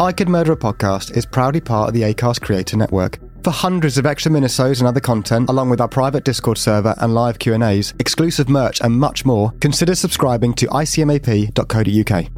I 0.00 0.12
Could 0.12 0.28
Murder 0.28 0.52
a 0.52 0.56
Podcast 0.56 1.16
is 1.16 1.26
proudly 1.26 1.60
part 1.60 1.88
of 1.88 1.94
the 1.94 2.02
ACAST 2.02 2.40
Creator 2.40 2.76
Network. 2.76 3.18
For 3.42 3.50
hundreds 3.50 3.98
of 3.98 4.06
extra 4.06 4.30
minisodes 4.30 4.78
and 4.78 4.86
other 4.86 5.00
content, 5.00 5.50
along 5.50 5.70
with 5.70 5.80
our 5.80 5.88
private 5.88 6.22
Discord 6.22 6.56
server 6.56 6.94
and 6.98 7.14
live 7.14 7.40
Q&As, 7.40 7.94
exclusive 7.98 8.48
merch 8.48 8.80
and 8.80 8.96
much 8.96 9.24
more, 9.24 9.50
consider 9.60 9.96
subscribing 9.96 10.54
to 10.54 10.68
icmap.co.uk. 10.68 12.37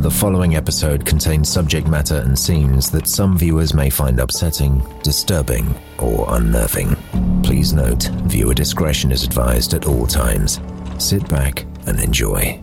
The 0.00 0.10
following 0.10 0.56
episode 0.56 1.04
contains 1.04 1.50
subject 1.50 1.86
matter 1.86 2.14
and 2.14 2.38
scenes 2.38 2.90
that 2.90 3.06
some 3.06 3.36
viewers 3.36 3.74
may 3.74 3.90
find 3.90 4.18
upsetting, 4.18 4.82
disturbing, 5.02 5.74
or 5.98 6.24
unnerving. 6.34 6.96
Please 7.42 7.74
note, 7.74 8.04
viewer 8.24 8.54
discretion 8.54 9.12
is 9.12 9.24
advised 9.24 9.74
at 9.74 9.84
all 9.84 10.06
times. 10.06 10.58
Sit 10.96 11.28
back 11.28 11.66
and 11.86 12.00
enjoy. 12.00 12.58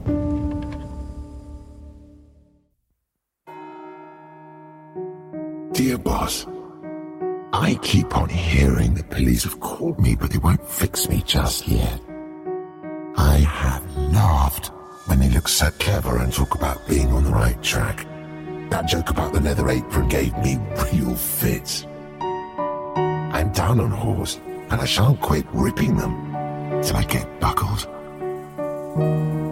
Dear 5.74 6.00
boss, 6.00 6.48
I 7.54 7.78
keep 7.84 8.18
on 8.18 8.30
hearing 8.30 8.96
the 8.96 9.04
police 9.04 9.44
have 9.44 9.60
called 9.60 10.00
me, 10.00 10.16
but 10.16 10.32
they 10.32 10.40
won't 10.40 10.68
fix 10.68 11.08
me 11.08 11.22
just 11.24 11.68
yet. 11.68 12.02
I 13.16 13.46
have 13.48 13.96
laughed 13.96 14.72
when 15.08 15.20
they 15.20 15.30
look 15.30 15.48
so 15.48 15.72
clever 15.80 16.18
and 16.18 16.32
talk 16.32 16.56
about 16.56 16.86
being 16.88 17.12
on 17.12 17.24
the 17.24 17.32
right 17.32 17.62
track. 17.64 18.06
That 18.70 18.88
joke 18.88 19.10
about 19.10 19.34
the 19.34 19.40
leather 19.42 19.70
apron 19.70 20.10
gave 20.10 20.38
me 20.40 20.60
real 20.92 21.16
fits. 21.16 21.86
I'm 22.20 23.52
down 23.54 23.80
on 23.80 23.92
horse, 23.92 24.40
and 24.70 24.82
I 24.82 24.86
shan't 24.86 25.22
quit 25.22 25.46
ripping 25.54 25.96
them 25.96 26.82
till 26.84 26.98
I 26.98 27.04
get 27.04 27.40
buckled. 27.40 27.88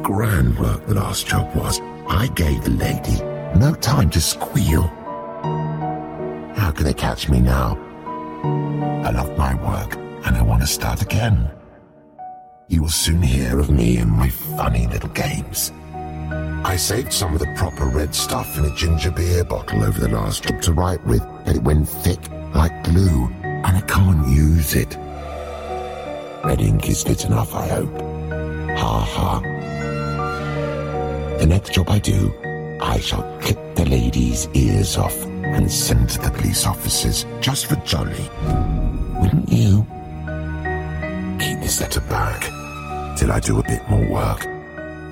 Grand 0.04 0.60
work 0.60 0.86
the 0.86 0.96
last 0.96 1.28
job 1.28 1.56
was. 1.56 1.80
I 2.08 2.28
gave 2.36 2.64
the 2.64 2.72
lady 2.72 3.22
no 3.58 3.74
time 3.74 4.10
to 4.12 4.22
squeal. 4.22 4.84
How 6.56 6.72
can 6.72 6.86
they 6.86 6.94
catch 6.94 7.30
me 7.30 7.40
now? 7.40 7.78
I 9.06 9.12
love 9.12 9.38
my 9.38 9.56
work, 9.56 9.96
and 10.26 10.36
I 10.36 10.42
want 10.42 10.62
to 10.62 10.68
start 10.68 11.02
again. 11.02 11.50
You 12.68 12.82
will 12.82 12.90
soon 12.90 13.22
hear 13.22 13.60
of 13.60 13.70
me 13.70 13.98
and 13.98 14.10
my 14.10 14.28
funny 14.30 14.88
little 14.88 15.10
games. 15.10 15.72
I 16.66 16.76
saved 16.78 17.14
some 17.14 17.36
of 17.36 17.40
the 17.40 17.54
proper 17.56 17.86
red 17.86 18.16
stuff 18.16 18.58
in 18.58 18.66
a 18.66 18.76
ginger 18.76 19.12
beer 19.12 19.44
bottle 19.44 19.84
over 19.84 20.00
the 20.00 20.10
last 20.10 20.46
job 20.46 20.64
to 20.64 20.74
write 20.74 21.06
with, 21.06 21.22
but 21.46 21.56
it 21.56 21.62
went 21.62 21.88
thick 21.88 22.20
like 22.56 22.84
glue, 22.84 23.30
and 23.44 23.78
I 23.78 23.82
can't 23.82 24.28
use 24.30 24.74
it. 24.74 24.98
Red 26.44 26.60
ink 26.60 26.90
is 26.90 27.04
good 27.04 27.24
enough, 27.26 27.54
I 27.54 27.68
hope. 27.68 28.02
Ha 28.80 29.00
ha. 29.00 29.40
The 31.38 31.46
next 31.46 31.72
job 31.72 31.88
I 31.88 32.00
do, 32.00 32.34
I 32.82 33.00
shall 33.00 33.22
clip 33.42 33.76
the 33.76 33.86
lady's 33.86 34.50
ears 34.56 34.98
off 34.98 35.16
and 35.24 35.72
send 35.72 36.10
to 36.10 36.20
the 36.20 36.32
police 36.32 36.66
officers 36.66 37.28
just 37.42 37.68
for 37.68 37.76
jolly. 37.86 38.28
Wouldn't 39.22 39.52
you? 39.52 39.86
Keep 41.40 41.60
this 41.60 41.80
letter 41.80 42.02
back 42.02 42.55
till 43.16 43.32
I 43.32 43.40
do 43.40 43.60
a 43.60 43.64
bit 43.64 43.88
more 43.90 44.06
work, 44.06 44.42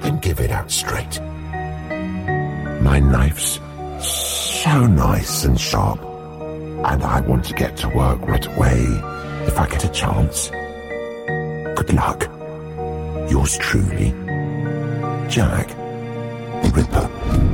then 0.02 0.19
give 0.19 0.40
it 0.40 0.52
out 0.52 0.69
straight. 0.72 1.19
My 2.81 3.00
knife's 3.00 3.59
so 4.02 4.86
nice 4.86 5.46
and 5.46 5.59
sharp, 5.59 6.00
and 6.02 7.03
I 7.03 7.22
want 7.22 7.46
to 7.46 7.53
get 7.53 7.78
to 7.78 7.90
work 7.90 8.22
right 8.22 8.46
away 8.46 8.84
if 9.47 9.58
I 9.58 9.68
get 9.68 9.86
a 9.86 9.90
chance. 9.90 10.50
Good 11.78 11.94
luck. 11.94 12.30
Yours 13.30 13.58
truly, 13.58 14.09
Jack 15.30 15.69
the 16.63 16.72
Ripper. 16.74 17.53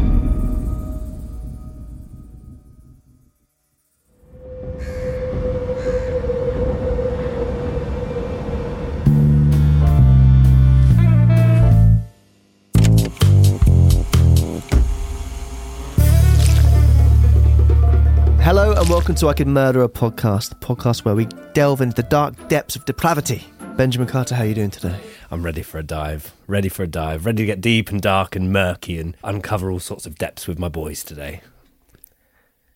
Welcome 19.10 19.20
to 19.20 19.28
I 19.28 19.34
Could 19.34 19.48
Murder 19.48 19.82
a 19.82 19.90
Podcast, 19.90 20.50
the 20.50 20.56
podcast 20.58 21.04
where 21.04 21.16
we 21.16 21.26
delve 21.54 21.82
into 21.82 21.96
the 21.96 22.04
dark 22.04 22.48
depths 22.48 22.76
of 22.76 22.86
depravity. 22.86 23.44
Benjamin 23.76 24.08
Carter, 24.08 24.36
how 24.36 24.44
are 24.44 24.46
you 24.46 24.54
doing 24.54 24.70
today? 24.70 25.00
I'm 25.32 25.42
ready 25.42 25.64
for 25.64 25.80
a 25.80 25.84
dive. 25.84 26.32
Ready 26.46 26.70
for 26.70 26.84
a 26.84 26.88
dive. 26.88 27.26
Ready 27.26 27.42
to 27.42 27.46
get 27.48 27.60
deep 27.60 27.90
and 27.90 28.00
dark 28.00 28.36
and 28.36 28.54
murky 28.54 29.00
and 29.00 29.18
uncover 29.24 29.72
all 29.72 29.80
sorts 29.80 30.06
of 30.06 30.20
depths 30.20 30.48
with 30.48 30.60
my 30.60 30.70
boys 30.70 31.04
today. 31.04 31.42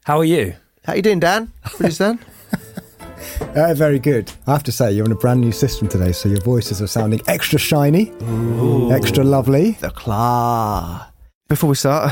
How 0.06 0.18
are 0.18 0.26
you? 0.26 0.56
How 0.86 0.96
you 0.96 1.04
doing, 1.04 1.20
Dan? 1.20 1.52
Producer 1.66 2.18
Dan? 2.18 3.56
Uh, 3.56 3.76
very 3.76 4.00
good. 4.00 4.32
I 4.48 4.54
have 4.54 4.64
to 4.64 4.72
say, 4.72 4.92
you're 4.92 5.06
on 5.06 5.12
a 5.12 5.16
brand 5.16 5.40
new 5.40 5.52
system 5.52 5.88
today, 5.88 6.14
so 6.14 6.30
your 6.30 6.42
voices 6.42 6.82
are 6.82 6.88
sounding 6.88 7.22
extra 7.28 7.60
shiny, 7.60 8.12
extra 8.92 9.24
lovely. 9.24 9.74
The 9.82 9.92
claw. 9.92 11.13
Before 11.54 11.70
we 11.70 11.76
start, 11.76 12.12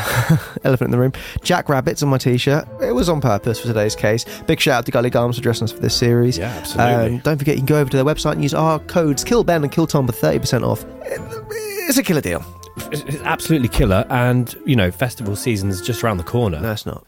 elephant 0.63 0.89
in 0.89 0.91
the 0.91 0.99
room, 0.99 1.13
Jack 1.41 1.67
Rabbit's 1.67 2.03
on 2.03 2.09
my 2.09 2.19
t-shirt. 2.19 2.67
It 2.79 2.91
was 2.91 3.09
on 3.09 3.19
purpose 3.19 3.59
for 3.59 3.65
today's 3.65 3.95
case. 3.95 4.23
Big 4.43 4.59
shout 4.59 4.75
out 4.75 4.85
to 4.85 4.91
Gully 4.91 5.09
Garms 5.09 5.33
for 5.33 5.41
dressing 5.41 5.63
us 5.63 5.71
for 5.71 5.79
this 5.79 5.95
series. 5.95 6.37
Yeah, 6.37 6.49
absolutely. 6.49 7.15
Um, 7.15 7.21
don't 7.21 7.39
forget, 7.39 7.55
you 7.55 7.61
can 7.61 7.65
go 7.65 7.79
over 7.79 7.89
to 7.89 7.97
their 7.97 8.05
website 8.05 8.33
and 8.33 8.43
use 8.43 8.53
our 8.53 8.77
codes 8.81 9.23
Kill 9.23 9.43
Ben 9.43 9.63
and 9.63 9.71
Kill 9.71 9.87
Tom 9.87 10.05
for 10.05 10.13
30% 10.13 10.61
off. 10.61 10.85
It's 11.01 11.97
a 11.97 12.03
killer 12.03 12.21
deal. 12.21 12.45
It's 12.91 13.15
absolutely 13.21 13.69
killer, 13.69 14.05
and 14.11 14.55
you 14.63 14.75
know, 14.75 14.91
festival 14.91 15.35
season's 15.35 15.81
just 15.81 16.03
around 16.03 16.17
the 16.17 16.23
corner. 16.23 16.59
No, 16.59 16.73
it's 16.73 16.85
not. 16.85 17.03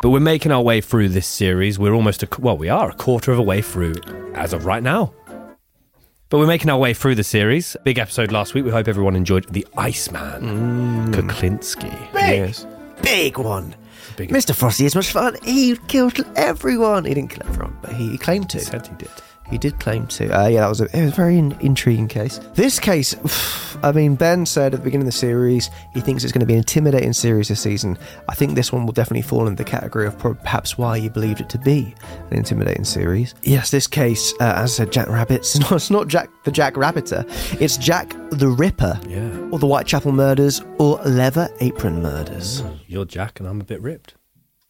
But 0.00 0.10
we're 0.10 0.20
making 0.20 0.52
our 0.52 0.62
way 0.62 0.80
through 0.80 1.08
this 1.08 1.26
series. 1.26 1.76
We're 1.76 1.92
almost 1.92 2.22
a 2.22 2.28
well, 2.38 2.56
we 2.56 2.68
are 2.68 2.88
a 2.88 2.94
quarter 2.94 3.32
of 3.32 3.40
a 3.40 3.42
way 3.42 3.62
through 3.62 3.96
as 4.34 4.52
of 4.52 4.64
right 4.64 4.84
now. 4.84 5.12
But 6.30 6.38
we're 6.38 6.46
making 6.46 6.68
our 6.68 6.78
way 6.78 6.92
through 6.92 7.14
the 7.14 7.24
series. 7.24 7.74
Big 7.84 7.98
episode 7.98 8.32
last 8.32 8.52
week. 8.52 8.62
We 8.62 8.70
hope 8.70 8.86
everyone 8.86 9.16
enjoyed 9.16 9.50
the 9.50 9.66
Iceman, 9.78 10.42
mm. 10.42 11.14
Kuklinski. 11.14 11.90
Yes. 12.12 12.66
Big 13.00 13.38
one. 13.38 13.74
Big 14.18 14.28
Mr. 14.28 14.54
Frosty 14.54 14.84
is 14.84 14.94
much 14.94 15.10
fun. 15.10 15.38
He 15.42 15.78
killed 15.88 16.20
everyone. 16.36 17.06
He 17.06 17.14
didn't 17.14 17.30
kill 17.30 17.46
everyone, 17.46 17.78
but 17.80 17.94
he, 17.94 18.10
he 18.10 18.18
claimed 18.18 18.50
to. 18.50 18.60
Said 18.60 18.86
he 18.86 18.94
did. 18.96 19.10
He 19.50 19.58
did 19.58 19.80
claim 19.80 20.06
to. 20.08 20.28
Uh, 20.28 20.48
yeah, 20.48 20.60
that 20.60 20.68
was 20.68 20.80
a, 20.80 20.84
it 20.96 21.02
was 21.04 21.12
a 21.12 21.14
very 21.14 21.38
in, 21.38 21.52
intriguing 21.60 22.06
case. 22.08 22.38
This 22.54 22.78
case, 22.78 23.14
I 23.82 23.92
mean, 23.92 24.14
Ben 24.14 24.44
said 24.44 24.74
at 24.74 24.80
the 24.80 24.84
beginning 24.84 25.06
of 25.06 25.12
the 25.12 25.18
series 25.18 25.70
he 25.94 26.00
thinks 26.00 26.22
it's 26.22 26.32
going 26.32 26.40
to 26.40 26.46
be 26.46 26.52
an 26.54 26.58
intimidating 26.58 27.12
series 27.12 27.48
this 27.48 27.60
season. 27.60 27.96
I 28.28 28.34
think 28.34 28.54
this 28.54 28.72
one 28.72 28.84
will 28.86 28.92
definitely 28.92 29.22
fall 29.22 29.46
into 29.46 29.62
the 29.62 29.68
category 29.68 30.06
of 30.06 30.18
perhaps 30.18 30.76
why 30.76 30.96
you 30.96 31.08
believed 31.10 31.40
it 31.40 31.48
to 31.50 31.58
be 31.58 31.94
an 32.30 32.36
intimidating 32.36 32.84
series. 32.84 33.34
Yes, 33.42 33.70
this 33.70 33.86
case, 33.86 34.32
uh, 34.40 34.52
as 34.56 34.72
I 34.72 34.84
said, 34.84 34.92
Jack 34.92 35.08
Rabbit's 35.08 35.54
it's 35.56 35.60
not, 35.60 35.72
it's 35.72 35.90
not 35.90 36.08
Jack 36.08 36.28
the 36.44 36.52
Jack 36.52 36.74
Rabbiter, 36.74 37.24
it's 37.60 37.76
Jack 37.76 38.14
the 38.30 38.48
Ripper, 38.48 39.00
Yeah. 39.08 39.28
or 39.50 39.58
the 39.58 39.66
Whitechapel 39.66 40.12
murders, 40.12 40.60
or 40.78 40.96
Leather 41.04 41.48
Apron 41.60 42.02
murders. 42.02 42.62
You're 42.86 43.04
Jack, 43.06 43.40
and 43.40 43.48
I'm 43.48 43.60
a 43.60 43.64
bit 43.64 43.80
ripped. 43.80 44.14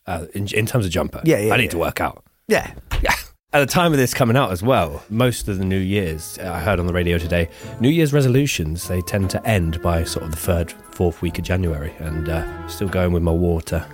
Uh, 0.07 0.25
in, 0.35 0.47
in 0.55 0.65
terms 0.65 0.87
of 0.87 0.91
jumper. 0.93 1.21
Yeah, 1.25 1.39
yeah, 1.39 1.53
I 1.53 1.57
need 1.59 1.65
yeah. 1.65 1.71
to 1.71 1.79
work 1.79 2.01
out. 2.01 2.25
Yeah, 2.47 2.73
Yeah. 3.03 3.13
At 3.55 3.61
the 3.61 3.67
time 3.67 3.93
of 3.93 3.99
this 3.99 4.12
coming 4.12 4.37
out 4.37 4.53
as 4.53 4.62
well, 4.62 5.03
most 5.09 5.49
of 5.49 5.56
the 5.56 5.65
New 5.65 5.79
Year's, 5.79 6.39
uh, 6.39 6.53
I 6.53 6.61
heard 6.61 6.79
on 6.79 6.87
the 6.87 6.93
radio 6.93 7.17
today, 7.17 7.49
New 7.81 7.89
Year's 7.89 8.12
resolutions, 8.12 8.87
they 8.89 9.00
tend 9.00 9.31
to 9.31 9.47
end 9.49 9.81
by 9.81 10.05
sort 10.05 10.27
of 10.27 10.33
the 10.33 10.37
third, 10.37 10.73
fourth 10.91 11.23
week 11.23 11.39
of 11.39 11.47
January. 11.47 11.95
And 11.99 12.29
uh, 12.29 12.69
still 12.69 12.89
going 12.89 13.12
with 13.12 13.23
my 13.23 13.33
water. 13.33 13.87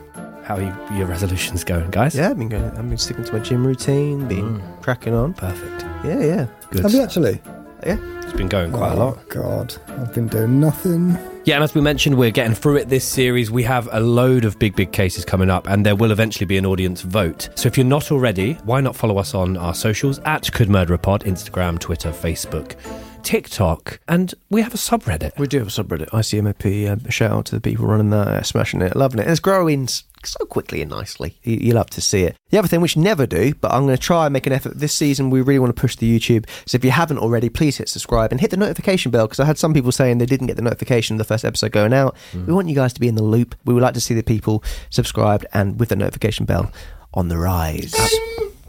How 0.42 0.56
are 0.56 0.60
you, 0.60 0.98
your 0.98 1.06
resolutions 1.06 1.62
going, 1.62 1.88
guys? 1.92 2.16
yeah. 2.16 2.30
I've 2.30 2.36
been 2.38 2.48
going. 2.48 2.64
I've 2.64 2.88
been 2.88 2.98
sticking 2.98 3.22
to 3.22 3.32
my 3.32 3.38
gym 3.38 3.64
routine, 3.64 4.26
been 4.26 4.60
cracking 4.82 5.14
on. 5.14 5.34
Perfect. 5.34 5.82
Yeah, 6.04 6.18
yeah. 6.18 6.46
Good. 6.72 6.82
Have 6.82 6.92
you 6.92 7.02
actually? 7.02 7.40
Yeah. 7.84 7.98
It's 8.22 8.32
been 8.32 8.48
going 8.48 8.72
quite 8.72 8.92
a 8.92 8.94
oh, 8.94 9.06
lot. 9.06 9.18
Oh, 9.18 9.24
God. 9.28 9.76
I've 9.88 10.14
been 10.14 10.28
doing 10.28 10.58
nothing. 10.60 11.18
Yeah, 11.44 11.56
and 11.56 11.64
as 11.64 11.74
we 11.74 11.82
mentioned, 11.82 12.16
we're 12.16 12.30
getting 12.30 12.54
through 12.54 12.76
it 12.76 12.88
this 12.88 13.06
series. 13.06 13.50
We 13.50 13.62
have 13.64 13.86
a 13.92 14.00
load 14.00 14.46
of 14.46 14.58
big, 14.58 14.74
big 14.74 14.92
cases 14.92 15.26
coming 15.26 15.50
up, 15.50 15.68
and 15.68 15.84
there 15.84 15.94
will 15.94 16.10
eventually 16.10 16.46
be 16.46 16.56
an 16.56 16.64
audience 16.64 17.02
vote. 17.02 17.50
So 17.54 17.66
if 17.66 17.76
you're 17.76 17.86
not 17.86 18.10
already, 18.10 18.54
why 18.64 18.80
not 18.80 18.96
follow 18.96 19.18
us 19.18 19.34
on 19.34 19.58
our 19.58 19.74
socials 19.74 20.20
at 20.20 20.50
Could 20.52 20.70
Murder 20.70 20.96
Pod, 20.96 21.24
Instagram, 21.24 21.78
Twitter, 21.78 22.10
Facebook, 22.10 22.76
TikTok, 23.24 24.00
and 24.06 24.34
we 24.50 24.62
have 24.62 24.74
a 24.74 24.76
subreddit. 24.76 25.38
We 25.38 25.46
do 25.46 25.58
have 25.58 25.68
a 25.68 25.70
subreddit, 25.70 26.10
ICMAP. 26.10 26.90
Um, 26.90 27.10
shout 27.10 27.32
out 27.32 27.46
to 27.46 27.54
the 27.54 27.60
people 27.60 27.86
running 27.86 28.10
that, 28.10 28.28
uh, 28.28 28.42
smashing 28.42 28.82
it, 28.82 28.94
loving 28.94 29.18
it. 29.18 29.22
And 29.22 29.30
it's 29.30 29.40
growing 29.40 29.88
so 29.88 30.44
quickly 30.46 30.82
and 30.82 30.90
nicely. 30.90 31.38
You, 31.42 31.56
you 31.56 31.72
love 31.72 31.90
to 31.90 32.00
see 32.00 32.22
it. 32.22 32.36
The 32.50 32.58
other 32.58 32.68
thing, 32.68 32.80
which 32.80 32.96
never 32.96 33.26
do, 33.26 33.54
but 33.54 33.72
I'm 33.72 33.84
going 33.86 33.96
to 33.96 34.02
try 34.02 34.26
and 34.26 34.32
make 34.32 34.46
an 34.46 34.52
effort 34.52 34.78
this 34.78 34.94
season, 34.94 35.30
we 35.30 35.40
really 35.40 35.58
want 35.58 35.74
to 35.74 35.80
push 35.80 35.96
the 35.96 36.18
YouTube. 36.18 36.46
So 36.66 36.76
if 36.76 36.84
you 36.84 36.90
haven't 36.90 37.18
already, 37.18 37.48
please 37.48 37.78
hit 37.78 37.88
subscribe 37.88 38.30
and 38.30 38.40
hit 38.40 38.50
the 38.50 38.56
notification 38.56 39.10
bell 39.10 39.26
because 39.26 39.40
I 39.40 39.46
had 39.46 39.58
some 39.58 39.74
people 39.74 39.92
saying 39.92 40.18
they 40.18 40.26
didn't 40.26 40.46
get 40.46 40.56
the 40.56 40.62
notification 40.62 41.14
of 41.14 41.18
the 41.18 41.24
first 41.24 41.44
episode 41.44 41.72
going 41.72 41.92
out. 41.92 42.16
We 42.46 42.52
want 42.52 42.68
you 42.68 42.74
guys 42.74 42.92
to 42.92 43.00
be 43.00 43.08
in 43.08 43.14
the 43.14 43.22
loop. 43.22 43.54
We 43.64 43.74
would 43.74 43.82
like 43.82 43.94
to 43.94 44.00
see 44.00 44.14
the 44.14 44.22
people 44.22 44.62
subscribed 44.90 45.46
and 45.52 45.80
with 45.80 45.88
the 45.88 45.96
notification 45.96 46.46
bell 46.46 46.70
on 47.14 47.28
the 47.28 47.38
rise. 47.38 47.94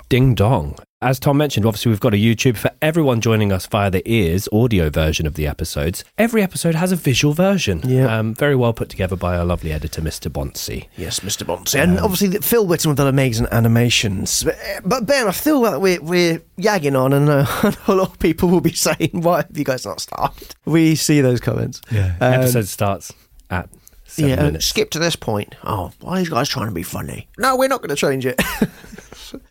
Ding 0.10 0.34
dong. 0.34 0.78
As 1.02 1.20
Tom 1.20 1.36
mentioned, 1.38 1.66
obviously 1.66 1.90
we've 1.90 2.00
got 2.00 2.14
a 2.14 2.18
YouTube 2.18 2.56
for 2.56 2.72
everyone 2.82 3.20
joining 3.20 3.52
us 3.52 3.66
via 3.68 3.92
the 3.92 4.02
ears 4.10 4.48
audio 4.54 4.90
version 4.90 5.28
of 5.28 5.34
the 5.34 5.46
episodes. 5.46 6.06
Every 6.18 6.42
episode 6.42 6.74
has 6.74 6.94
a 6.94 6.96
visual 6.96 7.34
version. 7.34 7.82
Yeah. 7.84 8.18
Um, 8.18 8.34
very 8.34 8.56
well 8.56 8.72
put 8.72 8.88
together 8.88 9.18
by 9.18 9.36
our 9.38 9.44
lovely 9.44 9.74
editor, 9.74 10.02
Mr. 10.02 10.32
Bonsey. 10.32 10.88
Yes, 10.96 11.20
Mr. 11.20 11.46
Bonsey. 11.46 11.80
And 11.84 12.00
obviously, 12.00 12.30
the- 12.30 12.42
Phil 12.42 12.66
Whitton 12.66 12.90
with 12.90 12.98
the 12.98 13.08
amazing 13.08 13.48
animations. 13.52 14.44
But, 14.46 14.56
uh, 14.56 14.82
But 14.86 15.06
Ben, 15.06 15.28
I 15.28 15.34
feel 15.34 15.62
that 15.64 15.82
we're, 15.82 16.02
we're 16.02 16.42
yagging 16.56 16.96
on, 16.96 17.12
and 17.12 17.28
uh, 17.30 17.46
a 17.88 17.94
lot 17.94 18.12
of 18.12 18.20
people 18.20 18.48
will 18.48 18.62
be 18.62 18.74
saying, 18.74 19.10
Why 19.12 19.38
have 19.38 19.56
you 19.58 19.66
guys 19.66 19.86
not 19.86 20.00
started? 20.00 20.56
We 20.64 20.96
see 20.96 21.20
those 21.20 21.42
comments. 21.42 21.82
Yeah. 21.92 22.16
episode 22.22 22.68
starts 22.68 23.12
at 23.50 23.68
seven 24.06 24.30
yeah, 24.30 24.36
minutes. 24.44 24.66
skip 24.68 24.92
to 24.92 25.00
this 25.00 25.18
point. 25.18 25.56
Oh, 25.66 25.92
why 26.00 26.20
are 26.20 26.22
you 26.24 26.30
guys 26.30 26.48
trying 26.48 26.70
to 26.70 26.74
be 26.74 26.84
funny? 26.84 27.28
No, 27.38 27.58
we're 27.58 27.68
not 27.68 27.82
going 27.82 27.90
to 27.90 27.96
change 27.98 28.26
it. 28.26 28.42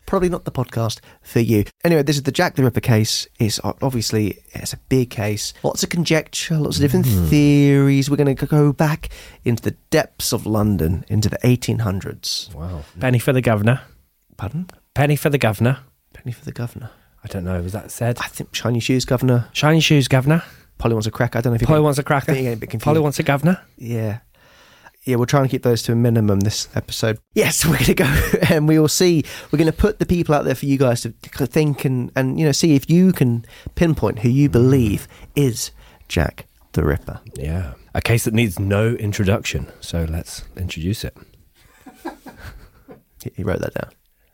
Probably 0.05 0.29
not 0.29 0.45
the 0.45 0.51
podcast 0.51 0.99
for 1.21 1.39
you. 1.39 1.65
Anyway, 1.83 2.03
this 2.03 2.15
is 2.15 2.23
the 2.23 2.31
Jack 2.31 2.55
the 2.55 2.63
Ripper 2.63 2.81
case. 2.81 3.27
It's 3.39 3.59
uh, 3.63 3.73
obviously 3.81 4.39
it's 4.53 4.73
a 4.73 4.77
big 4.77 5.09
case. 5.09 5.53
Lots 5.63 5.83
of 5.83 5.89
conjecture, 5.89 6.57
lots 6.57 6.77
of 6.77 6.81
different 6.81 7.07
hmm. 7.07 7.25
theories. 7.25 8.09
We're 8.09 8.17
going 8.17 8.35
to 8.35 8.45
go 8.45 8.71
back 8.71 9.09
into 9.43 9.63
the 9.63 9.71
depths 9.89 10.31
of 10.31 10.45
London, 10.45 11.05
into 11.07 11.29
the 11.29 11.37
1800s. 11.37 12.53
Wow. 12.53 12.83
Penny 12.99 13.19
for 13.19 13.33
the 13.33 13.41
governor. 13.41 13.81
Pardon? 14.37 14.69
Penny 14.93 15.15
for 15.15 15.29
the 15.29 15.37
governor. 15.37 15.79
Penny 16.13 16.31
for 16.31 16.45
the 16.45 16.51
governor. 16.51 16.91
I 17.23 17.27
don't 17.27 17.43
know. 17.43 17.59
Was 17.61 17.73
that 17.73 17.91
said? 17.91 18.17
I 18.19 18.27
think 18.27 18.53
shiny 18.53 18.79
shoes 18.79 19.03
governor. 19.03 19.49
Shiny 19.51 19.79
shoes, 19.79 20.07
governor. 20.07 20.43
Polly 20.77 20.93
wants 20.93 21.07
a 21.07 21.11
crack. 21.11 21.35
I 21.35 21.41
don't 21.41 21.51
know 21.51 21.55
if 21.55 21.61
you 21.61 21.67
Polly 21.67 21.81
wants 21.81 21.99
a 21.99 22.03
cracker. 22.03 22.31
I 22.31 22.35
think 22.35 22.43
you're 22.43 22.51
getting 22.51 22.57
a 22.57 22.61
bit 22.61 22.69
confused. 22.69 22.85
Polly 22.85 22.99
wants 22.99 23.17
a 23.19 23.23
governor. 23.23 23.61
Yeah. 23.77 24.19
Yeah, 25.05 25.17
we're 25.17 25.25
trying 25.27 25.43
to 25.43 25.49
keep 25.49 25.61
those 25.61 25.83
to 25.83 25.91
a 25.91 25.95
minimum 25.95 26.39
this 26.39 26.67
episode. 26.73 27.19
Yes, 27.35 27.63
we're 27.65 27.73
going 27.73 27.85
to 27.85 27.93
go 27.93 28.21
and 28.49 28.67
we 28.67 28.79
will 28.79 28.87
see. 28.87 29.23
We're 29.51 29.57
going 29.57 29.71
to 29.71 29.77
put 29.77 29.99
the 29.99 30.05
people 30.05 30.33
out 30.33 30.45
there 30.45 30.55
for 30.55 30.65
you 30.65 30.77
guys 30.77 31.01
to 31.01 31.11
think 31.11 31.85
and, 31.85 32.11
and 32.15 32.39
you 32.39 32.45
know, 32.45 32.51
see 32.51 32.75
if 32.75 32.89
you 32.89 33.13
can 33.13 33.45
pinpoint 33.75 34.19
who 34.19 34.29
you 34.29 34.49
believe 34.49 35.07
is 35.35 35.71
Jack 36.07 36.47
the 36.73 36.83
Ripper. 36.83 37.19
Yeah. 37.35 37.73
A 37.93 38.01
case 38.01 38.25
that 38.25 38.33
needs 38.33 38.59
no 38.59 38.89
introduction. 38.95 39.67
So 39.79 40.05
let's 40.09 40.43
introduce 40.57 41.03
it. 41.03 41.15
He- 43.35 43.43
wrote 43.43 43.59
that 43.59 43.73
down. 43.73 43.91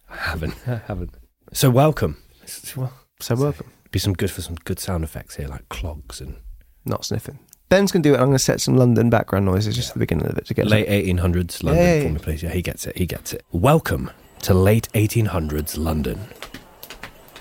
I 0.09 0.15
haven't. 0.15 0.55
I 0.67 0.81
haven't. 0.87 1.13
So 1.53 1.69
welcome. 1.69 2.17
So 2.45 3.35
welcome. 3.35 3.71
be 3.91 3.99
some 3.99 4.13
good 4.13 4.31
for 4.31 4.41
some 4.41 4.55
good 4.55 4.79
sound 4.79 5.03
effects 5.03 5.35
here, 5.35 5.47
like 5.47 5.67
clogs 5.69 6.19
and 6.21 6.37
Not 6.85 7.05
sniffing. 7.05 7.39
Ben's 7.71 7.89
going 7.89 8.03
to 8.03 8.09
do 8.09 8.15
it. 8.15 8.17
I'm 8.17 8.25
going 8.25 8.33
to 8.33 8.39
set 8.39 8.59
some 8.59 8.75
London 8.75 9.09
background 9.09 9.45
noises 9.45 9.73
just 9.77 9.91
at 9.91 9.93
the 9.93 9.99
beginning 9.99 10.27
of 10.27 10.37
it 10.37 10.45
to 10.47 10.53
get 10.53 10.67
late 10.67 10.89
1800s 10.89 11.63
London 11.63 11.81
Yeah, 11.81 11.95
yeah, 11.95 12.03
for 12.03 12.09
me, 12.09 12.19
please. 12.19 12.43
Yeah, 12.43 12.49
he 12.49 12.61
gets 12.61 12.85
it. 12.85 12.97
He 12.97 13.05
gets 13.05 13.31
it. 13.31 13.45
Welcome 13.53 14.11
to 14.41 14.53
late 14.53 14.89
1800s 14.93 15.77
London. 15.77 16.19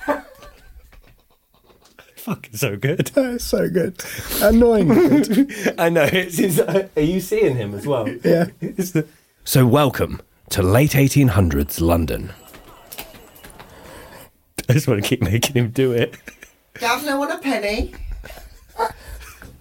Fucking 2.15 2.55
so 2.55 2.77
good. 2.77 3.07
That's 3.15 3.45
so 3.45 3.69
good. 3.69 4.01
Annoying. 4.41 4.87
good. 4.87 5.75
I 5.81 5.89
know. 5.89 6.05
It's, 6.05 6.39
it's, 6.39 6.61
are 6.61 6.89
you 7.01 7.19
seeing 7.19 7.57
him 7.57 7.75
as 7.75 7.85
well? 7.85 8.09
Yeah. 8.09 8.51
So, 9.43 9.67
welcome 9.67 10.23
to 10.51 10.63
late 10.63 10.93
1800s 10.93 11.81
London. 11.81 12.33
I 14.69 14.75
just 14.75 14.87
want 14.87 15.03
to 15.03 15.09
keep 15.09 15.23
making 15.23 15.57
him 15.57 15.71
do 15.71 15.91
it. 15.91 16.15
Governor, 16.75 17.19
want 17.19 17.33
a 17.33 17.39
penny? 17.39 17.95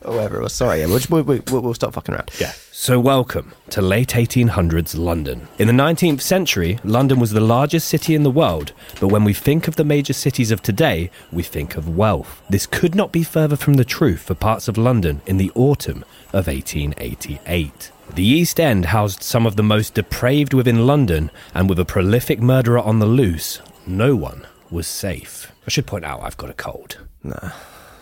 Or 0.04 0.16
whatever 0.16 0.40
it 0.40 0.44
was. 0.44 0.54
Sorry, 0.54 0.80
yeah, 0.80 0.88
we'll, 0.88 1.02
we'll, 1.10 1.24
we'll, 1.24 1.62
we'll 1.62 1.74
stop 1.74 1.94
fucking 1.94 2.16
around. 2.16 2.32
Yeah. 2.40 2.54
So, 2.72 3.00
welcome 3.00 3.54
to 3.72 3.82
late 3.82 4.10
1800s 4.10 4.98
London. 4.98 5.48
In 5.58 5.68
the 5.68 5.74
19th 5.74 6.22
century, 6.22 6.80
London 6.84 7.20
was 7.20 7.32
the 7.32 7.42
largest 7.42 7.88
city 7.88 8.16
in 8.16 8.24
the 8.24 8.32
world, 8.32 8.72
but 9.00 9.10
when 9.10 9.24
we 9.24 9.34
think 9.34 9.68
of 9.68 9.76
the 9.76 9.84
major 9.84 10.14
cities 10.14 10.52
of 10.52 10.62
today, 10.62 11.12
we 11.32 11.44
think 11.44 11.76
of 11.76 11.98
wealth. 11.98 12.42
This 12.50 12.66
could 12.66 12.96
not 12.96 13.12
be 13.12 13.24
further 13.24 13.56
from 13.56 13.74
the 13.74 13.86
truth 13.86 14.22
for 14.22 14.36
parts 14.36 14.68
of 14.68 14.78
London 14.78 15.22
in 15.26 15.38
the 15.38 15.52
autumn 15.56 16.06
of 16.34 16.48
1888. 16.48 17.92
The 18.14 18.24
East 18.24 18.60
End 18.60 18.86
housed 18.86 19.22
some 19.22 19.46
of 19.46 19.56
the 19.56 19.64
most 19.64 19.94
depraved 19.94 20.54
within 20.54 20.88
London, 20.88 21.30
and 21.54 21.70
with 21.70 21.80
a 21.80 21.86
prolific 21.86 22.40
murderer 22.40 22.80
on 22.80 23.00
the 23.00 23.06
loose, 23.06 23.62
no 23.86 24.16
one 24.16 24.48
was 24.72 24.88
safe. 24.88 25.52
I 25.68 25.70
should 25.70 25.86
point 25.86 26.06
out 26.06 26.22
I've 26.24 26.38
got 26.38 26.50
a 26.50 26.54
cold. 26.54 26.98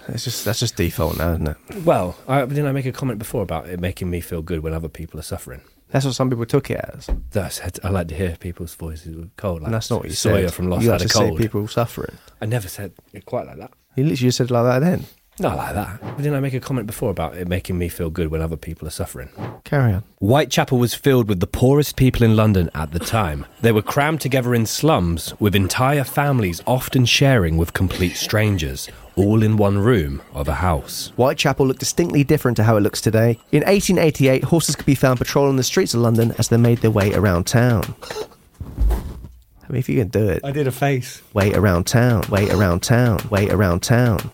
It's 0.10 0.24
just 0.24 0.46
that's 0.46 0.60
just 0.60 0.76
default 0.76 1.18
now, 1.18 1.34
isn't 1.34 1.48
it? 1.48 1.58
Well, 1.84 2.16
I, 2.28 2.46
didn't 2.46 2.66
I 2.68 2.72
make 2.72 2.86
a 2.86 2.92
comment 2.92 3.20
before 3.20 3.42
about 3.44 3.68
it 3.68 3.80
making 3.80 4.10
me 4.10 4.22
feel 4.22 4.42
good 4.42 4.62
when 4.62 4.74
other 4.74 4.90
people 4.90 5.20
are 5.20 5.24
suffering? 5.24 5.62
That's 5.90 6.06
what 6.06 6.16
some 6.16 6.30
people 6.30 6.46
took 6.46 6.70
it 6.70 6.82
as. 6.94 7.10
That's 7.32 7.62
I 7.84 7.90
like 7.90 8.10
to 8.10 8.16
hear 8.16 8.36
people's 8.38 8.76
voices 8.76 9.16
with 9.16 9.36
cold. 9.38 9.62
Like 9.62 9.68
And 9.68 9.74
that's 9.74 9.90
not 9.90 10.00
what 10.02 10.10
you 10.10 10.16
Sawyer 10.16 10.48
said. 10.48 10.54
from 10.54 10.70
Lost 10.70 10.84
you 10.84 10.92
had 10.92 11.02
a 11.02 11.08
cold. 11.08 11.38
people 11.38 11.68
suffering. 11.68 12.18
I 12.42 12.46
never 12.46 12.68
said 12.68 12.92
it 13.14 13.26
quite 13.26 13.48
like 13.48 13.58
that. 13.58 13.72
You 13.96 14.04
literally 14.04 14.16
just 14.28 14.38
said 14.38 14.50
it 14.50 14.54
like 14.54 14.66
that 14.66 14.80
then. 14.80 15.06
Not 15.40 15.56
like 15.56 15.76
that. 15.76 16.02
But 16.02 16.18
didn't 16.18 16.34
I 16.34 16.40
make 16.40 16.56
a 16.56 16.60
comment 16.60 16.88
before 16.88 17.12
about 17.12 17.38
it 17.38 17.48
making 17.48 17.78
me 17.78 17.90
feel 17.90 18.10
good 18.10 18.30
when 18.30 18.42
other 18.42 18.58
people 18.58 18.88
are 18.88 18.92
suffering? 18.92 19.30
Carry 19.64 19.94
on. 19.94 20.04
Whitechapel 20.20 20.80
was 20.80 20.96
filled 20.96 21.30
with 21.30 21.40
the 21.42 21.48
poorest 21.48 21.96
people 21.96 22.24
in 22.24 22.36
London 22.36 22.72
at 22.74 22.92
the 22.92 22.98
time. 23.00 23.46
They 23.62 23.72
were 23.72 23.84
crammed 23.84 24.20
together 24.20 24.56
in 24.56 24.66
slums, 24.66 25.36
with 25.40 25.56
entire 25.56 26.04
families 26.04 26.62
often 26.66 27.06
sharing 27.06 27.56
with 27.56 27.74
complete 27.74 28.16
strangers, 28.16 28.90
all 29.18 29.44
in 29.44 29.58
one 29.58 29.78
room 29.78 30.22
of 30.34 30.48
a 30.48 30.54
house. 30.54 31.12
Whitechapel 31.16 31.66
looked 31.66 31.80
distinctly 31.80 32.24
different 32.24 32.56
to 32.58 32.64
how 32.64 32.78
it 32.78 32.82
looks 32.82 33.02
today. 33.02 33.40
In 33.52 33.64
1888, 33.64 34.46
horses 34.46 34.76
could 34.76 34.86
be 34.86 34.96
found 34.96 35.18
patrolling 35.18 35.58
the 35.58 35.64
streets 35.64 35.94
of 35.94 36.02
London 36.02 36.34
as 36.38 36.48
they 36.50 36.58
made 36.58 36.78
their 36.80 36.92
way 36.92 37.14
around 37.14 37.46
town. 37.46 37.96
I 39.68 39.74
mean, 39.74 39.80
if 39.80 39.90
you 39.90 39.98
can 40.00 40.08
do 40.08 40.30
it, 40.30 40.46
I 40.46 40.52
did 40.52 40.68
a 40.68 40.72
face. 40.72 41.22
way 41.34 41.54
around 41.54 41.86
town, 41.86 42.24
way 42.30 42.50
around 42.50 42.84
town, 42.84 43.20
way 43.30 43.50
around 43.50 43.82
town. 43.82 44.32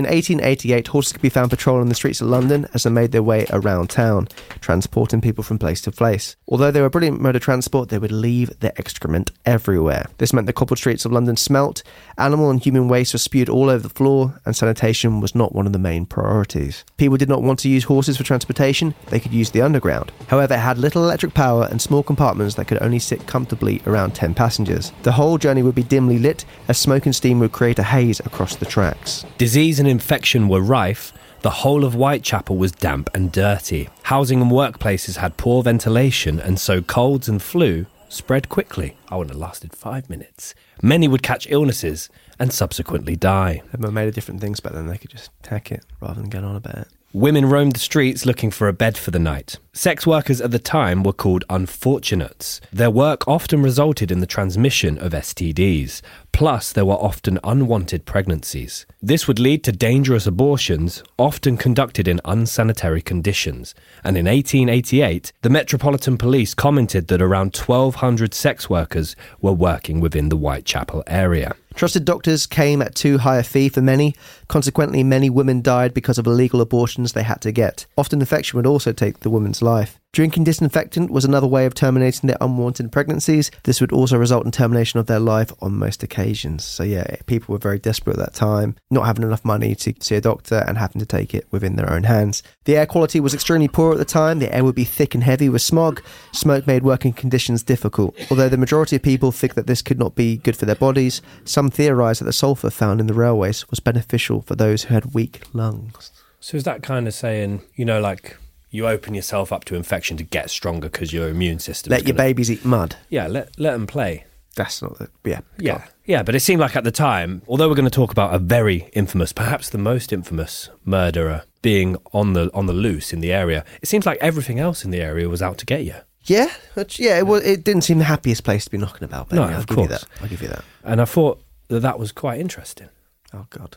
In 0.00 0.06
1888, 0.06 0.86
horses 0.86 1.12
could 1.12 1.20
be 1.20 1.28
found 1.28 1.50
patrolling 1.50 1.90
the 1.90 1.94
streets 1.94 2.22
of 2.22 2.28
London 2.28 2.66
as 2.72 2.84
they 2.84 2.90
made 2.90 3.12
their 3.12 3.22
way 3.22 3.44
around 3.50 3.90
town, 3.90 4.28
transporting 4.62 5.20
people 5.20 5.44
from 5.44 5.58
place 5.58 5.82
to 5.82 5.92
place. 5.92 6.36
Although 6.48 6.70
they 6.70 6.80
were 6.80 6.86
a 6.86 6.90
brilliant 6.90 7.20
mode 7.20 7.36
of 7.36 7.42
transport, 7.42 7.90
they 7.90 7.98
would 7.98 8.10
leave 8.10 8.58
their 8.60 8.72
excrement 8.78 9.30
everywhere. 9.44 10.06
This 10.16 10.32
meant 10.32 10.46
the 10.46 10.54
cobbled 10.54 10.78
streets 10.78 11.04
of 11.04 11.12
London 11.12 11.36
smelt, 11.36 11.82
animal 12.16 12.48
and 12.48 12.64
human 12.64 12.88
waste 12.88 13.12
was 13.12 13.20
spewed 13.20 13.50
all 13.50 13.68
over 13.68 13.82
the 13.82 13.90
floor, 13.90 14.40
and 14.46 14.56
sanitation 14.56 15.20
was 15.20 15.34
not 15.34 15.54
one 15.54 15.66
of 15.66 15.74
the 15.74 15.78
main 15.78 16.06
priorities. 16.06 16.82
People 16.96 17.18
did 17.18 17.28
not 17.28 17.42
want 17.42 17.58
to 17.58 17.68
use 17.68 17.84
horses 17.84 18.16
for 18.16 18.24
transportation, 18.24 18.94
they 19.08 19.20
could 19.20 19.34
use 19.34 19.50
the 19.50 19.60
underground. 19.60 20.12
However, 20.28 20.54
it 20.54 20.60
had 20.60 20.78
little 20.78 21.04
electric 21.04 21.34
power 21.34 21.68
and 21.70 21.82
small 21.82 22.02
compartments 22.02 22.54
that 22.54 22.68
could 22.68 22.82
only 22.82 23.00
sit 23.00 23.26
comfortably 23.26 23.82
around 23.86 24.14
10 24.14 24.32
passengers. 24.32 24.92
The 25.02 25.12
whole 25.12 25.36
journey 25.36 25.62
would 25.62 25.74
be 25.74 25.82
dimly 25.82 26.18
lit, 26.18 26.46
as 26.68 26.78
smoke 26.78 27.04
and 27.04 27.14
steam 27.14 27.38
would 27.40 27.52
create 27.52 27.78
a 27.78 27.82
haze 27.82 28.20
across 28.20 28.56
the 28.56 28.64
tracks. 28.64 29.26
Disease 29.36 29.78
and 29.78 29.89
infection 29.90 30.48
were 30.48 30.60
rife. 30.60 31.12
The 31.42 31.50
whole 31.50 31.84
of 31.84 31.94
Whitechapel 31.94 32.56
was 32.56 32.72
damp 32.72 33.10
and 33.14 33.32
dirty. 33.32 33.88
Housing 34.04 34.40
and 34.40 34.50
workplaces 34.50 35.16
had 35.16 35.36
poor 35.36 35.62
ventilation, 35.62 36.38
and 36.40 36.58
so 36.58 36.82
colds 36.82 37.28
and 37.28 37.42
flu 37.42 37.86
spread 38.08 38.48
quickly. 38.48 38.96
I 39.08 39.16
would 39.16 39.28
have 39.28 39.38
lasted 39.38 39.74
five 39.74 40.10
minutes. 40.10 40.54
Many 40.82 41.08
would 41.08 41.22
catch 41.22 41.46
illnesses 41.50 42.08
and 42.38 42.52
subsequently 42.52 43.16
die. 43.16 43.62
They 43.72 43.86
were 43.86 43.92
made 43.92 44.08
of 44.08 44.14
different 44.14 44.40
things 44.40 44.60
back 44.60 44.72
then, 44.72 44.86
they 44.86 44.98
could 44.98 45.10
just 45.10 45.30
tack 45.42 45.70
it 45.70 45.84
rather 46.00 46.20
than 46.20 46.30
get 46.30 46.44
on 46.44 46.56
about 46.56 46.78
it. 46.78 46.88
Women 47.12 47.46
roamed 47.46 47.72
the 47.72 47.80
streets 47.80 48.24
looking 48.24 48.50
for 48.50 48.68
a 48.68 48.72
bed 48.72 48.96
for 48.96 49.10
the 49.10 49.18
night. 49.18 49.58
Sex 49.72 50.04
workers 50.04 50.40
at 50.40 50.50
the 50.50 50.58
time 50.58 51.04
were 51.04 51.12
called 51.12 51.44
unfortunates. 51.48 52.60
Their 52.72 52.90
work 52.90 53.28
often 53.28 53.62
resulted 53.62 54.10
in 54.10 54.18
the 54.18 54.26
transmission 54.26 54.98
of 54.98 55.12
STDs. 55.12 56.02
Plus, 56.32 56.72
there 56.72 56.84
were 56.84 56.94
often 56.94 57.38
unwanted 57.44 58.04
pregnancies. 58.04 58.84
This 59.00 59.28
would 59.28 59.38
lead 59.38 59.62
to 59.64 59.72
dangerous 59.72 60.26
abortions, 60.26 61.04
often 61.18 61.56
conducted 61.56 62.08
in 62.08 62.20
unsanitary 62.24 63.00
conditions. 63.00 63.74
And 64.02 64.16
in 64.16 64.26
1888, 64.26 65.32
the 65.42 65.50
Metropolitan 65.50 66.18
Police 66.18 66.52
commented 66.52 67.06
that 67.06 67.22
around 67.22 67.56
1,200 67.56 68.34
sex 68.34 68.68
workers 68.68 69.14
were 69.40 69.52
working 69.52 70.00
within 70.00 70.30
the 70.30 70.36
Whitechapel 70.36 71.04
area. 71.06 71.54
Trusted 71.74 72.04
doctors 72.04 72.46
came 72.46 72.82
at 72.82 72.96
too 72.96 73.18
high 73.18 73.38
a 73.38 73.42
fee 73.44 73.68
for 73.68 73.80
many. 73.80 74.14
Consequently, 74.48 75.04
many 75.04 75.30
women 75.30 75.62
died 75.62 75.94
because 75.94 76.18
of 76.18 76.26
illegal 76.26 76.60
abortions 76.60 77.12
they 77.12 77.22
had 77.22 77.40
to 77.42 77.52
get. 77.52 77.86
Often, 77.96 78.20
infection 78.20 78.56
would 78.56 78.66
also 78.66 78.92
take 78.92 79.20
the 79.20 79.30
woman's 79.30 79.59
life. 79.62 80.00
Drinking 80.12 80.42
disinfectant 80.42 81.12
was 81.12 81.24
another 81.24 81.46
way 81.46 81.66
of 81.66 81.74
terminating 81.74 82.26
their 82.26 82.36
unwanted 82.40 82.90
pregnancies. 82.90 83.48
This 83.62 83.80
would 83.80 83.92
also 83.92 84.18
result 84.18 84.44
in 84.44 84.50
termination 84.50 84.98
of 84.98 85.06
their 85.06 85.20
life 85.20 85.52
on 85.62 85.78
most 85.78 86.02
occasions. 86.02 86.64
So, 86.64 86.82
yeah, 86.82 87.14
people 87.26 87.52
were 87.52 87.60
very 87.60 87.78
desperate 87.78 88.18
at 88.18 88.24
that 88.24 88.34
time, 88.34 88.74
not 88.90 89.06
having 89.06 89.22
enough 89.22 89.44
money 89.44 89.76
to 89.76 89.94
see 90.00 90.16
a 90.16 90.20
doctor 90.20 90.64
and 90.66 90.78
having 90.78 90.98
to 90.98 91.06
take 91.06 91.32
it 91.32 91.46
within 91.52 91.76
their 91.76 91.88
own 91.88 92.02
hands. 92.02 92.42
The 92.64 92.76
air 92.76 92.86
quality 92.86 93.20
was 93.20 93.34
extremely 93.34 93.68
poor 93.68 93.92
at 93.92 93.98
the 93.98 94.04
time. 94.04 94.40
The 94.40 94.52
air 94.52 94.64
would 94.64 94.74
be 94.74 94.82
thick 94.84 95.14
and 95.14 95.22
heavy 95.22 95.48
with 95.48 95.62
smog. 95.62 96.02
Smoke 96.32 96.66
made 96.66 96.82
working 96.82 97.12
conditions 97.12 97.62
difficult. 97.62 98.16
Although 98.32 98.48
the 98.48 98.56
majority 98.56 98.96
of 98.96 99.02
people 99.02 99.30
think 99.30 99.54
that 99.54 99.68
this 99.68 99.80
could 99.80 99.98
not 100.00 100.16
be 100.16 100.38
good 100.38 100.56
for 100.56 100.66
their 100.66 100.74
bodies, 100.74 101.22
some 101.44 101.70
theorise 101.70 102.18
that 102.18 102.24
the 102.24 102.32
sulphur 102.32 102.70
found 102.70 103.00
in 103.00 103.06
the 103.06 103.14
railways 103.14 103.70
was 103.70 103.78
beneficial 103.78 104.42
for 104.42 104.56
those 104.56 104.82
who 104.84 104.94
had 104.94 105.14
weak 105.14 105.42
lungs. 105.52 106.10
So, 106.40 106.56
is 106.56 106.64
that 106.64 106.82
kind 106.82 107.06
of 107.06 107.14
saying, 107.14 107.62
you 107.76 107.84
know, 107.84 108.00
like 108.00 108.36
you 108.70 108.86
open 108.86 109.14
yourself 109.14 109.52
up 109.52 109.64
to 109.66 109.74
infection 109.74 110.16
to 110.16 110.24
get 110.24 110.50
stronger 110.50 110.88
because 110.88 111.12
your 111.12 111.28
immune 111.28 111.58
system 111.58 111.90
Let 111.90 112.06
your 112.06 112.16
babies 112.16 112.50
eat 112.50 112.64
mud. 112.64 112.96
Yeah, 113.08 113.26
let, 113.26 113.58
let 113.58 113.72
them 113.72 113.86
play. 113.86 114.24
That's 114.56 114.82
not 114.82 114.98
the. 114.98 115.08
Yeah. 115.24 115.40
Yeah, 115.58 115.84
yeah, 116.04 116.22
but 116.24 116.34
it 116.34 116.40
seemed 116.40 116.60
like 116.60 116.74
at 116.76 116.82
the 116.84 116.90
time, 116.90 117.42
although 117.46 117.68
we're 117.68 117.74
going 117.76 117.84
to 117.84 117.90
talk 117.90 118.10
about 118.10 118.34
a 118.34 118.38
very 118.38 118.88
infamous, 118.92 119.32
perhaps 119.32 119.70
the 119.70 119.78
most 119.78 120.12
infamous 120.12 120.68
murderer 120.84 121.44
being 121.62 121.96
on 122.12 122.32
the 122.32 122.50
on 122.52 122.66
the 122.66 122.72
loose 122.72 123.12
in 123.12 123.20
the 123.20 123.32
area, 123.32 123.64
it 123.80 123.88
seems 123.88 124.06
like 124.06 124.18
everything 124.20 124.58
else 124.58 124.84
in 124.84 124.90
the 124.90 125.00
area 125.00 125.28
was 125.28 125.40
out 125.40 125.56
to 125.58 125.66
get 125.66 125.84
you. 125.84 125.94
Yeah, 126.24 126.50
that's- 126.74 126.98
yeah. 126.98 127.16
It, 127.18 127.26
was, 127.26 127.44
it 127.44 127.64
didn't 127.64 127.82
seem 127.82 127.98
the 127.98 128.04
happiest 128.04 128.42
place 128.44 128.64
to 128.64 128.70
be 128.70 128.76
knocking 128.78 129.04
about. 129.04 129.28
But 129.30 129.36
No, 129.36 129.44
yeah, 129.46 129.52
I'll 129.54 129.58
of 129.60 129.66
give 129.68 129.78
you 129.78 129.86
course. 129.86 130.00
that. 130.02 130.22
I'll 130.22 130.28
give 130.28 130.42
you 130.42 130.48
that. 130.48 130.64
And 130.84 131.00
I 131.00 131.04
thought 131.06 131.42
that 131.68 131.80
that 131.80 131.98
was 131.98 132.12
quite 132.12 132.40
interesting. 132.40 132.88
Oh 133.32 133.46
God, 133.50 133.76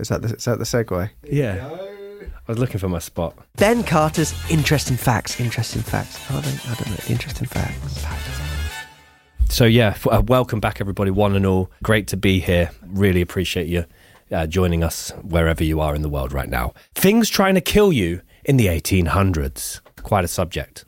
is 0.00 0.08
that 0.08 0.22
the, 0.22 0.34
is 0.34 0.44
that 0.44 0.58
the 0.58 0.64
segue? 0.64 1.08
Yeah, 1.22 1.68
I 2.26 2.52
was 2.52 2.58
looking 2.58 2.78
for 2.78 2.88
my 2.88 2.98
spot. 2.98 3.36
Ben 3.56 3.82
Carter's 3.84 4.34
interesting 4.50 4.96
facts. 4.96 5.40
Interesting 5.40 5.82
facts. 5.82 6.18
I 6.30 6.34
don't, 6.40 6.68
I 6.70 6.74
don't 6.74 6.90
know. 6.90 7.04
Interesting 7.08 7.46
facts. 7.46 8.04
So 9.48 9.64
yeah, 9.64 9.88
f- 9.88 10.06
uh, 10.06 10.22
welcome 10.26 10.60
back 10.60 10.80
everybody, 10.80 11.10
one 11.10 11.36
and 11.36 11.46
all. 11.46 11.70
Great 11.82 12.08
to 12.08 12.16
be 12.16 12.40
here. 12.40 12.70
Really 12.86 13.20
appreciate 13.20 13.68
you 13.68 13.84
uh, 14.32 14.46
joining 14.46 14.82
us 14.82 15.10
wherever 15.22 15.62
you 15.62 15.80
are 15.80 15.94
in 15.94 16.02
the 16.02 16.08
world 16.08 16.32
right 16.32 16.48
now. 16.48 16.74
Things 16.94 17.28
trying 17.28 17.54
to 17.54 17.60
kill 17.60 17.92
you 17.92 18.20
in 18.44 18.56
the 18.56 18.66
1800s. 18.66 19.80
Quite 20.02 20.24
a 20.24 20.28
subject. 20.28 20.84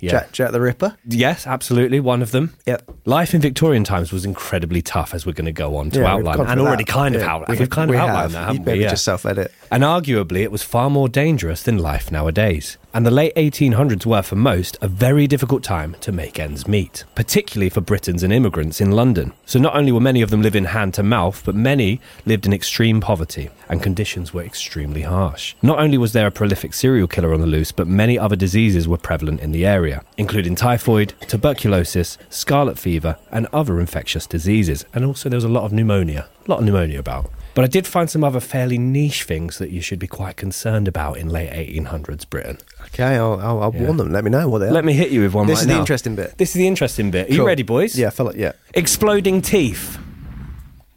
Yeah. 0.00 0.10
Jack, 0.12 0.32
Jack 0.32 0.52
the 0.52 0.60
Ripper. 0.60 0.96
Yes, 1.06 1.46
absolutely. 1.46 2.00
One 2.00 2.22
of 2.22 2.30
them. 2.30 2.54
Yep. 2.66 2.90
Life 3.04 3.34
in 3.34 3.40
Victorian 3.40 3.84
times 3.84 4.12
was 4.12 4.24
incredibly 4.24 4.82
tough, 4.82 5.14
as 5.14 5.26
we're 5.26 5.32
going 5.32 5.44
to 5.46 5.52
go 5.52 5.76
on 5.76 5.90
to 5.90 6.00
Yeah, 6.00 6.16
we've 6.16 6.26
outline, 6.26 6.36
gone 6.38 6.46
and 6.46 6.58
through 6.58 6.66
already 6.66 6.84
that. 6.84 6.92
kind 6.92 7.14
of 7.14 7.20
Yeah, 7.22 7.32
out. 7.34 7.48
we 7.48 7.56
We've 7.58 7.70
kind 7.70 7.90
of 7.90 7.94
we 7.94 7.98
outlined 7.98 8.20
have. 8.22 8.32
that, 8.32 8.38
You 8.40 8.46
haven't 8.46 8.64
maybe 8.64 8.78
we? 8.78 8.84
Yeah. 8.84 8.90
just 8.90 9.04
self 9.04 9.26
edit. 9.26 9.52
And 9.70 9.82
arguably, 9.82 10.38
it 10.42 10.50
was 10.50 10.62
far 10.62 10.90
more 10.90 11.08
dangerous 11.08 11.62
than 11.62 11.78
life 11.78 12.10
nowadays. 12.10 12.78
And 12.92 13.06
the 13.06 13.10
late 13.12 13.34
1800s 13.36 14.04
were, 14.04 14.22
for 14.22 14.34
most, 14.34 14.76
a 14.80 14.88
very 14.88 15.28
difficult 15.28 15.62
time 15.62 15.94
to 16.00 16.10
make 16.10 16.40
ends 16.40 16.66
meet, 16.66 17.04
particularly 17.14 17.70
for 17.70 17.80
Britons 17.80 18.24
and 18.24 18.32
immigrants 18.32 18.80
in 18.80 18.90
London. 18.90 19.32
So 19.46 19.60
not 19.60 19.76
only 19.76 19.92
were 19.92 20.00
many 20.00 20.22
of 20.22 20.30
them 20.30 20.42
living 20.42 20.64
hand 20.64 20.94
to 20.94 21.04
mouth, 21.04 21.42
but 21.44 21.54
many 21.54 22.00
lived 22.26 22.46
in 22.46 22.52
extreme 22.52 23.00
poverty, 23.00 23.48
and 23.68 23.80
conditions 23.80 24.34
were 24.34 24.42
extremely 24.42 25.02
harsh. 25.02 25.54
Not 25.62 25.78
only 25.78 25.98
was 25.98 26.14
there 26.14 26.26
a 26.26 26.32
prolific 26.32 26.74
serial 26.74 27.06
killer 27.06 27.32
on 27.32 27.40
the 27.40 27.46
loose, 27.46 27.70
but 27.70 27.86
many 27.86 28.18
other 28.18 28.34
diseases 28.34 28.88
were 28.88 28.98
prevalent 28.98 29.40
in 29.40 29.52
the 29.52 29.64
area, 29.64 30.02
including 30.16 30.56
typhoid, 30.56 31.14
tuberculosis, 31.28 32.18
scarlet 32.28 32.76
fever, 32.76 33.18
and 33.30 33.46
other 33.52 33.78
infectious 33.78 34.26
diseases. 34.26 34.84
And 34.92 35.04
also, 35.04 35.28
there 35.28 35.36
was 35.36 35.44
a 35.44 35.48
lot 35.48 35.64
of 35.64 35.72
pneumonia. 35.72 36.26
A 36.44 36.50
lot 36.50 36.58
of 36.58 36.64
pneumonia 36.64 36.98
about. 36.98 37.30
But 37.54 37.64
I 37.64 37.66
did 37.66 37.86
find 37.86 38.08
some 38.08 38.22
other 38.22 38.38
fairly 38.40 38.78
niche 38.78 39.24
things 39.24 39.58
that 39.58 39.70
you 39.70 39.80
should 39.80 39.98
be 39.98 40.06
quite 40.06 40.36
concerned 40.36 40.86
about 40.86 41.16
in 41.18 41.28
late 41.28 41.50
1800s 41.50 42.28
Britain. 42.30 42.58
Okay, 42.86 43.16
I'll, 43.16 43.40
I'll, 43.40 43.62
I'll 43.64 43.74
Yeah. 43.74 43.82
warn 43.86 43.96
them. 43.96 44.12
Let 44.12 44.22
me 44.24 44.30
know 44.30 44.48
what 44.48 44.58
they 44.60 44.68
are. 44.68 44.72
Let 44.72 44.84
me 44.84 44.92
hit 44.92 45.10
you 45.10 45.22
with 45.22 45.34
one 45.34 45.46
This 45.48 45.56
right 45.58 45.62
is 45.62 45.66
the 45.68 45.78
interesting 45.78 46.14
bit. 46.14 46.38
This 46.38 46.50
is 46.50 46.54
the 46.54 46.66
interesting 46.68 47.10
bit. 47.10 47.28
Are 47.28 47.34
you 47.34 47.44
ready, 47.46 47.64
boys? 47.64 47.98
Yeah, 47.98 48.06
I 48.06 48.10
feel 48.10 48.26
like 48.26 48.36
yeah. 48.36 48.52
Exploding 48.74 49.42
teeth. 49.42 49.98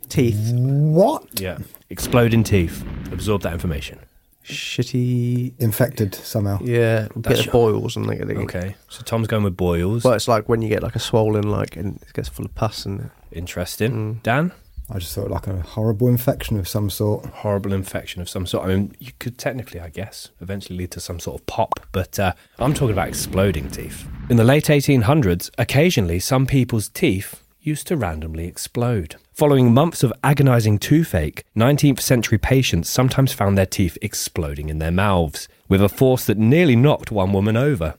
Teeth. 0.10 0.54
What? 0.54 1.40
Yeah. 1.42 1.58
Exploding 1.90 2.44
teeth. 2.44 2.84
Absorb 3.12 3.42
that 3.42 3.54
information. 3.54 4.00
Shitty. 4.46 5.54
Infected 5.60 6.14
somehow. 6.14 6.60
Yeah, 6.62 7.08
get 7.14 7.24
That's 7.24 7.40
the 7.40 7.44
your- 7.46 7.52
boils 7.52 7.96
and 7.96 8.06
like. 8.06 8.22
Okay. 8.22 8.76
So 8.90 9.02
Tom's 9.04 9.28
going 9.28 9.44
with 9.44 9.58
boils. 9.58 10.04
Well, 10.04 10.14
it's 10.14 10.28
like 10.28 10.48
when 10.48 10.62
you 10.62 10.70
get 10.70 10.84
like 10.84 10.96
a 10.96 11.00
swollen 11.00 11.50
like 11.50 11.76
and 11.76 11.96
it 12.02 12.14
gets 12.14 12.30
full 12.30 12.46
of 12.46 12.54
pus 12.54 12.86
and 12.86 13.10
Interesting. 13.32 13.92
Mm. 14.18 14.24
Dan? 14.24 14.52
I 14.94 15.00
just 15.00 15.16
thought 15.16 15.32
like 15.32 15.48
a 15.48 15.60
horrible 15.62 16.08
infection 16.08 16.56
of 16.58 16.68
some 16.68 16.92
sort. 16.92 17.26
Horrible 17.26 17.74
infection 17.74 18.22
of 18.22 18.30
some 18.30 18.46
sort. 18.46 18.66
I 18.66 18.76
mean, 18.76 18.96
you 19.00 19.12
could 19.18 19.40
technically, 19.40 19.80
I 19.80 19.90
guess, 19.90 20.30
eventually 20.40 20.78
lead 20.78 20.92
to 20.92 21.00
some 21.00 21.20
sort 21.20 21.42
of 21.42 21.48
pop, 21.48 21.80
but 21.92 22.20
uh, 22.20 22.34
I'm 22.60 22.76
talking 22.76 22.94
about 22.94 23.08
exploding 23.08 23.72
teeth. 23.72 24.08
In 24.30 24.38
the 24.38 24.44
late 24.44 24.66
1800s, 24.66 25.50
occasionally 25.58 26.20
some 26.20 26.46
people's 26.46 26.90
teeth 26.90 27.44
used 27.60 27.88
to 27.88 27.98
randomly 27.98 28.46
explode. 28.46 29.16
Following 29.34 29.74
months 29.74 30.04
of 30.04 30.14
agonizing 30.24 30.78
toothache, 30.78 31.44
19th 31.58 32.00
century 32.00 32.38
patients 32.38 32.88
sometimes 32.88 33.34
found 33.34 33.58
their 33.58 33.66
teeth 33.66 33.98
exploding 34.00 34.70
in 34.70 34.78
their 34.78 34.92
mouths, 34.92 35.48
with 35.68 35.82
a 35.82 35.90
force 35.90 36.26
that 36.26 36.38
nearly 36.38 36.76
knocked 36.76 37.12
one 37.12 37.34
woman 37.34 37.58
over. 37.58 37.96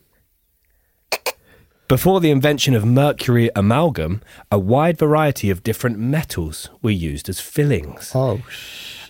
Before 1.94 2.18
the 2.18 2.32
invention 2.32 2.74
of 2.74 2.84
mercury 2.84 3.50
amalgam, 3.54 4.20
a 4.50 4.58
wide 4.58 4.98
variety 4.98 5.48
of 5.48 5.62
different 5.62 5.96
metals 5.96 6.68
were 6.82 6.90
used 6.90 7.28
as 7.28 7.38
fillings. 7.38 8.10
oh 8.16 8.40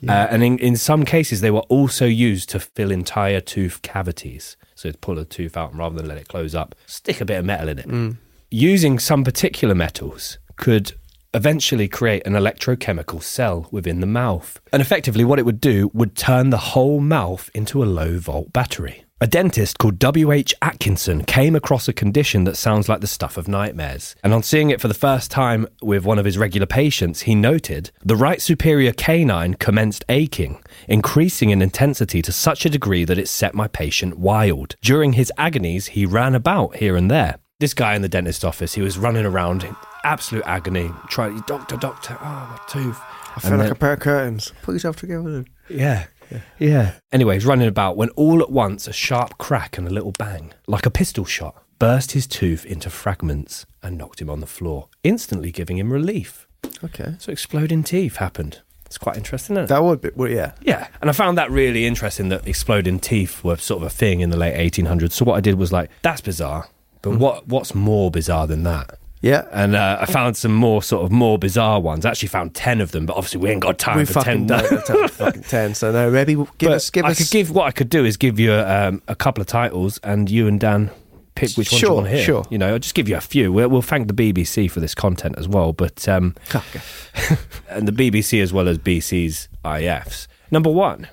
Uh, 0.06 0.26
and 0.30 0.44
in, 0.44 0.58
in 0.58 0.76
some 0.76 1.06
cases, 1.06 1.40
they 1.40 1.50
were 1.50 1.64
also 1.70 2.04
used 2.04 2.50
to 2.50 2.60
fill 2.60 2.90
entire 2.90 3.40
tooth 3.40 3.80
cavities. 3.80 4.58
So 4.74 4.90
to 4.90 4.98
pull 4.98 5.18
a 5.18 5.24
tooth 5.24 5.56
out 5.56 5.70
and 5.70 5.78
rather 5.78 5.96
than 5.96 6.08
let 6.08 6.18
it 6.18 6.28
close 6.28 6.54
up, 6.54 6.74
stick 6.84 7.22
a 7.22 7.24
bit 7.24 7.38
of 7.38 7.46
metal 7.46 7.70
in 7.70 7.78
it. 7.78 8.16
Using 8.50 8.98
some 8.98 9.24
particular 9.24 9.74
metals 9.74 10.36
could 10.56 10.92
eventually 11.32 11.88
create 11.88 12.26
an 12.26 12.34
electrochemical 12.34 13.22
cell 13.22 13.66
within 13.70 14.00
the 14.00 14.06
mouth. 14.06 14.60
And 14.74 14.82
effectively, 14.82 15.24
what 15.24 15.38
it 15.38 15.46
would 15.46 15.62
do 15.62 15.90
would 15.94 16.16
turn 16.16 16.50
the 16.50 16.58
whole 16.58 17.00
mouth 17.00 17.48
into 17.54 17.82
a 17.82 17.86
low 17.86 18.18
volt 18.18 18.52
battery. 18.52 19.06
A 19.25 19.26
dentist 19.26 19.78
called 19.78 19.99
W.H. 20.00 20.54
Atkinson 20.61 21.25
came 21.25 21.57
across 21.57 21.88
a 21.88 21.95
condition 21.95 22.45
that 22.45 22.59
sounds 22.59 22.90
like 22.90 23.00
the 23.00 23.07
stuff 23.07 23.38
of 23.38 23.49
nightmares. 23.49 24.14
And 24.23 24.35
on 24.35 24.43
seeing 24.43 24.69
it 24.69 24.83
for 24.83 24.88
the 24.88 24.93
first 24.93 25.31
time 25.31 25.66
with 25.81 26.04
one 26.04 26.19
of 26.19 26.26
his 26.26 26.37
regular 26.37 26.66
patients, 26.66 27.23
he 27.23 27.35
noted 27.35 27.90
the 28.04 28.16
right 28.16 28.43
superior 28.43 28.93
canine 28.93 29.54
commenced 29.54 30.04
aching, 30.11 30.62
increasing 30.88 31.49
in 31.49 31.62
intensity 31.62 32.21
to 32.21 32.33
such 32.33 32.66
a 32.66 32.69
degree 32.69 33.07
that 33.07 33.16
it 33.16 33.26
set 33.28 33.54
my 33.54 33.66
patient 33.66 34.19
wild. 34.19 34.76
During 34.83 35.14
his 35.14 35.33
agonies, 35.38 35.87
he 35.87 36.04
ran 36.04 36.35
about 36.35 36.76
here 36.76 36.95
and 36.95 37.11
there. 37.11 37.38
This 37.61 37.73
guy 37.73 37.95
in 37.95 38.02
the 38.02 38.11
dentist 38.11 38.45
office, 38.45 38.75
he 38.75 38.83
was 38.83 38.99
running 38.99 39.25
around 39.25 39.64
in 39.64 39.75
absolute 40.04 40.45
agony, 40.45 40.90
trying, 41.09 41.40
doctor, 41.47 41.78
doctor, 41.78 42.19
oh, 42.21 42.25
my 42.25 42.61
tooth. 42.69 43.00
I 43.37 43.40
feel 43.40 43.57
like 43.57 43.71
a 43.71 43.75
pair 43.75 43.95
of 43.95 44.00
curtains. 44.00 44.52
Put 44.61 44.73
yourself 44.75 44.97
together. 44.97 45.47
Yeah. 45.71 46.09
Yeah. 46.58 46.92
Anyway, 47.12 47.34
he's 47.34 47.46
running 47.46 47.68
about 47.68 47.96
when 47.96 48.10
all 48.10 48.42
at 48.42 48.50
once 48.50 48.86
a 48.86 48.92
sharp 48.92 49.38
crack 49.38 49.78
and 49.78 49.86
a 49.86 49.90
little 49.90 50.12
bang, 50.12 50.52
like 50.66 50.86
a 50.86 50.90
pistol 50.90 51.24
shot, 51.24 51.62
burst 51.78 52.12
his 52.12 52.26
tooth 52.26 52.64
into 52.64 52.90
fragments 52.90 53.66
and 53.82 53.98
knocked 53.98 54.20
him 54.20 54.30
on 54.30 54.40
the 54.40 54.46
floor, 54.46 54.88
instantly 55.02 55.50
giving 55.50 55.78
him 55.78 55.92
relief. 55.92 56.46
Okay. 56.82 57.14
So 57.18 57.32
exploding 57.32 57.82
teeth 57.82 58.16
happened. 58.16 58.60
It's 58.86 58.98
quite 58.98 59.16
interesting, 59.16 59.56
isn't 59.56 59.64
it? 59.64 59.68
That 59.68 59.82
would 59.82 60.00
be 60.00 60.10
well, 60.14 60.30
yeah. 60.30 60.52
yeah. 60.60 60.88
And 61.00 61.10
I 61.10 61.12
found 61.12 61.36
that 61.36 61.50
really 61.50 61.84
interesting 61.84 62.28
that 62.28 62.46
exploding 62.46 63.00
teeth 63.00 63.42
were 63.42 63.56
sort 63.56 63.82
of 63.82 63.86
a 63.86 63.90
thing 63.90 64.20
in 64.20 64.30
the 64.30 64.36
late 64.36 64.54
1800s. 64.54 65.12
So 65.12 65.24
what 65.24 65.34
I 65.34 65.40
did 65.40 65.56
was 65.56 65.72
like, 65.72 65.90
that's 66.02 66.20
bizarre. 66.20 66.68
But 67.02 67.12
hmm. 67.12 67.18
what 67.18 67.48
what's 67.48 67.74
more 67.74 68.10
bizarre 68.10 68.46
than 68.46 68.62
that? 68.64 68.98
Yeah. 69.25 69.49
And 69.52 69.75
uh, 69.75 69.97
I 70.00 70.07
found 70.07 70.37
some 70.37 70.52
more 70.54 70.83
sort 70.83 71.04
of 71.04 71.11
more 71.11 71.38
bizarre 71.38 71.81
ones. 71.81 72.04
I 72.04 72.11
actually 72.11 72.28
found 72.28 72.54
10 72.54 72.81
of 72.83 72.90
them, 72.93 73.07
but 73.07 73.16
obviously 73.16 73.40
we 73.40 73.49
ain't 73.50 73.62
got 73.62 73.78
time 73.78 73.97
we 73.97 74.04
for 74.04 74.14
10. 74.23 74.23
fucking 74.23 74.47
know 74.47 74.59
the 74.59 74.83
ten, 74.87 75.09
fucking 75.09 75.43
ten. 75.45 75.75
So 75.75 75.90
no, 75.93 76.11
maybe 76.11 76.35
give 76.35 76.49
but 76.61 76.73
us 76.73 76.90
give 76.90 77.04
I 77.07 77.11
us 77.12 77.19
could 77.19 77.31
give 77.31 77.50
what 77.50 77.64
I 77.66 77.71
could 77.71 77.88
do 77.88 78.04
is 78.04 78.16
give 78.19 78.38
you 78.38 78.52
a, 78.52 78.88
um, 78.88 79.02
a 79.09 79.14
couple 79.14 79.40
of 79.40 79.47
titles, 79.47 79.99
and 80.04 80.28
you 80.31 80.47
and 80.47 80.61
Dan 80.61 80.90
pick 81.37 81.57
which 81.57 81.73
one 81.73 81.81
you 81.81 81.87
Sure, 81.87 81.95
want 81.95 82.07
to 82.07 82.12
hear. 82.12 82.25
sure. 82.25 82.45
You 82.50 82.59
know, 82.59 82.73
I'll 82.75 82.78
just 82.78 82.95
give 82.95 83.09
you 83.09 83.16
a 83.16 83.21
few. 83.21 83.50
We'll, 83.52 83.69
we'll 83.69 83.83
thank 83.83 84.09
the 84.09 84.14
BBC 84.14 84.71
for 84.71 84.81
this 84.81 84.95
content 84.95 85.37
as 85.38 85.49
well, 85.49 85.73
but 85.73 86.07
um, 86.09 86.35
Okay. 86.54 86.81
and 87.71 87.88
the 87.88 87.93
BBC 87.93 88.43
as 88.43 88.52
well 88.52 88.69
as 88.69 88.78
BC's 88.78 89.49
IFs. 89.64 90.28
Number 90.50 90.71
one, 90.71 91.09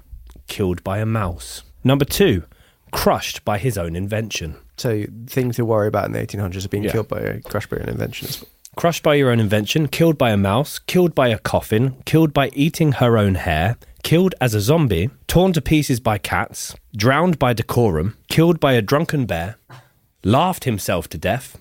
killed 0.47 0.83
by 0.83 0.99
a 0.99 1.05
mouse. 1.05 1.63
Number 1.83 2.05
two, 2.05 2.43
crushed 2.91 3.43
by 3.45 3.57
his 3.57 3.77
own 3.77 3.95
invention. 3.95 4.57
So 4.81 5.05
things 5.27 5.57
to 5.57 5.65
worry 5.65 5.87
about 5.87 6.05
in 6.07 6.11
the 6.13 6.19
1800s 6.19 6.65
are 6.65 6.69
being 6.69 6.83
Yeah. 6.83 6.91
killed 6.93 7.07
by 7.07 7.19
a 7.19 7.39
crushed 7.41 7.69
by 7.69 7.77
an 7.77 7.89
invention. 7.89 8.27
Crushed 8.75 9.03
by 9.03 9.13
your 9.15 9.29
own 9.29 9.39
invention, 9.39 9.87
killed 9.87 10.17
by 10.17 10.31
a 10.31 10.37
mouse, 10.37 10.79
killed 10.79 11.13
by 11.13 11.27
a 11.27 11.37
coffin, 11.37 11.97
killed 12.05 12.33
by 12.33 12.49
eating 12.53 12.93
her 12.93 13.17
own 13.17 13.35
hair, 13.35 13.75
killed 14.01 14.33
as 14.41 14.53
a 14.55 14.61
zombie, 14.61 15.09
torn 15.27 15.53
to 15.53 15.61
pieces 15.61 15.99
by 15.99 16.17
cats, 16.17 16.73
drowned 16.95 17.37
by 17.37 17.53
decorum, 17.53 18.15
killed 18.27 18.59
by 18.59 18.73
a 18.73 18.81
drunken 18.81 19.25
bear, 19.25 19.55
laughed 20.23 20.63
himself 20.63 21.07
to 21.09 21.17
death, 21.17 21.57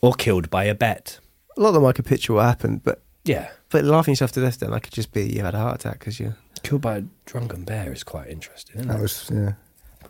or 0.00 0.12
killed 0.14 0.48
by 0.50 0.64
a 0.64 0.74
bet. 0.74 1.18
A 1.56 1.60
lot 1.60 1.68
of 1.70 1.74
them 1.74 1.86
I 1.86 1.92
could 1.92 2.04
picture 2.04 2.34
what 2.34 2.44
happened, 2.44 2.82
but 2.84 3.00
Yeah. 3.24 3.48
but 3.70 3.84
laughing 3.84 4.12
yourself 4.12 4.32
to 4.32 4.40
death 4.40 4.58
then 4.60 4.72
I 4.74 4.78
could 4.78 4.92
just 4.92 5.12
be 5.12 5.22
you 5.24 5.42
had 5.42 5.54
a 5.54 5.58
heart 5.58 5.76
attack 5.80 5.98
because 6.00 6.20
you. 6.20 6.34
Killed 6.62 6.82
by 6.82 6.96
a 6.98 7.02
drunken 7.26 7.64
bear 7.64 7.92
is 7.92 8.04
quite 8.04 8.28
interesting, 8.28 8.76
isn't 8.76 8.88
That 8.88 8.98
it? 8.98 9.02
was 9.02 9.30
yeah. 9.32 9.52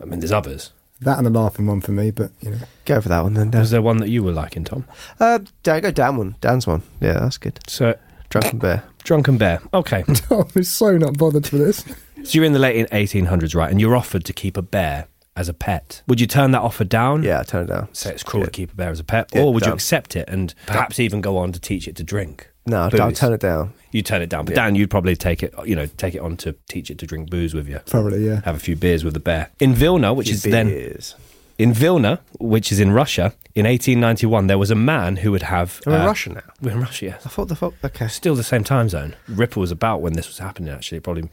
I 0.01 0.05
mean, 0.05 0.19
there's 0.19 0.31
others. 0.33 0.71
That 1.01 1.17
and 1.17 1.27
a 1.27 1.29
laughing 1.29 1.67
one 1.67 1.81
for 1.81 1.91
me, 1.91 2.11
but 2.11 2.31
you 2.41 2.51
know. 2.51 2.57
Go 2.85 3.01
for 3.01 3.09
that 3.09 3.21
one 3.23 3.33
then, 3.33 3.51
Dan. 3.51 3.61
Was 3.61 3.71
there 3.71 3.81
one 3.81 3.97
that 3.97 4.09
you 4.09 4.23
were 4.23 4.31
liking, 4.31 4.63
Tom? 4.63 4.85
Uh, 5.19 5.39
Dan, 5.63 5.81
go 5.81 5.91
Dan 5.91 6.15
one. 6.17 6.35
Dan's 6.41 6.65
one. 6.65 6.83
Yeah, 7.01 7.13
that's 7.19 7.37
good. 7.37 7.59
So, 7.67 7.95
Drunken 8.29 8.59
Bear. 8.59 8.83
drunken 9.03 9.37
bear. 9.37 9.61
Okay. 9.73 10.03
Tom 10.13 10.47
is 10.55 10.71
so 10.71 10.97
not 10.97 11.17
bothered 11.17 11.47
for 11.47 11.57
this. 11.57 11.77
so 12.23 12.31
you're 12.31 12.43
in 12.45 12.53
the 12.53 12.59
late 12.59 12.89
1800s, 12.89 13.53
right? 13.55 13.69
And 13.69 13.79
you're 13.81 13.95
offered 13.95 14.23
to 14.25 14.33
keep 14.33 14.57
a 14.57 14.61
bear 14.61 15.07
as 15.35 15.47
a 15.49 15.53
pet. 15.53 16.01
Would 16.07 16.19
you 16.21 16.27
turn 16.27 16.51
that 16.51 16.61
offer 16.61 16.83
down? 16.85 17.23
Yeah, 17.23 17.43
turn 17.43 17.65
it 17.65 17.67
down. 17.67 17.89
Say 17.93 18.11
it's 18.13 18.23
cruel 18.23 18.43
Yeah. 18.43 18.45
to 18.45 18.51
keep 18.51 18.71
a 18.71 18.75
bear 18.75 18.89
as 18.89 18.99
a 18.99 19.03
pet, 19.03 19.29
Yeah, 19.33 19.41
or 19.41 19.53
would 19.53 19.65
you 19.65 19.73
accept 19.73 20.15
it 20.15 20.27
and 20.29 20.53
perhaps 20.65 20.99
even 20.99 21.19
go 21.21 21.37
on 21.37 21.51
to 21.51 21.59
teach 21.59 21.87
it 21.87 21.95
to 21.97 22.03
drink? 22.03 22.49
No, 22.65 22.81
I'll 22.81 22.89
Booze. 22.89 23.19
turn 23.19 23.33
it 23.33 23.39
down. 23.41 23.73
You 23.91 24.01
turn 24.01 24.21
it 24.21 24.29
down, 24.29 24.45
but 24.45 24.55
Yeah. 24.55 24.63
Dan, 24.65 24.75
you'd 24.75 24.89
probably 24.89 25.15
take 25.15 25.43
it. 25.43 25.53
You 25.65 25.75
know, 25.75 25.85
take 25.85 26.15
it 26.15 26.19
on 26.19 26.35
to 26.37 26.53
teach 26.67 26.89
it 26.89 26.97
to 26.99 27.05
drink 27.05 27.29
booze 27.29 27.53
with 27.53 27.67
you. 27.69 27.79
Probably, 27.85 28.25
yeah. 28.25 28.41
Have 28.43 28.55
a 28.55 28.59
few 28.59 28.75
beers 28.75 29.03
with 29.03 29.13
the 29.13 29.19
bear 29.19 29.49
in 29.59 29.73
Vilna, 29.73 30.13
which 30.13 30.29
is 30.29 30.43
then 30.43 30.97
in 31.57 31.73
Vilna, 31.73 32.19
which 32.39 32.71
is 32.71 32.79
in 32.79 32.91
Russia. 32.91 33.33
In 33.53 33.65
1891, 33.65 34.47
there 34.47 34.57
was 34.57 34.71
a 34.71 34.75
man 34.75 35.17
who 35.17 35.31
would 35.31 35.43
have. 35.43 35.79
We're 35.85 35.95
in 35.95 36.01
uh, 36.01 36.05
Russia 36.07 36.29
now. 36.33 36.41
We're 36.61 36.71
in 36.71 36.81
Russia. 36.81 37.05
Yes. 37.05 37.25
I 37.25 37.29
thought 37.29 37.47
the 37.47 37.55
fuck. 37.55 37.73
Okay. 37.83 38.07
Still 38.07 38.35
the 38.35 38.43
same 38.43 38.63
time 38.63 38.89
zone. 38.89 39.15
Ripper 39.29 39.59
was 39.59 39.71
about 39.71 40.01
when 40.01 40.13
this 40.13 40.27
was 40.27 40.39
happening. 40.39 40.69
Actually, 40.73 40.99
probably 40.99 41.29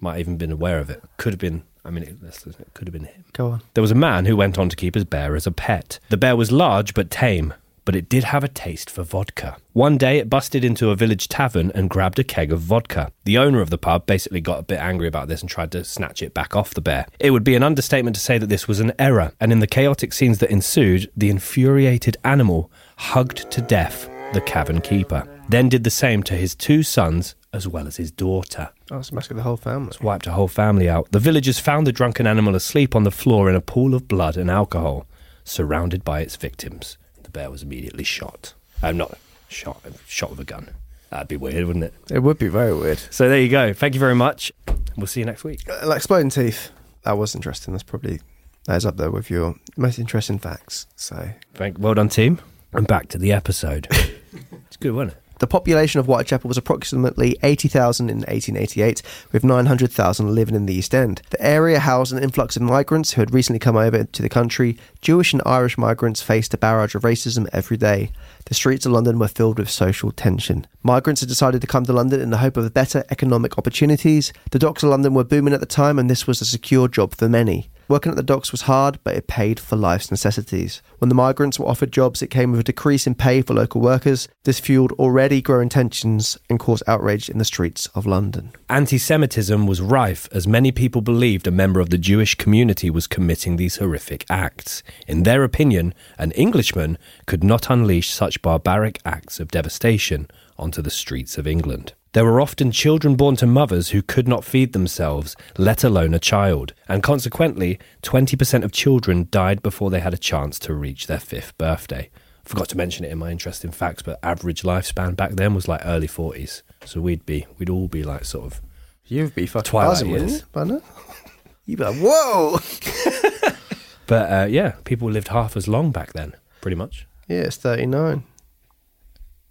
might 0.00 0.12
have 0.12 0.20
even 0.20 0.36
been 0.38 0.52
aware 0.52 0.78
of 0.78 0.88
it. 0.88 1.02
Could 1.18 1.32
have 1.32 1.40
been. 1.40 1.64
I 1.84 1.90
mean, 1.90 2.02
it, 2.02 2.16
it 2.22 2.74
could 2.74 2.88
have 2.88 2.92
been 2.92 3.04
him. 3.04 3.24
Go 3.32 3.48
on. 3.50 3.62
There 3.74 3.82
was 3.82 3.90
a 3.92 3.94
man 3.96 4.24
who 4.24 4.36
went 4.36 4.58
on 4.58 4.68
to 4.68 4.76
keep 4.76 4.94
his 4.94 5.04
bear 5.04 5.36
as 5.36 5.46
a 5.46 5.52
pet. 5.52 6.00
The 6.08 6.16
bear 6.16 6.34
was 6.34 6.50
large 6.50 6.94
but 6.94 7.10
tame, 7.10 7.54
but 7.86 7.96
it 7.96 8.10
did 8.10 8.24
have 8.24 8.44
a 8.44 8.48
taste 8.48 8.90
for 8.90 9.02
vodka. 9.02 9.56
One 9.72 9.96
day 9.96 10.18
it 10.18 10.28
busted 10.28 10.62
into 10.62 10.90
a 10.90 10.96
village 10.96 11.28
tavern 11.28 11.72
and 11.74 11.88
grabbed 11.88 12.18
a 12.18 12.24
keg 12.24 12.52
of 12.52 12.60
vodka. 12.60 13.12
The 13.24 13.38
owner 13.38 13.62
of 13.62 13.70
the 13.70 13.78
pub 13.78 14.04
basically 14.04 14.42
got 14.42 14.58
a 14.58 14.62
bit 14.64 14.78
angry 14.78 15.08
about 15.08 15.28
this 15.28 15.40
and 15.40 15.48
tried 15.48 15.72
to 15.72 15.84
snatch 15.84 16.20
it 16.20 16.34
back 16.34 16.54
off 16.54 16.74
the 16.74 16.82
bear. 16.82 17.06
It 17.18 17.30
would 17.30 17.44
be 17.44 17.54
an 17.54 17.62
understatement 17.62 18.14
to 18.16 18.20
say 18.20 18.36
that 18.36 18.48
this 18.48 18.68
was 18.68 18.80
an 18.80 18.92
error, 18.98 19.32
and 19.40 19.52
in 19.52 19.60
the 19.60 19.66
chaotic 19.66 20.12
scenes 20.12 20.38
that 20.40 20.50
ensued, 20.50 21.10
the 21.16 21.30
infuriated 21.30 22.18
animal 22.24 22.70
hugged 22.98 23.50
to 23.52 23.62
death 23.62 24.10
the 24.34 24.40
cavern 24.42 24.80
keeper, 24.82 25.26
then 25.48 25.68
did 25.68 25.84
the 25.84 25.90
same 25.90 26.22
to 26.24 26.34
his 26.34 26.54
two 26.54 26.82
sons 26.82 27.36
as 27.52 27.66
well 27.66 27.86
as 27.86 27.96
his 27.96 28.10
daughter 28.10 28.68
Oh, 28.90 28.98
it's 28.98 29.10
massacred 29.12 29.38
the 29.38 29.42
whole 29.42 29.56
family. 29.56 29.96
wiped 30.00 30.26
a 30.26 30.32
whole 30.32 30.46
family 30.48 30.88
out. 30.88 31.10
The 31.10 31.18
villagers 31.18 31.58
found 31.58 31.86
the 31.86 31.92
drunken 31.92 32.26
animal 32.26 32.54
asleep 32.54 32.94
on 32.94 33.02
the 33.04 33.10
floor 33.10 33.48
in 33.50 33.56
a 33.56 33.60
pool 33.60 33.94
of 33.94 34.06
blood 34.06 34.36
and 34.36 34.48
alcohol, 34.50 35.06
surrounded 35.44 36.04
by 36.04 36.20
its 36.20 36.36
victims. 36.36 36.96
The 37.36 37.42
bear 37.42 37.50
was 37.50 37.62
immediately 37.62 38.02
shot. 38.02 38.54
I'm 38.82 38.96
not 38.96 39.18
shot, 39.48 39.82
shot 40.06 40.30
with 40.30 40.40
a 40.40 40.44
gun. 40.44 40.70
That'd 41.10 41.28
be 41.28 41.36
weird, 41.36 41.66
wouldn't 41.66 41.84
it? 41.84 41.92
It 42.10 42.20
would 42.20 42.38
be 42.38 42.48
very 42.48 42.72
weird. 42.72 42.98
So 43.10 43.28
there 43.28 43.38
you 43.38 43.50
go. 43.50 43.74
Thank 43.74 43.92
you 43.92 44.00
very 44.00 44.14
much. 44.14 44.50
We'll 44.96 45.06
see 45.06 45.20
you 45.20 45.26
next 45.26 45.44
week. 45.44 45.60
Uh, 45.68 45.86
like 45.86 45.98
exploding 45.98 46.30
teeth. 46.30 46.70
That 47.02 47.18
was 47.18 47.34
interesting. 47.34 47.74
That's 47.74 47.82
probably 47.82 48.20
that 48.64 48.76
is 48.76 48.86
up 48.86 48.96
there 48.96 49.10
with 49.10 49.28
your 49.28 49.54
most 49.76 49.98
interesting 49.98 50.38
facts. 50.38 50.86
So 50.96 51.28
Thank, 51.52 51.78
well 51.78 51.92
done, 51.92 52.08
team. 52.08 52.40
And 52.72 52.86
back 52.86 53.08
to 53.08 53.18
the 53.18 53.32
episode. 53.32 53.86
it's 53.92 54.78
good, 54.78 54.92
wasn't 54.92 55.12
it? 55.12 55.22
The 55.38 55.46
population 55.46 56.00
of 56.00 56.06
Whitechapel 56.06 56.48
was 56.48 56.56
approximately 56.56 57.36
80,000 57.42 58.08
in 58.08 58.18
1888, 58.18 59.02
with 59.32 59.44
900,000 59.44 60.34
living 60.34 60.54
in 60.54 60.64
the 60.64 60.74
East 60.74 60.94
End. 60.94 61.20
The 61.28 61.44
area 61.44 61.78
housed 61.78 62.12
an 62.12 62.22
influx 62.22 62.56
of 62.56 62.62
migrants 62.62 63.12
who 63.12 63.20
had 63.20 63.34
recently 63.34 63.58
come 63.58 63.76
over 63.76 64.04
to 64.04 64.22
the 64.22 64.30
country. 64.30 64.78
Jewish 65.02 65.34
and 65.34 65.42
Irish 65.44 65.76
migrants 65.76 66.22
faced 66.22 66.54
a 66.54 66.58
barrage 66.58 66.94
of 66.94 67.02
racism 67.02 67.46
every 67.52 67.76
day. 67.76 68.12
The 68.46 68.54
streets 68.54 68.86
of 68.86 68.92
London 68.92 69.18
were 69.18 69.28
filled 69.28 69.58
with 69.58 69.68
social 69.68 70.10
tension. 70.10 70.66
Migrants 70.82 71.20
had 71.20 71.28
decided 71.28 71.60
to 71.60 71.66
come 71.66 71.84
to 71.84 71.92
London 71.92 72.20
in 72.20 72.30
the 72.30 72.38
hope 72.38 72.56
of 72.56 72.72
better 72.72 73.04
economic 73.10 73.58
opportunities. 73.58 74.32
The 74.52 74.58
docks 74.58 74.82
of 74.82 74.88
London 74.88 75.12
were 75.12 75.24
booming 75.24 75.52
at 75.52 75.60
the 75.60 75.66
time, 75.66 75.98
and 75.98 76.08
this 76.08 76.26
was 76.26 76.40
a 76.40 76.46
secure 76.46 76.88
job 76.88 77.14
for 77.14 77.28
many. 77.28 77.68
Working 77.88 78.10
at 78.10 78.16
the 78.16 78.22
docks 78.24 78.50
was 78.50 78.62
hard, 78.62 78.98
but 79.04 79.14
it 79.14 79.28
paid 79.28 79.60
for 79.60 79.76
life's 79.76 80.10
necessities. 80.10 80.82
When 80.98 81.08
the 81.08 81.14
migrants 81.14 81.58
were 81.58 81.68
offered 81.68 81.92
jobs, 81.92 82.20
it 82.20 82.30
came 82.30 82.50
with 82.50 82.60
a 82.60 82.64
decrease 82.64 83.06
in 83.06 83.14
pay 83.14 83.42
for 83.42 83.54
local 83.54 83.80
workers. 83.80 84.26
This 84.42 84.58
fueled 84.58 84.90
already 84.92 85.40
growing 85.40 85.68
tensions 85.68 86.36
and 86.50 86.58
caused 86.58 86.82
outrage 86.88 87.28
in 87.28 87.38
the 87.38 87.44
streets 87.44 87.86
of 87.94 88.04
London. 88.04 88.50
Anti 88.68 88.98
Semitism 88.98 89.68
was 89.68 89.80
rife 89.80 90.28
as 90.32 90.48
many 90.48 90.72
people 90.72 91.00
believed 91.00 91.46
a 91.46 91.52
member 91.52 91.78
of 91.78 91.90
the 91.90 91.98
Jewish 91.98 92.34
community 92.34 92.90
was 92.90 93.06
committing 93.06 93.54
these 93.54 93.76
horrific 93.76 94.24
acts. 94.28 94.82
In 95.06 95.22
their 95.22 95.44
opinion, 95.44 95.94
an 96.18 96.32
Englishman 96.32 96.98
could 97.26 97.44
not 97.44 97.70
unleash 97.70 98.10
such 98.10 98.42
barbaric 98.42 99.00
acts 99.04 99.38
of 99.38 99.52
devastation 99.52 100.28
onto 100.58 100.82
the 100.82 100.90
streets 100.90 101.38
of 101.38 101.46
England. 101.46 101.92
There 102.16 102.24
were 102.24 102.40
often 102.40 102.72
children 102.72 103.14
born 103.14 103.36
to 103.36 103.46
mothers 103.46 103.90
who 103.90 104.00
could 104.00 104.26
not 104.26 104.42
feed 104.42 104.72
themselves, 104.72 105.36
let 105.58 105.84
alone 105.84 106.14
a 106.14 106.18
child, 106.18 106.72
and 106.88 107.02
consequently, 107.02 107.78
20% 108.04 108.64
of 108.64 108.72
children 108.72 109.28
died 109.30 109.62
before 109.62 109.90
they 109.90 110.00
had 110.00 110.14
a 110.14 110.16
chance 110.16 110.58
to 110.60 110.72
reach 110.72 111.08
their 111.08 111.20
fifth 111.20 111.58
birthday. 111.58 112.08
Forgot 112.42 112.70
to 112.70 112.76
mention 112.78 113.04
it 113.04 113.12
in 113.12 113.18
my 113.18 113.30
interesting 113.30 113.70
facts, 113.70 114.00
but 114.02 114.18
average 114.22 114.62
lifespan 114.62 115.14
back 115.14 115.32
then 115.32 115.52
was 115.52 115.68
like 115.68 115.82
early 115.84 116.08
40s. 116.08 116.62
So 116.86 117.02
we'd 117.02 117.26
be, 117.26 117.44
we'd 117.58 117.68
all 117.68 117.86
be 117.86 118.02
like 118.02 118.24
sort 118.24 118.46
of 118.46 118.62
You'd 119.04 119.34
be 119.34 119.44
fucking 119.44 119.68
Twilight 119.68 119.90
buzzing, 119.90 120.10
wouldn't 120.10 120.30
years. 120.30 120.44
you? 120.54 120.82
You'd 121.66 121.78
be 121.80 121.84
like, 121.84 121.96
whoa! 122.00 122.58
But 124.06 124.32
uh, 124.32 124.46
yeah, 124.46 124.76
people 124.84 125.10
lived 125.10 125.28
half 125.28 125.54
as 125.54 125.68
long 125.68 125.90
back 125.90 126.14
then, 126.14 126.32
pretty 126.62 126.76
much. 126.76 127.06
Yeah, 127.28 127.40
it's 127.40 127.56
39. 127.58 128.24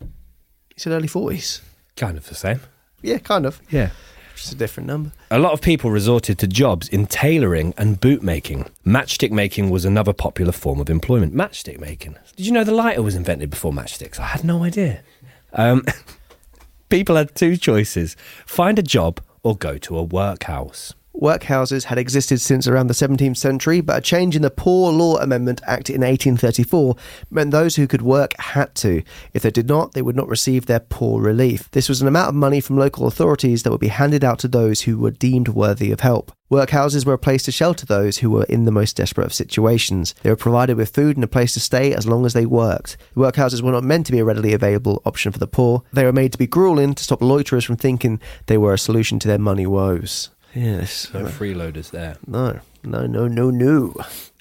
You 0.01 0.08
said 0.78 0.93
early 0.93 1.08
40s. 1.08 1.62
Kind 1.95 2.17
of 2.17 2.27
the 2.27 2.36
same. 2.36 2.60
Yeah, 3.01 3.19
kind 3.19 3.45
of. 3.45 3.62
Yeah. 3.69 3.91
Just 4.36 4.51
a 4.51 4.55
different 4.55 4.88
number. 4.88 5.12
A 5.31 5.39
lot 5.39 5.53
of 5.53 5.62
people 5.62 5.91
resorted 5.91 6.38
to 6.39 6.47
jobs 6.47 6.89
in 6.89 7.08
tailoring 7.08 7.73
and 7.77 7.99
boot 7.99 8.21
making. 8.21 8.69
Matchstick 8.86 9.31
making 9.31 9.69
was 9.69 9.86
another 9.86 10.12
popular 10.12 10.51
form 10.51 10.81
of 10.81 10.89
employment. 10.89 11.34
Matchstick 11.34 11.79
making. 11.79 12.17
Did 12.36 12.45
you 12.45 12.51
know 12.51 12.65
the 12.65 12.73
lighter 12.73 13.01
was 13.01 13.15
invented 13.15 13.49
before 13.49 13.71
matchsticks? 13.71 14.19
I 14.19 14.25
had 14.25 14.43
no 14.43 14.63
idea. 14.63 15.03
Um, 15.53 15.86
people 16.89 17.15
had 17.15 17.34
two 17.34 17.55
choices 17.55 18.17
find 18.45 18.77
a 18.77 18.84
job 18.84 19.21
or 19.43 19.55
go 19.55 19.77
to 19.77 19.97
a 19.97 20.03
workhouse. 20.03 20.93
Workhouses 21.21 21.86
had 21.86 21.97
existed 21.97 22.41
since 22.41 22.67
around 22.67 22.88
the 22.88 22.93
17th 22.93 23.38
century, 23.38 23.80
but 23.80 23.97
a 23.97 24.01
change 24.01 24.36
in 24.36 24.41
the 24.41 24.49
Poor 24.49 24.91
Law 24.91 25.15
Amendment 25.17 25.62
Act 25.65 25.89
in 25.89 26.01
1834 26.01 26.95
meant 27.32 27.51
those 27.51 27.78
who 27.78 27.88
could 27.88 28.01
work 28.01 28.34
had 28.38 28.75
to. 28.75 29.01
If 29.34 29.43
they 29.43 29.51
did 29.51 29.67
not, 29.67 29.93
they 29.93 30.01
would 30.01 30.15
not 30.15 30.28
receive 30.28 30.65
their 30.65 30.82
poor 30.82 31.21
relief. 31.21 31.71
This 31.71 31.88
was 31.88 32.01
an 32.01 32.08
amount 32.08 32.30
of 32.30 32.36
money 32.36 32.60
from 32.60 32.78
local 32.78 33.08
authorities 33.08 33.63
that 33.63 33.71
would 33.71 33.80
be 33.80 33.88
handed 33.88 34.23
out 34.25 34.39
to 34.39 34.47
those 34.47 34.82
who 34.82 34.97
were 34.97 35.12
deemed 35.12 35.47
worthy 35.47 35.91
of 35.91 36.01
help. 36.01 36.34
Workhouses 36.51 37.08
were 37.08 37.13
a 37.13 37.17
place 37.17 37.41
to 37.43 37.51
shelter 37.51 37.88
those 37.88 38.19
who 38.19 38.30
were 38.30 38.43
in 38.43 38.65
the 38.65 38.71
most 38.71 38.95
desperate 38.95 39.25
of 39.25 39.34
situations. 39.34 40.13
They 40.21 40.30
were 40.30 40.36
provided 40.36 40.78
with 40.78 40.93
food 40.93 41.17
and 41.17 41.23
a 41.23 41.28
place 41.28 41.54
to 41.54 41.60
stay 41.60 41.91
as 41.91 42.06
long 42.06 42.23
as 42.23 42.34
they 42.34 42.45
worked. 42.45 42.97
The 43.15 43.21
workhouses 43.21 43.63
were 43.63 43.71
not 43.71 43.84
meant 43.84 44.06
to 44.06 44.12
be 44.12 44.19
a 44.19 44.25
readily 44.25 44.54
available 44.54 45.01
option 45.06 45.32
for 45.32 45.39
the 45.39 45.47
poor. 45.47 45.82
They 45.91 46.06
were 46.06 46.13
made 46.13 46.34
to 46.34 46.38
be 46.38 46.45
grueling 46.45 46.93
to 46.93 47.04
stop 47.04 47.23
loiterers 47.23 47.65
from 47.65 47.78
thinking 47.78 48.21
they 48.45 48.60
were 48.60 48.73
a 48.73 48.78
solution 48.78 49.17
to 49.19 49.28
their 49.28 49.39
money 49.39 49.65
woes. 49.65 50.30
Yes. 50.55 51.13
No 51.13 51.25
freeloaders 51.25 51.91
there. 51.91 52.15
No, 52.25 52.59
no, 52.83 53.05
no, 53.05 53.27
no, 53.27 53.49
no. 53.49 53.93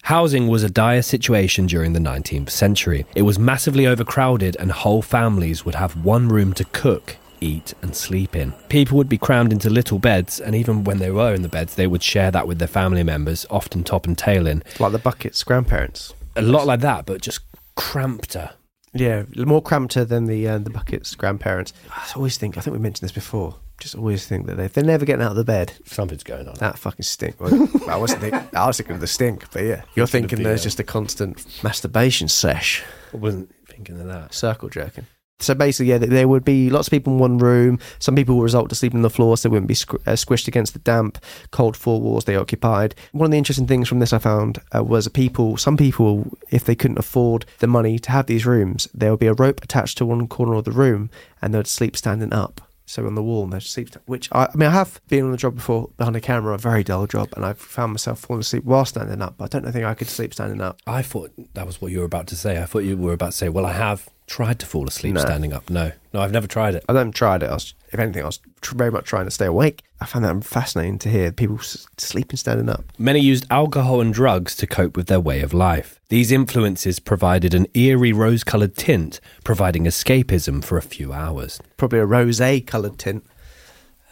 Housing 0.03 0.49
was 0.49 0.63
a 0.63 0.71
dire 0.71 1.03
situation 1.03 1.67
during 1.67 1.93
the 1.93 1.99
19th 1.99 2.51
century. 2.51 3.07
It 3.15 3.23
was 3.23 3.39
massively 3.39 3.87
overcrowded, 3.87 4.57
and 4.61 4.71
whole 4.71 5.03
families 5.03 5.65
would 5.65 5.75
have 5.75 6.05
one 6.05 6.29
room 6.29 6.53
to 6.55 6.65
cook, 6.67 7.17
eat, 7.41 7.73
and 7.83 7.97
sleep 7.97 8.37
in. 8.37 8.53
People 8.69 8.99
would 8.99 9.09
be 9.09 9.19
crammed 9.19 9.53
into 9.53 9.71
little 9.71 9.99
beds, 9.99 10.41
and 10.41 10.55
even 10.55 10.85
when 10.85 10.99
they 10.99 11.11
were 11.11 11.35
in 11.35 11.43
the 11.43 11.49
beds, 11.49 11.75
they 11.75 11.87
would 11.87 12.03
share 12.03 12.31
that 12.31 12.47
with 12.47 12.59
their 12.59 12.69
family 12.69 13.03
members, 13.03 13.47
often 13.51 13.83
top 13.83 14.07
and 14.07 14.17
tail 14.17 14.47
in. 14.47 14.63
Like 14.79 14.93
the 14.93 14.99
buckets, 14.99 15.43
grandparents. 15.43 16.13
A 16.37 16.43
lot 16.43 16.67
like 16.67 16.81
that, 16.81 17.07
but 17.07 17.23
just 17.23 17.41
crampter. 17.75 18.51
Yeah, 18.93 19.25
more 19.37 19.63
crampter 19.63 20.05
than 20.05 20.27
the 20.27 20.47
uh, 20.47 20.59
the 20.59 20.71
buckets, 20.71 21.15
grandparents. 21.17 21.73
I 21.91 22.07
always 22.15 22.37
think. 22.37 22.57
I 22.57 22.61
think 22.61 22.75
we 22.75 22.81
mentioned 22.81 23.09
this 23.09 23.13
before. 23.13 23.57
Just 23.81 23.97
always 23.97 24.27
think 24.27 24.47
that 24.47 24.57
they, 24.57 24.65
if 24.67 24.73
they're 24.73 24.85
never 24.85 25.05
getting 25.05 25.23
out 25.25 25.33
of 25.33 25.37
the 25.37 25.45
bed, 25.45 25.73
Something's 25.85 26.23
going 26.23 26.47
on. 26.49 26.55
that 26.61 26.79
fucking 26.79 27.03
stink. 27.03 27.41
Well, 27.41 27.69
I 27.89 27.97
wasn't. 27.97 28.21
Think, 28.21 28.35
I 28.55 28.67
was 28.67 28.77
thinking 28.77 28.95
of 28.95 29.01
the 29.01 29.07
stink, 29.07 29.51
but 29.53 29.65
yeah, 29.65 29.83
you're 29.95 30.07
Thinking 30.07 30.43
there's 30.43 30.63
just 30.63 30.79
a 30.81 30.85
constant 30.85 31.45
masturbation 31.65 32.29
sesh, 32.29 32.83
I 33.13 33.17
wasn't 33.17 33.53
thinking 33.69 34.01
of 34.01 34.07
that. 34.07 34.33
circle 34.33 34.69
jerking. 34.69 35.07
So 35.41 35.53
basically, 35.53 35.91
yeah, 35.91 35.99
there 35.99 36.29
would 36.29 36.45
be 36.45 36.71
lots 36.71 36.87
of 36.87 36.93
people 36.93 37.13
in 37.15 37.19
one 37.19 37.39
room. 37.39 37.81
Some 37.99 38.15
people 38.15 38.37
would 38.37 38.45
result 38.45 38.69
to 38.69 38.77
sleeping 38.77 38.99
on 38.99 39.03
the 39.03 39.11
floor, 39.11 39.37
so 39.37 39.49
they 39.49 39.53
wouldn't 39.53 39.67
be 39.67 39.75
squ- 39.75 40.01
uh, 40.07 40.13
squished 40.13 40.47
against 40.47 40.73
the 40.75 40.79
damp, 40.79 41.19
cold 41.51 41.77
four 41.77 42.01
walls 42.01 42.25
they 42.25 42.37
occupied. 42.37 42.95
One 43.11 43.27
of 43.27 43.31
the 43.33 43.39
interesting 43.39 43.67
things 43.67 43.89
from 43.89 43.99
this 43.99 44.13
I 44.13 44.19
found 44.19 44.61
uh, 44.75 44.85
was 44.85 45.09
people. 45.09 45.57
Some 45.57 45.77
people, 45.77 46.39
if 46.51 46.65
they 46.65 46.77
couldn't 46.77 47.01
afford 47.01 47.45
the 47.59 47.67
money 47.67 47.99
to 47.99 48.11
have 48.13 48.27
these 48.27 48.47
rooms, 48.47 48.87
there 48.95 49.11
would 49.11 49.19
be 49.21 49.27
a 49.27 49.35
rope 49.35 49.61
attached 49.65 49.99
to 49.99 50.07
one 50.07 50.29
corner 50.29 50.55
of 50.55 50.65
the 50.65 50.71
room, 50.73 51.11
and 51.43 51.53
they'd 51.53 51.67
sleep 51.67 51.97
standing 51.97 52.33
up. 52.33 52.61
So 52.87 53.07
on 53.07 53.15
the 53.15 53.23
wall, 53.23 53.45
and 53.45 53.53
they'd 53.53 53.63
sleep. 53.63 53.91
Which 54.07 54.29
I, 54.33 54.45
I 54.45 54.57
mean, 54.57 54.69
I 54.69 54.73
have 54.73 55.01
been 55.09 55.25
on 55.25 55.31
the 55.31 55.37
job 55.37 55.55
before 55.55 55.91
behind 55.97 56.17
a 56.17 56.21
camera, 56.21 56.55
a 56.55 56.59
very 56.59 56.85
dull 56.85 57.07
job, 57.07 57.31
and 57.35 57.45
I've 57.45 57.59
found 57.59 57.93
myself 57.93 58.21
falling 58.21 58.41
asleep 58.41 58.65
while 58.65 58.85
standing 58.85 59.23
up. 59.23 59.37
But 59.39 59.55
I 59.55 59.61
don't 59.61 59.73
think 59.73 59.85
I 59.85 59.95
could 59.95 60.09
sleep 60.09 60.35
standing 60.35 60.61
up. 60.61 60.81
I 60.87 61.03
thought 61.03 61.33
that 61.55 61.67
was 61.67 61.81
what 61.81 61.93
you 61.93 62.01
were 62.01 62.05
about 62.05 62.27
to 62.29 62.37
say. 62.37 62.61
I 62.61 62.67
thought 62.67 62.81
you 62.81 62.97
were 62.97 63.15
about 63.15 63.33
to 63.33 63.37
say, 63.37 63.49
well, 63.49 63.67
I 63.67 63.73
have 63.73 64.09
tried 64.27 64.59
to 64.61 64.67
fall 64.67 64.89
asleep 64.89 65.15
No. 65.15 65.21
standing 65.21 65.53
up. 65.53 65.69
No, 65.69 65.93
no, 66.13 66.21
I've 66.21 66.33
never 66.33 66.47
tried 66.47 66.75
it. 66.75 66.85
I 66.89 66.93
haven't 66.93 67.13
tried 67.15 67.43
it. 67.43 67.51
I 67.51 67.55
was, 67.55 67.75
if 67.93 67.99
anything, 67.99 68.23
I 68.23 68.27
was 68.27 68.41
tr- 68.63 68.75
very 68.75 68.91
much 68.91 69.05
trying 69.05 69.27
to 69.27 69.31
stay 69.31 69.47
awake. 69.47 69.83
I 70.01 70.07
found 70.07 70.25
that 70.25 70.45
fascinating 70.45 70.99
to 71.01 71.09
hear 71.11 71.31
people 71.33 71.59
s- 71.59 71.87
sleeping 71.99 72.37
standing 72.37 72.69
up. 72.69 72.85
Many 72.99 73.21
used 73.21 73.47
alcohol 73.51 74.01
and 74.01 74.13
drugs 74.15 74.57
to 74.57 74.67
cope 74.67 74.97
with 74.97 75.07
their 75.07 75.21
way 75.21 75.41
of 75.41 75.53
life. 75.55 76.01
These 76.09 76.33
influences 76.33 76.99
provided 76.99 77.55
an 77.55 77.67
eerie 77.75 78.13
rose 78.13 78.45
coloured 78.45 78.77
tint, 78.77 79.21
providing 79.45 79.85
escapism 79.85 80.65
for 80.65 80.79
a 80.79 80.83
few 80.83 81.13
hours. 81.13 81.61
Probably 81.77 81.99
a 81.99 82.07
rosé 82.07 82.67
coloured 82.67 82.99
tint. 82.99 83.25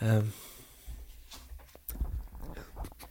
Um, 0.00 0.32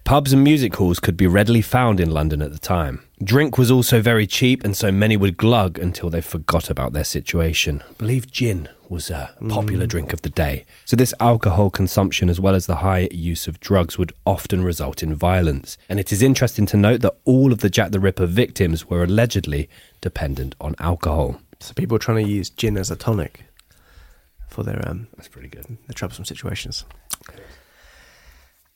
Pubs 0.03 0.33
and 0.33 0.43
music 0.43 0.75
halls 0.75 0.99
could 0.99 1.15
be 1.15 1.27
readily 1.27 1.61
found 1.61 1.99
in 1.99 2.09
London 2.11 2.41
at 2.41 2.51
the 2.51 2.59
time. 2.59 3.03
Drink 3.23 3.57
was 3.57 3.69
also 3.71 4.01
very 4.01 4.25
cheap, 4.27 4.63
and 4.63 4.75
so 4.75 4.91
many 4.91 5.15
would 5.15 5.37
glug 5.37 5.77
until 5.79 6.09
they 6.09 6.21
forgot 6.21 6.69
about 6.69 6.91
their 6.91 7.03
situation. 7.03 7.83
I 7.89 7.93
believe 7.93 8.29
gin 8.31 8.67
was 8.89 9.09
a 9.09 9.33
popular 9.47 9.85
drink 9.85 10.11
of 10.11 10.21
the 10.23 10.29
day. 10.29 10.65
So, 10.85 10.95
this 10.97 11.13
alcohol 11.21 11.69
consumption, 11.69 12.29
as 12.29 12.39
well 12.41 12.55
as 12.55 12.65
the 12.65 12.77
high 12.77 13.07
use 13.11 13.47
of 13.47 13.59
drugs, 13.61 13.97
would 13.97 14.11
often 14.25 14.63
result 14.63 15.01
in 15.03 15.15
violence. 15.15 15.77
And 15.87 15.99
it 15.99 16.11
is 16.11 16.21
interesting 16.21 16.65
to 16.67 16.77
note 16.77 17.01
that 17.01 17.15
all 17.23 17.53
of 17.53 17.59
the 17.59 17.69
Jack 17.69 17.91
the 17.91 17.99
Ripper 17.99 18.25
victims 18.25 18.89
were 18.89 19.03
allegedly 19.03 19.69
dependent 20.01 20.55
on 20.59 20.75
alcohol. 20.79 21.39
so 21.59 21.73
people 21.73 21.95
are 21.95 21.99
trying 21.99 22.25
to 22.25 22.29
use 22.31 22.49
gin 22.49 22.75
as 22.75 22.89
a 22.91 22.95
tonic 22.95 23.45
for 24.49 24.63
their 24.63 24.81
um 24.89 25.07
That's 25.15 25.29
pretty 25.29 25.47
good. 25.47 25.65
their 25.87 25.93
troublesome 25.93 26.25
situations. 26.25 26.83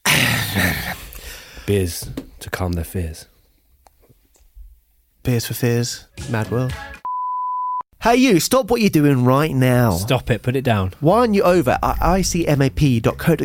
Beers 1.66 2.10
to 2.40 2.50
calm 2.50 2.74
their 2.74 2.84
fears. 2.84 3.26
Beers 5.24 5.48
for 5.48 5.56
fears, 5.56 6.06
mad 6.30 6.52
world. 6.52 6.74
Hey, 8.02 8.18
you! 8.18 8.40
Stop 8.40 8.70
what 8.70 8.82
you're 8.82 8.92
doing 8.92 9.26
right 9.26 9.52
now. 9.52 9.94
Stop 9.94 10.30
it, 10.30 10.44
put 10.44 10.56
it 10.56 10.62
down. 10.62 10.94
Why 11.00 11.22
aren't 11.22 11.34
you 11.34 11.42
over 11.42 11.80
at 11.82 11.98
icmap.co.uk? 11.98 13.42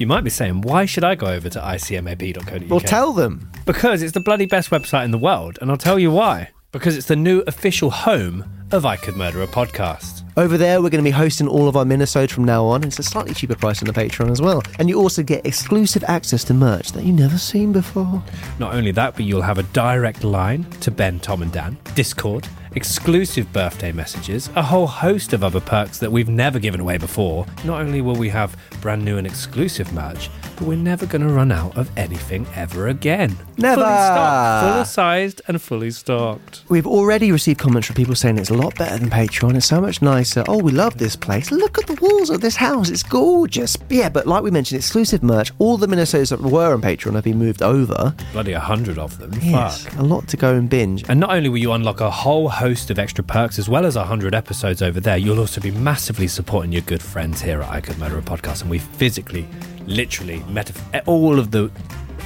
You 0.00 0.06
might 0.08 0.24
be 0.24 0.30
saying, 0.30 0.62
why 0.62 0.84
should 0.84 1.04
I 1.04 1.14
go 1.14 1.26
over 1.28 1.48
to 1.48 1.60
icmap.co.uk? 1.60 2.68
Well, 2.68 2.80
tell 2.80 3.12
them. 3.12 3.52
Because 3.66 4.02
it's 4.02 4.14
the 4.14 4.18
bloody 4.20 4.46
best 4.46 4.70
website 4.70 5.04
in 5.04 5.12
the 5.12 5.18
world, 5.18 5.58
and 5.60 5.70
I'll 5.70 5.76
tell 5.76 6.00
you 6.00 6.10
why. 6.10 6.50
Because 6.72 6.96
it's 6.96 7.06
the 7.06 7.14
new 7.14 7.44
official 7.46 7.90
home 7.90 8.44
of 8.72 8.84
I 8.84 8.96
Could 8.96 9.14
Murder 9.16 9.42
a 9.42 9.46
Podcast. 9.46 10.23
Over 10.36 10.58
there, 10.58 10.82
we're 10.82 10.90
going 10.90 11.04
to 11.04 11.08
be 11.08 11.12
hosting 11.12 11.46
all 11.46 11.68
of 11.68 11.76
our 11.76 11.84
minisodes 11.84 12.32
from 12.32 12.42
now 12.42 12.64
on. 12.64 12.82
It's 12.82 12.98
a 12.98 13.04
slightly 13.04 13.34
cheaper 13.34 13.54
price 13.54 13.80
on 13.80 13.86
the 13.86 13.92
Patreon 13.92 14.32
as 14.32 14.42
well. 14.42 14.64
And 14.80 14.88
you 14.88 14.98
also 14.98 15.22
get 15.22 15.46
exclusive 15.46 16.02
access 16.08 16.42
to 16.44 16.54
merch 16.54 16.90
that 16.90 17.04
you've 17.04 17.16
never 17.16 17.38
seen 17.38 17.70
before. 17.70 18.20
Not 18.58 18.74
only 18.74 18.90
that, 18.90 19.14
but 19.14 19.24
you'll 19.26 19.42
have 19.42 19.58
a 19.58 19.62
direct 19.62 20.24
line 20.24 20.64
to 20.80 20.90
Ben, 20.90 21.20
Tom, 21.20 21.42
and 21.42 21.52
Dan, 21.52 21.78
Discord, 21.94 22.48
exclusive 22.74 23.52
birthday 23.52 23.92
messages, 23.92 24.50
a 24.56 24.62
whole 24.62 24.88
host 24.88 25.34
of 25.34 25.44
other 25.44 25.60
perks 25.60 25.98
that 25.98 26.10
we've 26.10 26.28
never 26.28 26.58
given 26.58 26.80
away 26.80 26.98
before. 26.98 27.46
Not 27.64 27.80
only 27.80 28.00
will 28.00 28.16
we 28.16 28.30
have 28.30 28.56
brand 28.80 29.04
new 29.04 29.18
and 29.18 29.28
exclusive 29.28 29.92
merch, 29.92 30.30
but 30.56 30.66
we're 30.66 30.76
never 30.76 31.06
going 31.06 31.22
to 31.26 31.32
run 31.32 31.52
out 31.52 31.76
of 31.76 31.90
anything 31.96 32.46
ever 32.54 32.88
again. 32.88 33.36
Never. 33.56 33.82
Fully 33.82 33.94
stocked, 33.94 34.74
full 34.76 34.84
sized, 34.84 35.42
and 35.48 35.60
fully 35.60 35.90
stocked. 35.90 36.64
We've 36.68 36.86
already 36.86 37.30
received 37.32 37.58
comments 37.60 37.86
from 37.86 37.96
people 37.96 38.14
saying 38.14 38.38
it's 38.38 38.50
a 38.50 38.54
lot 38.54 38.74
better 38.76 38.98
than 38.98 39.10
Patreon. 39.10 39.56
It's 39.56 39.66
so 39.66 39.80
much 39.80 40.02
nicer. 40.02 40.44
Oh, 40.48 40.58
we 40.58 40.72
love 40.72 40.98
this 40.98 41.16
place. 41.16 41.50
Look 41.50 41.78
at 41.78 41.86
the 41.86 41.94
walls 42.00 42.30
of 42.30 42.40
this 42.40 42.56
house. 42.56 42.90
It's 42.90 43.02
gorgeous. 43.02 43.76
Yeah, 43.88 44.08
but 44.08 44.26
like 44.26 44.42
we 44.42 44.50
mentioned, 44.50 44.78
exclusive 44.78 45.22
merch. 45.22 45.52
All 45.58 45.76
the 45.76 45.86
minisodes 45.86 46.30
that 46.30 46.40
were 46.40 46.72
on 46.74 46.82
Patreon 46.82 47.14
have 47.14 47.24
been 47.24 47.38
moved 47.38 47.62
over. 47.62 48.14
Bloody 48.32 48.52
a 48.52 48.60
hundred 48.60 48.98
of 48.98 49.18
them. 49.18 49.32
Yes, 49.42 49.84
Fuck. 49.84 49.98
a 49.98 50.02
lot 50.02 50.28
to 50.28 50.36
go 50.36 50.54
and 50.54 50.68
binge. 50.68 51.04
And 51.08 51.20
not 51.20 51.30
only 51.30 51.48
will 51.48 51.58
you 51.58 51.72
unlock 51.72 52.00
a 52.00 52.10
whole 52.10 52.48
host 52.48 52.90
of 52.90 52.98
extra 52.98 53.22
perks 53.24 53.58
as 53.58 53.68
well 53.68 53.86
as 53.86 53.96
a 53.96 54.00
100 54.00 54.34
episodes 54.34 54.82
over 54.82 55.00
there, 55.00 55.16
you'll 55.16 55.38
also 55.40 55.60
be 55.60 55.70
massively 55.70 56.28
supporting 56.28 56.72
your 56.72 56.82
good 56.82 57.02
friends 57.02 57.40
here 57.40 57.62
at 57.62 57.70
I 57.70 57.80
Could 57.80 57.98
Murder 57.98 58.18
a 58.18 58.22
Podcast. 58.22 58.62
And 58.62 58.70
we 58.70 58.78
physically, 58.78 59.46
literally, 59.86 60.38
metaf- 60.40 61.02
all 61.06 61.38
of 61.38 61.50
the 61.50 61.70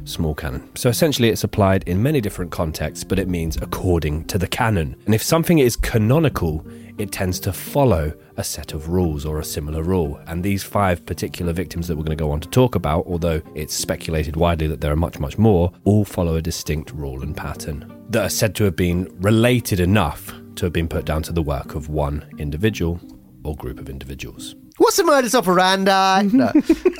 small 0.05 0.35
canon. 0.35 0.75
So 0.75 0.89
essentially, 0.89 1.29
it's 1.29 1.45
applied 1.45 1.83
in 1.85 2.03
many 2.03 2.23
different 2.23 2.51
contexts, 2.51 3.05
but 3.05 3.19
it 3.19 3.29
means 3.29 3.59
according 3.59 4.25
to 4.29 4.39
the 4.39 4.49
canon. 4.49 4.97
And 5.05 5.15
if 5.15 5.23
something 5.23 5.59
is 5.59 5.77
canonical, 5.77 6.65
it 7.01 7.11
tends 7.11 7.41
to 7.41 7.51
follow 7.51 8.13
a 8.37 8.45
set 8.45 8.75
of 8.75 8.91
rules 8.91 9.25
or 9.25 9.41
a 9.41 9.45
similar 9.45 9.83
rule. 9.83 10.21
And 10.27 10.45
these 10.45 10.63
five 10.63 11.07
particular 11.07 11.55
victims 11.55 11.89
that 11.89 11.97
we're 11.97 12.05
going 12.05 12.17
to 12.19 12.23
go 12.23 12.31
on 12.31 12.41
to 12.41 12.49
talk 12.49 12.75
about, 12.75 13.07
although 13.07 13.41
it's 13.55 13.75
speculated 13.75 14.37
widely 14.37 14.67
that 14.67 14.83
there 14.83 14.93
are 14.93 14.97
much, 14.97 15.19
much 15.19 15.39
more, 15.39 15.73
all 15.85 16.05
follow 16.05 16.37
a 16.37 16.43
distinct 16.43 16.91
rule 16.93 17.23
and 17.23 17.35
pattern 17.35 17.91
that 18.11 18.23
are 18.23 18.29
said 18.29 18.55
to 18.57 18.65
have 18.65 18.77
been 18.77 19.09
related 19.21 19.81
enough 19.81 20.35
to 20.57 20.67
have 20.67 20.75
been 20.75 20.89
put 20.89 21.07
down 21.07 21.23
to 21.23 21.33
the 21.33 21.41
work 21.43 21.75
of 21.75 21.89
one 21.89 22.29
individual 22.37 23.01
or 23.45 23.57
group 23.57 23.79
of 23.81 23.89
individuals. 23.89 24.55
What's 24.81 24.97
the 24.97 25.05
modus 25.05 25.35
operandi? 25.35 25.91
Mm-hmm. 25.91 26.39
No. 26.39 26.53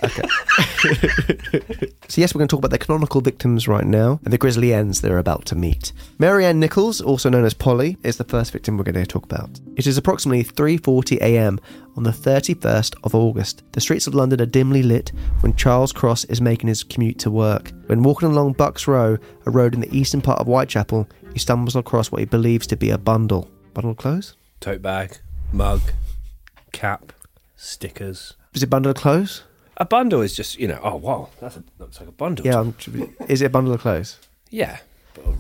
Okay. 0.05 1.89
so, 2.09 2.21
yes, 2.21 2.35
we're 2.35 2.41
going 2.41 2.49
to 2.49 2.53
talk 2.55 2.59
about 2.59 2.73
the 2.73 2.79
canonical 2.79 3.23
victims 3.23 3.67
right 3.67 3.87
now 3.87 4.21
and 4.23 4.35
the 4.35 4.37
grisly 4.37 4.75
ends 4.75 5.01
they're 5.01 5.17
about 5.17 5.47
to 5.47 5.55
meet. 5.55 5.95
Mary 6.19 6.45
Ann 6.45 6.61
Nichols, 6.61 7.01
also 7.01 7.31
known 7.31 7.47
as 7.47 7.55
Polly, 7.55 7.97
is 8.03 8.19
the 8.19 8.25
first 8.25 8.53
victim 8.53 8.77
we're 8.77 8.85
going 8.85 8.97
to 8.97 9.07
talk 9.07 9.25
about. 9.25 9.59
It 9.77 9.87
is 9.87 9.97
approximately 9.97 10.45
3:40 10.45 11.23
a.m. 11.23 11.59
on 11.97 12.03
the 12.03 12.11
31st 12.11 12.97
of 13.03 13.15
August. 13.15 13.63
The 13.73 13.81
streets 13.81 14.07
of 14.07 14.15
London 14.15 14.43
are 14.43 14.47
dimly 14.47 14.83
lit 14.83 15.11
when 15.41 15.57
Charles 15.57 15.91
Cross 15.91 16.25
is 16.25 16.43
making 16.43 16.69
his 16.69 16.85
commute 16.85 17.19
to 17.21 17.31
work. 17.31 17.73
When 17.87 18.03
walking 18.03 18.29
along 18.29 18.53
Bucks 18.53 18.87
Row, 18.87 19.17
a 19.47 19.51
road 19.51 19.73
in 19.73 19.81
the 19.81 19.97
eastern 19.97 20.21
part 20.21 20.39
of 20.39 20.47
Whitechapel, 20.49 21.09
he 21.33 21.39
stumbles 21.39 21.77
across 21.77 22.13
what 22.13 22.19
he 22.19 22.27
believes 22.27 22.67
to 22.67 22.77
be 22.77 22.91
a 22.91 22.99
bundle. 22.99 23.51
Bundle 23.73 23.93
of 23.93 23.97
clothes? 23.97 24.37
tote 24.61 24.83
bag, 24.83 25.17
mug, 25.51 25.81
cap, 26.73 27.15
stickers. 27.61 28.35
Is 28.55 28.63
it 28.63 28.71
bundle 28.71 28.91
of 28.91 28.97
clothes? 28.97 29.45
A 29.77 29.85
bundle 29.85 30.21
is 30.23 30.35
just, 30.35 30.59
you 30.59 30.69
know, 30.69 30.81
oh 30.83 30.97
wow, 30.97 31.29
that 31.41 31.57
looks 31.79 32.01
like 32.01 32.09
a 32.09 32.13
bundle. 32.13 32.45
Yeah, 32.45 32.61
I'm, 32.61 32.75
is 33.29 33.43
it 33.43 33.47
a 33.47 33.51
bundle 33.51 33.73
of 33.75 33.81
clothes? 33.81 34.19
yeah, 34.51 34.79
but 35.15 35.25
a 35.27 35.35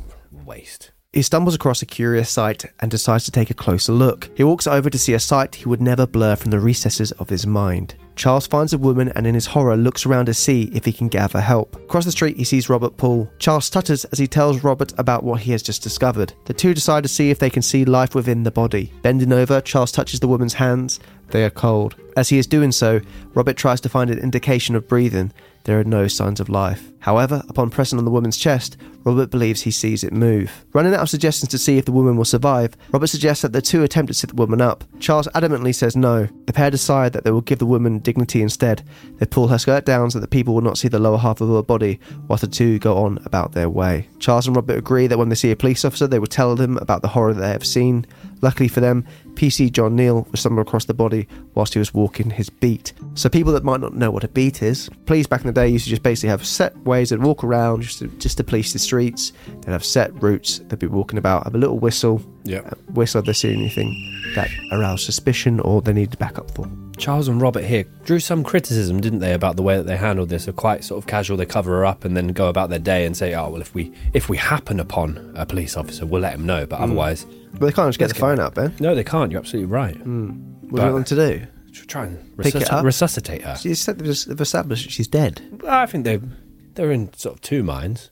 waste. 0.45 0.93
He 1.13 1.23
stumbles 1.23 1.57
across 1.57 1.83
a 1.83 1.87
curious 1.87 2.31
sight 2.31 2.65
and 2.79 2.89
decides 2.89 3.25
to 3.25 3.33
take 3.33 3.51
a 3.51 3.55
closer 3.55 3.91
look. 3.93 4.31
He 4.37 4.45
walks 4.45 4.69
over 4.69 4.89
to 4.89 4.99
see 4.99 5.13
a 5.13 5.19
sight 5.19 5.57
he 5.57 5.69
would 5.69 5.83
never 5.83 6.07
blur 6.07 6.37
from 6.37 6.53
the 6.53 6.61
recesses 6.61 7.11
of 7.13 7.29
his 7.29 7.49
mind. 7.49 7.97
Charles 8.15 8.47
finds 8.47 8.73
a 8.73 8.79
woman 8.79 9.11
and 9.17 9.27
in 9.27 9.35
his 9.35 9.47
horror 9.47 9.77
looks 9.77 10.07
around 10.07 10.27
to 10.27 10.35
see 10.35 10.71
if 10.73 10.85
he 10.85 10.93
can 10.93 11.09
gather 11.09 11.41
help. 11.41 11.75
Across 11.75 12.05
the 12.05 12.13
street 12.13 12.37
he 12.37 12.45
sees 12.45 12.69
Robert 12.69 12.97
Poole. 12.97 13.29
Charles 13.41 13.65
stutters 13.65 14.05
as 14.07 14.21
he 14.21 14.29
tells 14.29 14.63
Robert 14.63 14.93
about 14.99 15.25
what 15.25 15.41
he 15.41 15.51
has 15.51 15.65
just 15.65 15.83
discovered. 15.83 16.33
The 16.45 16.55
two 16.55 16.75
decide 16.75 17.03
to 17.03 17.09
see 17.09 17.31
if 17.31 17.41
they 17.41 17.51
can 17.51 17.63
see 17.63 17.85
life 17.85 18.15
within 18.15 18.45
the 18.45 18.53
body. 18.53 18.93
Bending 19.03 19.33
over, 19.33 19.61
Charles 19.61 19.91
touches 19.91 20.21
the 20.21 20.29
woman's 20.29 20.55
hands, 20.55 21.01
They 21.31 21.45
are 21.45 21.51
cold. 21.51 21.95
As 22.17 22.29
he 22.29 22.39
is 22.39 22.47
doing 22.47 22.73
so, 22.73 23.01
Robert 23.35 23.57
tries 23.57 23.81
to 23.83 23.89
find 23.89 24.11
an 24.11 24.19
indication 24.19 24.75
of 24.75 24.89
breathing. 24.89 25.33
There 25.65 25.79
are 25.79 25.85
no 25.85 26.09
signs 26.09 26.41
of 26.41 26.49
life. 26.49 26.91
However, 27.01 27.43
upon 27.49 27.71
pressing 27.71 27.99
on 27.99 28.05
the 28.05 28.11
woman's 28.11 28.37
chest, 28.37 28.77
Robert 29.05 29.31
believes 29.31 29.63
he 29.63 29.71
sees 29.71 30.03
it 30.03 30.13
move. 30.13 30.65
Running 30.73 30.93
out 30.95 31.01
of 31.01 31.09
suggestions 31.09 31.51
to 31.51 31.59
see 31.59 31.79
if 31.79 31.85
the 31.85 31.93
woman 31.93 32.17
will 32.17 32.25
survive, 32.25 32.77
Robert 32.93 33.07
suggests 33.07 33.43
that 33.43 33.53
the 33.53 33.63
two 33.63 33.83
attempt 33.83 34.09
to 34.09 34.15
sit 34.15 34.31
the 34.31 34.37
woman 34.37 34.61
up. 34.61 34.85
Charles 34.99 35.29
adamantly 35.29 35.75
says 35.75 35.97
no. 35.97 36.29
The 36.47 36.53
pair 36.53 36.71
decide 36.71 37.13
that 37.13 37.25
they 37.25 37.31
will 37.31 37.41
give 37.41 37.59
the 37.59 37.67
woman 37.67 37.99
dignity 38.01 38.43
instead. 38.43 38.83
They 39.19 39.27
pull 39.27 39.49
her 39.49 39.59
skirt 39.59 39.85
down 39.85 40.11
so 40.11 40.19
that 40.19 40.31
the 40.31 40.37
people 40.37 40.55
will 40.55 40.63
not 40.63 40.79
see 40.79 40.89
the 40.89 40.99
lower 40.99 41.19
half 41.19 41.41
of 41.41 41.49
her 41.49 41.63
body, 41.63 42.01
whilst 42.27 42.43
the 42.43 42.49
two 42.49 42.79
go 42.79 42.97
on 42.99 43.19
about 43.25 43.53
their 43.53 43.71
way. 43.71 44.09
Charles 44.19 44.47
and 44.47 44.57
Robert 44.57 44.79
agree 44.79 45.07
that 45.07 45.19
when 45.19 45.29
they 45.29 45.35
see 45.35 45.51
a 45.51 45.57
police 45.57 45.85
officer, 45.85 46.07
they 46.07 46.19
will 46.19 46.27
tell 46.27 46.57
them 46.57 46.77
about 46.79 47.03
the 47.03 47.09
horror 47.09 47.33
they 47.33 47.49
have 47.49 47.67
seen. 47.67 48.07
Luckily 48.43 48.69
for 48.69 48.81
them, 48.81 49.07
PC 49.41 49.73
John 49.73 49.97
Neil 49.97 50.27
was 50.31 50.41
stumbled 50.41 50.67
across 50.67 50.85
the 50.85 50.93
body 50.93 51.27
whilst 51.55 51.73
he 51.73 51.79
was 51.79 51.95
walking 51.95 52.29
his 52.29 52.51
beat. 52.51 52.93
So 53.15 53.31
people 53.31 53.55
that 53.55 53.65
might 53.65 53.81
not 53.81 53.95
know 53.95 54.11
what 54.11 54.23
a 54.23 54.29
beat 54.29 54.63
is, 54.63 54.91
police 55.07 55.27
back 55.27 55.41
in 55.41 55.47
the 55.47 55.53
day 55.55 55.67
used 55.67 55.85
to 55.85 55.91
just 55.91 56.03
basically 56.03 56.29
have 56.29 56.45
set 56.45 56.77
ways 56.85 57.09
they'd 57.09 57.23
walk 57.23 57.43
around 57.43 57.81
just 57.81 58.01
to, 58.01 58.09
just 58.19 58.37
to 58.37 58.45
police 58.45 58.75
the 58.75 58.79
streets. 58.79 59.33
They'd 59.63 59.73
have 59.73 59.83
set 59.83 60.13
routes 60.23 60.59
they'd 60.69 60.79
be 60.79 60.87
walking 60.89 61.17
about, 61.19 61.45
have 61.45 61.55
a 61.55 61.59
little 61.59 61.79
whistle, 61.79 62.21
Yeah. 62.45 62.59
uh, 62.59 62.73
whistle 62.93 63.21
if 63.21 63.25
they 63.25 63.33
see 63.33 63.51
anything 63.55 63.95
that 64.35 64.51
aroused 64.73 65.05
suspicion 65.07 65.59
or 65.61 65.81
they 65.81 65.95
needed 65.95 66.19
backup 66.19 66.51
for. 66.51 66.69
Charles 66.99 67.27
and 67.29 67.41
Robert 67.41 67.65
here 67.65 67.85
drew 68.05 68.21
some 68.21 68.45
criticism, 68.45 69.01
didn't 69.01 69.21
they, 69.21 69.33
about 69.33 69.57
the 69.57 69.63
way 69.63 69.79
that 69.79 69.87
they 69.87 69.97
handled 69.97 70.29
this? 70.29 70.47
Are 70.49 70.53
quite 70.53 70.85
sort 70.85 70.99
of 71.03 71.07
casual. 71.07 71.39
They 71.39 71.47
cover 71.47 71.71
her 71.79 71.87
up 71.87 72.05
and 72.05 72.15
then 72.15 72.29
go 72.29 72.51
about 72.51 72.69
their 72.69 72.79
day 72.79 73.07
and 73.07 73.17
say, 73.17 73.33
"Oh 73.35 73.49
well, 73.49 73.63
if 73.63 73.75
we 73.75 73.91
if 74.13 74.29
we 74.29 74.37
happen 74.37 74.79
upon 74.79 75.33
a 75.35 75.47
police 75.47 75.79
officer, 75.79 76.05
we'll 76.05 76.21
let 76.21 76.35
him 76.35 76.45
know." 76.45 76.67
But 76.67 76.81
otherwise, 76.81 77.25
But 77.53 77.67
they 77.67 77.73
can't 77.73 77.89
just 77.89 77.99
get 77.99 78.07
Let's 78.07 78.15
the 78.15 78.21
phone 78.21 78.41
out, 78.41 78.55
Ben. 78.55 78.67
Eh? 78.71 78.77
no, 78.81 78.95
they 78.95 79.05
can't. 79.05 79.31
You're 79.33 79.41
absolutely 79.41 79.71
right. 79.73 79.97
Hmm. 79.97 80.29
What 80.71 80.81
do 80.81 80.87
you 80.87 80.93
want 80.93 81.09
them 81.09 81.17
to 81.19 81.39
do? 81.39 81.47
Try 81.87 82.07
and 82.07 82.37
Pick 82.39 82.55
it 82.55 82.63
resusc- 82.63 82.73
up? 82.73 82.85
resuscitate 82.85 83.43
her. 83.43 83.57
She 83.57 83.75
said 83.75 83.99
they've 83.99 84.25
they've 84.27 84.41
established 84.41 84.85
that 84.85 84.91
she's 84.93 85.09
dead. 85.09 85.41
I 85.69 85.87
think 85.87 86.05
they 86.05 86.21
they're 86.75 86.93
in 86.93 87.13
sort 87.15 87.37
of 87.37 87.41
two 87.41 87.63
minds, 87.63 88.11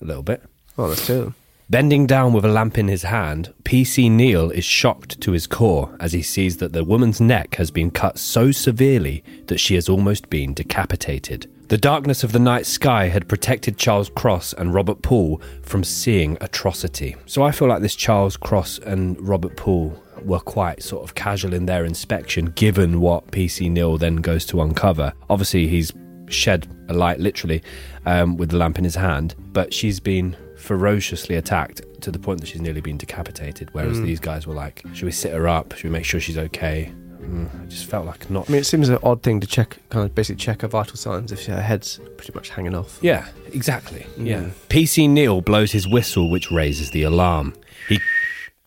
a 0.00 0.04
little 0.04 0.22
bit. 0.22 0.42
Oh, 0.78 0.88
that's 0.88 1.06
two. 1.06 1.34
Bending 1.70 2.06
down 2.06 2.32
with 2.32 2.44
a 2.44 2.48
lamp 2.48 2.76
in 2.78 2.88
his 2.88 3.04
hand, 3.04 3.54
PC 3.64 4.10
Neil 4.10 4.50
is 4.50 4.64
shocked 4.64 5.20
to 5.22 5.32
his 5.32 5.46
core 5.46 5.96
as 6.00 6.12
he 6.12 6.20
sees 6.22 6.58
that 6.58 6.72
the 6.72 6.84
woman's 6.84 7.20
neck 7.20 7.54
has 7.54 7.70
been 7.70 7.90
cut 7.90 8.18
so 8.18 8.50
severely 8.52 9.22
that 9.46 9.58
she 9.58 9.74
has 9.74 9.88
almost 9.88 10.28
been 10.28 10.52
decapitated. 10.52 11.50
The 11.72 11.78
darkness 11.78 12.22
of 12.22 12.32
the 12.32 12.38
night 12.38 12.66
sky 12.66 13.06
had 13.06 13.28
protected 13.28 13.78
Charles 13.78 14.10
Cross 14.10 14.52
and 14.52 14.74
Robert 14.74 15.00
Poole 15.00 15.40
from 15.62 15.84
seeing 15.84 16.36
atrocity. 16.42 17.16
So 17.24 17.44
I 17.44 17.50
feel 17.50 17.66
like 17.66 17.80
this 17.80 17.94
Charles 17.94 18.36
Cross 18.36 18.80
and 18.80 19.18
Robert 19.26 19.56
Poole 19.56 19.98
were 20.22 20.40
quite 20.40 20.82
sort 20.82 21.02
of 21.02 21.14
casual 21.14 21.54
in 21.54 21.64
their 21.64 21.86
inspection, 21.86 22.50
given 22.56 23.00
what 23.00 23.28
PC 23.28 23.70
Neil 23.70 23.96
then 23.96 24.16
goes 24.16 24.44
to 24.48 24.60
uncover. 24.60 25.14
Obviously, 25.30 25.66
he's 25.66 25.92
shed 26.28 26.68
a 26.90 26.92
light 26.92 27.20
literally 27.20 27.62
um, 28.04 28.36
with 28.36 28.50
the 28.50 28.58
lamp 28.58 28.76
in 28.76 28.84
his 28.84 28.96
hand, 28.96 29.34
but 29.38 29.72
she's 29.72 29.98
been 29.98 30.36
ferociously 30.58 31.36
attacked 31.36 31.80
to 32.02 32.10
the 32.10 32.18
point 32.18 32.40
that 32.40 32.48
she's 32.48 32.60
nearly 32.60 32.82
been 32.82 32.98
decapitated. 32.98 33.70
Whereas 33.72 33.98
these 33.98 34.20
guys 34.20 34.46
were 34.46 34.54
like, 34.54 34.84
"Should 34.92 35.06
we 35.06 35.10
sit 35.10 35.32
her 35.32 35.48
up? 35.48 35.72
Should 35.72 35.84
we 35.84 35.90
make 35.90 36.04
sure 36.04 36.20
she's 36.20 36.36
okay?" 36.36 36.92
Mm, 37.22 37.64
it 37.64 37.68
just 37.68 37.86
felt 37.86 38.06
like 38.06 38.28
not. 38.30 38.48
I 38.48 38.52
mean, 38.52 38.60
it 38.60 38.64
seems 38.64 38.88
an 38.88 38.98
odd 39.02 39.22
thing 39.22 39.40
to 39.40 39.46
check, 39.46 39.78
kind 39.90 40.04
of 40.04 40.14
basically 40.14 40.40
check 40.40 40.62
her 40.62 40.68
vital 40.68 40.96
signs 40.96 41.32
if 41.32 41.46
her 41.46 41.62
head's 41.62 42.00
pretty 42.16 42.32
much 42.34 42.50
hanging 42.50 42.74
off. 42.74 42.98
Yeah, 43.00 43.28
exactly. 43.52 44.06
Yeah. 44.18 44.50
PC 44.68 45.08
Neil 45.08 45.40
blows 45.40 45.72
his 45.72 45.86
whistle, 45.86 46.30
which 46.30 46.50
raises 46.50 46.90
the 46.90 47.02
alarm. 47.02 47.54
He. 47.88 48.00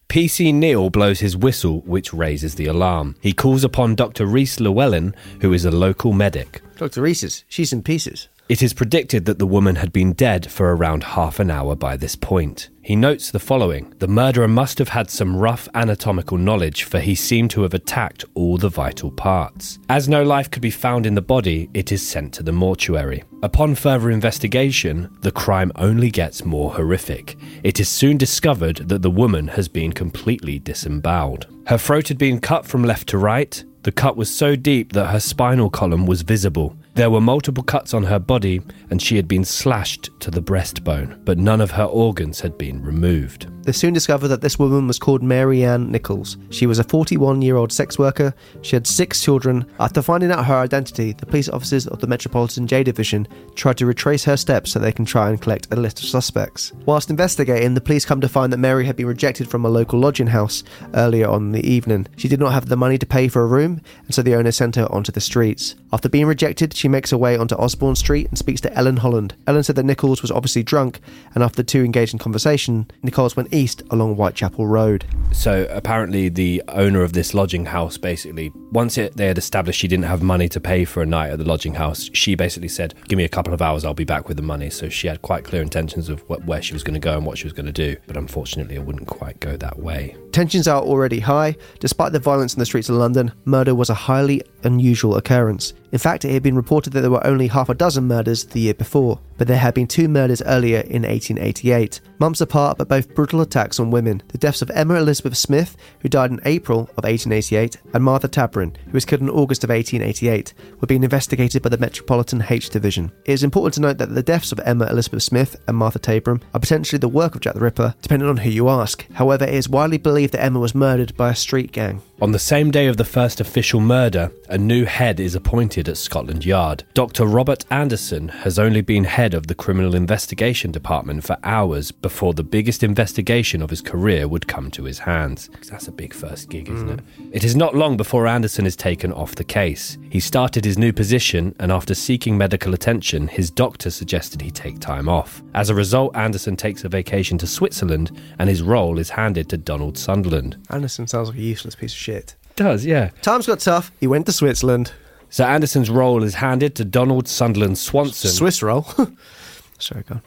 PC 0.07 0.53
Neil 0.53 0.89
blows 0.89 1.19
his 1.19 1.35
whistle, 1.35 1.81
which 1.81 2.13
raises 2.13 2.55
the 2.55 2.67
alarm. 2.67 3.15
He 3.21 3.33
calls 3.33 3.63
upon 3.63 3.95
Dr. 3.95 4.25
Rees 4.25 4.59
Llewellyn, 4.59 5.13
who 5.41 5.51
is 5.51 5.65
a 5.65 5.71
local 5.71 6.13
medic. 6.13 6.61
Dr. 6.77 7.01
Reese's, 7.01 7.43
she's 7.49 7.73
in 7.73 7.83
pieces. 7.83 8.29
It 8.47 8.61
is 8.61 8.75
predicted 8.75 9.25
that 9.25 9.39
the 9.39 9.47
woman 9.47 9.77
had 9.77 9.91
been 9.91 10.13
dead 10.13 10.51
for 10.51 10.75
around 10.75 11.03
half 11.03 11.39
an 11.39 11.49
hour 11.49 11.75
by 11.75 11.97
this 11.97 12.15
point. 12.15 12.69
He 12.83 12.95
notes 12.95 13.31
the 13.31 13.39
following 13.39 13.91
The 13.97 14.07
murderer 14.07 14.47
must 14.47 14.77
have 14.77 14.89
had 14.89 15.09
some 15.09 15.35
rough 15.35 15.67
anatomical 15.73 16.37
knowledge, 16.37 16.83
for 16.83 16.99
he 16.99 17.15
seemed 17.15 17.49
to 17.51 17.63
have 17.63 17.73
attacked 17.73 18.23
all 18.35 18.59
the 18.59 18.69
vital 18.69 19.09
parts. 19.09 19.79
As 19.89 20.07
no 20.07 20.21
life 20.21 20.51
could 20.51 20.61
be 20.61 20.69
found 20.69 21.07
in 21.07 21.15
the 21.15 21.23
body, 21.23 21.71
it 21.73 21.91
is 21.91 22.07
sent 22.07 22.35
to 22.35 22.43
the 22.43 22.51
mortuary. 22.51 23.23
Upon 23.41 23.73
further 23.73 24.11
investigation, 24.11 25.09
the 25.21 25.31
crime 25.31 25.71
only 25.77 26.11
gets 26.11 26.45
more 26.45 26.71
horrific. 26.71 27.39
It 27.63 27.79
is 27.79 27.89
soon 27.89 28.15
discovered 28.15 28.89
that 28.89 29.01
the 29.01 29.09
woman 29.09 29.47
has 29.47 29.67
been 29.67 29.91
completely 29.91 30.59
disemboweled. 30.59 31.47
Her 31.65 31.79
throat 31.79 32.09
had 32.09 32.19
been 32.19 32.39
cut 32.39 32.67
from 32.67 32.83
left 32.83 33.09
to 33.09 33.17
right. 33.17 33.63
The 33.81 33.91
cut 33.91 34.15
was 34.15 34.31
so 34.33 34.55
deep 34.55 34.93
that 34.93 35.07
her 35.07 35.19
spinal 35.19 35.71
column 35.71 36.05
was 36.05 36.21
visible. 36.21 36.77
There 36.95 37.09
were 37.09 37.19
multiple 37.19 37.61
cuts 37.63 37.93
on 37.93 38.03
her 38.03 38.19
body, 38.19 38.61
and 38.89 39.01
she 39.01 39.17
had 39.17 39.27
been 39.27 39.43
slashed 39.43 40.09
to 40.21 40.31
the 40.31 40.41
breastbone, 40.41 41.25
but 41.25 41.37
none 41.37 41.59
of 41.59 41.71
her 41.71 41.83
organs 41.83 42.39
had 42.39 42.57
been 42.57 42.81
removed. 42.81 43.47
They 43.65 43.73
soon 43.73 43.93
discovered 43.93 44.27
that 44.27 44.41
this 44.41 44.59
woman 44.59 44.87
was 44.87 44.99
called 44.99 45.23
Mary 45.23 45.65
Ann 45.65 45.91
Nichols. 45.91 46.37
She 46.51 46.67
was 46.67 46.77
a 46.77 46.83
41 46.83 47.41
year 47.41 47.55
old 47.57 47.71
sex 47.71 47.97
worker. 47.97 48.33
She 48.61 48.75
had 48.75 48.85
six 48.85 49.21
children. 49.21 49.65
After 49.79 50.03
finding 50.03 50.31
out 50.31 50.45
her 50.45 50.55
identity, 50.55 51.13
the 51.13 51.25
police 51.25 51.49
officers 51.49 51.87
of 51.87 51.99
the 51.99 52.07
Metropolitan 52.07 52.67
J 52.67 52.83
Division 52.83 53.27
tried 53.55 53.77
to 53.77 53.87
retrace 53.87 54.23
her 54.23 54.37
steps 54.37 54.71
so 54.71 54.79
they 54.79 54.91
can 54.91 55.03
try 55.03 55.29
and 55.29 55.41
collect 55.41 55.67
a 55.73 55.75
list 55.75 55.99
of 55.99 56.05
suspects. 56.05 56.73
Whilst 56.85 57.09
investigating, 57.09 57.73
the 57.73 57.81
police 57.81 58.05
come 58.05 58.21
to 58.21 58.29
find 58.29 58.53
that 58.53 58.57
Mary 58.57 58.85
had 58.85 58.95
been 58.95 59.07
rejected 59.07 59.49
from 59.49 59.65
a 59.65 59.69
local 59.69 59.99
lodging 59.99 60.27
house 60.27 60.63
earlier 60.93 61.27
on 61.27 61.51
the 61.51 61.67
evening. 61.67 62.07
She 62.17 62.27
did 62.27 62.39
not 62.39 62.53
have 62.53 62.69
the 62.69 62.77
money 62.77 62.99
to 62.99 63.05
pay 63.05 63.27
for 63.27 63.41
a 63.41 63.47
room, 63.47 63.81
and 64.05 64.13
so 64.13 64.21
the 64.21 64.35
owner 64.35 64.51
sent 64.51 64.75
her 64.75 64.89
onto 64.91 65.11
the 65.11 65.19
streets. 65.19 65.73
After 65.95 66.09
being 66.09 66.25
rejected, 66.25 66.73
she 66.73 66.89
makes 66.89 67.11
her 67.11 67.17
way 67.17 67.37
onto 67.37 67.55
Osborne 67.55 67.95
Street 67.95 68.27
and 68.27 68.37
speaks 68.37 68.59
to 68.59 68.73
Ellen 68.73 68.97
Holland. 68.97 69.33
Ellen 69.47 69.63
said 69.63 69.77
that 69.77 69.85
Nichols 69.85 70.21
was 70.21 70.29
obviously 70.29 70.61
drunk, 70.61 70.99
and 71.33 71.41
after 71.41 71.55
the 71.55 71.63
two 71.63 71.85
engaged 71.85 72.11
in 72.11 72.19
conversation, 72.19 72.91
Nichols 73.01 73.37
went 73.37 73.53
east 73.53 73.81
along 73.91 74.15
Whitechapel 74.15 74.67
Road. 74.67 75.05
So 75.31 75.65
apparently, 75.71 76.27
the 76.27 76.61
owner 76.67 77.01
of 77.01 77.13
this 77.13 77.33
lodging 77.33 77.67
house 77.67 77.97
basically, 77.97 78.51
once 78.73 78.97
it, 78.97 79.15
they 79.15 79.27
had 79.27 79.37
established 79.37 79.79
she 79.79 79.87
didn't 79.87 80.03
have 80.03 80.21
money 80.21 80.49
to 80.49 80.59
pay 80.59 80.83
for 80.83 81.01
a 81.01 81.05
night 81.05 81.29
at 81.29 81.37
the 81.37 81.45
lodging 81.45 81.75
house, 81.75 82.09
she 82.11 82.35
basically 82.35 82.67
said, 82.67 82.93
"Give 83.07 83.15
me 83.15 83.23
a 83.23 83.29
couple 83.29 83.53
of 83.53 83.61
hours, 83.61 83.85
I'll 83.85 83.93
be 83.93 84.03
back 84.03 84.27
with 84.27 84.35
the 84.35 84.43
money." 84.43 84.69
So 84.69 84.89
she 84.89 85.07
had 85.07 85.21
quite 85.21 85.45
clear 85.45 85.61
intentions 85.61 86.09
of 86.09 86.19
what, 86.27 86.43
where 86.43 86.61
she 86.61 86.73
was 86.73 86.83
going 86.83 86.95
to 86.95 86.99
go 86.99 87.15
and 87.15 87.25
what 87.25 87.37
she 87.37 87.45
was 87.45 87.53
going 87.53 87.67
to 87.67 87.71
do. 87.71 87.95
But 88.05 88.17
unfortunately, 88.17 88.75
it 88.75 88.83
wouldn't 88.83 89.07
quite 89.07 89.39
go 89.39 89.55
that 89.55 89.79
way. 89.79 90.17
Tensions 90.33 90.67
are 90.67 90.81
already 90.81 91.21
high. 91.21 91.55
Despite 91.79 92.11
the 92.11 92.19
violence 92.19 92.53
in 92.53 92.59
the 92.59 92.65
streets 92.65 92.89
of 92.89 92.97
London, 92.97 93.31
murder 93.45 93.73
was 93.73 93.89
a 93.89 93.93
highly 93.93 94.41
unusual 94.65 95.15
occurrence. 95.15 95.73
In 95.95 95.99
fact, 95.99 96.25
it 96.25 96.33
had 96.33 96.43
been 96.43 96.57
reported 96.57 96.91
that 96.91 96.99
there 96.99 97.09
were 97.09 97.25
only 97.25 97.47
half 97.47 97.69
a 97.69 97.73
dozen 97.73 98.03
murders 98.03 98.43
the 98.43 98.59
year 98.59 98.73
before, 98.73 99.21
but 99.37 99.47
there 99.47 99.55
had 99.55 99.73
been 99.73 99.87
two 99.87 100.09
murders 100.09 100.41
earlier 100.41 100.79
in 100.79 101.03
1888. 101.03 102.01
Months 102.19 102.41
apart, 102.41 102.77
but 102.77 102.89
both 102.89 103.15
brutal 103.15 103.39
attacks 103.39 103.79
on 103.79 103.91
women. 103.91 104.21
The 104.27 104.37
deaths 104.37 104.61
of 104.61 104.69
Emma 104.71 104.95
Elizabeth 104.95 105.37
Smith, 105.37 105.77
who 106.01 106.09
died 106.09 106.31
in 106.31 106.41
April 106.43 106.81
of 106.97 107.05
1888, 107.05 107.77
and 107.93 108.03
Martha 108.03 108.27
Tabram, 108.27 108.75
who 108.75 108.91
was 108.91 109.05
killed 109.05 109.21
in 109.21 109.29
August 109.29 109.63
of 109.63 109.69
1888, 109.69 110.53
were 110.81 110.85
being 110.85 111.05
investigated 111.05 111.61
by 111.61 111.69
the 111.69 111.77
Metropolitan 111.77 112.43
H 112.49 112.69
Division. 112.71 113.09
It 113.23 113.31
is 113.31 113.45
important 113.45 113.75
to 113.75 113.81
note 113.81 113.97
that 113.99 114.13
the 114.13 114.21
deaths 114.21 114.51
of 114.51 114.59
Emma 114.65 114.87
Elizabeth 114.87 115.23
Smith 115.23 115.55
and 115.65 115.77
Martha 115.77 115.99
Tabram 115.99 116.41
are 116.53 116.59
potentially 116.59 116.99
the 116.99 117.07
work 117.07 117.35
of 117.35 117.41
Jack 117.41 117.53
the 117.53 117.61
Ripper, 117.61 117.95
depending 118.01 118.27
on 118.27 118.35
who 118.35 118.49
you 118.49 118.67
ask. 118.67 119.09
However, 119.13 119.45
it 119.45 119.53
is 119.53 119.69
widely 119.69 119.97
believed 119.97 120.33
that 120.33 120.43
Emma 120.43 120.59
was 120.59 120.75
murdered 120.75 121.15
by 121.15 121.29
a 121.29 121.35
street 121.35 121.71
gang. 121.71 122.01
On 122.21 122.31
the 122.31 122.39
same 122.39 122.71
day 122.71 122.87
of 122.87 122.95
the 122.95 123.03
first 123.03 123.41
official 123.41 123.81
murder, 123.81 124.31
a 124.47 124.57
new 124.57 124.85
head 124.85 125.19
is 125.19 125.35
appointed 125.35 125.89
at 125.89 125.97
Scotland 125.97 126.45
Yard. 126.45 126.85
Dr. 126.93 127.25
Robert 127.25 127.65
Anderson 127.69 128.29
has 128.29 128.57
only 128.57 128.79
been 128.79 129.03
head 129.03 129.33
of 129.33 129.47
the 129.47 129.53
Criminal 129.53 129.93
Investigation 129.93 130.71
Department 130.71 131.25
for 131.25 131.35
hours 131.43 131.91
before 131.91 132.33
the 132.33 132.41
biggest 132.41 132.83
investigation 132.83 133.61
of 133.61 133.69
his 133.69 133.81
career 133.81 134.29
would 134.29 134.47
come 134.47 134.71
to 134.71 134.85
his 134.85 134.99
hands. 134.99 135.49
That's 135.69 135.89
a 135.89 135.91
big 135.91 136.13
first 136.13 136.49
gig, 136.49 136.69
isn't 136.69 136.89
it? 136.89 136.99
It 137.33 137.43
is 137.43 137.53
not 137.53 137.75
long 137.75 137.97
before 137.97 138.27
Anderson 138.27 138.65
is 138.65 138.77
taken 138.77 139.11
off 139.11 139.35
the 139.35 139.43
case. 139.43 139.97
He 140.09 140.21
started 140.21 140.63
his 140.63 140.77
new 140.77 140.93
position, 140.93 141.53
and 141.59 141.69
after 141.69 141.93
seeking 141.93 142.37
medical 142.37 142.73
attention, 142.73 143.27
his 143.27 143.51
doctor 143.51 143.89
suggested 143.89 144.41
he 144.41 144.51
take 144.51 144.79
time 144.79 145.09
off. 145.09 145.43
As 145.53 145.69
a 145.69 145.75
result, 145.75 146.15
Anderson 146.15 146.55
takes 146.55 146.85
a 146.85 146.89
vacation 146.89 147.37
to 147.39 147.47
Switzerland, 147.47 148.17
and 148.39 148.47
his 148.47 148.61
role 148.61 148.99
is 148.99 149.09
handed 149.09 149.49
to 149.49 149.57
Donald 149.57 149.97
Sutherland. 149.97 150.55
Anderson 150.69 151.07
sounds 151.07 151.27
like 151.27 151.37
a 151.39 151.41
useless 151.41 151.75
piece 151.75 151.91
of 151.91 152.04
shit. 152.05 152.35
Does, 152.55 152.85
yeah. 152.85 153.09
Times 153.21 153.47
got 153.47 153.59
tough. 153.59 153.91
He 153.99 154.07
went 154.07 154.27
to 154.27 154.31
Switzerland. 154.31 154.93
So 155.29 155.43
Anderson's 155.43 155.89
role 155.89 156.23
is 156.23 156.35
handed 156.35 156.75
to 156.75 156.85
Donald 156.85 157.27
Sutherland 157.27 157.77
Swanson, 157.77 158.29
Swiss 158.29 158.61
roll. 158.61 158.83
Sorry, 159.79 160.03
go 160.03 160.15
on. 160.15 160.21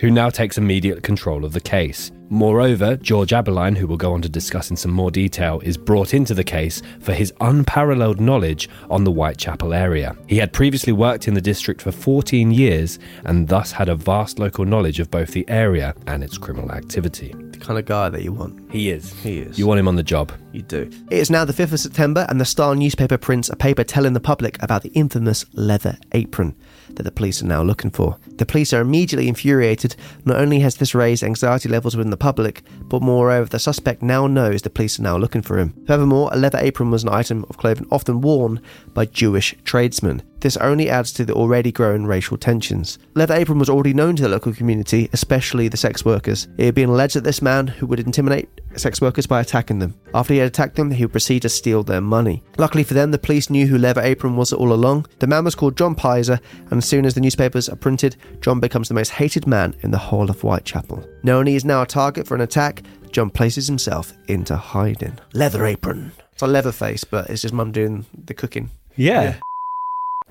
Who 0.00 0.10
now 0.10 0.30
takes 0.30 0.56
immediate 0.56 1.02
control 1.02 1.44
of 1.44 1.52
the 1.52 1.60
case. 1.60 2.10
Moreover, 2.30 2.96
George 2.96 3.32
Abberline, 3.32 3.76
who 3.76 3.86
we'll 3.86 3.98
go 3.98 4.14
on 4.14 4.22
to 4.22 4.30
discuss 4.30 4.70
in 4.70 4.76
some 4.76 4.92
more 4.92 5.10
detail, 5.10 5.60
is 5.62 5.76
brought 5.76 6.14
into 6.14 6.32
the 6.32 6.42
case 6.42 6.80
for 7.00 7.12
his 7.12 7.34
unparalleled 7.42 8.18
knowledge 8.18 8.70
on 8.88 9.04
the 9.04 9.10
Whitechapel 9.10 9.74
area. 9.74 10.16
He 10.26 10.38
had 10.38 10.54
previously 10.54 10.94
worked 10.94 11.28
in 11.28 11.34
the 11.34 11.40
district 11.42 11.82
for 11.82 11.92
14 11.92 12.50
years 12.50 12.98
and 13.26 13.46
thus 13.46 13.72
had 13.72 13.90
a 13.90 13.94
vast 13.94 14.38
local 14.38 14.64
knowledge 14.64 15.00
of 15.00 15.10
both 15.10 15.32
the 15.32 15.46
area 15.50 15.94
and 16.06 16.24
its 16.24 16.38
criminal 16.38 16.72
activity. 16.72 17.34
The 17.50 17.58
kind 17.58 17.78
of 17.78 17.84
guy 17.84 18.08
that 18.08 18.22
you 18.22 18.32
want. 18.32 18.72
He 18.72 18.90
is. 18.90 19.12
He 19.22 19.40
is. 19.40 19.58
You 19.58 19.66
want 19.66 19.80
him 19.80 19.88
on 19.88 19.96
the 19.96 20.02
job. 20.02 20.32
You 20.52 20.62
do. 20.62 20.90
It 21.10 21.18
is 21.18 21.30
now 21.30 21.44
the 21.44 21.52
5th 21.52 21.72
of 21.72 21.80
September, 21.80 22.24
and 22.30 22.40
the 22.40 22.46
Star 22.46 22.74
newspaper 22.74 23.18
prints 23.18 23.50
a 23.50 23.56
paper 23.56 23.84
telling 23.84 24.14
the 24.14 24.20
public 24.20 24.62
about 24.62 24.82
the 24.82 24.90
infamous 24.90 25.44
leather 25.52 25.98
apron 26.12 26.56
that 26.96 27.02
the 27.02 27.10
police 27.10 27.42
are 27.42 27.46
now 27.46 27.62
looking 27.62 27.90
for. 27.90 28.18
The 28.36 28.46
police 28.46 28.72
are 28.72 28.80
immediately 28.80 29.28
infuriated. 29.28 29.96
Not 30.24 30.36
only 30.36 30.60
has 30.60 30.76
this 30.76 30.94
raised 30.94 31.22
anxiety 31.22 31.68
levels 31.68 31.96
within 31.96 32.10
the 32.10 32.16
public, 32.16 32.62
but 32.88 33.02
moreover, 33.02 33.48
the 33.48 33.58
suspect 33.58 34.02
now 34.02 34.26
knows 34.26 34.62
the 34.62 34.70
police 34.70 34.98
are 34.98 35.02
now 35.02 35.16
looking 35.16 35.42
for 35.42 35.58
him. 35.58 35.74
Furthermore, 35.86 36.30
a 36.32 36.38
leather 36.38 36.58
apron 36.60 36.90
was 36.90 37.02
an 37.02 37.08
item 37.08 37.44
of 37.48 37.56
clothing 37.56 37.86
often 37.90 38.20
worn 38.20 38.60
by 38.94 39.04
Jewish 39.06 39.54
tradesmen. 39.64 40.22
This 40.40 40.56
only 40.56 40.88
adds 40.88 41.12
to 41.12 41.24
the 41.24 41.34
already 41.34 41.70
growing 41.70 42.06
racial 42.06 42.36
tensions. 42.36 42.98
Leather 43.14 43.34
Apron 43.34 43.58
was 43.58 43.68
already 43.68 43.92
known 43.92 44.16
to 44.16 44.22
the 44.22 44.28
local 44.28 44.54
community, 44.54 45.08
especially 45.12 45.68
the 45.68 45.76
sex 45.76 46.04
workers. 46.04 46.48
It 46.56 46.66
had 46.66 46.74
been 46.74 46.88
alleged 46.88 47.16
that 47.16 47.24
this 47.24 47.42
man 47.42 47.66
who 47.66 47.86
would 47.86 48.00
intimidate 48.00 48.48
sex 48.76 49.00
workers 49.00 49.26
by 49.26 49.40
attacking 49.40 49.78
them. 49.78 49.94
After 50.14 50.32
he 50.34 50.38
had 50.38 50.48
attacked 50.48 50.76
them, 50.76 50.90
he 50.90 51.04
would 51.04 51.12
proceed 51.12 51.42
to 51.42 51.48
steal 51.48 51.82
their 51.82 52.00
money. 52.00 52.42
Luckily 52.56 52.84
for 52.84 52.94
them, 52.94 53.10
the 53.10 53.18
police 53.18 53.50
knew 53.50 53.66
who 53.66 53.78
Leather 53.78 54.00
Apron 54.00 54.36
was 54.36 54.52
all 54.52 54.72
along. 54.72 55.06
The 55.18 55.26
man 55.26 55.44
was 55.44 55.54
called 55.54 55.76
John 55.76 55.94
Pizer, 55.94 56.40
and 56.70 56.78
as 56.78 56.88
soon 56.88 57.04
as 57.04 57.14
the 57.14 57.20
newspapers 57.20 57.68
are 57.68 57.76
printed, 57.76 58.16
John 58.40 58.60
becomes 58.60 58.88
the 58.88 58.94
most 58.94 59.10
hated 59.10 59.46
man 59.46 59.74
in 59.80 59.90
the 59.90 59.98
whole 59.98 60.30
of 60.30 60.40
Whitechapel. 60.40 61.04
Knowing 61.22 61.48
he 61.48 61.56
is 61.56 61.64
now 61.64 61.82
a 61.82 61.86
target 61.86 62.26
for 62.26 62.34
an 62.34 62.40
attack, 62.40 62.82
John 63.10 63.30
places 63.30 63.66
himself 63.66 64.12
into 64.28 64.56
hiding. 64.56 65.18
Leather 65.34 65.66
Apron. 65.66 66.12
It's 66.32 66.42
a 66.42 66.46
leather 66.46 66.72
face, 66.72 67.04
but 67.04 67.28
it's 67.28 67.42
just 67.42 67.52
mum 67.52 67.72
doing 67.72 68.06
the 68.24 68.34
cooking. 68.34 68.70
Yeah. 68.96 69.36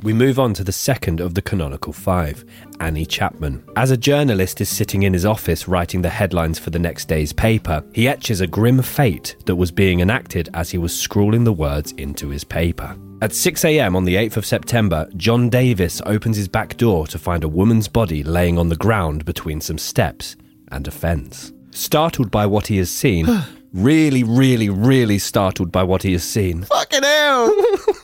We 0.02 0.14
move 0.14 0.40
on 0.40 0.54
to 0.54 0.64
the 0.64 0.72
second 0.72 1.20
of 1.20 1.34
the 1.34 1.42
canonical 1.42 1.92
five, 1.92 2.46
Annie 2.80 3.06
Chapman. 3.06 3.62
As 3.76 3.92
a 3.92 3.98
journalist 3.98 4.62
is 4.62 4.70
sitting 4.70 5.04
in 5.04 5.12
his 5.12 5.26
office 5.26 5.68
writing 5.68 6.02
the 6.02 6.10
headlines 6.10 6.58
for 6.58 6.70
the 6.70 6.80
next 6.80 7.10
day's 7.10 7.34
paper, 7.34 7.84
he 7.94 8.08
etches 8.08 8.40
a 8.40 8.48
grim 8.48 8.82
fate 8.82 9.36
that 9.46 9.58
was 9.58 9.72
being 9.72 10.00
enacted 10.00 10.48
as 10.54 10.70
he 10.70 10.78
was 10.78 10.98
scrawling 10.98 11.44
the 11.44 11.52
words 11.52 11.92
into 11.94 12.30
his 12.30 12.46
paper. 12.46 12.96
At 13.22 13.32
6am 13.32 13.94
on 13.94 14.06
the 14.06 14.16
8th 14.16 14.38
of 14.38 14.46
September, 14.46 15.10
John 15.18 15.50
Davis 15.50 16.02
opens 16.06 16.38
his 16.38 16.48
back 16.48 16.78
door 16.78 17.06
to 17.08 17.20
find 17.20 17.44
a 17.44 17.50
woman's 17.50 17.90
body 17.90 18.24
laying 18.24 18.58
on 18.58 18.70
the 18.70 18.78
ground 18.78 19.26
between 19.26 19.60
some 19.60 19.78
steps 19.78 20.38
and 20.72 20.88
a 20.88 20.92
fence. 20.92 21.52
Startled 21.72 22.32
by 22.32 22.46
what 22.46 22.68
he 22.68 22.78
has 22.78 22.90
seen, 22.90 23.28
really, 23.74 24.24
really, 24.24 24.70
really 24.70 25.20
startled 25.20 25.74
by 25.74 25.84
what 25.84 26.04
he 26.04 26.14
has 26.14 26.24
seen, 26.24 26.64
Fucking 26.64 27.04
hell! 27.04 27.54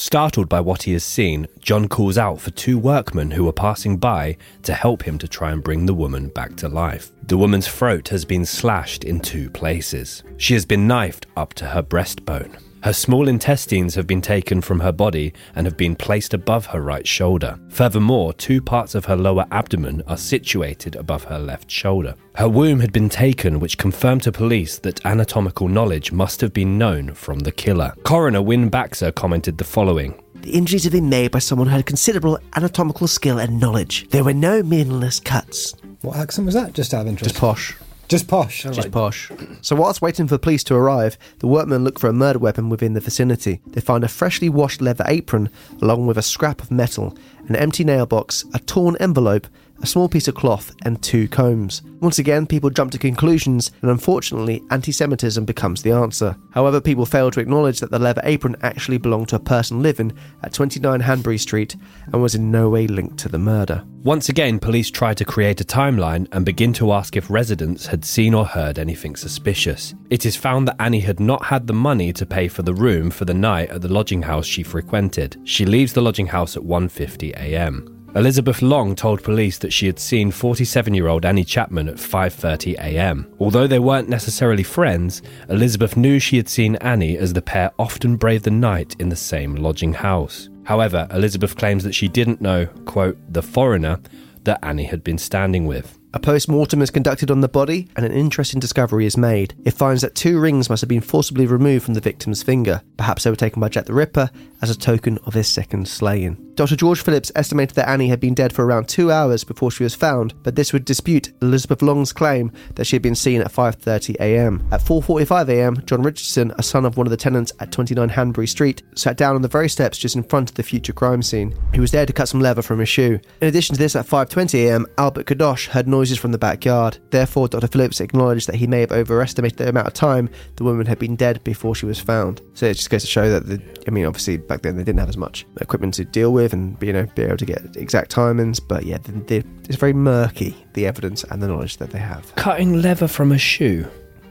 Startled 0.00 0.48
by 0.48 0.60
what 0.60 0.84
he 0.84 0.92
has 0.92 1.02
seen, 1.02 1.48
John 1.58 1.88
calls 1.88 2.16
out 2.16 2.40
for 2.40 2.52
two 2.52 2.78
workmen 2.78 3.32
who 3.32 3.48
are 3.48 3.52
passing 3.52 3.96
by 3.96 4.36
to 4.62 4.72
help 4.72 5.02
him 5.02 5.18
to 5.18 5.26
try 5.26 5.50
and 5.50 5.60
bring 5.60 5.86
the 5.86 5.92
woman 5.92 6.28
back 6.28 6.54
to 6.58 6.68
life. 6.68 7.10
The 7.24 7.36
woman's 7.36 7.66
throat 7.66 8.06
has 8.10 8.24
been 8.24 8.46
slashed 8.46 9.02
in 9.02 9.18
two 9.18 9.50
places. 9.50 10.22
She 10.36 10.54
has 10.54 10.64
been 10.64 10.86
knifed 10.86 11.26
up 11.36 11.52
to 11.54 11.66
her 11.66 11.82
breastbone. 11.82 12.62
Her 12.82 12.92
small 12.92 13.28
intestines 13.28 13.94
have 13.96 14.06
been 14.06 14.20
taken 14.20 14.60
from 14.60 14.80
her 14.80 14.92
body 14.92 15.32
and 15.56 15.66
have 15.66 15.76
been 15.76 15.96
placed 15.96 16.32
above 16.32 16.66
her 16.66 16.80
right 16.80 17.06
shoulder. 17.06 17.58
Furthermore, 17.70 18.32
two 18.32 18.62
parts 18.62 18.94
of 18.94 19.04
her 19.06 19.16
lower 19.16 19.46
abdomen 19.50 20.02
are 20.06 20.16
situated 20.16 20.94
above 20.94 21.24
her 21.24 21.38
left 21.38 21.70
shoulder. 21.70 22.14
Her 22.36 22.48
womb 22.48 22.80
had 22.80 22.92
been 22.92 23.08
taken, 23.08 23.58
which 23.58 23.78
confirmed 23.78 24.22
to 24.22 24.32
police 24.32 24.78
that 24.78 25.04
anatomical 25.04 25.66
knowledge 25.66 26.12
must 26.12 26.40
have 26.40 26.52
been 26.52 26.78
known 26.78 27.14
from 27.14 27.40
the 27.40 27.52
killer. 27.52 27.94
Coroner 28.04 28.42
Wynne 28.42 28.68
Baxter 28.68 29.10
commented 29.10 29.58
the 29.58 29.64
following 29.64 30.14
The 30.42 30.52
injuries 30.52 30.84
have 30.84 30.92
been 30.92 31.08
made 31.08 31.32
by 31.32 31.40
someone 31.40 31.68
who 31.68 31.74
had 31.74 31.86
considerable 31.86 32.38
anatomical 32.54 33.08
skill 33.08 33.38
and 33.38 33.58
knowledge. 33.58 34.08
There 34.10 34.24
were 34.24 34.34
no 34.34 34.62
meaningless 34.62 35.18
cuts. 35.18 35.74
What 36.02 36.16
accent 36.16 36.46
was 36.46 36.54
that? 36.54 36.74
Just 36.74 36.94
out 36.94 37.02
of 37.02 37.08
interest. 37.08 37.34
Just 37.34 37.40
posh. 37.40 37.74
Just 38.08 38.26
posh. 38.26 38.62
Just 38.62 38.90
posh. 38.90 39.30
So 39.60 39.76
whilst 39.76 40.00
waiting 40.00 40.26
for 40.26 40.34
the 40.34 40.38
police 40.38 40.64
to 40.64 40.74
arrive, 40.74 41.18
the 41.40 41.46
workmen 41.46 41.84
look 41.84 41.98
for 41.98 42.08
a 42.08 42.12
murder 42.12 42.38
weapon 42.38 42.70
within 42.70 42.94
the 42.94 43.00
vicinity. 43.00 43.60
They 43.66 43.82
find 43.82 44.02
a 44.02 44.08
freshly 44.08 44.48
washed 44.48 44.80
leather 44.80 45.04
apron, 45.06 45.50
along 45.82 46.06
with 46.06 46.16
a 46.16 46.22
scrap 46.22 46.62
of 46.62 46.70
metal, 46.70 47.16
an 47.48 47.56
empty 47.56 47.84
nail 47.84 48.06
box, 48.06 48.44
a 48.54 48.58
torn 48.60 48.96
envelope, 49.00 49.46
a 49.80 49.86
small 49.86 50.08
piece 50.08 50.28
of 50.28 50.34
cloth, 50.34 50.74
and 50.82 51.00
two 51.02 51.28
combs. 51.28 51.82
Once 52.00 52.18
again, 52.18 52.46
people 52.46 52.70
jump 52.70 52.90
to 52.92 52.98
conclusions, 52.98 53.70
and 53.82 53.90
unfortunately, 53.90 54.62
anti 54.70 54.92
Semitism 54.92 55.44
becomes 55.44 55.82
the 55.82 55.92
answer. 55.92 56.36
However, 56.52 56.80
people 56.80 57.06
fail 57.06 57.30
to 57.30 57.40
acknowledge 57.40 57.80
that 57.80 57.90
the 57.90 57.98
leather 57.98 58.22
apron 58.24 58.56
actually 58.62 58.98
belonged 58.98 59.28
to 59.28 59.36
a 59.36 59.40
person 59.40 59.82
living 59.82 60.12
at 60.42 60.52
29 60.52 61.00
Hanbury 61.00 61.38
Street 61.38 61.76
and 62.12 62.20
was 62.20 62.34
in 62.34 62.50
no 62.50 62.68
way 62.68 62.86
linked 62.86 63.18
to 63.18 63.28
the 63.28 63.38
murder. 63.38 63.84
Once 64.04 64.28
again, 64.28 64.58
police 64.60 64.90
try 64.90 65.12
to 65.12 65.24
create 65.24 65.60
a 65.60 65.64
timeline 65.64 66.26
and 66.32 66.46
begin 66.46 66.72
to 66.72 66.92
ask 66.92 67.16
if 67.16 67.28
residents 67.28 67.86
had 67.86 68.04
seen 68.04 68.32
or 68.32 68.46
heard 68.46 68.78
anything 68.78 69.16
suspicious. 69.16 69.92
It 70.08 70.24
is 70.24 70.36
found 70.36 70.68
that 70.68 70.80
Annie 70.80 71.00
had 71.00 71.18
not 71.18 71.44
had 71.44 71.66
the 71.66 71.72
money 71.72 72.12
to 72.12 72.24
pay 72.24 72.46
for 72.48 72.62
the 72.62 72.72
room 72.72 73.10
for 73.10 73.24
the 73.24 73.34
night 73.34 73.70
at 73.70 73.82
the 73.82 73.92
lodging 73.92 74.22
house 74.22 74.46
she 74.46 74.62
frequented. 74.62 75.36
She 75.44 75.66
leaves 75.66 75.92
the 75.92 76.00
lodging 76.00 76.28
house 76.28 76.56
at 76.56 76.62
1:50 76.62 77.34
a.m. 77.38 77.94
Elizabeth 78.14 78.62
Long 78.62 78.94
told 78.94 79.22
police 79.22 79.58
that 79.58 79.72
she 79.72 79.86
had 79.86 79.98
seen 79.98 80.32
47-year-old 80.32 81.26
Annie 81.26 81.44
Chapman 81.44 81.88
at 81.88 81.96
5:30 81.96 82.74
a.m. 82.74 83.32
Although 83.38 83.66
they 83.66 83.78
weren't 83.78 84.08
necessarily 84.08 84.62
friends, 84.62 85.20
Elizabeth 85.50 85.96
knew 85.96 86.18
she 86.18 86.38
had 86.38 86.48
seen 86.48 86.76
Annie 86.76 87.18
as 87.18 87.34
the 87.34 87.42
pair 87.42 87.70
often 87.78 88.16
braved 88.16 88.44
the 88.44 88.50
night 88.50 88.96
in 88.98 89.10
the 89.10 89.16
same 89.16 89.56
lodging 89.56 89.92
house. 89.92 90.48
However, 90.64 91.06
Elizabeth 91.10 91.56
claims 91.56 91.84
that 91.84 91.94
she 91.94 92.08
didn't 92.08 92.40
know, 92.40 92.66
quote, 92.86 93.18
the 93.32 93.42
foreigner 93.42 94.00
that 94.44 94.58
Annie 94.62 94.84
had 94.84 95.04
been 95.04 95.18
standing 95.18 95.66
with. 95.66 95.97
A 96.14 96.18
post 96.18 96.48
mortem 96.48 96.80
is 96.80 96.90
conducted 96.90 97.30
on 97.30 97.42
the 97.42 97.48
body, 97.48 97.86
and 97.94 98.06
an 98.06 98.12
interesting 98.12 98.58
discovery 98.58 99.04
is 99.04 99.18
made. 99.18 99.54
It 99.66 99.72
finds 99.72 100.00
that 100.00 100.14
two 100.14 100.40
rings 100.40 100.70
must 100.70 100.80
have 100.80 100.88
been 100.88 101.02
forcibly 101.02 101.46
removed 101.46 101.84
from 101.84 101.92
the 101.92 102.00
victim's 102.00 102.42
finger. 102.42 102.80
Perhaps 102.96 103.24
they 103.24 103.30
were 103.30 103.36
taken 103.36 103.60
by 103.60 103.68
Jack 103.68 103.84
the 103.84 103.92
Ripper 103.92 104.30
as 104.62 104.70
a 104.70 104.78
token 104.78 105.18
of 105.26 105.34
his 105.34 105.48
second 105.48 105.86
slaying. 105.86 106.48
Dr. 106.54 106.74
George 106.74 107.02
Phillips 107.02 107.30
estimated 107.36 107.76
that 107.76 107.88
Annie 107.88 108.08
had 108.08 108.18
been 108.18 108.34
dead 108.34 108.52
for 108.52 108.64
around 108.64 108.88
two 108.88 109.12
hours 109.12 109.44
before 109.44 109.70
she 109.70 109.84
was 109.84 109.94
found, 109.94 110.34
but 110.42 110.56
this 110.56 110.72
would 110.72 110.84
dispute 110.84 111.32
Elizabeth 111.40 111.82
Long's 111.82 112.12
claim 112.12 112.50
that 112.74 112.84
she 112.84 112.96
had 112.96 113.02
been 113.02 113.14
seen 113.14 113.40
at 113.40 113.52
5:30 113.52 114.16
a.m. 114.18 114.66
At 114.72 114.80
4:45 114.80 115.48
a.m., 115.50 115.82
John 115.86 116.02
Richardson, 116.02 116.52
a 116.58 116.62
son 116.62 116.84
of 116.84 116.96
one 116.96 117.06
of 117.06 117.12
the 117.12 117.16
tenants 117.16 117.52
at 117.60 117.70
29 117.70 118.08
Hanbury 118.08 118.48
Street, 118.48 118.82
sat 118.96 119.16
down 119.16 119.36
on 119.36 119.42
the 119.42 119.46
very 119.46 119.68
steps 119.68 119.98
just 119.98 120.16
in 120.16 120.24
front 120.24 120.50
of 120.50 120.56
the 120.56 120.64
future 120.64 120.92
crime 120.92 121.22
scene. 121.22 121.54
He 121.72 121.80
was 121.80 121.92
there 121.92 122.06
to 122.06 122.12
cut 122.12 122.28
some 122.28 122.40
leather 122.40 122.62
from 122.62 122.80
his 122.80 122.88
shoe. 122.88 123.20
In 123.40 123.46
addition 123.46 123.76
to 123.76 123.78
this, 123.78 123.94
at 123.94 124.06
5:20 124.06 124.66
a.m., 124.66 124.86
Albert 124.96 125.26
Cadosch 125.26 125.68
heard 125.68 125.86
noises 125.98 126.18
from 126.18 126.30
the 126.30 126.38
backyard. 126.38 126.98
Therefore, 127.10 127.48
Dr. 127.48 127.66
Phillips 127.66 128.00
acknowledged 128.00 128.46
that 128.46 128.54
he 128.54 128.66
may 128.68 128.80
have 128.80 128.92
overestimated 128.92 129.58
the 129.58 129.68
amount 129.68 129.88
of 129.88 129.94
time 129.94 130.30
the 130.56 130.64
woman 130.64 130.86
had 130.86 130.98
been 130.98 131.16
dead 131.16 131.42
before 131.42 131.74
she 131.74 131.86
was 131.86 131.98
found. 131.98 132.40
So 132.54 132.66
it 132.66 132.74
just 132.74 132.88
goes 132.88 133.02
to 133.02 133.08
show 133.08 133.28
that 133.30 133.46
the, 133.46 133.60
I 133.86 133.90
mean, 133.90 134.06
obviously 134.06 134.36
back 134.36 134.62
then 134.62 134.76
they 134.76 134.84
didn't 134.84 135.00
have 135.00 135.08
as 135.08 135.16
much 135.16 135.44
equipment 135.60 135.94
to 135.94 136.04
deal 136.04 136.32
with 136.32 136.52
and 136.52 136.80
you 136.80 136.92
know 136.92 137.06
be 137.16 137.22
able 137.22 137.36
to 137.36 137.44
get 137.44 137.76
exact 137.76 138.14
timings. 138.14 138.60
But 138.66 138.84
yeah, 138.84 138.98
the, 138.98 139.12
the, 139.12 139.44
it's 139.64 139.76
very 139.76 139.92
murky 139.92 140.56
the 140.74 140.86
evidence 140.86 141.24
and 141.24 141.42
the 141.42 141.48
knowledge 141.48 141.78
that 141.78 141.90
they 141.90 141.98
have. 141.98 142.32
Cutting 142.36 142.80
leather 142.80 143.08
from 143.08 143.32
a 143.32 143.38
shoe. 143.38 143.86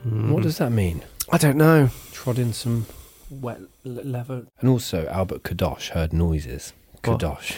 Mm-hmm. 0.05 0.31
What 0.31 0.43
does 0.43 0.57
that 0.59 0.71
mean? 0.71 1.03
I 1.31 1.37
don't 1.37 1.57
know. 1.57 1.89
Trod 2.13 2.39
in 2.39 2.53
some 2.53 2.85
wet 3.29 3.59
leather. 3.83 4.47
And 4.61 4.69
also, 4.69 5.05
Albert 5.07 5.43
Cadosch 5.43 5.89
heard 5.89 6.13
noises. 6.13 6.71
What? 7.03 7.57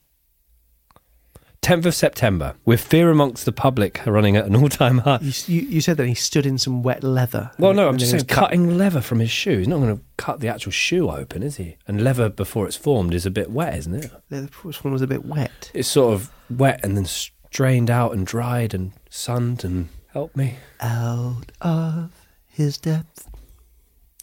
10th 1.61 1.85
of 1.85 1.93
September, 1.95 2.55
with 2.65 2.81
fear 2.81 3.11
amongst 3.11 3.45
the 3.45 3.51
public 3.51 4.01
running 4.07 4.35
at 4.35 4.45
an 4.45 4.55
all 4.55 4.67
time 4.69 4.99
high. 4.99 5.19
You, 5.21 5.31
you, 5.45 5.61
you 5.67 5.81
said 5.81 5.97
that 5.97 6.07
he 6.07 6.15
stood 6.15 6.45
in 6.45 6.57
some 6.57 6.81
wet 6.81 7.03
leather. 7.03 7.51
Well, 7.59 7.73
no, 7.73 7.87
I'm 7.87 7.97
just 7.97 8.11
saying 8.11 8.23
was 8.23 8.23
cut- 8.23 8.45
cutting 8.45 8.77
leather 8.77 9.01
from 9.01 9.19
his 9.19 9.29
shoe. 9.29 9.59
He's 9.59 9.67
not 9.67 9.77
going 9.79 9.95
to 9.95 10.03
cut 10.17 10.39
the 10.39 10.47
actual 10.47 10.71
shoe 10.71 11.09
open, 11.09 11.43
is 11.43 11.57
he? 11.57 11.77
And 11.87 12.03
leather 12.03 12.29
before 12.29 12.65
it's 12.65 12.75
formed 12.75 13.13
is 13.13 13.27
a 13.27 13.31
bit 13.31 13.51
wet, 13.51 13.75
isn't 13.77 13.93
it? 13.93 14.11
The 14.29 14.47
first 14.47 14.83
one 14.83 14.91
was 14.91 15.03
a 15.03 15.07
bit 15.07 15.23
wet. 15.23 15.69
It's 15.73 15.87
sort 15.87 16.15
of 16.15 16.31
wet 16.49 16.79
and 16.83 16.97
then 16.97 17.05
strained 17.05 17.91
out 17.91 18.13
and 18.13 18.25
dried 18.25 18.73
and 18.73 18.93
sunned 19.09 19.63
and 19.63 19.89
help 20.13 20.35
me. 20.35 20.55
Out 20.79 21.51
of 21.61 22.11
his 22.47 22.77
depth. 22.79 23.27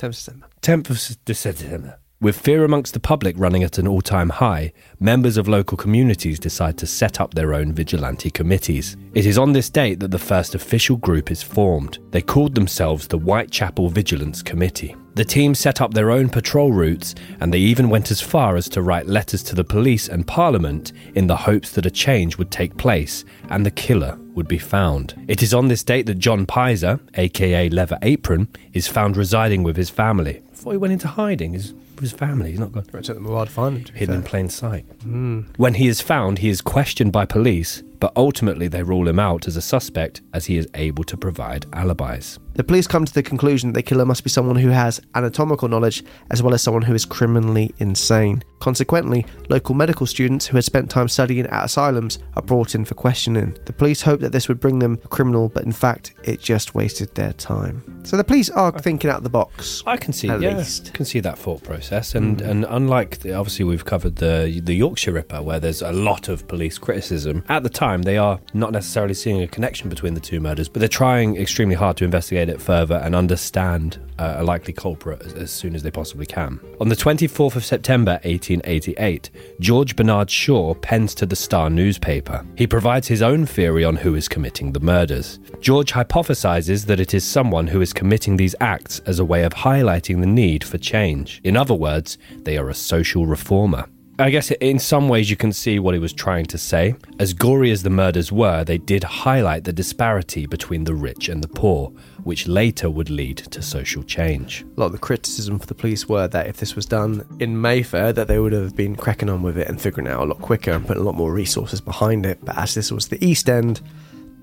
10th 0.00 0.10
December. 0.10 0.46
10th 0.62 0.90
of 0.90 1.24
December. 1.24 1.98
With 2.20 2.36
fear 2.36 2.64
amongst 2.64 2.94
the 2.94 3.00
public 3.00 3.36
running 3.38 3.62
at 3.62 3.78
an 3.78 3.86
all 3.86 4.00
time 4.00 4.30
high, 4.30 4.72
members 4.98 5.36
of 5.36 5.46
local 5.46 5.78
communities 5.78 6.40
decide 6.40 6.76
to 6.78 6.86
set 6.86 7.20
up 7.20 7.32
their 7.32 7.54
own 7.54 7.72
vigilante 7.72 8.28
committees. 8.28 8.96
It 9.14 9.24
is 9.24 9.38
on 9.38 9.52
this 9.52 9.70
date 9.70 10.00
that 10.00 10.10
the 10.10 10.18
first 10.18 10.56
official 10.56 10.96
group 10.96 11.30
is 11.30 11.44
formed. 11.44 12.00
They 12.10 12.20
called 12.20 12.56
themselves 12.56 13.06
the 13.06 13.18
Whitechapel 13.18 13.90
Vigilance 13.90 14.42
Committee. 14.42 14.96
The 15.14 15.24
team 15.24 15.54
set 15.54 15.80
up 15.80 15.94
their 15.94 16.10
own 16.10 16.28
patrol 16.28 16.72
routes 16.72 17.14
and 17.38 17.54
they 17.54 17.60
even 17.60 17.88
went 17.88 18.10
as 18.10 18.20
far 18.20 18.56
as 18.56 18.68
to 18.70 18.82
write 18.82 19.06
letters 19.06 19.44
to 19.44 19.54
the 19.54 19.62
police 19.62 20.08
and 20.08 20.26
parliament 20.26 20.90
in 21.14 21.28
the 21.28 21.36
hopes 21.36 21.70
that 21.70 21.86
a 21.86 21.90
change 21.90 22.36
would 22.36 22.50
take 22.50 22.76
place 22.76 23.24
and 23.48 23.64
the 23.64 23.70
killer 23.70 24.18
would 24.34 24.48
be 24.48 24.58
found. 24.58 25.14
It 25.28 25.40
is 25.40 25.54
on 25.54 25.68
this 25.68 25.84
date 25.84 26.06
that 26.06 26.18
John 26.18 26.46
Pizer, 26.46 26.98
aka 27.14 27.68
Leather 27.68 27.98
Apron, 28.02 28.48
is 28.72 28.88
found 28.88 29.16
residing 29.16 29.62
with 29.62 29.76
his 29.76 29.88
family. 29.90 30.42
Before 30.50 30.72
he 30.72 30.78
went 30.78 30.92
into 30.92 31.06
hiding, 31.06 31.54
his 32.02 32.12
family, 32.12 32.50
he's 32.50 32.60
not 32.60 32.72
gone 32.72 32.84
It 32.92 33.04
took 33.04 33.16
them 33.16 33.26
a 33.26 33.30
while 33.30 33.46
to 33.46 33.50
find 33.52 33.78
him. 33.78 33.84
to 33.84 33.92
hidden 33.92 34.14
in 34.16 34.22
plain 34.22 34.48
sight. 34.48 34.84
Hmm. 35.02 35.40
When 35.56 35.74
he 35.74 35.88
is 35.88 36.00
found, 36.00 36.38
he 36.38 36.48
is 36.48 36.60
questioned 36.60 37.12
by 37.12 37.24
police, 37.26 37.82
but 38.00 38.12
ultimately 38.16 38.68
they 38.68 38.82
rule 38.82 39.08
him 39.08 39.18
out 39.18 39.46
as 39.48 39.56
a 39.56 39.62
suspect 39.62 40.22
as 40.32 40.46
he 40.46 40.56
is 40.56 40.68
able 40.74 41.04
to 41.04 41.16
provide 41.16 41.66
alibis. 41.72 42.38
The 42.58 42.64
police 42.64 42.88
come 42.88 43.04
to 43.04 43.14
the 43.14 43.22
conclusion 43.22 43.68
that 43.68 43.78
the 43.78 43.82
killer 43.84 44.04
must 44.04 44.24
be 44.24 44.30
someone 44.30 44.56
who 44.56 44.70
has 44.70 45.00
anatomical 45.14 45.68
knowledge 45.68 46.02
as 46.32 46.42
well 46.42 46.54
as 46.54 46.60
someone 46.60 46.82
who 46.82 46.92
is 46.92 47.04
criminally 47.04 47.72
insane. 47.78 48.42
Consequently, 48.58 49.24
local 49.48 49.76
medical 49.76 50.06
students 50.06 50.48
who 50.48 50.56
had 50.56 50.64
spent 50.64 50.90
time 50.90 51.08
studying 51.08 51.46
at 51.46 51.64
asylums 51.64 52.18
are 52.34 52.42
brought 52.42 52.74
in 52.74 52.84
for 52.84 52.96
questioning. 52.96 53.56
The 53.66 53.72
police 53.72 54.02
hope 54.02 54.18
that 54.18 54.32
this 54.32 54.48
would 54.48 54.58
bring 54.58 54.80
them 54.80 54.98
a 55.04 55.08
criminal, 55.08 55.48
but 55.48 55.62
in 55.62 55.70
fact, 55.70 56.14
it 56.24 56.40
just 56.40 56.74
wasted 56.74 57.14
their 57.14 57.32
time. 57.34 58.00
So 58.02 58.16
the 58.16 58.24
police 58.24 58.50
are 58.50 58.76
thinking 58.76 59.08
out 59.08 59.18
of 59.18 59.22
the 59.22 59.30
box. 59.30 59.84
I 59.86 59.96
can 59.96 60.12
see, 60.12 60.28
At 60.28 60.40
yeah, 60.40 60.56
least. 60.56 60.92
can 60.94 61.04
see 61.04 61.20
that 61.20 61.38
thought 61.38 61.62
process, 61.62 62.16
and 62.16 62.38
mm. 62.38 62.48
and 62.48 62.66
unlike 62.68 63.18
the, 63.20 63.34
obviously 63.34 63.66
we've 63.66 63.84
covered 63.84 64.16
the 64.16 64.60
the 64.64 64.74
Yorkshire 64.74 65.12
Ripper, 65.12 65.42
where 65.42 65.60
there's 65.60 65.82
a 65.82 65.92
lot 65.92 66.28
of 66.28 66.48
police 66.48 66.76
criticism. 66.76 67.44
At 67.48 67.62
the 67.62 67.70
time, 67.70 68.02
they 68.02 68.16
are 68.16 68.40
not 68.52 68.72
necessarily 68.72 69.14
seeing 69.14 69.42
a 69.42 69.46
connection 69.46 69.88
between 69.88 70.14
the 70.14 70.20
two 70.20 70.40
murders, 70.40 70.68
but 70.68 70.80
they're 70.80 70.88
trying 70.88 71.36
extremely 71.36 71.76
hard 71.76 71.96
to 71.98 72.04
investigate 72.04 72.47
it 72.48 72.60
further 72.60 72.96
and 72.96 73.14
understand 73.14 73.98
uh, 74.18 74.36
a 74.38 74.44
likely 74.44 74.72
culprit 74.72 75.22
as, 75.22 75.32
as 75.34 75.50
soon 75.50 75.74
as 75.74 75.82
they 75.82 75.90
possibly 75.90 76.26
can. 76.26 76.60
On 76.80 76.88
the 76.88 76.96
24th 76.96 77.56
of 77.56 77.64
September 77.64 78.12
1888, 78.24 79.30
George 79.60 79.96
Bernard 79.96 80.30
Shaw 80.30 80.74
pens 80.74 81.14
to 81.16 81.26
the 81.26 81.36
Star 81.36 81.70
newspaper. 81.70 82.44
He 82.56 82.66
provides 82.66 83.08
his 83.08 83.22
own 83.22 83.46
theory 83.46 83.84
on 83.84 83.96
who 83.96 84.14
is 84.14 84.28
committing 84.28 84.72
the 84.72 84.80
murders. 84.80 85.38
George 85.60 85.92
hypothesizes 85.92 86.86
that 86.86 87.00
it 87.00 87.14
is 87.14 87.24
someone 87.24 87.66
who 87.66 87.80
is 87.80 87.92
committing 87.92 88.36
these 88.36 88.54
acts 88.60 89.00
as 89.00 89.18
a 89.18 89.24
way 89.24 89.44
of 89.44 89.52
highlighting 89.54 90.20
the 90.20 90.26
need 90.26 90.64
for 90.64 90.78
change. 90.78 91.40
In 91.44 91.56
other 91.56 91.74
words, 91.74 92.18
they 92.44 92.56
are 92.56 92.68
a 92.68 92.74
social 92.74 93.26
reformer. 93.26 93.86
I 94.20 94.30
guess 94.30 94.50
in 94.50 94.80
some 94.80 95.08
ways 95.08 95.30
you 95.30 95.36
can 95.36 95.52
see 95.52 95.78
what 95.78 95.94
he 95.94 96.00
was 96.00 96.12
trying 96.12 96.46
to 96.46 96.58
say. 96.58 96.96
As 97.20 97.32
gory 97.32 97.70
as 97.70 97.84
the 97.84 97.90
murders 97.90 98.32
were, 98.32 98.64
they 98.64 98.78
did 98.78 99.04
highlight 99.04 99.62
the 99.62 99.72
disparity 99.72 100.44
between 100.44 100.82
the 100.82 100.94
rich 100.94 101.28
and 101.28 101.40
the 101.42 101.46
poor, 101.46 101.90
which 102.24 102.48
later 102.48 102.90
would 102.90 103.10
lead 103.10 103.36
to 103.36 103.62
social 103.62 104.02
change. 104.02 104.64
A 104.76 104.80
lot 104.80 104.86
of 104.86 104.92
the 104.92 104.98
criticism 104.98 105.60
for 105.60 105.66
the 105.66 105.74
police 105.74 106.08
were 106.08 106.26
that 106.26 106.48
if 106.48 106.56
this 106.56 106.74
was 106.74 106.84
done 106.84 107.24
in 107.38 107.60
Mayfair, 107.60 108.12
that 108.12 108.26
they 108.26 108.40
would 108.40 108.52
have 108.52 108.74
been 108.74 108.96
cracking 108.96 109.30
on 109.30 109.42
with 109.42 109.56
it 109.56 109.68
and 109.68 109.80
figuring 109.80 110.08
it 110.08 110.10
out 110.10 110.24
a 110.24 110.24
lot 110.24 110.40
quicker 110.40 110.72
and 110.72 110.84
putting 110.84 111.02
a 111.02 111.06
lot 111.06 111.14
more 111.14 111.32
resources 111.32 111.80
behind 111.80 112.26
it. 112.26 112.44
But 112.44 112.58
as 112.58 112.74
this 112.74 112.90
was 112.90 113.06
the 113.06 113.24
East 113.24 113.48
End, 113.48 113.80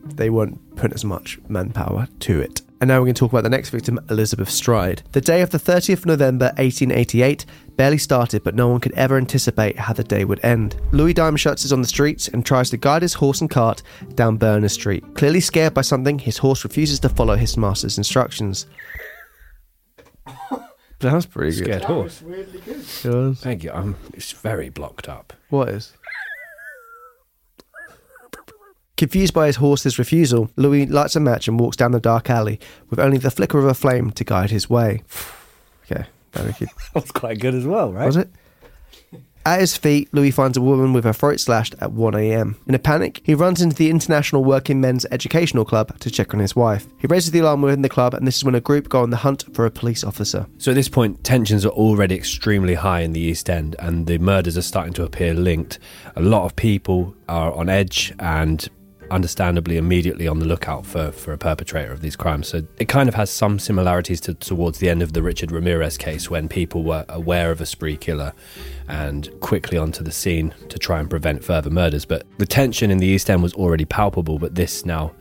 they 0.06 0.30
weren't 0.30 0.76
putting 0.78 0.94
as 0.94 1.04
much 1.04 1.38
manpower 1.50 2.08
to 2.22 2.40
it. 2.40 2.62
And 2.82 2.90
now 2.90 3.00
we're 3.00 3.06
going 3.06 3.16
to 3.16 3.20
talk 3.20 3.32
about 3.32 3.44
the 3.44 3.50
next 3.50 3.70
victim, 3.70 4.00
Elizabeth 4.10 4.50
Stride. 4.50 5.02
The 5.14 5.22
day 5.22 5.42
of 5.42 5.50
the 5.50 5.58
30th 5.58 6.00
of 6.00 6.06
November 6.06 6.48
1888 6.58 7.46
barely 7.78 7.98
started, 7.98 8.44
but 8.44 8.56
no 8.56 8.68
one 8.68 8.80
could 8.80 8.94
ever 8.94 9.18
anticipate 9.18 9.78
how 9.78 9.94
the 9.94 10.04
day 10.04 10.26
would 10.26 10.44
end. 10.44 10.76
Louis 10.92 11.14
Diemschutz 11.14 11.72
on 11.72 11.82
the 11.82 11.88
streets 11.88 12.28
and 12.28 12.46
tries 12.46 12.70
to 12.70 12.78
guide 12.78 13.02
his 13.02 13.14
horse 13.14 13.42
and 13.42 13.50
cart 13.50 13.82
down 14.16 14.38
Berners 14.38 14.74
Street. 14.74 15.04
Clearly 15.16 15.40
scared 15.40 15.74
by 15.74 15.82
something, 15.82 16.20
his 16.20 16.38
horse 16.38 16.64
refuses 16.64 17.00
to 17.02 17.10
follow 17.10 17.36
his 17.36 17.58
master's 17.58 17.98
instructions. 17.98 18.68
That 21.00 21.14
was 21.14 21.26
pretty 21.26 21.58
good. 21.58 21.66
Scared 21.66 21.84
horse. 21.84 22.24
It 22.26 23.14
was. 23.14 23.40
Thank 23.42 23.64
you. 23.66 23.72
I'm, 23.72 23.98
it's 24.14 24.32
very 24.32 24.70
blocked 24.70 25.10
up. 25.10 25.34
What 25.50 25.70
is? 25.70 25.94
Confused 28.98 29.34
by 29.34 29.48
his 29.48 29.58
horse's 29.58 30.00
refusal, 30.00 30.50
Louis 30.56 30.86
lights 30.86 31.18
a 31.18 31.20
match 31.20 31.50
and 31.50 31.60
walks 31.60 31.76
down 31.76 31.92
the 31.92 32.00
dark 32.00 32.30
alley 32.30 32.62
with 32.90 32.98
only 32.98 33.18
the 33.18 33.30
flicker 33.30 33.60
of 33.60 33.66
a 33.66 33.74
flame 33.74 34.10
to 34.12 34.24
guide 34.24 34.52
his 34.52 34.70
way. 34.70 35.04
okay, 35.92 36.06
very 36.36 36.54
good. 36.54 36.70
That's 36.94 37.12
quite 37.12 37.40
good 37.40 37.54
as 37.56 37.66
well, 37.66 37.92
right? 37.92 38.06
Was 38.06 38.18
it? 38.18 38.30
At 39.48 39.60
his 39.60 39.78
feet, 39.78 40.12
Louis 40.12 40.32
finds 40.32 40.58
a 40.58 40.62
woman 40.62 40.92
with 40.92 41.04
her 41.04 41.14
throat 41.14 41.40
slashed 41.40 41.76
at 41.80 41.92
1am. 41.92 42.56
In 42.66 42.74
a 42.74 42.80
panic, 42.80 43.22
he 43.24 43.36
runs 43.36 43.62
into 43.62 43.76
the 43.76 43.92
International 43.92 44.44
Working 44.44 44.82
Men's 44.82 45.06
Educational 45.12 45.64
Club 45.64 46.00
to 46.00 46.10
check 46.10 46.34
on 46.34 46.40
his 46.40 46.56
wife. 46.56 46.88
He 46.98 47.06
raises 47.06 47.30
the 47.30 47.40
alarm 47.40 47.62
within 47.62 47.84
the 47.84 47.90
club, 47.90 48.16
and 48.16 48.26
this 48.26 48.38
is 48.38 48.44
when 48.44 48.56
a 48.56 48.60
group 48.60 48.90
go 48.90 49.04
on 49.04 49.12
the 49.12 49.18
hunt 49.18 49.44
for 49.54 49.68
a 49.68 49.70
police 49.70 50.04
officer. 50.04 50.48
So 50.58 50.72
at 50.72 50.74
this 50.74 50.90
point, 50.90 51.24
tensions 51.24 51.64
are 51.64 51.70
already 51.70 52.16
extremely 52.16 52.74
high 52.74 53.02
in 53.02 53.14
the 53.14 53.20
East 53.20 53.48
End, 53.48 53.76
and 53.78 54.08
the 54.08 54.18
murders 54.18 54.58
are 54.58 54.64
starting 54.64 54.94
to 54.94 55.04
appear 55.04 55.36
linked. 55.36 55.78
A 56.16 56.22
lot 56.22 56.46
of 56.46 56.56
people 56.56 57.14
are 57.30 57.54
on 57.54 57.70
edge 57.70 58.16
and 58.18 58.68
understandably 59.12 59.78
immediately 59.78 60.28
on 60.28 60.40
the 60.40 60.46
lookout 60.46 60.86
for, 60.86 61.12
for 61.12 61.34
a 61.34 61.38
perpetrator 61.38 61.92
of 61.92 62.02
these 62.02 62.16
crimes. 62.16 62.48
So 62.48 62.64
it 62.78 62.88
kind 62.88 63.10
of 63.10 63.16
has 63.16 63.30
some 63.30 63.60
similarities 63.60 64.22
to 64.22 64.34
towards 64.34 64.80
the 64.80 64.90
end 64.90 65.02
of 65.02 65.14
the 65.14 65.22
Richard 65.22 65.52
Ramirez 65.52 65.98
case 65.98 66.30
when 66.30 66.48
people 66.48 66.84
were 66.84 67.06
aware 67.10 67.52
of 67.52 67.62
a 67.62 67.66
spree 67.66 67.98
killer 67.98 68.34
and 68.88 69.30
quickly 69.42 69.78
onto 69.78 70.04
the 70.04 70.12
scene 70.12 70.54
to 70.70 70.78
try 70.78 71.00
and 71.00 71.10
prevent 71.10 71.44
further 71.44 71.70
murders. 71.70 72.06
But 72.06 72.26
the 72.38 72.46
tension 72.46 72.92
in 72.92 72.98
the 72.98 73.08
East 73.08 73.30
End 73.30 73.44
was 73.44 73.54
already 73.54 73.86
palpable, 73.86 74.40
but 74.40 74.56
this 74.56 74.86
now 74.86 75.14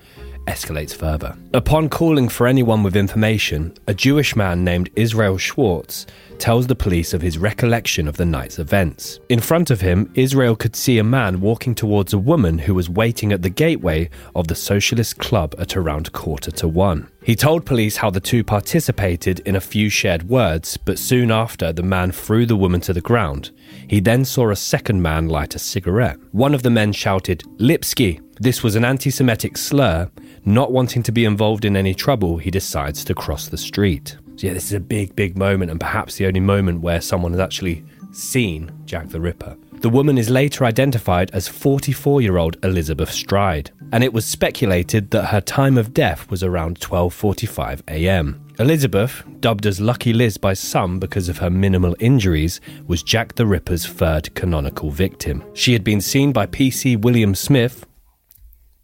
escalates 0.47 0.95
further. 0.95 1.37
Upon 1.53 1.89
calling 1.89 2.29
for 2.29 2.47
anyone 2.47 2.83
with 2.83 2.97
information, 2.97 3.75
a 3.87 3.95
Jewish 3.95 4.37
man 4.37 4.65
named 4.65 4.91
Israel 4.95 5.39
Schwartz 5.39 6.07
tells 6.39 6.67
the 6.67 6.75
police 6.75 7.15
of 7.15 7.23
his 7.23 7.39
recollection 7.39 8.09
of 8.09 8.17
the 8.17 8.25
night's 8.25 8.59
events. 8.59 9.21
In 9.29 9.41
front 9.41 9.71
of 9.71 9.81
him, 9.81 10.11
Israel 10.15 10.57
could 10.57 10.77
see 10.77 10.99
a 10.99 11.05
man 11.05 11.41
walking 11.41 11.75
towards 11.75 12.13
a 12.13 12.19
woman 12.19 12.59
who 12.59 12.75
was 12.75 12.91
waiting 12.91 13.33
at 13.33 13.43
the 13.43 13.51
gateway 13.51 14.11
of 14.35 14.49
the 14.49 14.55
Socialist 14.55 15.19
Club 15.19 15.55
at 15.59 15.77
around 15.77 16.13
quarter 16.13 16.51
to 16.53 16.69
one. 16.69 17.09
He 17.23 17.35
told 17.35 17.65
police 17.65 17.97
how 17.97 18.11
the 18.11 18.21
two 18.21 18.45
participated 18.45 19.41
in 19.41 19.57
a 19.57 19.61
few 19.61 19.89
shared 19.89 20.29
words, 20.29 20.77
but 20.77 20.99
soon 20.99 21.31
after, 21.31 21.73
the 21.73 21.83
man 21.83 22.13
threw 22.13 22.45
the 22.45 22.57
woman 22.57 22.81
to 22.83 22.93
the 22.93 23.01
ground. 23.01 23.51
He 23.89 24.01
then 24.01 24.25
saw 24.25 24.51
a 24.51 24.57
second 24.57 25.01
man 25.01 25.29
light 25.29 25.55
a 25.55 25.59
cigarette. 25.59 26.19
One 26.33 26.55
of 26.55 26.63
the 26.63 26.71
men 26.71 26.93
shouted, 26.93 27.43
Lipski! 27.59 28.21
This 28.41 28.63
was 28.63 28.75
an 28.75 28.85
anti 28.85 29.11
Semitic 29.11 29.57
slur. 29.57 30.11
Not 30.45 30.73
wanting 30.73 31.03
to 31.05 31.13
be 31.13 31.25
involved 31.25 31.65
in 31.65 31.77
any 31.77 31.95
trouble, 31.95 32.37
he 32.37 32.51
decides 32.51 33.05
to 33.05 33.15
cross 33.15 33.49
the 33.49 33.57
street. 33.57 34.19
So, 34.37 34.47
yeah, 34.47 34.53
this 34.53 34.65
is 34.67 34.73
a 34.73 34.81
big, 34.81 35.15
big 35.15 35.37
moment, 35.39 35.71
and 35.71 35.79
perhaps 35.81 36.17
the 36.17 36.27
only 36.27 36.41
moment 36.41 36.81
where 36.81 37.01
someone 37.01 37.33
has 37.33 37.41
actually 37.41 37.85
seen 38.13 38.71
Jack 38.85 39.09
the 39.11 39.21
Ripper. 39.21 39.57
The 39.81 39.89
woman 39.91 40.17
is 40.19 40.31
later 40.31 40.65
identified 40.65 41.31
as 41.33 41.47
44 41.49 42.23
year 42.23 42.37
old 42.39 42.57
Elizabeth 42.65 43.11
Stride. 43.11 43.71
and 43.93 44.03
it 44.03 44.13
was 44.13 44.25
speculated 44.25 45.11
that 45.11 45.27
her 45.27 45.41
time 45.41 45.77
of 45.79 45.93
death 45.95 46.29
was 46.31 46.43
around 46.43 46.81
12:45 46.81 47.83
a.m. 47.89 48.41
Elizabeth, 48.59 49.23
dubbed 49.41 49.67
as 49.67 49.81
Lucky 49.81 50.13
Liz 50.13 50.37
by 50.39 50.55
some 50.55 50.99
because 50.99 51.29
of 51.29 51.39
her 51.39 51.51
minimal 51.51 51.95
injuries, 52.01 52.61
was 52.87 53.03
Jack 53.03 53.35
the 53.35 53.47
Ripper's 53.47 53.85
third 53.87 54.35
canonical 54.35 54.91
victim. 54.91 55.45
She 55.55 55.73
had 55.75 55.85
been 55.85 56.01
seen 56.01 56.33
by 56.33 56.47
PC 56.47 56.97
William 57.01 57.35
Smith. 57.35 57.85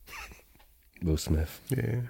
Will 1.02 1.16
Smith. 1.16 1.60
Yeah. 1.68 2.00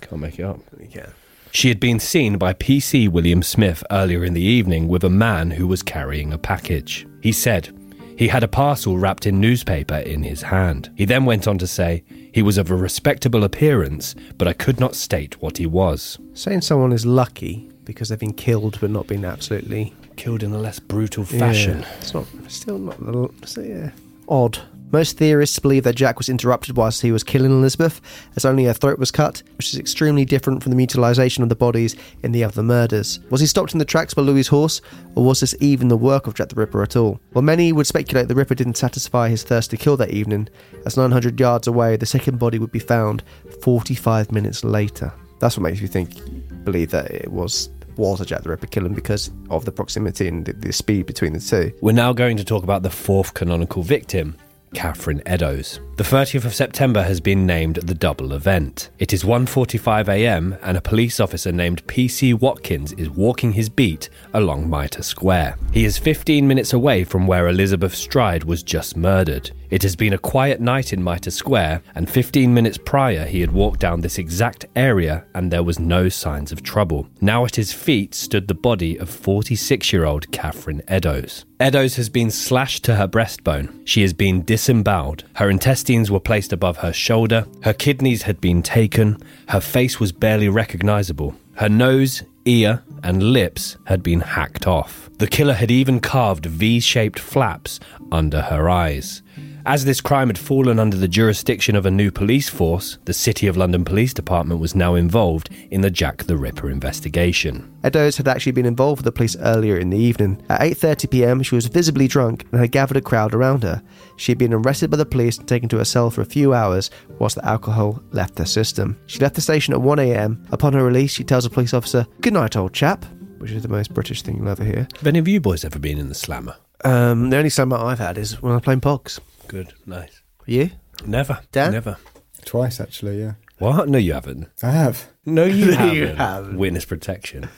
Can't 0.00 0.20
make 0.20 0.38
it 0.38 0.44
up. 0.44 0.60
Yeah. 0.90 1.10
She 1.54 1.68
had 1.68 1.78
been 1.78 2.00
seen 2.00 2.38
by 2.38 2.54
PC 2.54 3.10
William 3.10 3.42
Smith 3.42 3.84
earlier 3.90 4.24
in 4.24 4.32
the 4.32 4.40
evening 4.40 4.88
with 4.88 5.04
a 5.04 5.10
man 5.10 5.50
who 5.50 5.66
was 5.66 5.82
carrying 5.82 6.32
a 6.32 6.38
package. 6.38 7.06
He 7.20 7.30
said 7.30 7.78
he 8.16 8.28
had 8.28 8.42
a 8.42 8.48
parcel 8.48 8.96
wrapped 8.96 9.26
in 9.26 9.38
newspaper 9.38 9.96
in 9.96 10.22
his 10.22 10.40
hand. 10.40 10.90
He 10.96 11.04
then 11.04 11.26
went 11.26 11.46
on 11.46 11.58
to 11.58 11.66
say 11.66 12.04
he 12.32 12.40
was 12.40 12.56
of 12.56 12.70
a 12.70 12.74
respectable 12.74 13.44
appearance, 13.44 14.14
but 14.38 14.48
I 14.48 14.54
could 14.54 14.80
not 14.80 14.94
state 14.94 15.42
what 15.42 15.58
he 15.58 15.66
was. 15.66 16.18
Saying 16.32 16.62
someone 16.62 16.90
is 16.90 17.04
lucky 17.04 17.70
because 17.84 18.08
they've 18.08 18.18
been 18.18 18.32
killed 18.32 18.78
but 18.80 18.90
not 18.90 19.06
been 19.06 19.24
absolutely 19.24 19.92
Killed 20.16 20.42
in 20.42 20.52
a 20.52 20.58
less 20.58 20.78
brutal 20.78 21.24
fashion. 21.24 21.80
Yeah, 21.80 21.94
it's 21.98 22.14
not 22.14 22.26
still 22.48 22.78
not 22.78 23.30
it's, 23.42 23.56
yeah, 23.58 23.90
odd. 24.28 24.58
Most 24.92 25.16
theorists 25.16 25.58
believe 25.58 25.84
that 25.84 25.96
Jack 25.96 26.18
was 26.18 26.28
interrupted 26.28 26.76
whilst 26.76 27.00
he 27.00 27.12
was 27.12 27.24
killing 27.24 27.50
Elizabeth, 27.50 28.00
as 28.36 28.44
only 28.44 28.64
her 28.64 28.74
throat 28.74 28.98
was 28.98 29.10
cut, 29.10 29.42
which 29.56 29.72
is 29.72 29.78
extremely 29.78 30.26
different 30.26 30.62
from 30.62 30.70
the 30.70 30.76
mutilation 30.76 31.42
of 31.42 31.48
the 31.48 31.56
bodies 31.56 31.96
in 32.22 32.32
the 32.32 32.44
other 32.44 32.62
murders. 32.62 33.18
Was 33.30 33.40
he 33.40 33.46
stopped 33.46 33.72
in 33.72 33.78
the 33.78 33.84
tracks 33.86 34.12
by 34.12 34.20
Louis' 34.22 34.46
horse, 34.46 34.82
or 35.14 35.24
was 35.24 35.40
this 35.40 35.54
even 35.60 35.88
the 35.88 35.96
work 35.96 36.26
of 36.26 36.34
Jack 36.34 36.50
the 36.50 36.56
Ripper 36.56 36.82
at 36.82 36.94
all? 36.94 37.18
Well, 37.32 37.42
many 37.42 37.72
would 37.72 37.86
speculate 37.86 38.28
the 38.28 38.34
Ripper 38.34 38.54
didn't 38.54 38.76
satisfy 38.76 39.30
his 39.30 39.42
thirst 39.42 39.70
to 39.70 39.78
kill 39.78 39.96
that 39.96 40.10
evening, 40.10 40.48
as 40.84 40.96
900 40.96 41.40
yards 41.40 41.66
away, 41.66 41.96
the 41.96 42.06
second 42.06 42.38
body 42.38 42.58
would 42.58 42.72
be 42.72 42.78
found 42.78 43.22
45 43.62 44.30
minutes 44.30 44.62
later. 44.62 45.12
That's 45.40 45.56
what 45.56 45.62
makes 45.62 45.80
me 45.80 45.88
think, 45.88 46.64
believe 46.64 46.90
that 46.90 47.10
it 47.10 47.32
was 47.32 47.70
a 47.98 48.24
Jack 48.24 48.42
the 48.42 48.48
Ripper 48.48 48.66
killing 48.66 48.94
because 48.94 49.30
of 49.50 49.64
the 49.64 49.72
proximity 49.72 50.28
and 50.28 50.44
the, 50.44 50.52
the 50.52 50.72
speed 50.72 51.06
between 51.06 51.32
the 51.32 51.40
two. 51.40 51.72
We're 51.80 51.92
now 51.92 52.12
going 52.12 52.36
to 52.36 52.44
talk 52.44 52.64
about 52.64 52.82
the 52.82 52.90
fourth 52.90 53.34
canonical 53.34 53.82
victim, 53.82 54.36
Catherine 54.74 55.22
Eddowes. 55.26 55.80
The 55.96 56.04
30th 56.04 56.44
of 56.44 56.54
September 56.54 57.02
has 57.02 57.20
been 57.20 57.46
named 57.46 57.76
the 57.76 57.94
double 57.94 58.32
event. 58.32 58.90
It 58.98 59.12
is 59.12 59.24
1:45 59.24 60.08
a.m. 60.08 60.56
and 60.62 60.76
a 60.76 60.80
police 60.80 61.20
officer 61.20 61.52
named 61.52 61.86
PC 61.86 62.34
Watkins 62.34 62.92
is 62.92 63.10
walking 63.10 63.52
his 63.52 63.68
beat 63.68 64.08
along 64.34 64.68
Mitre 64.68 65.02
Square. 65.02 65.56
He 65.72 65.84
is 65.84 65.98
15 65.98 66.46
minutes 66.46 66.72
away 66.72 67.04
from 67.04 67.26
where 67.26 67.48
Elizabeth 67.48 67.94
Stride 67.94 68.44
was 68.44 68.62
just 68.62 68.96
murdered. 68.96 69.50
It 69.72 69.82
has 69.84 69.96
been 69.96 70.12
a 70.12 70.18
quiet 70.18 70.60
night 70.60 70.92
in 70.92 71.02
Mitre 71.02 71.30
Square, 71.30 71.82
and 71.94 72.10
15 72.10 72.52
minutes 72.52 72.76
prior 72.76 73.24
he 73.24 73.40
had 73.40 73.52
walked 73.52 73.80
down 73.80 74.02
this 74.02 74.18
exact 74.18 74.66
area 74.76 75.24
and 75.34 75.50
there 75.50 75.62
was 75.62 75.78
no 75.78 76.10
signs 76.10 76.52
of 76.52 76.62
trouble. 76.62 77.08
Now 77.22 77.46
at 77.46 77.56
his 77.56 77.72
feet 77.72 78.14
stood 78.14 78.48
the 78.48 78.54
body 78.54 78.98
of 78.98 79.08
46 79.08 79.90
year 79.90 80.04
old 80.04 80.30
Catherine 80.30 80.82
Eddowes. 80.88 81.46
Eddowes 81.58 81.96
has 81.96 82.10
been 82.10 82.30
slashed 82.30 82.84
to 82.84 82.96
her 82.96 83.08
breastbone. 83.08 83.80
She 83.86 84.02
has 84.02 84.12
been 84.12 84.42
disemboweled. 84.42 85.24
Her 85.36 85.48
intestines 85.48 86.10
were 86.10 86.20
placed 86.20 86.52
above 86.52 86.76
her 86.76 86.92
shoulder. 86.92 87.46
Her 87.62 87.72
kidneys 87.72 88.24
had 88.24 88.42
been 88.42 88.62
taken. 88.62 89.16
Her 89.48 89.60
face 89.62 89.98
was 89.98 90.12
barely 90.12 90.50
recognizable. 90.50 91.34
Her 91.54 91.70
nose, 91.70 92.24
ear, 92.44 92.82
and 93.02 93.22
lips 93.22 93.78
had 93.86 94.02
been 94.02 94.20
hacked 94.20 94.66
off. 94.66 95.08
The 95.18 95.26
killer 95.26 95.54
had 95.54 95.70
even 95.70 96.00
carved 96.00 96.46
V 96.46 96.80
shaped 96.80 97.18
flaps 97.18 97.80
under 98.10 98.42
her 98.42 98.68
eyes. 98.68 99.21
As 99.64 99.84
this 99.84 100.00
crime 100.00 100.26
had 100.28 100.38
fallen 100.38 100.80
under 100.80 100.96
the 100.96 101.06
jurisdiction 101.06 101.76
of 101.76 101.86
a 101.86 101.90
new 101.90 102.10
police 102.10 102.48
force, 102.48 102.98
the 103.04 103.12
City 103.12 103.46
of 103.46 103.56
London 103.56 103.84
Police 103.84 104.12
Department 104.12 104.60
was 104.60 104.74
now 104.74 104.96
involved 104.96 105.50
in 105.70 105.82
the 105.82 105.90
Jack 105.90 106.24
the 106.24 106.36
Ripper 106.36 106.68
investigation. 106.68 107.72
Eddowes 107.84 108.16
had 108.16 108.26
actually 108.26 108.52
been 108.52 108.66
involved 108.66 108.98
with 108.98 109.04
the 109.04 109.12
police 109.12 109.36
earlier 109.38 109.78
in 109.78 109.90
the 109.90 109.98
evening. 109.98 110.42
At 110.48 110.62
8:30 110.62 111.10
p.m., 111.10 111.42
she 111.44 111.54
was 111.54 111.66
visibly 111.66 112.08
drunk 112.08 112.44
and 112.50 112.60
had 112.60 112.72
gathered 112.72 112.96
a 112.96 113.00
crowd 113.00 113.34
around 113.34 113.62
her. 113.62 113.80
She 114.16 114.32
had 114.32 114.38
been 114.38 114.52
arrested 114.52 114.90
by 114.90 114.96
the 114.96 115.06
police 115.06 115.38
and 115.38 115.46
taken 115.46 115.68
to 115.68 115.80
a 115.80 115.84
cell 115.84 116.10
for 116.10 116.22
a 116.22 116.26
few 116.26 116.52
hours 116.52 116.90
whilst 117.20 117.36
the 117.36 117.44
alcohol 117.44 118.02
left 118.10 118.38
her 118.38 118.44
system. 118.44 118.98
She 119.06 119.20
left 119.20 119.36
the 119.36 119.40
station 119.40 119.74
at 119.74 119.80
1 119.80 119.98
a.m. 120.00 120.44
Upon 120.50 120.72
her 120.72 120.84
release, 120.84 121.12
she 121.12 121.22
tells 121.22 121.46
a 121.46 121.50
police 121.50 121.72
officer, 121.72 122.04
"Good 122.20 122.32
night, 122.32 122.56
old 122.56 122.72
chap," 122.72 123.04
which 123.38 123.52
is 123.52 123.62
the 123.62 123.68
most 123.68 123.94
British 123.94 124.22
thing 124.22 124.38
you'll 124.38 124.48
ever 124.48 124.64
hear. 124.64 124.88
Have 124.96 125.06
any 125.06 125.20
of 125.20 125.28
you 125.28 125.40
boys 125.40 125.64
ever 125.64 125.78
been 125.78 125.98
in 125.98 126.08
the 126.08 126.16
slammer? 126.16 126.56
Um, 126.84 127.30
the 127.30 127.36
only 127.36 127.50
summer 127.50 127.76
I've 127.76 128.00
had 128.00 128.18
is 128.18 128.42
when 128.42 128.50
I 128.50 128.56
was 128.56 128.64
playing 128.64 128.80
Pogs. 128.80 129.20
Good, 129.52 129.74
nice. 129.86 130.22
You? 130.46 130.70
Never. 131.06 131.40
Dan? 131.52 131.72
Never. 131.72 131.98
Twice, 132.46 132.80
actually, 132.80 133.20
yeah. 133.20 133.34
What? 133.58 133.86
No, 133.88 133.98
you 133.98 134.14
haven't. 134.14 134.48
I 134.62 134.70
have. 134.70 135.08
No, 135.26 135.44
you 135.44 135.66
No, 135.70 135.76
haven't. 135.76 135.94
you 135.94 136.06
haven't. 136.06 136.56
Witness 136.58 136.84
protection. 136.86 137.48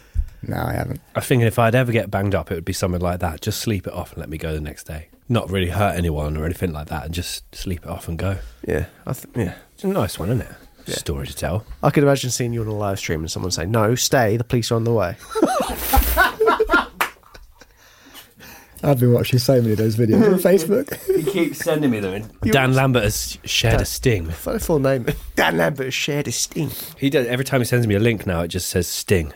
No, 0.42 0.56
I 0.56 0.72
haven't. 0.72 1.00
I 1.14 1.20
think 1.20 1.44
if 1.44 1.58
I'd 1.58 1.76
ever 1.76 1.92
get 1.92 2.10
banged 2.10 2.34
up, 2.34 2.50
it 2.50 2.54
would 2.56 2.64
be 2.64 2.72
something 2.72 3.00
like 3.00 3.20
that. 3.20 3.40
Just 3.40 3.60
sleep 3.60 3.86
it 3.86 3.92
off 3.92 4.10
and 4.10 4.18
let 4.18 4.28
me 4.28 4.36
go 4.38 4.52
the 4.52 4.60
next 4.60 4.84
day. 4.88 5.08
Not 5.28 5.50
really 5.50 5.70
hurt 5.70 5.96
anyone 5.96 6.36
or 6.36 6.44
anything 6.44 6.72
like 6.72 6.88
that, 6.88 7.04
and 7.06 7.14
just 7.14 7.54
sleep 7.54 7.84
it 7.84 7.88
off 7.88 8.08
and 8.08 8.18
go. 8.18 8.38
Yeah, 8.66 8.86
I 9.06 9.12
th- 9.14 9.28
yeah. 9.36 9.54
It's 9.72 9.84
a 9.84 9.88
nice 9.88 10.18
one, 10.18 10.30
isn't 10.30 10.42
it? 10.42 10.52
Yeah. 10.86 10.96
Story 10.96 11.26
to 11.28 11.34
tell. 11.34 11.64
I 11.82 11.88
could 11.90 12.02
imagine 12.02 12.28
seeing 12.30 12.52
you 12.52 12.60
on 12.60 12.66
a 12.66 12.74
live 12.74 12.98
stream 12.98 13.20
and 13.20 13.30
someone 13.30 13.52
say, 13.52 13.64
"No, 13.64 13.94
stay. 13.94 14.36
The 14.36 14.44
police 14.44 14.70
are 14.70 14.74
on 14.74 14.84
the 14.84 14.92
way." 14.92 15.16
I've 18.84 19.00
been 19.00 19.12
watching 19.12 19.38
so 19.38 19.60
many 19.60 19.72
of 19.72 19.78
those 19.78 19.96
videos 19.96 20.24
on 20.32 20.38
Facebook. 20.38 20.94
He 21.16 21.22
keeps 21.30 21.58
sending 21.58 21.90
me 21.90 22.00
them. 22.00 22.30
Dan 22.42 22.74
Lambert 22.74 23.02
has 23.04 23.38
shared 23.44 23.80
a 23.80 23.84
sting. 23.84 24.30
Funny 24.30 24.58
full 24.58 24.78
name. 24.78 25.06
Dan 25.36 25.56
Lambert 25.56 25.86
has 25.86 25.94
shared 25.94 26.28
a 26.28 26.32
sting. 26.32 26.70
He 26.98 27.10
does 27.10 27.26
every 27.26 27.44
time 27.44 27.60
he 27.60 27.64
sends 27.64 27.86
me 27.86 27.94
a 27.94 27.98
link 28.00 28.26
now. 28.26 28.42
It 28.42 28.48
just 28.48 28.68
says 28.68 28.86
sting, 28.86 29.32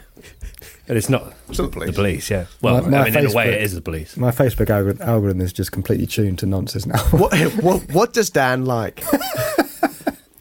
and 0.86 0.96
it's 0.98 1.08
not 1.08 1.32
It's 1.48 1.58
not 1.58 1.66
the 1.66 1.72
police. 1.72 1.86
The 1.90 1.92
police, 1.94 2.30
yeah. 2.30 2.46
Well, 2.62 2.82
My- 2.82 2.88
my 2.90 2.98
I 2.98 3.04
mean, 3.10 3.16
in 3.18 3.26
a 3.26 3.32
way, 3.34 3.46
Facebook- 3.46 3.52
it 3.54 3.62
is 3.62 3.74
the 3.74 3.80
police. 3.80 4.16
My 4.16 4.30
Facebook 4.30 4.66
algor- 4.66 5.00
algorithm 5.00 5.40
is 5.40 5.52
just 5.52 5.72
completely 5.72 6.06
tuned 6.06 6.38
to 6.40 6.46
nonsense 6.46 6.86
now. 6.86 6.98
What, 7.10 7.32
what, 7.62 7.90
what 7.92 8.12
does 8.12 8.30
Dan 8.30 8.64
like? 8.66 9.02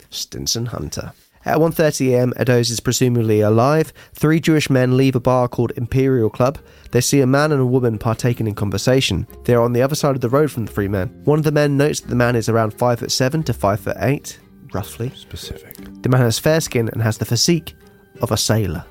Stinson 0.09 0.67
Hunter. 0.67 1.13
At 1.47 1.59
1.30am, 1.59 2.33
Eddowes 2.35 2.69
is 2.69 2.81
presumably 2.81 3.39
alive. 3.39 3.93
Three 4.13 4.41
Jewish 4.41 4.69
men 4.69 4.97
leave 4.97 5.15
a 5.15 5.21
bar 5.21 5.47
called 5.47 5.71
Imperial 5.77 6.29
Club. 6.29 6.59
They 6.91 6.99
see 6.99 7.21
a 7.21 7.25
man 7.25 7.53
and 7.53 7.61
a 7.61 7.65
woman 7.65 7.97
partaking 7.97 8.47
in 8.47 8.53
conversation. 8.53 9.25
They 9.45 9.53
are 9.53 9.61
on 9.61 9.71
the 9.71 9.81
other 9.81 9.95
side 9.95 10.15
of 10.15 10.19
the 10.19 10.27
road 10.27 10.51
from 10.51 10.65
the 10.65 10.73
three 10.73 10.89
men. 10.89 11.07
One 11.23 11.39
of 11.39 11.45
the 11.45 11.53
men 11.53 11.77
notes 11.77 12.01
that 12.01 12.09
the 12.09 12.17
man 12.17 12.35
is 12.35 12.49
around 12.49 12.73
5 12.73 12.99
foot 12.99 13.13
7 13.13 13.43
to 13.43 13.53
5 13.53 13.79
foot 13.79 13.95
8, 13.97 14.39
roughly. 14.73 15.09
Specific. 15.15 15.77
The 16.01 16.09
man 16.09 16.19
has 16.19 16.37
fair 16.37 16.59
skin 16.59 16.89
and 16.89 17.01
has 17.01 17.17
the 17.17 17.23
physique 17.23 17.75
of 18.21 18.31
a 18.31 18.37
sailor. 18.37 18.83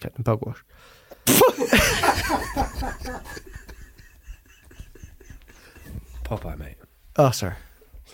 Captain 0.00 0.22
Pugwash. 0.22 0.62
Popeye, 6.22 6.56
mate. 6.56 6.76
Oh, 7.16 7.32
sorry. 7.32 7.54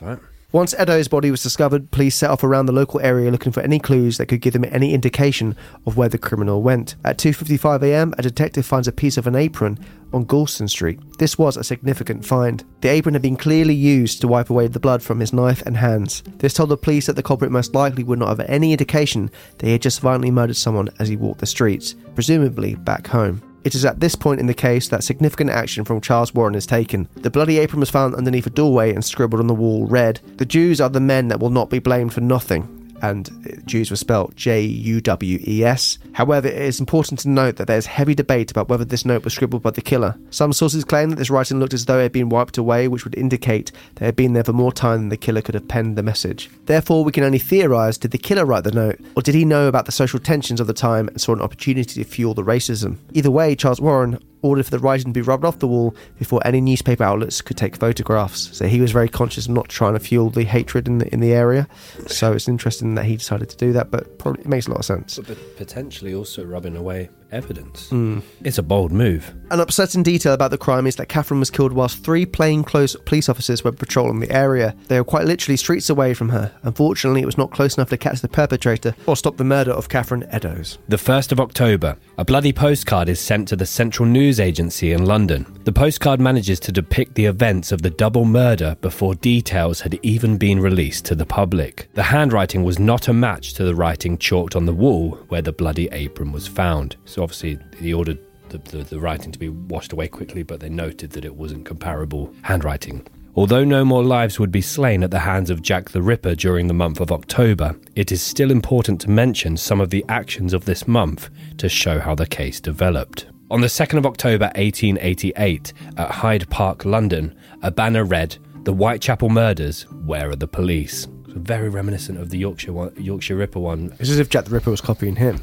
Right. 0.01 0.18
Once 0.51 0.72
Eddowes' 0.78 1.09
body 1.09 1.30
was 1.30 1.42
discovered, 1.42 1.90
police 1.90 2.16
set 2.16 2.30
off 2.30 2.42
around 2.42 2.64
the 2.64 2.72
local 2.72 2.99
area 3.01 3.30
looking 3.30 3.53
for 3.53 3.61
any 3.61 3.78
clues 3.78 4.16
that 4.16 4.24
could 4.24 4.40
give 4.40 4.55
them 4.55 4.64
any 4.70 4.94
indication 4.94 5.55
of 5.86 5.99
where 5.99 6.09
the 6.09 6.16
criminal 6.16 6.62
went. 6.62 6.96
At 7.05 7.18
2:55 7.18 7.82
a.m., 7.82 8.14
a 8.16 8.22
detective 8.22 8.64
finds 8.64 8.88
a 8.88 8.92
piece 8.92 9.18
of 9.18 9.26
an 9.26 9.36
apron 9.36 9.78
on 10.11 10.24
Goulston 10.24 10.70
Street. 10.70 11.01
This 11.18 11.36
was 11.36 11.59
a 11.59 11.64
significant 11.64 12.24
find. 12.24 12.64
The 12.80 12.88
apron 12.88 13.14
had 13.14 13.20
been 13.20 13.36
clearly 13.36 13.74
used 13.74 14.22
to 14.22 14.28
wipe 14.28 14.49
away 14.49 14.68
the 14.68 14.80
blood 14.80 15.03
from 15.03 15.20
his 15.20 15.34
knife 15.34 15.61
and 15.66 15.76
hands. 15.76 16.22
This 16.38 16.55
told 16.55 16.70
the 16.70 16.78
police 16.78 17.05
that 17.09 17.16
the 17.16 17.22
culprit 17.22 17.51
most 17.51 17.74
likely 17.74 18.03
would 18.03 18.18
not 18.18 18.30
have 18.30 18.40
any 18.49 18.72
indication 18.72 19.30
that 19.59 19.66
he 19.66 19.72
had 19.72 19.82
just 19.82 20.01
violently 20.01 20.30
murdered 20.30 20.57
someone 20.57 20.88
as 20.99 21.09
he 21.09 21.16
walked 21.16 21.40
the 21.40 21.46
streets, 21.46 21.94
presumably 22.14 22.74
back 22.74 23.07
home. 23.09 23.42
It 23.68 23.74
is 23.74 23.84
at 23.84 24.00
this 24.00 24.14
point 24.14 24.40
in 24.40 24.46
the 24.46 24.54
case 24.54 24.88
that 24.88 25.04
significant 25.04 25.50
action 25.50 25.84
from 25.84 26.00
Charles 26.00 26.32
Warren 26.32 26.54
is 26.54 26.64
taken. 26.64 27.06
The 27.16 27.28
bloody 27.28 27.58
apron 27.58 27.80
was 27.80 27.90
found 27.90 28.14
underneath 28.14 28.46
a 28.46 28.50
doorway 28.50 28.94
and 28.94 29.04
scribbled 29.04 29.42
on 29.42 29.46
the 29.46 29.52
wall 29.52 29.86
read, 29.86 30.20
The 30.38 30.46
Jews 30.46 30.80
are 30.80 30.88
the 30.88 31.00
men 31.00 31.28
that 31.28 31.38
will 31.38 31.50
not 31.50 31.68
be 31.68 31.78
blamed 31.78 32.14
for 32.14 32.22
nothing. 32.22 32.78
And 33.03 33.62
Jews 33.66 33.90
were 33.90 33.96
spelled 33.96 34.36
J 34.36 34.62
U 34.62 35.01
W 35.01 35.38
E 35.46 35.64
S. 35.64 35.99
However, 36.12 36.49
it 36.49 36.61
is 36.61 36.80
important 36.80 37.20
to 37.20 37.28
note 37.28 37.57
that 37.57 37.66
there 37.66 37.78
is 37.78 37.86
heavy 37.86 38.14
debate 38.14 38.51
about 38.51 38.68
whether 38.68 38.84
this 38.84 39.05
note 39.05 39.24
was 39.24 39.34
scribbled 39.34 39.62
by 39.62 39.70
the 39.70 39.80
killer. 39.80 40.16
Some 40.30 40.53
sources 40.53 40.84
claim 40.84 41.11
that 41.11 41.16
this 41.16 41.30
writing 41.30 41.61
looked 41.61 41.74
as 41.74 41.84
though 41.84 41.99
it 41.99 42.05
had 42.05 42.12
been 42.12 42.28
wiped 42.28 42.59
away, 42.59 42.88
which 42.88 43.05
would 43.05 43.16
indicate 43.16 43.72
that 43.94 44.03
it 44.03 44.07
had 44.07 44.16
been 44.16 44.32
there 44.32 44.44
for 44.44 44.53
more 44.53 44.72
time 44.72 45.01
than 45.01 45.09
the 45.09 45.16
killer 45.16 45.42
could 45.42 45.55
have 45.55 45.68
penned 45.68 45.96
the 45.96 46.03
message. 46.03 46.51
Therefore, 46.66 47.05
we 47.05 47.12
can 47.12 47.24
only 47.24 47.38
theorise 47.38 47.99
did 47.99 48.11
the 48.11 48.18
killer 48.18 48.44
write 48.44 48.64
the 48.64 48.72
note, 48.72 49.01
or 49.16 49.22
did 49.22 49.34
he 49.34 49.44
know 49.44 49.68
about 49.68 49.86
the 49.86 49.92
social 49.92 50.18
tensions 50.18 50.61
of 50.61 50.66
the 50.66 50.74
time 50.74 51.09
and 51.09 51.20
saw 51.20 51.32
an 51.32 51.42
opportunity 51.42 52.03
to 52.03 52.09
fuel 52.09 52.34
the 52.34 52.42
racism? 52.42 52.96
Either 53.12 53.30
way, 53.30 53.55
Charles 53.55 53.80
Warren 53.80 54.18
ordered 54.43 54.64
for 54.64 54.70
the 54.70 54.78
writing 54.78 55.12
to 55.12 55.12
be 55.12 55.22
rubbed 55.22 55.45
off 55.45 55.59
the 55.59 55.68
wall 55.68 55.95
before 56.18 56.41
any 56.45 56.61
newspaper 56.61 57.05
outlets 57.05 57.41
could 57.41 57.57
take 57.57 57.76
photographs. 57.76 58.57
So 58.57 58.66
he 58.66 58.80
was 58.80 58.93
very 58.93 59.09
conscious 59.09 59.47
of 59.47 59.53
not 59.53 59.68
trying 59.68 59.95
to 59.95 60.01
fuel 60.01 60.30
the 60.30 60.45
hatred 60.45 60.89
in 60.89 60.99
the 60.99 61.12
in 61.12 61.20
the 61.20 61.32
area. 61.32 61.68
So 62.07 62.32
it's 62.32 62.49
interesting 62.49 62.95
that 62.95 63.05
he 63.05 63.16
decided 63.16 63.49
to 63.51 63.57
do 63.57 63.72
that, 63.72 63.91
but 63.91 64.18
probably 64.18 64.43
it 64.43 64.49
makes 64.49 64.66
a 64.66 64.70
lot 64.70 64.80
of 64.80 64.84
sense. 64.84 65.18
But 65.18 65.57
potentially 65.57 66.14
also 66.14 66.45
rubbing 66.45 66.76
away 66.76 67.11
evidence. 67.33 67.89
Mm. 67.91 68.22
It's 68.43 68.59
a 68.59 68.62
bold 68.62 68.93
move. 68.93 69.35
An 69.51 69.61
upsetting 69.61 70.03
detail 70.03 70.33
about 70.35 70.51
the 70.51 70.59
crime 70.59 70.87
is 70.87 70.97
that 70.97 71.09
Catherine 71.09 71.41
was 71.41 71.51
killed 71.51 71.72
whilst 71.72 72.05
three 72.05 72.26
plainclothes 72.26 72.97
police 73.05 73.29
officers 73.29 73.64
were 73.64 73.72
patrolling 73.72 74.20
the 74.20 74.31
area. 74.31 74.74
They 74.89 75.01
were 75.01 75.05
quite 75.05 75.26
literally 75.26 75.57
streets 75.57 75.89
away 75.89 76.14
from 76.14 76.29
her. 76.31 76.53
Unfortunately, 76.62 77.22
it 77.22 77.26
was 77.26 77.39
not 77.39 77.51
close 77.51 77.76
enough 77.76 77.91
to 77.91 77.97
catch 77.97 78.20
the 78.20 78.29
perpetrator 78.29 78.95
or 79.07 79.16
stop 79.16 79.37
the 79.37 79.45
murder 79.45 79.72
of 79.72 79.89
Catherine 79.89 80.24
Eddowes. 80.31 80.79
The 80.89 80.97
1st 80.97 81.33
of 81.33 81.41
October, 81.41 81.97
a 82.18 82.24
bloody 82.24 82.53
postcard 82.53 83.09
is 83.09 83.20
sent 83.20 83.49
to 83.49 83.57
the 83.57 83.66
Central 83.66 84.07
News 84.07 84.39
Agency 84.39 84.93
in 84.93 85.07
London. 85.07 85.47
The 85.64 85.72
postcard 85.72 86.20
manages 86.20 86.61
to 86.61 86.72
depict 86.72 87.14
the 87.14 87.26
events 87.26 87.72
of 87.72 87.83
the 87.83 87.91
double 87.91 88.24
murder 88.24 88.76
before 88.81 89.14
details 89.14 89.81
had 89.81 89.99
even 90.03 90.37
been 90.37 90.61
released 90.61 91.05
to 91.07 91.14
the 91.14 91.26
public. 91.26 91.89
The 91.95 92.03
handwriting 92.03 92.64
was 92.64 92.79
not 92.79 93.09
a 93.09 93.12
match 93.12 93.55
to 93.55 93.64
the 93.64 93.74
writing 93.74 94.18
chalked 94.18 94.57
on 94.57 94.66
the 94.66 94.72
wall 94.72 95.18
where 95.29 95.43
the 95.43 95.53
bloody 95.53 95.89
apron 95.93 96.33
was 96.33 96.47
found. 96.47 96.97
So 97.05 97.17
obviously, 97.18 97.58
he 97.78 97.92
ordered 97.92 98.18
the, 98.48 98.58
the, 98.58 98.78
the 98.78 99.00
writing 99.00 99.32
to 99.32 99.38
be 99.38 99.48
washed 99.48 99.92
away 99.92 100.08
quickly, 100.08 100.42
but 100.42 100.60
they 100.60 100.68
noted 100.68 101.10
that 101.10 101.24
it 101.24 101.34
wasn't 101.34 101.66
comparable 101.66 102.34
handwriting. 102.42 103.06
Although 103.34 103.64
no 103.64 103.84
more 103.84 104.02
lives 104.02 104.40
would 104.40 104.50
be 104.50 104.60
slain 104.60 105.04
at 105.04 105.12
the 105.12 105.20
hands 105.20 105.48
of 105.48 105.62
Jack 105.62 105.90
the 105.90 106.02
Ripper 106.02 106.34
during 106.34 106.66
the 106.66 106.74
month 106.74 106.98
of 106.98 107.12
October, 107.12 107.76
it 107.94 108.10
is 108.10 108.20
still 108.20 108.50
important 108.50 109.00
to 109.02 109.10
mention 109.10 109.56
some 109.56 109.80
of 109.80 109.90
the 109.90 110.04
actions 110.08 110.52
of 110.52 110.64
this 110.64 110.88
month 110.88 111.30
to 111.58 111.68
show 111.68 112.00
how 112.00 112.16
the 112.16 112.26
case 112.26 112.60
developed. 112.60 113.26
On 113.50 113.60
the 113.60 113.68
2nd 113.68 113.96
of 113.98 114.06
October 114.06 114.46
1888, 114.56 115.72
at 115.96 116.10
Hyde 116.10 116.50
Park, 116.50 116.84
London, 116.84 117.34
a 117.62 117.70
banner 117.70 118.04
read, 118.04 118.36
The 118.64 118.72
Whitechapel 118.72 119.28
Murders, 119.28 119.82
Where 120.04 120.30
are 120.30 120.36
the 120.36 120.48
Police? 120.48 121.06
Very 121.28 121.68
reminiscent 121.68 122.18
of 122.18 122.30
the 122.30 122.38
Yorkshire, 122.38 122.72
one, 122.72 122.92
Yorkshire 122.96 123.36
Ripper 123.36 123.60
one. 123.60 123.94
It's 124.00 124.10
as 124.10 124.18
if 124.18 124.30
Jack 124.30 124.46
the 124.46 124.50
Ripper 124.50 124.70
was 124.70 124.80
copying 124.80 125.14
him. 125.16 125.42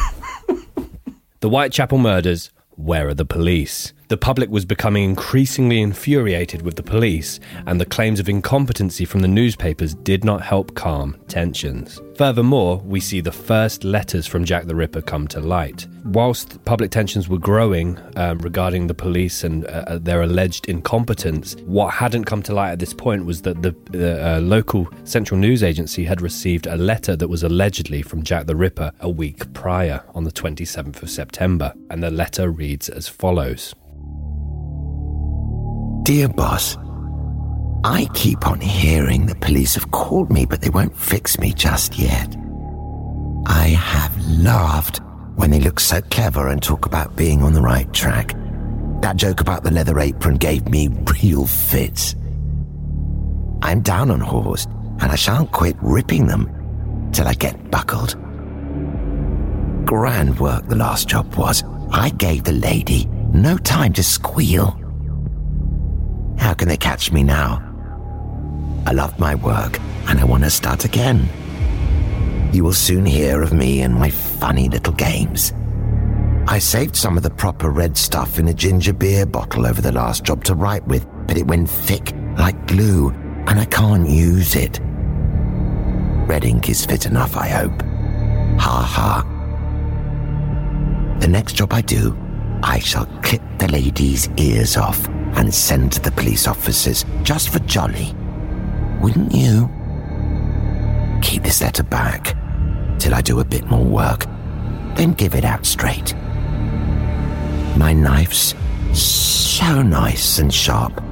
The 1.46 1.50
Whitechapel 1.50 1.98
murders. 1.98 2.50
Where 2.70 3.06
are 3.06 3.14
the 3.14 3.24
police? 3.24 3.92
The 4.08 4.16
public 4.16 4.50
was 4.50 4.64
becoming 4.64 5.02
increasingly 5.02 5.82
infuriated 5.82 6.62
with 6.62 6.76
the 6.76 6.82
police, 6.84 7.40
and 7.66 7.80
the 7.80 7.84
claims 7.86 8.20
of 8.20 8.28
incompetency 8.28 9.04
from 9.04 9.20
the 9.20 9.26
newspapers 9.26 9.94
did 9.94 10.24
not 10.24 10.42
help 10.42 10.76
calm 10.76 11.16
tensions. 11.26 12.00
Furthermore, 12.14 12.76
we 12.84 13.00
see 13.00 13.20
the 13.20 13.32
first 13.32 13.82
letters 13.82 14.24
from 14.24 14.44
Jack 14.44 14.66
the 14.66 14.76
Ripper 14.76 15.02
come 15.02 15.26
to 15.28 15.40
light. 15.40 15.88
Whilst 16.04 16.64
public 16.64 16.92
tensions 16.92 17.28
were 17.28 17.38
growing 17.38 17.98
um, 18.14 18.38
regarding 18.38 18.86
the 18.86 18.94
police 18.94 19.42
and 19.42 19.64
uh, 19.64 19.98
their 19.98 20.22
alleged 20.22 20.68
incompetence, 20.68 21.56
what 21.64 21.92
hadn't 21.92 22.26
come 22.26 22.44
to 22.44 22.54
light 22.54 22.70
at 22.70 22.78
this 22.78 22.94
point 22.94 23.24
was 23.24 23.42
that 23.42 23.60
the, 23.62 23.74
the 23.90 24.36
uh, 24.36 24.40
local 24.40 24.88
central 25.02 25.40
news 25.40 25.64
agency 25.64 26.04
had 26.04 26.22
received 26.22 26.68
a 26.68 26.76
letter 26.76 27.16
that 27.16 27.26
was 27.26 27.42
allegedly 27.42 28.02
from 28.02 28.22
Jack 28.22 28.46
the 28.46 28.54
Ripper 28.54 28.92
a 29.00 29.10
week 29.10 29.52
prior, 29.52 30.04
on 30.14 30.22
the 30.22 30.32
27th 30.32 31.02
of 31.02 31.10
September. 31.10 31.74
And 31.90 32.04
the 32.04 32.10
letter 32.12 32.50
reads 32.50 32.88
as 32.88 33.08
follows. 33.08 33.74
Dear 36.06 36.28
boss, 36.28 36.76
I 37.82 38.08
keep 38.14 38.46
on 38.46 38.60
hearing 38.60 39.26
the 39.26 39.34
police 39.34 39.74
have 39.74 39.90
called 39.90 40.30
me, 40.30 40.46
but 40.46 40.60
they 40.60 40.70
won't 40.70 40.96
fix 40.96 41.36
me 41.36 41.52
just 41.52 41.98
yet. 41.98 42.36
I 43.44 43.70
have 43.76 44.16
laughed 44.38 45.00
when 45.34 45.50
they 45.50 45.58
look 45.58 45.80
so 45.80 46.00
clever 46.02 46.46
and 46.46 46.62
talk 46.62 46.86
about 46.86 47.16
being 47.16 47.42
on 47.42 47.54
the 47.54 47.60
right 47.60 47.92
track. 47.92 48.36
That 49.00 49.16
joke 49.16 49.40
about 49.40 49.64
the 49.64 49.72
leather 49.72 49.98
apron 49.98 50.36
gave 50.36 50.68
me 50.68 50.90
real 51.20 51.44
fits. 51.44 52.14
I'm 53.62 53.80
down 53.80 54.12
on 54.12 54.20
whores, 54.20 54.66
and 55.02 55.10
I 55.10 55.16
shan't 55.16 55.50
quit 55.50 55.74
ripping 55.82 56.28
them 56.28 57.10
till 57.10 57.26
I 57.26 57.34
get 57.34 57.68
buckled. 57.72 58.14
Grand 59.84 60.38
work 60.38 60.68
the 60.68 60.76
last 60.76 61.08
job 61.08 61.34
was. 61.34 61.64
I 61.90 62.10
gave 62.10 62.44
the 62.44 62.52
lady 62.52 63.06
no 63.32 63.58
time 63.58 63.92
to 63.94 64.04
squeal. 64.04 64.80
How 66.38 66.54
can 66.54 66.68
they 66.68 66.76
catch 66.76 67.12
me 67.12 67.22
now? 67.22 67.62
I 68.86 68.92
love 68.92 69.18
my 69.18 69.34
work 69.34 69.80
and 70.08 70.20
I 70.20 70.24
want 70.24 70.44
to 70.44 70.50
start 70.50 70.84
again. 70.84 71.28
You 72.52 72.64
will 72.64 72.72
soon 72.72 73.04
hear 73.04 73.42
of 73.42 73.52
me 73.52 73.80
and 73.82 73.94
my 73.94 74.10
funny 74.10 74.68
little 74.68 74.92
games. 74.92 75.52
I 76.48 76.60
saved 76.60 76.94
some 76.94 77.16
of 77.16 77.24
the 77.24 77.30
proper 77.30 77.70
red 77.70 77.96
stuff 77.96 78.38
in 78.38 78.46
a 78.46 78.54
ginger 78.54 78.92
beer 78.92 79.26
bottle 79.26 79.66
over 79.66 79.82
the 79.82 79.90
last 79.90 80.22
job 80.22 80.44
to 80.44 80.54
write 80.54 80.86
with, 80.86 81.04
but 81.26 81.36
it 81.36 81.46
went 81.46 81.68
thick 81.68 82.12
like 82.38 82.66
glue 82.68 83.10
and 83.48 83.58
I 83.58 83.64
can't 83.64 84.08
use 84.08 84.54
it. 84.54 84.80
Red 86.28 86.44
ink 86.44 86.68
is 86.68 86.86
fit 86.86 87.06
enough, 87.06 87.36
I 87.36 87.48
hope. 87.48 87.82
Ha 88.60 88.82
ha. 88.82 89.32
The 91.20 91.28
next 91.28 91.54
job 91.54 91.72
I 91.72 91.80
do, 91.80 92.16
I 92.62 92.78
shall 92.78 93.06
clip 93.22 93.42
the 93.58 93.68
lady's 93.68 94.28
ears 94.36 94.76
off 94.76 95.08
and 95.36 95.54
send 95.54 95.92
to 95.92 96.00
the 96.00 96.10
police 96.10 96.46
officers 96.46 97.04
just 97.22 97.50
for 97.50 97.58
jolly. 97.60 98.14
Wouldn't 99.00 99.32
you? 99.32 99.70
Keep 101.22 101.42
this 101.42 101.60
letter 101.60 101.82
back 101.82 102.36
till 102.98 103.14
I 103.14 103.20
do 103.20 103.40
a 103.40 103.44
bit 103.44 103.66
more 103.66 103.84
work, 103.84 104.24
then 104.94 105.12
give 105.12 105.34
it 105.34 105.44
out 105.44 105.66
straight. 105.66 106.14
My 107.76 107.92
knife's 107.92 108.54
so 108.92 109.82
nice 109.82 110.38
and 110.38 110.52
sharp, 110.52 111.02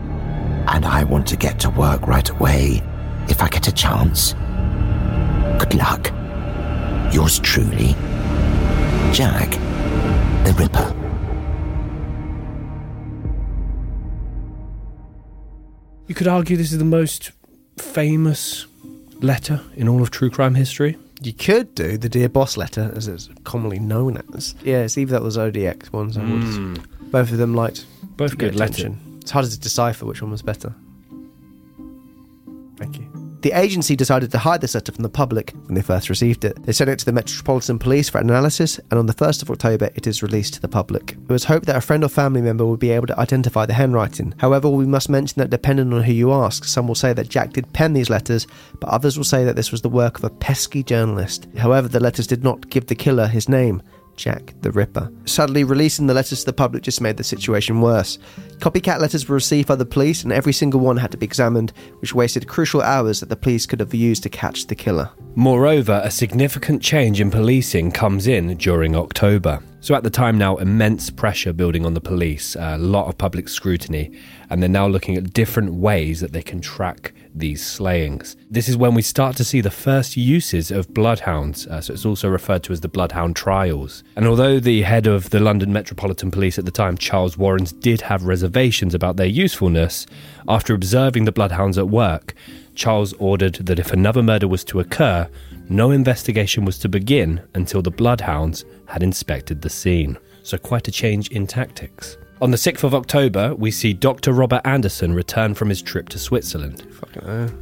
and 0.69 0.85
I 0.87 1.05
want 1.05 1.27
to 1.29 1.37
get 1.37 1.61
to 1.61 1.71
work 1.71 2.07
right 2.07 2.29
away 2.29 2.83
if 3.29 3.43
I 3.43 3.49
get 3.49 3.69
a 3.69 3.73
chance. 3.73 4.33
Good 5.59 5.75
luck. 5.75 6.11
Yours 7.13 7.39
truly, 7.39 7.95
Jack 9.13 9.59
the 10.45 10.53
Ripper. 10.59 11.04
You 16.07 16.15
could 16.15 16.29
argue 16.29 16.57
this 16.57 16.73
is 16.73 16.79
the 16.79 16.85
most 16.85 17.33
famous 17.79 18.67
letter 19.21 19.61
in 19.77 19.89
all 19.89 20.03
of 20.03 20.11
true 20.11 20.31
crime 20.31 20.55
history. 20.55 20.97
You 21.23 21.33
could 21.33 21.75
do 21.75 21.97
the 21.97 22.09
Dear 22.09 22.29
Boss 22.29 22.57
letter, 22.57 22.93
as 22.95 23.09
it's 23.09 23.31
commonly 23.45 23.79
known 23.79 24.23
as. 24.35 24.55
Yeah, 24.63 24.83
it's 24.83 24.99
either 24.99 25.13
that 25.19 25.23
or 25.25 25.31
Zodiac 25.31 25.87
ones. 25.93 26.19
I 26.19 26.21
would. 26.23 26.43
Hmm. 26.43 26.75
Both 27.11 27.31
of 27.33 27.39
them 27.39 27.55
liked 27.55 27.87
Both 28.17 28.37
good 28.37 28.55
letters. 28.57 28.81
attention. 28.81 29.19
It's 29.23 29.31
hard 29.31 29.47
to 29.47 29.59
decipher 29.59 30.05
which 30.05 30.21
one 30.21 30.31
was 30.31 30.43
better. 30.43 30.75
Thank 32.77 32.99
you. 32.99 33.25
The 33.45 33.53
agency 33.53 33.95
decided 33.95 34.33
to 34.33 34.39
hide 34.39 34.63
this 34.63 34.75
letter 34.75 34.91
from 34.91 35.03
the 35.03 35.11
public 35.11 35.53
when 35.67 35.75
they 35.75 35.83
first 35.83 36.09
received 36.09 36.47
it. 36.47 36.63
They 36.63 36.73
sent 36.73 36.89
it 36.89 36.99
to 37.01 37.05
the 37.05 37.13
Metropolitan 37.13 37.79
Police 37.79 38.09
for 38.09 38.17
analysis, 38.17 38.81
and 38.91 38.99
on 38.99 39.05
the 39.05 39.13
1st 39.13 39.43
of 39.43 39.51
October, 39.51 39.91
it 39.95 40.07
is 40.07 40.23
released 40.23 40.55
to 40.55 40.63
the 40.63 40.69
public. 40.69 41.11
It 41.13 41.29
was 41.29 41.45
hoped 41.45 41.67
that 41.67 41.77
a 41.77 41.83
friend 41.83 42.03
or 42.03 42.09
family 42.09 42.41
member 42.41 42.65
would 42.65 42.81
be 42.81 42.91
able 42.91 43.07
to 43.09 43.21
identify 43.21 43.67
the 43.67 43.75
handwriting. 43.75 44.33
However, 44.39 44.71
we 44.71 44.87
must 44.87 45.11
mention 45.11 45.41
that 45.41 45.51
depending 45.51 45.93
on 45.93 46.03
who 46.03 46.13
you 46.15 46.33
ask, 46.33 46.65
some 46.65 46.89
will 46.89 46.95
say 46.95 47.13
that 47.13 47.29
Jack 47.29 47.53
did 47.53 47.71
pen 47.75 47.93
these 47.93 48.09
letters, 48.09 48.47
but 48.81 48.89
others 48.89 49.19
will 49.19 49.25
say 49.25 49.45
that 49.45 49.57
this 49.57 49.71
was 49.71 49.83
the 49.83 49.91
work 49.91 50.17
of 50.17 50.25
a 50.25 50.31
pesky 50.31 50.83
journalist. 50.83 51.47
However, 51.59 51.87
the 51.87 52.01
letters 52.01 52.27
did 52.27 52.45
not 52.45 52.71
give 52.71 52.87
the 52.87 52.95
killer 52.95 53.27
his 53.27 53.47
name. 53.47 53.83
Jack 54.17 54.55
the 54.61 54.71
Ripper. 54.71 55.11
Sadly, 55.27 55.65
releasing 55.65 56.07
the 56.07 56.15
letters 56.15 56.41
to 56.41 56.47
the 56.47 56.53
public 56.53 56.83
just 56.83 57.01
made 57.01 57.17
the 57.17 57.25
situation 57.25 57.81
worse. 57.81 58.19
Copycat 58.59 59.01
letters 59.01 59.29
were 59.29 59.35
received 59.35 59.69
by 59.69 59.77
the 59.77 59.85
police, 59.85 60.23
and 60.23 60.33
every 60.33 60.53
single 60.53 60.81
one 60.81 60.97
had 60.97 61.11
to 61.11 61.17
be 61.17 61.27
examined, 61.27 61.73
which 62.01 62.15
wasted 62.15 62.49
crucial 62.49 62.83
hours 62.83 63.21
that 63.21 63.29
the 63.29 63.37
police 63.37 63.67
could 63.67 63.81
have 63.81 63.95
used 63.95 64.23
to 64.23 64.29
catch 64.29 64.67
the 64.67 64.75
killer. 64.75 65.11
Moreover, 65.35 66.01
a 66.05 66.11
significant 66.11 66.81
change 66.81 67.21
in 67.21 67.31
policing 67.31 67.91
comes 67.91 68.27
in 68.27 68.57
during 68.57 68.95
October. 68.97 69.61
So, 69.81 69.95
at 69.95 70.03
the 70.03 70.11
time 70.11 70.39
now, 70.39 70.57
immense 70.57 71.11
pressure 71.11 71.53
building 71.53 71.85
on 71.85 71.93
the 71.93 72.01
police, 72.01 72.57
a 72.57 72.79
lot 72.79 73.09
of 73.09 73.19
public 73.19 73.49
scrutiny, 73.49 74.19
and 74.49 74.63
they're 74.63 74.69
now 74.69 74.87
looking 74.87 75.17
at 75.17 75.35
different 75.35 75.75
ways 75.75 76.21
that 76.21 76.33
they 76.33 76.43
can 76.43 76.61
track 76.61 77.13
these 77.35 77.65
slayings. 77.65 78.37
This 78.49 78.69
is 78.69 78.77
when 78.77 78.95
we 78.95 79.03
start 79.03 79.37
to 79.37 79.45
see 79.45 79.61
the 79.61 79.71
first 79.71 80.17
uses 80.17 80.71
of 80.71 80.95
bloodhounds, 80.95 81.67
uh, 81.67 81.81
so 81.81 81.93
it's 81.93 82.07
also 82.07 82.29
referred 82.29 82.63
to 82.65 82.73
as 82.73 82.81
the 82.81 82.89
bloodhound 82.89 83.35
trials. 83.35 84.05
And 84.17 84.27
although 84.27 84.61
the 84.61 84.83
head 84.83 85.07
of 85.07 85.31
the 85.31 85.41
London 85.41 85.73
Metropolitan 85.73 86.31
Police 86.31 86.59
at 86.59 86.65
the 86.65 86.71
time, 86.71 86.97
Charles 86.97 87.37
Warrens, 87.37 87.73
did 87.73 88.03
have 88.03 88.25
reservations 88.25 88.95
about 88.95 89.17
their 89.17 89.27
usefulness, 89.27 90.07
after 90.49 90.75
observing 90.75 91.25
the 91.25 91.33
bloodhounds 91.33 91.79
at 91.79 91.89
work, 91.89 92.35
Charles 92.75 93.13
ordered 93.15 93.55
that 93.55 93.79
if 93.79 93.93
another 93.93 94.23
murder 94.23 94.49
was 94.49 94.65
to 94.65 94.81
occur, 94.81 95.29
no 95.69 95.91
investigation 95.91 96.65
was 96.65 96.79
to 96.79 96.89
begin 96.89 97.43
until 97.55 97.83
the 97.83 97.91
bloodhounds 97.91 98.65
had 98.87 99.03
inspected 99.03 99.63
the 99.63 99.71
scene. 99.71 100.19
So, 100.43 100.59
quite 100.59 100.87
a 100.89 100.93
change 100.93 101.29
in 101.29 101.47
tactics. 101.47 102.19
On 102.45 102.51
the 102.51 102.59
6th 102.59 102.85
of 102.85 102.95
October, 102.95 103.55
we 103.55 103.71
see 103.71 103.95
Dr. 103.95 104.31
Robert 104.31 104.61
Anderson 104.67 105.15
return 105.15 105.55
from 105.55 105.71
his 105.71 105.81
trip 105.81 106.11
to 106.11 106.19
Switzerland. 106.19 106.87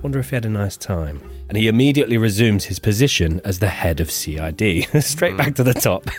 Wonder 0.03 0.19
if 0.19 0.31
he 0.31 0.35
had 0.35 0.45
a 0.45 0.49
nice 0.49 0.77
time. 0.77 1.23
And 1.49 1.57
he 1.57 1.69
immediately 1.69 2.19
resumes 2.19 2.65
his 2.65 2.81
position 2.81 3.41
as 3.45 3.61
the 3.61 3.69
head 3.69 4.01
of 4.01 4.11
CID. 4.11 4.89
Straight 5.05 5.37
back 5.37 5.55
to 5.55 5.63
the 5.63 5.73
top. 5.73 6.11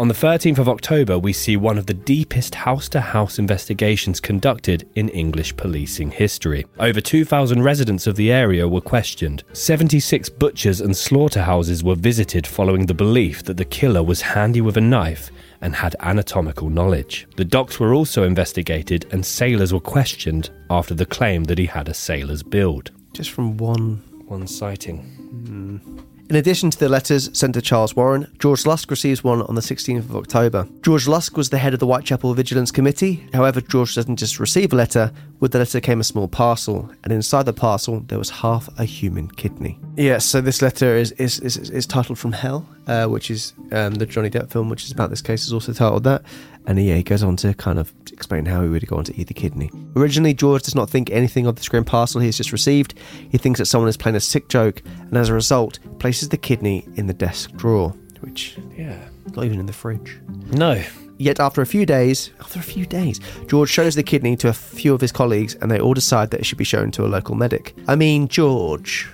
On 0.00 0.08
the 0.08 0.14
13th 0.14 0.58
of 0.58 0.68
October, 0.68 1.20
we 1.20 1.32
see 1.32 1.56
one 1.56 1.78
of 1.78 1.86
the 1.86 1.94
deepest 1.94 2.56
house 2.56 2.88
to 2.88 3.00
house 3.00 3.38
investigations 3.38 4.18
conducted 4.18 4.88
in 4.96 5.08
English 5.10 5.56
policing 5.56 6.10
history. 6.10 6.66
Over 6.80 7.00
2,000 7.00 7.62
residents 7.62 8.08
of 8.08 8.16
the 8.16 8.32
area 8.32 8.66
were 8.66 8.80
questioned. 8.80 9.44
76 9.52 10.30
butchers 10.30 10.80
and 10.80 10.96
slaughterhouses 10.96 11.84
were 11.84 11.94
visited 11.94 12.44
following 12.44 12.86
the 12.86 12.94
belief 12.94 13.44
that 13.44 13.56
the 13.56 13.64
killer 13.64 14.02
was 14.02 14.22
handy 14.22 14.60
with 14.60 14.76
a 14.76 14.80
knife 14.80 15.30
and 15.60 15.74
had 15.74 15.96
anatomical 16.00 16.70
knowledge. 16.70 17.26
The 17.36 17.44
docks 17.44 17.78
were 17.78 17.94
also 17.94 18.24
investigated 18.24 19.06
and 19.12 19.24
sailors 19.24 19.72
were 19.72 19.80
questioned 19.80 20.50
after 20.70 20.94
the 20.94 21.06
claim 21.06 21.44
that 21.44 21.58
he 21.58 21.66
had 21.66 21.88
a 21.88 21.94
sailor's 21.94 22.42
build. 22.42 22.90
Just 23.12 23.30
from 23.30 23.56
one. 23.56 24.02
One 24.26 24.46
sighting. 24.46 25.02
Hmm. 25.02 25.89
In 26.30 26.36
addition 26.36 26.70
to 26.70 26.78
the 26.78 26.88
letters 26.88 27.28
sent 27.36 27.54
to 27.54 27.60
Charles 27.60 27.96
Warren, 27.96 28.32
George 28.38 28.64
Lusk 28.64 28.88
receives 28.88 29.24
one 29.24 29.42
on 29.42 29.56
the 29.56 29.60
16th 29.60 29.98
of 29.98 30.14
October. 30.14 30.64
George 30.80 31.08
Lusk 31.08 31.36
was 31.36 31.50
the 31.50 31.58
head 31.58 31.74
of 31.74 31.80
the 31.80 31.86
Whitechapel 31.86 32.34
Vigilance 32.34 32.70
Committee. 32.70 33.26
However, 33.34 33.60
George 33.60 33.96
doesn't 33.96 34.14
just 34.14 34.38
receive 34.38 34.72
a 34.72 34.76
letter, 34.76 35.12
with 35.40 35.50
the 35.50 35.58
letter 35.58 35.80
came 35.80 35.98
a 35.98 36.04
small 36.04 36.28
parcel, 36.28 36.88
and 37.02 37.12
inside 37.12 37.46
the 37.46 37.52
parcel 37.52 38.04
there 38.06 38.18
was 38.18 38.30
half 38.30 38.68
a 38.78 38.84
human 38.84 39.28
kidney. 39.28 39.76
Yes, 39.96 40.24
so 40.24 40.40
this 40.40 40.62
letter 40.62 40.94
is 40.94 41.10
is, 41.12 41.40
is, 41.40 41.56
is 41.56 41.84
titled 41.84 42.16
From 42.16 42.30
Hell, 42.30 42.64
uh, 42.86 43.06
which 43.06 43.28
is 43.28 43.52
um, 43.72 43.94
the 43.96 44.06
Johnny 44.06 44.30
Depp 44.30 44.52
film, 44.52 44.68
which 44.68 44.84
is 44.84 44.92
about 44.92 45.10
this 45.10 45.22
case, 45.22 45.44
is 45.44 45.52
also 45.52 45.72
titled 45.72 46.04
that. 46.04 46.22
And 46.70 46.80
yeah, 46.80 46.94
he 46.94 47.02
goes 47.02 47.24
on 47.24 47.34
to 47.38 47.52
kind 47.54 47.80
of 47.80 47.92
explain 48.12 48.44
how 48.46 48.62
he 48.62 48.68
would 48.68 48.86
go 48.86 48.96
on 48.96 49.02
to 49.04 49.20
eat 49.20 49.26
the 49.26 49.34
kidney. 49.34 49.72
Originally, 49.96 50.32
George 50.32 50.62
does 50.62 50.76
not 50.76 50.88
think 50.88 51.10
anything 51.10 51.46
of 51.46 51.56
the 51.56 51.66
grim 51.68 51.84
parcel 51.84 52.20
he 52.20 52.28
has 52.28 52.36
just 52.36 52.52
received. 52.52 52.94
He 53.28 53.38
thinks 53.38 53.58
that 53.58 53.66
someone 53.66 53.88
is 53.88 53.96
playing 53.96 54.14
a 54.14 54.20
sick 54.20 54.48
joke, 54.48 54.80
and 54.86 55.16
as 55.16 55.30
a 55.30 55.34
result, 55.34 55.80
places 55.98 56.28
the 56.28 56.36
kidney 56.36 56.86
in 56.94 57.08
the 57.08 57.12
desk 57.12 57.50
drawer, 57.56 57.90
which, 58.20 58.56
Yeah. 58.78 58.96
not 59.34 59.44
even 59.46 59.58
in 59.58 59.66
the 59.66 59.72
fridge. 59.72 60.20
No. 60.52 60.80
Yet 61.18 61.40
after 61.40 61.60
a 61.60 61.66
few 61.66 61.84
days, 61.84 62.30
after 62.40 62.60
a 62.60 62.62
few 62.62 62.86
days, 62.86 63.18
George 63.48 63.68
shows 63.68 63.96
the 63.96 64.04
kidney 64.04 64.36
to 64.36 64.48
a 64.48 64.52
few 64.52 64.94
of 64.94 65.00
his 65.00 65.10
colleagues, 65.10 65.56
and 65.56 65.72
they 65.72 65.80
all 65.80 65.92
decide 65.94 66.30
that 66.30 66.38
it 66.38 66.46
should 66.46 66.56
be 66.56 66.62
shown 66.64 66.92
to 66.92 67.04
a 67.04 67.08
local 67.08 67.34
medic. 67.34 67.74
I 67.88 67.96
mean, 67.96 68.28
George, 68.28 69.08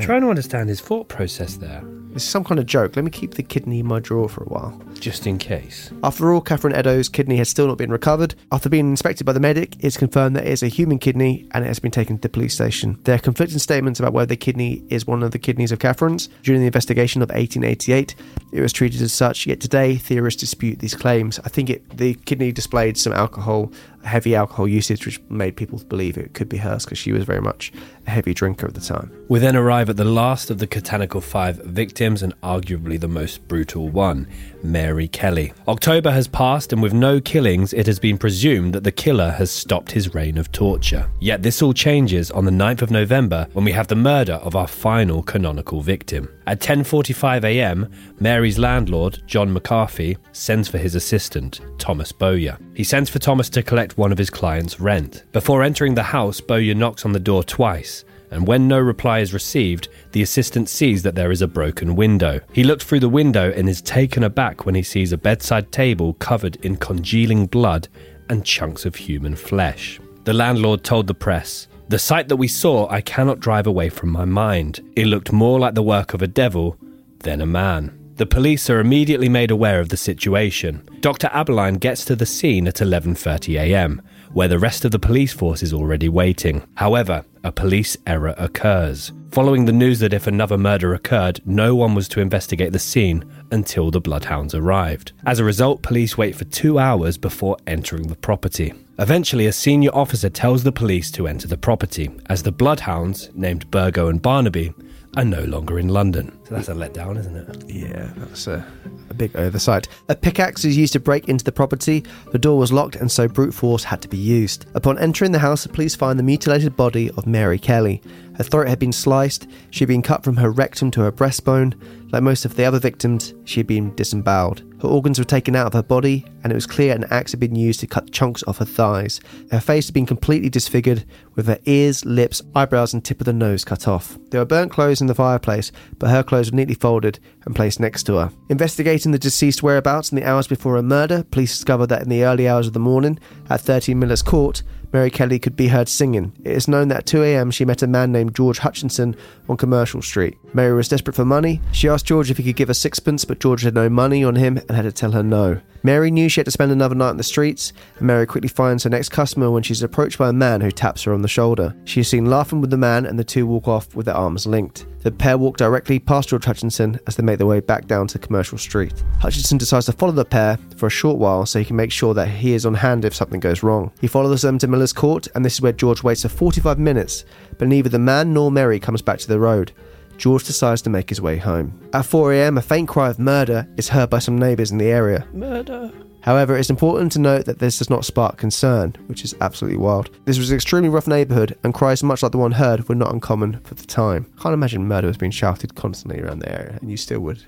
Trying 0.00 0.22
to 0.22 0.28
understand 0.30 0.68
his 0.68 0.80
thought 0.80 1.08
process 1.08 1.56
there, 1.56 1.82
this 2.18 2.24
is 2.24 2.30
some 2.30 2.42
kind 2.42 2.58
of 2.58 2.66
joke. 2.66 2.96
Let 2.96 3.04
me 3.04 3.12
keep 3.12 3.34
the 3.34 3.44
kidney 3.44 3.78
in 3.78 3.86
my 3.86 4.00
drawer 4.00 4.28
for 4.28 4.42
a 4.42 4.48
while. 4.48 4.82
just 4.98 5.28
in 5.28 5.38
case. 5.38 5.92
After 6.02 6.32
all, 6.32 6.40
Catherine 6.40 6.74
Eddowes' 6.74 7.08
kidney 7.08 7.36
has 7.36 7.48
still 7.48 7.68
not 7.68 7.78
been 7.78 7.92
recovered. 7.92 8.34
After 8.50 8.68
being 8.68 8.90
inspected 8.90 9.24
by 9.24 9.32
the 9.32 9.38
medic, 9.38 9.76
it's 9.78 9.96
confirmed 9.96 10.34
that 10.34 10.44
it 10.44 10.50
is 10.50 10.64
a 10.64 10.66
human 10.66 10.98
kidney 10.98 11.46
and 11.52 11.64
it 11.64 11.68
has 11.68 11.78
been 11.78 11.92
taken 11.92 12.16
to 12.16 12.22
the 12.22 12.28
police 12.28 12.54
station. 12.54 12.98
There 13.04 13.14
are 13.14 13.20
conflicting 13.20 13.60
statements 13.60 14.00
about 14.00 14.12
whether 14.12 14.26
the 14.26 14.36
kidney 14.36 14.82
is 14.88 15.06
one 15.06 15.22
of 15.22 15.30
the 15.30 15.38
kidneys 15.38 15.70
of 15.70 15.78
Catherine's. 15.78 16.28
During 16.42 16.60
the 16.60 16.66
investigation 16.66 17.22
of 17.22 17.28
1888, 17.28 18.16
it 18.50 18.60
was 18.60 18.72
treated 18.72 19.00
as 19.00 19.12
such, 19.12 19.46
yet 19.46 19.60
today 19.60 19.94
theorists 19.94 20.40
dispute 20.40 20.80
these 20.80 20.96
claims. 20.96 21.38
I 21.44 21.48
think 21.48 21.70
it, 21.70 21.96
the 21.96 22.14
kidney 22.14 22.50
displayed 22.50 22.98
some 22.98 23.12
alcohol, 23.12 23.70
heavy 24.08 24.34
alcohol 24.34 24.66
usage, 24.66 25.06
which 25.06 25.20
made 25.28 25.56
people 25.56 25.78
believe 25.88 26.16
it 26.16 26.34
could 26.34 26.48
be 26.48 26.56
hers 26.56 26.84
because 26.84 26.98
she 26.98 27.12
was 27.12 27.24
very 27.24 27.40
much 27.40 27.72
a 28.06 28.10
heavy 28.10 28.34
drinker 28.34 28.66
at 28.66 28.74
the 28.74 28.80
time. 28.80 29.12
We 29.28 29.38
then 29.38 29.56
arrive 29.56 29.90
at 29.90 29.96
the 29.96 30.04
last 30.04 30.50
of 30.50 30.58
the 30.58 30.66
Catanical 30.66 31.22
Five 31.22 31.56
victims 31.64 32.22
and 32.22 32.38
arguably 32.40 32.98
the 32.98 33.08
most 33.08 33.46
brutal 33.46 33.88
one, 33.88 34.26
Mary 34.62 35.08
Kelly. 35.08 35.52
October 35.66 36.10
has 36.10 36.26
passed, 36.26 36.72
and 36.72 36.82
with 36.82 36.92
no 36.92 37.20
killings, 37.20 37.72
it 37.72 37.86
has 37.86 37.98
been 37.98 38.18
presumed 38.18 38.72
that 38.74 38.84
the 38.84 38.92
killer 38.92 39.30
has 39.32 39.50
stopped 39.50 39.92
his 39.92 40.14
reign 40.14 40.38
of 40.38 40.50
torture. 40.52 41.08
Yet 41.20 41.42
this 41.42 41.62
all 41.62 41.72
changes 41.72 42.30
on 42.30 42.44
the 42.44 42.50
9th 42.50 42.82
of 42.82 42.90
November 42.90 43.46
when 43.52 43.64
we 43.64 43.72
have 43.72 43.88
the 43.88 43.94
murder 43.94 44.34
of 44.34 44.56
our 44.56 44.66
final 44.66 45.22
canonical 45.22 45.82
victim. 45.82 46.28
At 46.48 46.60
10:45 46.60 47.44
a.m., 47.44 47.92
Mary's 48.20 48.58
landlord, 48.58 49.22
John 49.26 49.52
McCarthy, 49.52 50.16
sends 50.32 50.66
for 50.66 50.78
his 50.78 50.94
assistant, 50.94 51.60
Thomas 51.76 52.10
Bowyer. 52.10 52.56
He 52.72 52.84
sends 52.84 53.10
for 53.10 53.18
Thomas 53.18 53.50
to 53.50 53.62
collect 53.62 53.98
one 53.98 54.12
of 54.12 54.16
his 54.16 54.30
clients' 54.30 54.80
rent. 54.80 55.24
Before 55.32 55.62
entering 55.62 55.94
the 55.94 56.02
house, 56.02 56.40
Bowyer 56.40 56.74
knocks 56.74 57.04
on 57.04 57.12
the 57.12 57.20
door 57.20 57.44
twice 57.44 58.06
and 58.30 58.46
when 58.46 58.66
no 58.66 58.78
reply 58.78 59.18
is 59.18 59.34
received, 59.34 59.88
the 60.12 60.22
assistant 60.22 60.70
sees 60.70 61.02
that 61.02 61.14
there 61.14 61.30
is 61.30 61.42
a 61.42 61.46
broken 61.46 61.96
window. 61.96 62.40
He 62.52 62.64
looks 62.64 62.84
through 62.84 63.00
the 63.00 63.08
window 63.08 63.52
and 63.52 63.68
is 63.68 63.82
taken 63.82 64.24
aback 64.24 64.66
when 64.66 64.74
he 64.74 64.82
sees 64.82 65.12
a 65.12 65.18
bedside 65.18 65.70
table 65.72 66.14
covered 66.14 66.56
in 66.56 66.76
congealing 66.76 67.46
blood 67.46 67.88
and 68.28 68.44
chunks 68.44 68.84
of 68.84 68.96
human 68.96 69.36
flesh. 69.36 70.00
The 70.24 70.34
landlord 70.34 70.84
told 70.84 71.06
the 71.06 71.14
press, 71.14 71.68
The 71.88 71.98
sight 71.98 72.28
that 72.28 72.36
we 72.36 72.48
saw 72.48 72.86
I 72.90 73.00
cannot 73.00 73.40
drive 73.40 73.66
away 73.66 73.88
from 73.88 74.10
my 74.10 74.26
mind. 74.26 74.80
It 74.94 75.06
looked 75.06 75.32
more 75.32 75.58
like 75.58 75.74
the 75.74 75.82
work 75.82 76.12
of 76.12 76.20
a 76.20 76.26
devil 76.26 76.76
than 77.20 77.40
a 77.40 77.46
man. 77.46 77.98
The 78.16 78.26
police 78.26 78.68
are 78.68 78.78
immediately 78.78 79.30
made 79.30 79.50
aware 79.50 79.80
of 79.80 79.88
the 79.88 79.96
situation. 79.96 80.86
Dr. 81.00 81.28
Abberline 81.28 81.80
gets 81.80 82.04
to 82.04 82.14
the 82.14 82.26
scene 82.26 82.68
at 82.68 82.82
11:30 82.82 83.58
a.m., 83.58 84.02
where 84.34 84.48
the 84.48 84.58
rest 84.58 84.84
of 84.84 84.90
the 84.90 84.98
police 84.98 85.32
force 85.32 85.62
is 85.62 85.72
already 85.72 86.10
waiting. 86.10 86.62
However, 86.74 87.24
a 87.42 87.52
police 87.52 87.96
error 88.06 88.34
occurs. 88.36 89.12
Following 89.30 89.66
the 89.66 89.72
news 89.72 89.98
that 89.98 90.14
if 90.14 90.26
another 90.26 90.56
murder 90.56 90.94
occurred, 90.94 91.40
no 91.44 91.74
one 91.74 91.94
was 91.94 92.08
to 92.08 92.20
investigate 92.20 92.72
the 92.72 92.78
scene 92.78 93.24
until 93.50 93.90
the 93.90 94.00
bloodhounds 94.00 94.54
arrived. 94.54 95.12
As 95.26 95.38
a 95.38 95.44
result, 95.44 95.82
police 95.82 96.16
wait 96.16 96.34
for 96.34 96.44
2 96.44 96.78
hours 96.78 97.18
before 97.18 97.58
entering 97.66 98.08
the 98.08 98.16
property. 98.16 98.72
Eventually, 98.98 99.46
a 99.46 99.52
senior 99.52 99.90
officer 99.94 100.30
tells 100.30 100.64
the 100.64 100.72
police 100.72 101.10
to 101.12 101.28
enter 101.28 101.46
the 101.46 101.58
property, 101.58 102.10
as 102.26 102.42
the 102.42 102.50
bloodhounds, 102.50 103.30
named 103.34 103.70
Burgho 103.70 104.08
and 104.08 104.20
Barnaby, 104.20 104.72
are 105.16 105.24
no 105.24 105.42
longer 105.44 105.78
in 105.78 105.88
London. 105.88 106.36
So 106.44 106.54
that's 106.54 106.68
a 106.68 106.74
letdown, 106.74 107.18
isn't 107.18 107.36
it? 107.36 107.70
Yeah, 107.70 108.10
that's 108.16 108.46
a, 108.46 108.66
a 109.10 109.14
big 109.14 109.34
oversight. 109.36 109.88
A 110.08 110.14
pickaxe 110.14 110.64
is 110.64 110.76
used 110.76 110.92
to 110.94 111.00
break 111.00 111.28
into 111.28 111.44
the 111.44 111.52
property. 111.52 112.04
The 112.32 112.38
door 112.38 112.58
was 112.58 112.72
locked, 112.72 112.96
and 112.96 113.10
so 113.10 113.28
brute 113.28 113.54
force 113.54 113.84
had 113.84 114.02
to 114.02 114.08
be 114.08 114.18
used. 114.18 114.66
Upon 114.74 114.98
entering 114.98 115.32
the 115.32 115.38
house, 115.38 115.62
the 115.62 115.70
police 115.70 115.94
find 115.94 116.18
the 116.18 116.22
mutilated 116.22 116.76
body 116.76 117.10
of 117.10 117.26
Mary 117.26 117.58
Kelly. 117.58 118.02
Her 118.38 118.44
throat 118.44 118.68
had 118.68 118.78
been 118.78 118.92
sliced, 118.92 119.46
she 119.70 119.80
had 119.80 119.88
been 119.88 120.00
cut 120.00 120.24
from 120.24 120.36
her 120.36 120.50
rectum 120.50 120.90
to 120.92 121.02
her 121.02 121.12
breastbone. 121.12 121.74
Like 122.10 122.22
most 122.22 122.44
of 122.44 122.56
the 122.56 122.64
other 122.64 122.78
victims, 122.78 123.34
she 123.44 123.60
had 123.60 123.66
been 123.66 123.94
disemboweled. 123.94 124.62
Her 124.80 124.88
organs 124.88 125.18
were 125.18 125.24
taken 125.24 125.56
out 125.56 125.66
of 125.66 125.72
her 125.72 125.82
body, 125.82 126.24
and 126.42 126.52
it 126.52 126.54
was 126.54 126.66
clear 126.66 126.94
an 126.94 127.04
axe 127.10 127.32
had 127.32 127.40
been 127.40 127.56
used 127.56 127.80
to 127.80 127.86
cut 127.86 128.12
chunks 128.12 128.44
off 128.46 128.58
her 128.58 128.64
thighs. 128.64 129.20
Her 129.50 129.60
face 129.60 129.88
had 129.88 129.94
been 129.94 130.06
completely 130.06 130.48
disfigured, 130.48 131.04
with 131.34 131.46
her 131.48 131.58
ears, 131.66 132.04
lips, 132.04 132.40
eyebrows, 132.54 132.94
and 132.94 133.04
tip 133.04 133.20
of 133.20 133.26
the 133.26 133.32
nose 133.32 133.64
cut 133.64 133.86
off. 133.88 134.16
There 134.30 134.40
were 134.40 134.46
burnt 134.46 134.72
clothes 134.72 135.00
in 135.00 135.06
the 135.06 135.14
fireplace, 135.14 135.72
but 135.98 136.10
her 136.10 136.22
clothes 136.22 136.50
were 136.50 136.56
neatly 136.56 136.74
folded 136.74 137.18
and 137.44 137.56
placed 137.56 137.80
next 137.80 138.04
to 138.04 138.14
her. 138.14 138.32
Investigating 138.48 139.12
the 139.12 139.18
deceased's 139.18 139.62
whereabouts 139.62 140.10
in 140.10 140.16
the 140.16 140.24
hours 140.24 140.46
before 140.46 140.76
her 140.76 140.82
murder, 140.82 141.24
police 141.24 141.52
discovered 141.52 141.88
that 141.88 142.02
in 142.02 142.08
the 142.08 142.24
early 142.24 142.48
hours 142.48 142.66
of 142.66 142.72
the 142.72 142.80
morning, 142.80 143.18
at 143.50 143.60
13 143.60 143.98
Miller's 143.98 144.22
Court, 144.22 144.62
Mary 144.92 145.10
Kelly 145.10 145.38
could 145.38 145.54
be 145.54 145.68
heard 145.68 145.88
singing. 145.88 146.32
It 146.44 146.52
is 146.52 146.66
known 146.66 146.88
that 146.88 146.98
at 146.98 147.06
2 147.06 147.22
a.m. 147.22 147.50
she 147.50 147.66
met 147.66 147.82
a 147.82 147.86
man 147.86 148.10
named 148.10 148.34
George 148.34 148.58
Hutchinson 148.58 149.14
on 149.48 149.58
Commercial 149.58 150.00
Street. 150.00 150.38
Mary 150.54 150.72
was 150.72 150.88
desperate 150.88 151.14
for 151.14 151.26
money. 151.26 151.60
She 151.72 151.88
asked 151.88 151.97
George 152.02 152.30
if 152.30 152.36
he 152.36 152.42
could 152.42 152.56
give 152.56 152.68
her 152.68 152.74
sixpence, 152.74 153.24
but 153.24 153.40
George 153.40 153.62
had 153.62 153.74
no 153.74 153.88
money 153.88 154.24
on 154.24 154.36
him 154.36 154.58
and 154.58 154.70
had 154.72 154.82
to 154.82 154.92
tell 154.92 155.12
her 155.12 155.22
no. 155.22 155.60
Mary 155.82 156.10
knew 156.10 156.28
she 156.28 156.40
had 156.40 156.44
to 156.44 156.50
spend 156.50 156.72
another 156.72 156.94
night 156.94 157.10
in 157.10 157.16
the 157.16 157.22
streets, 157.22 157.72
and 157.98 158.06
Mary 158.06 158.26
quickly 158.26 158.48
finds 158.48 158.82
her 158.84 158.90
next 158.90 159.10
customer 159.10 159.50
when 159.50 159.62
she's 159.62 159.82
approached 159.82 160.18
by 160.18 160.28
a 160.28 160.32
man 160.32 160.60
who 160.60 160.70
taps 160.70 161.04
her 161.04 161.14
on 161.14 161.22
the 161.22 161.28
shoulder. 161.28 161.74
She 161.84 162.00
is 162.00 162.08
seen 162.08 162.26
laughing 162.26 162.60
with 162.60 162.70
the 162.70 162.76
man, 162.76 163.06
and 163.06 163.18
the 163.18 163.24
two 163.24 163.46
walk 163.46 163.68
off 163.68 163.94
with 163.94 164.06
their 164.06 164.16
arms 164.16 164.46
linked. 164.46 164.86
The 165.02 165.12
pair 165.12 165.38
walk 165.38 165.56
directly 165.56 166.00
past 166.00 166.30
George 166.30 166.44
Hutchinson 166.44 166.98
as 167.06 167.14
they 167.14 167.22
make 167.22 167.38
their 167.38 167.46
way 167.46 167.60
back 167.60 167.86
down 167.86 168.08
to 168.08 168.18
Commercial 168.18 168.58
Street. 168.58 168.92
Hutchinson 169.20 169.56
decides 169.56 169.86
to 169.86 169.92
follow 169.92 170.12
the 170.12 170.24
pair 170.24 170.58
for 170.76 170.86
a 170.86 170.90
short 170.90 171.18
while 171.18 171.46
so 171.46 171.60
he 171.60 171.64
can 171.64 171.76
make 171.76 171.92
sure 171.92 172.12
that 172.14 172.28
he 172.28 172.54
is 172.54 172.66
on 172.66 172.74
hand 172.74 173.04
if 173.04 173.14
something 173.14 173.40
goes 173.40 173.62
wrong. 173.62 173.92
He 174.00 174.08
follows 174.08 174.42
them 174.42 174.58
to 174.58 174.66
Miller's 174.66 174.92
Court, 174.92 175.28
and 175.34 175.44
this 175.44 175.54
is 175.54 175.62
where 175.62 175.72
George 175.72 176.02
waits 176.02 176.22
for 176.22 176.28
45 176.28 176.78
minutes, 176.78 177.24
but 177.56 177.68
neither 177.68 177.88
the 177.88 177.98
man 177.98 178.34
nor 178.34 178.50
Mary 178.50 178.80
comes 178.80 179.00
back 179.00 179.20
to 179.20 179.28
the 179.28 179.38
road. 179.38 179.72
George 180.18 180.44
decides 180.44 180.82
to 180.82 180.90
make 180.90 181.08
his 181.08 181.20
way 181.20 181.38
home. 181.38 181.72
At 181.94 182.04
4am, 182.04 182.58
a 182.58 182.62
faint 182.62 182.88
cry 182.88 183.08
of 183.08 183.18
murder 183.18 183.66
is 183.76 183.88
heard 183.88 184.10
by 184.10 184.18
some 184.18 184.36
neighbours 184.36 184.70
in 184.70 184.78
the 184.78 184.90
area. 184.90 185.26
Murder. 185.32 185.90
However, 186.20 186.56
it's 186.56 186.68
important 186.68 187.12
to 187.12 187.20
note 187.20 187.46
that 187.46 187.60
this 187.60 187.78
does 187.78 187.88
not 187.88 188.04
spark 188.04 188.36
concern, 188.36 188.94
which 189.06 189.24
is 189.24 189.34
absolutely 189.40 189.78
wild. 189.78 190.10
This 190.26 190.38
was 190.38 190.50
an 190.50 190.56
extremely 190.56 190.88
rough 190.88 191.06
neighbourhood, 191.06 191.56
and 191.62 191.72
cries 191.72 192.02
much 192.02 192.22
like 192.22 192.32
the 192.32 192.38
one 192.38 192.52
heard 192.52 192.88
were 192.88 192.94
not 192.96 193.12
uncommon 193.12 193.60
for 193.60 193.74
the 193.74 193.86
time. 193.86 194.26
Can't 194.40 194.52
imagine 194.52 194.86
murder 194.86 195.06
was 195.06 195.16
being 195.16 195.32
shouted 195.32 195.76
constantly 195.76 196.20
around 196.20 196.40
the 196.40 196.52
area, 196.52 196.76
and 196.80 196.90
you 196.90 196.96
still 196.96 197.20
would. 197.20 197.44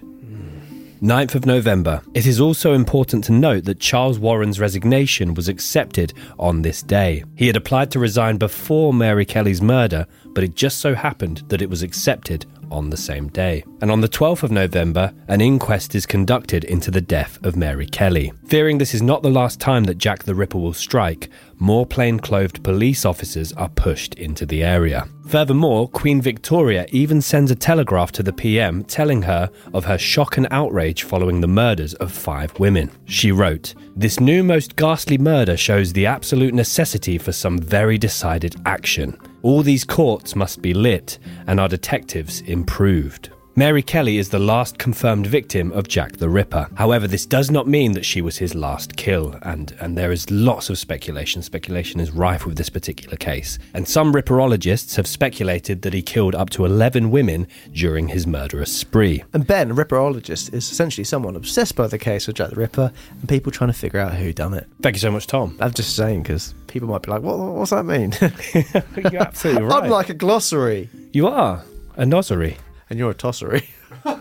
9th 1.03 1.35
of 1.35 1.47
November. 1.47 2.03
It 2.13 2.27
is 2.27 2.41
also 2.41 2.75
important 2.75 3.25
to 3.25 3.33
note 3.33 3.65
that 3.65 3.81
Charles 3.81 4.19
Warren's 4.19 4.61
resignation 4.61 5.33
was 5.33 5.49
accepted 5.49 6.13
on 6.39 6.61
this 6.61 6.83
day. 6.83 7.25
He 7.37 7.47
had 7.47 7.57
applied 7.57 7.91
to 7.93 7.99
resign 7.99 8.37
before 8.37 8.93
Mary 8.93 9.25
Kelly's 9.25 9.63
murder, 9.63 10.07
but 10.35 10.45
it 10.45 10.55
just 10.55 10.79
so 10.79 10.95
happened 10.95 11.39
that 11.49 11.63
it 11.63 11.71
was 11.71 11.83
accepted 11.83 12.45
on 12.71 12.91
the 12.91 12.97
same 12.97 13.29
day. 13.29 13.65
And 13.81 13.91
on 13.91 14.01
the 14.01 14.09
12th 14.09 14.43
of 14.43 14.51
November, 14.51 15.13
an 15.29 15.41
inquest 15.41 15.95
is 15.95 16.07
conducted 16.07 16.65
into 16.65 16.91
the 16.91 17.01
death 17.01 17.39
of 17.45 17.57
Mary 17.57 17.87
Kelly. 17.87 18.33
Fearing 18.47 18.79
this 18.79 18.95
is 18.95 19.03
not 19.03 19.23
the 19.23 19.31
last 19.31 19.61
time 19.61 19.85
that 19.85 19.99
Jack 19.99 20.25
the 20.25 20.35
Ripper 20.35 20.59
will 20.59 20.73
strike, 20.73 21.31
more 21.59 21.85
plainclothed 21.85 22.63
police 22.63 23.05
officers 23.05 23.53
are 23.53 23.69
pushed 23.69 24.15
into 24.15 24.47
the 24.47 24.63
area. 24.63 25.07
Furthermore, 25.27 25.89
Queen 25.89 26.21
Victoria 26.21 26.87
even 26.91 27.21
sends 27.21 27.51
a 27.51 27.55
telegraph 27.55 28.11
to 28.13 28.23
the 28.23 28.33
PM 28.33 28.83
telling 28.83 29.23
her 29.23 29.51
of 29.73 29.85
her 29.85 29.99
shock 29.99 30.37
and 30.37 30.49
outrage 30.51 31.05
following 31.05 31.41
the 31.41 31.47
murders 31.47 31.95
of 31.95 32.11
five 32.11 32.59
women. 32.59 32.91
She 33.05 33.31
wrote, 33.31 33.75
This 33.95 34.19
new 34.19 34.43
most 34.43 34.75
ghastly 34.75 35.19
murder 35.19 35.57
shows 35.57 35.93
the 35.93 36.07
absolute 36.07 36.55
necessity 36.55 37.19
for 37.19 37.31
some 37.31 37.59
very 37.59 37.99
decided 37.99 38.57
action. 38.67 39.17
All 39.43 39.63
these 39.63 39.85
courts 39.85 40.37
must 40.37 40.61
be 40.61 40.75
lit 40.75 41.19
and 41.47 41.59
our 41.59 41.69
detectives 41.69 42.43
improved. 42.43 43.31
Mary 43.57 43.83
Kelly 43.83 44.17
is 44.19 44.29
the 44.29 44.39
last 44.39 44.79
confirmed 44.79 45.27
victim 45.27 45.73
of 45.73 45.89
Jack 45.89 46.13
the 46.17 46.29
Ripper. 46.29 46.69
However, 46.77 47.09
this 47.09 47.27
does 47.27 47.51
not 47.51 47.67
mean 47.67 47.93
that 47.93 48.05
she 48.05 48.23
was 48.23 48.39
his 48.39 48.55
last 48.55 48.97
kill, 48.97 49.37
and, 49.43 49.75
and 49.81 49.99
there 49.99 50.13
is 50.13 50.31
lots 50.31 50.71
of 50.71 50.79
speculation. 50.79 51.43
Speculation 51.43 51.99
is 52.01 52.13
rife 52.13 52.47
with 52.47 52.57
this 52.57 52.71
particular 52.71 53.17
case. 53.17 53.59
And 53.75 53.87
some 53.87 54.15
Ripperologists 54.15 54.95
have 54.97 55.07
speculated 55.07 55.83
that 55.83 55.93
he 55.93 56.01
killed 56.01 56.35
up 56.35 56.51
to 56.51 56.65
11 56.65 57.11
women 57.11 57.49
during 57.73 58.09
his 58.09 58.25
murderous 58.27 58.75
spree. 58.75 59.25
And 59.33 59.47
Ben, 59.47 59.73
a 59.73 59.75
Ripperologist, 59.75 60.55
is 60.55 60.71
essentially 60.71 61.05
someone 61.05 61.35
obsessed 61.35 61.75
by 61.75 61.89
the 61.89 61.99
case 61.99 62.29
of 62.29 62.35
Jack 62.35 62.51
the 62.51 62.57
Ripper 62.57 62.93
and 63.21 63.29
people 63.29 63.51
trying 63.51 63.71
to 63.73 63.79
figure 63.79 63.99
out 63.99 64.15
who 64.15 64.33
done 64.33 64.55
it. 64.55 64.69
Thank 64.81 64.95
you 64.95 65.01
so 65.01 65.11
much, 65.11 65.27
Tom. 65.27 65.59
I'm 65.61 65.73
just 65.73 65.97
saying 65.97 66.23
because 66.23 66.55
people 66.69 66.89
might 66.89 67.03
be 67.03 67.11
like, 67.11 67.23
what, 67.23 67.37
what's 67.37 67.73
that 67.73 67.85
mean? 67.85 68.15
You're 69.13 69.23
absolutely 69.23 69.63
right. 69.65 69.83
I'm 69.83 69.91
like 69.91 70.09
a 70.09 70.15
glossary. 70.15 70.89
you 71.13 71.27
are 71.27 71.65
a 71.97 72.05
nossery. 72.05 72.57
And 72.91 72.99
you're 72.99 73.11
a 73.11 73.15
tossery. 73.15 73.71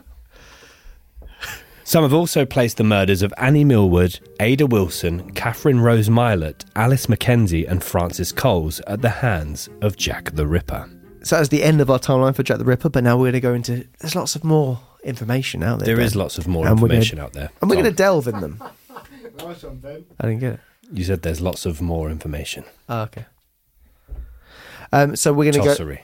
Some 1.83 2.03
have 2.03 2.13
also 2.13 2.45
placed 2.45 2.77
the 2.77 2.83
murders 2.83 3.23
of 3.23 3.33
Annie 3.37 3.63
Millwood, 3.63 4.19
Ada 4.39 4.67
Wilson, 4.67 5.31
Catherine 5.31 5.79
Rose 5.79 6.07
Mylett, 6.07 6.63
Alice 6.75 7.09
Mackenzie, 7.09 7.65
and 7.65 7.83
Frances 7.83 8.31
Coles 8.31 8.79
at 8.81 9.01
the 9.01 9.09
hands 9.09 9.69
of 9.81 9.97
Jack 9.97 10.35
the 10.35 10.45
Ripper. 10.45 10.87
So 11.23 11.37
that's 11.37 11.49
the 11.49 11.63
end 11.63 11.81
of 11.81 11.89
our 11.89 11.97
timeline 11.97 12.35
for 12.35 12.43
Jack 12.43 12.59
the 12.59 12.63
Ripper, 12.65 12.89
but 12.89 13.03
now 13.03 13.17
we're 13.17 13.31
going 13.31 13.33
to 13.33 13.39
go 13.39 13.53
into. 13.55 13.87
There's 13.99 14.13
lots 14.15 14.35
of 14.35 14.43
more 14.43 14.79
information 15.03 15.63
out 15.63 15.79
there. 15.79 15.87
There 15.87 15.95
Ben. 15.95 16.05
is 16.05 16.15
lots 16.15 16.37
of 16.37 16.47
more 16.47 16.67
And 16.67 16.75
we're 16.79 16.89
gonna- 16.89 16.99
information 16.99 17.17
out 17.19 17.33
there. 17.33 17.49
And 17.59 17.69
we're 17.71 17.75
Tom, 17.77 17.83
going 17.83 17.93
to 17.95 17.97
delve 17.97 18.27
in 18.27 18.39
them. 18.39 18.63
Nice 19.39 19.63
one, 19.63 19.77
Ben. 19.77 20.05
I 20.19 20.27
didn't 20.27 20.41
get 20.41 20.53
it. 20.55 20.59
You 20.91 21.05
said 21.05 21.21
there's 21.21 21.39
lots 21.39 21.65
of 21.65 21.81
more 21.81 22.09
information. 22.11 22.65
Oh, 22.89 23.03
okay. 23.03 23.25
Um, 24.91 25.15
so 25.15 25.31
we're 25.31 25.49
going 25.49 25.53
to 25.53 25.59
go. 25.69 25.73
Tossery. 25.75 26.01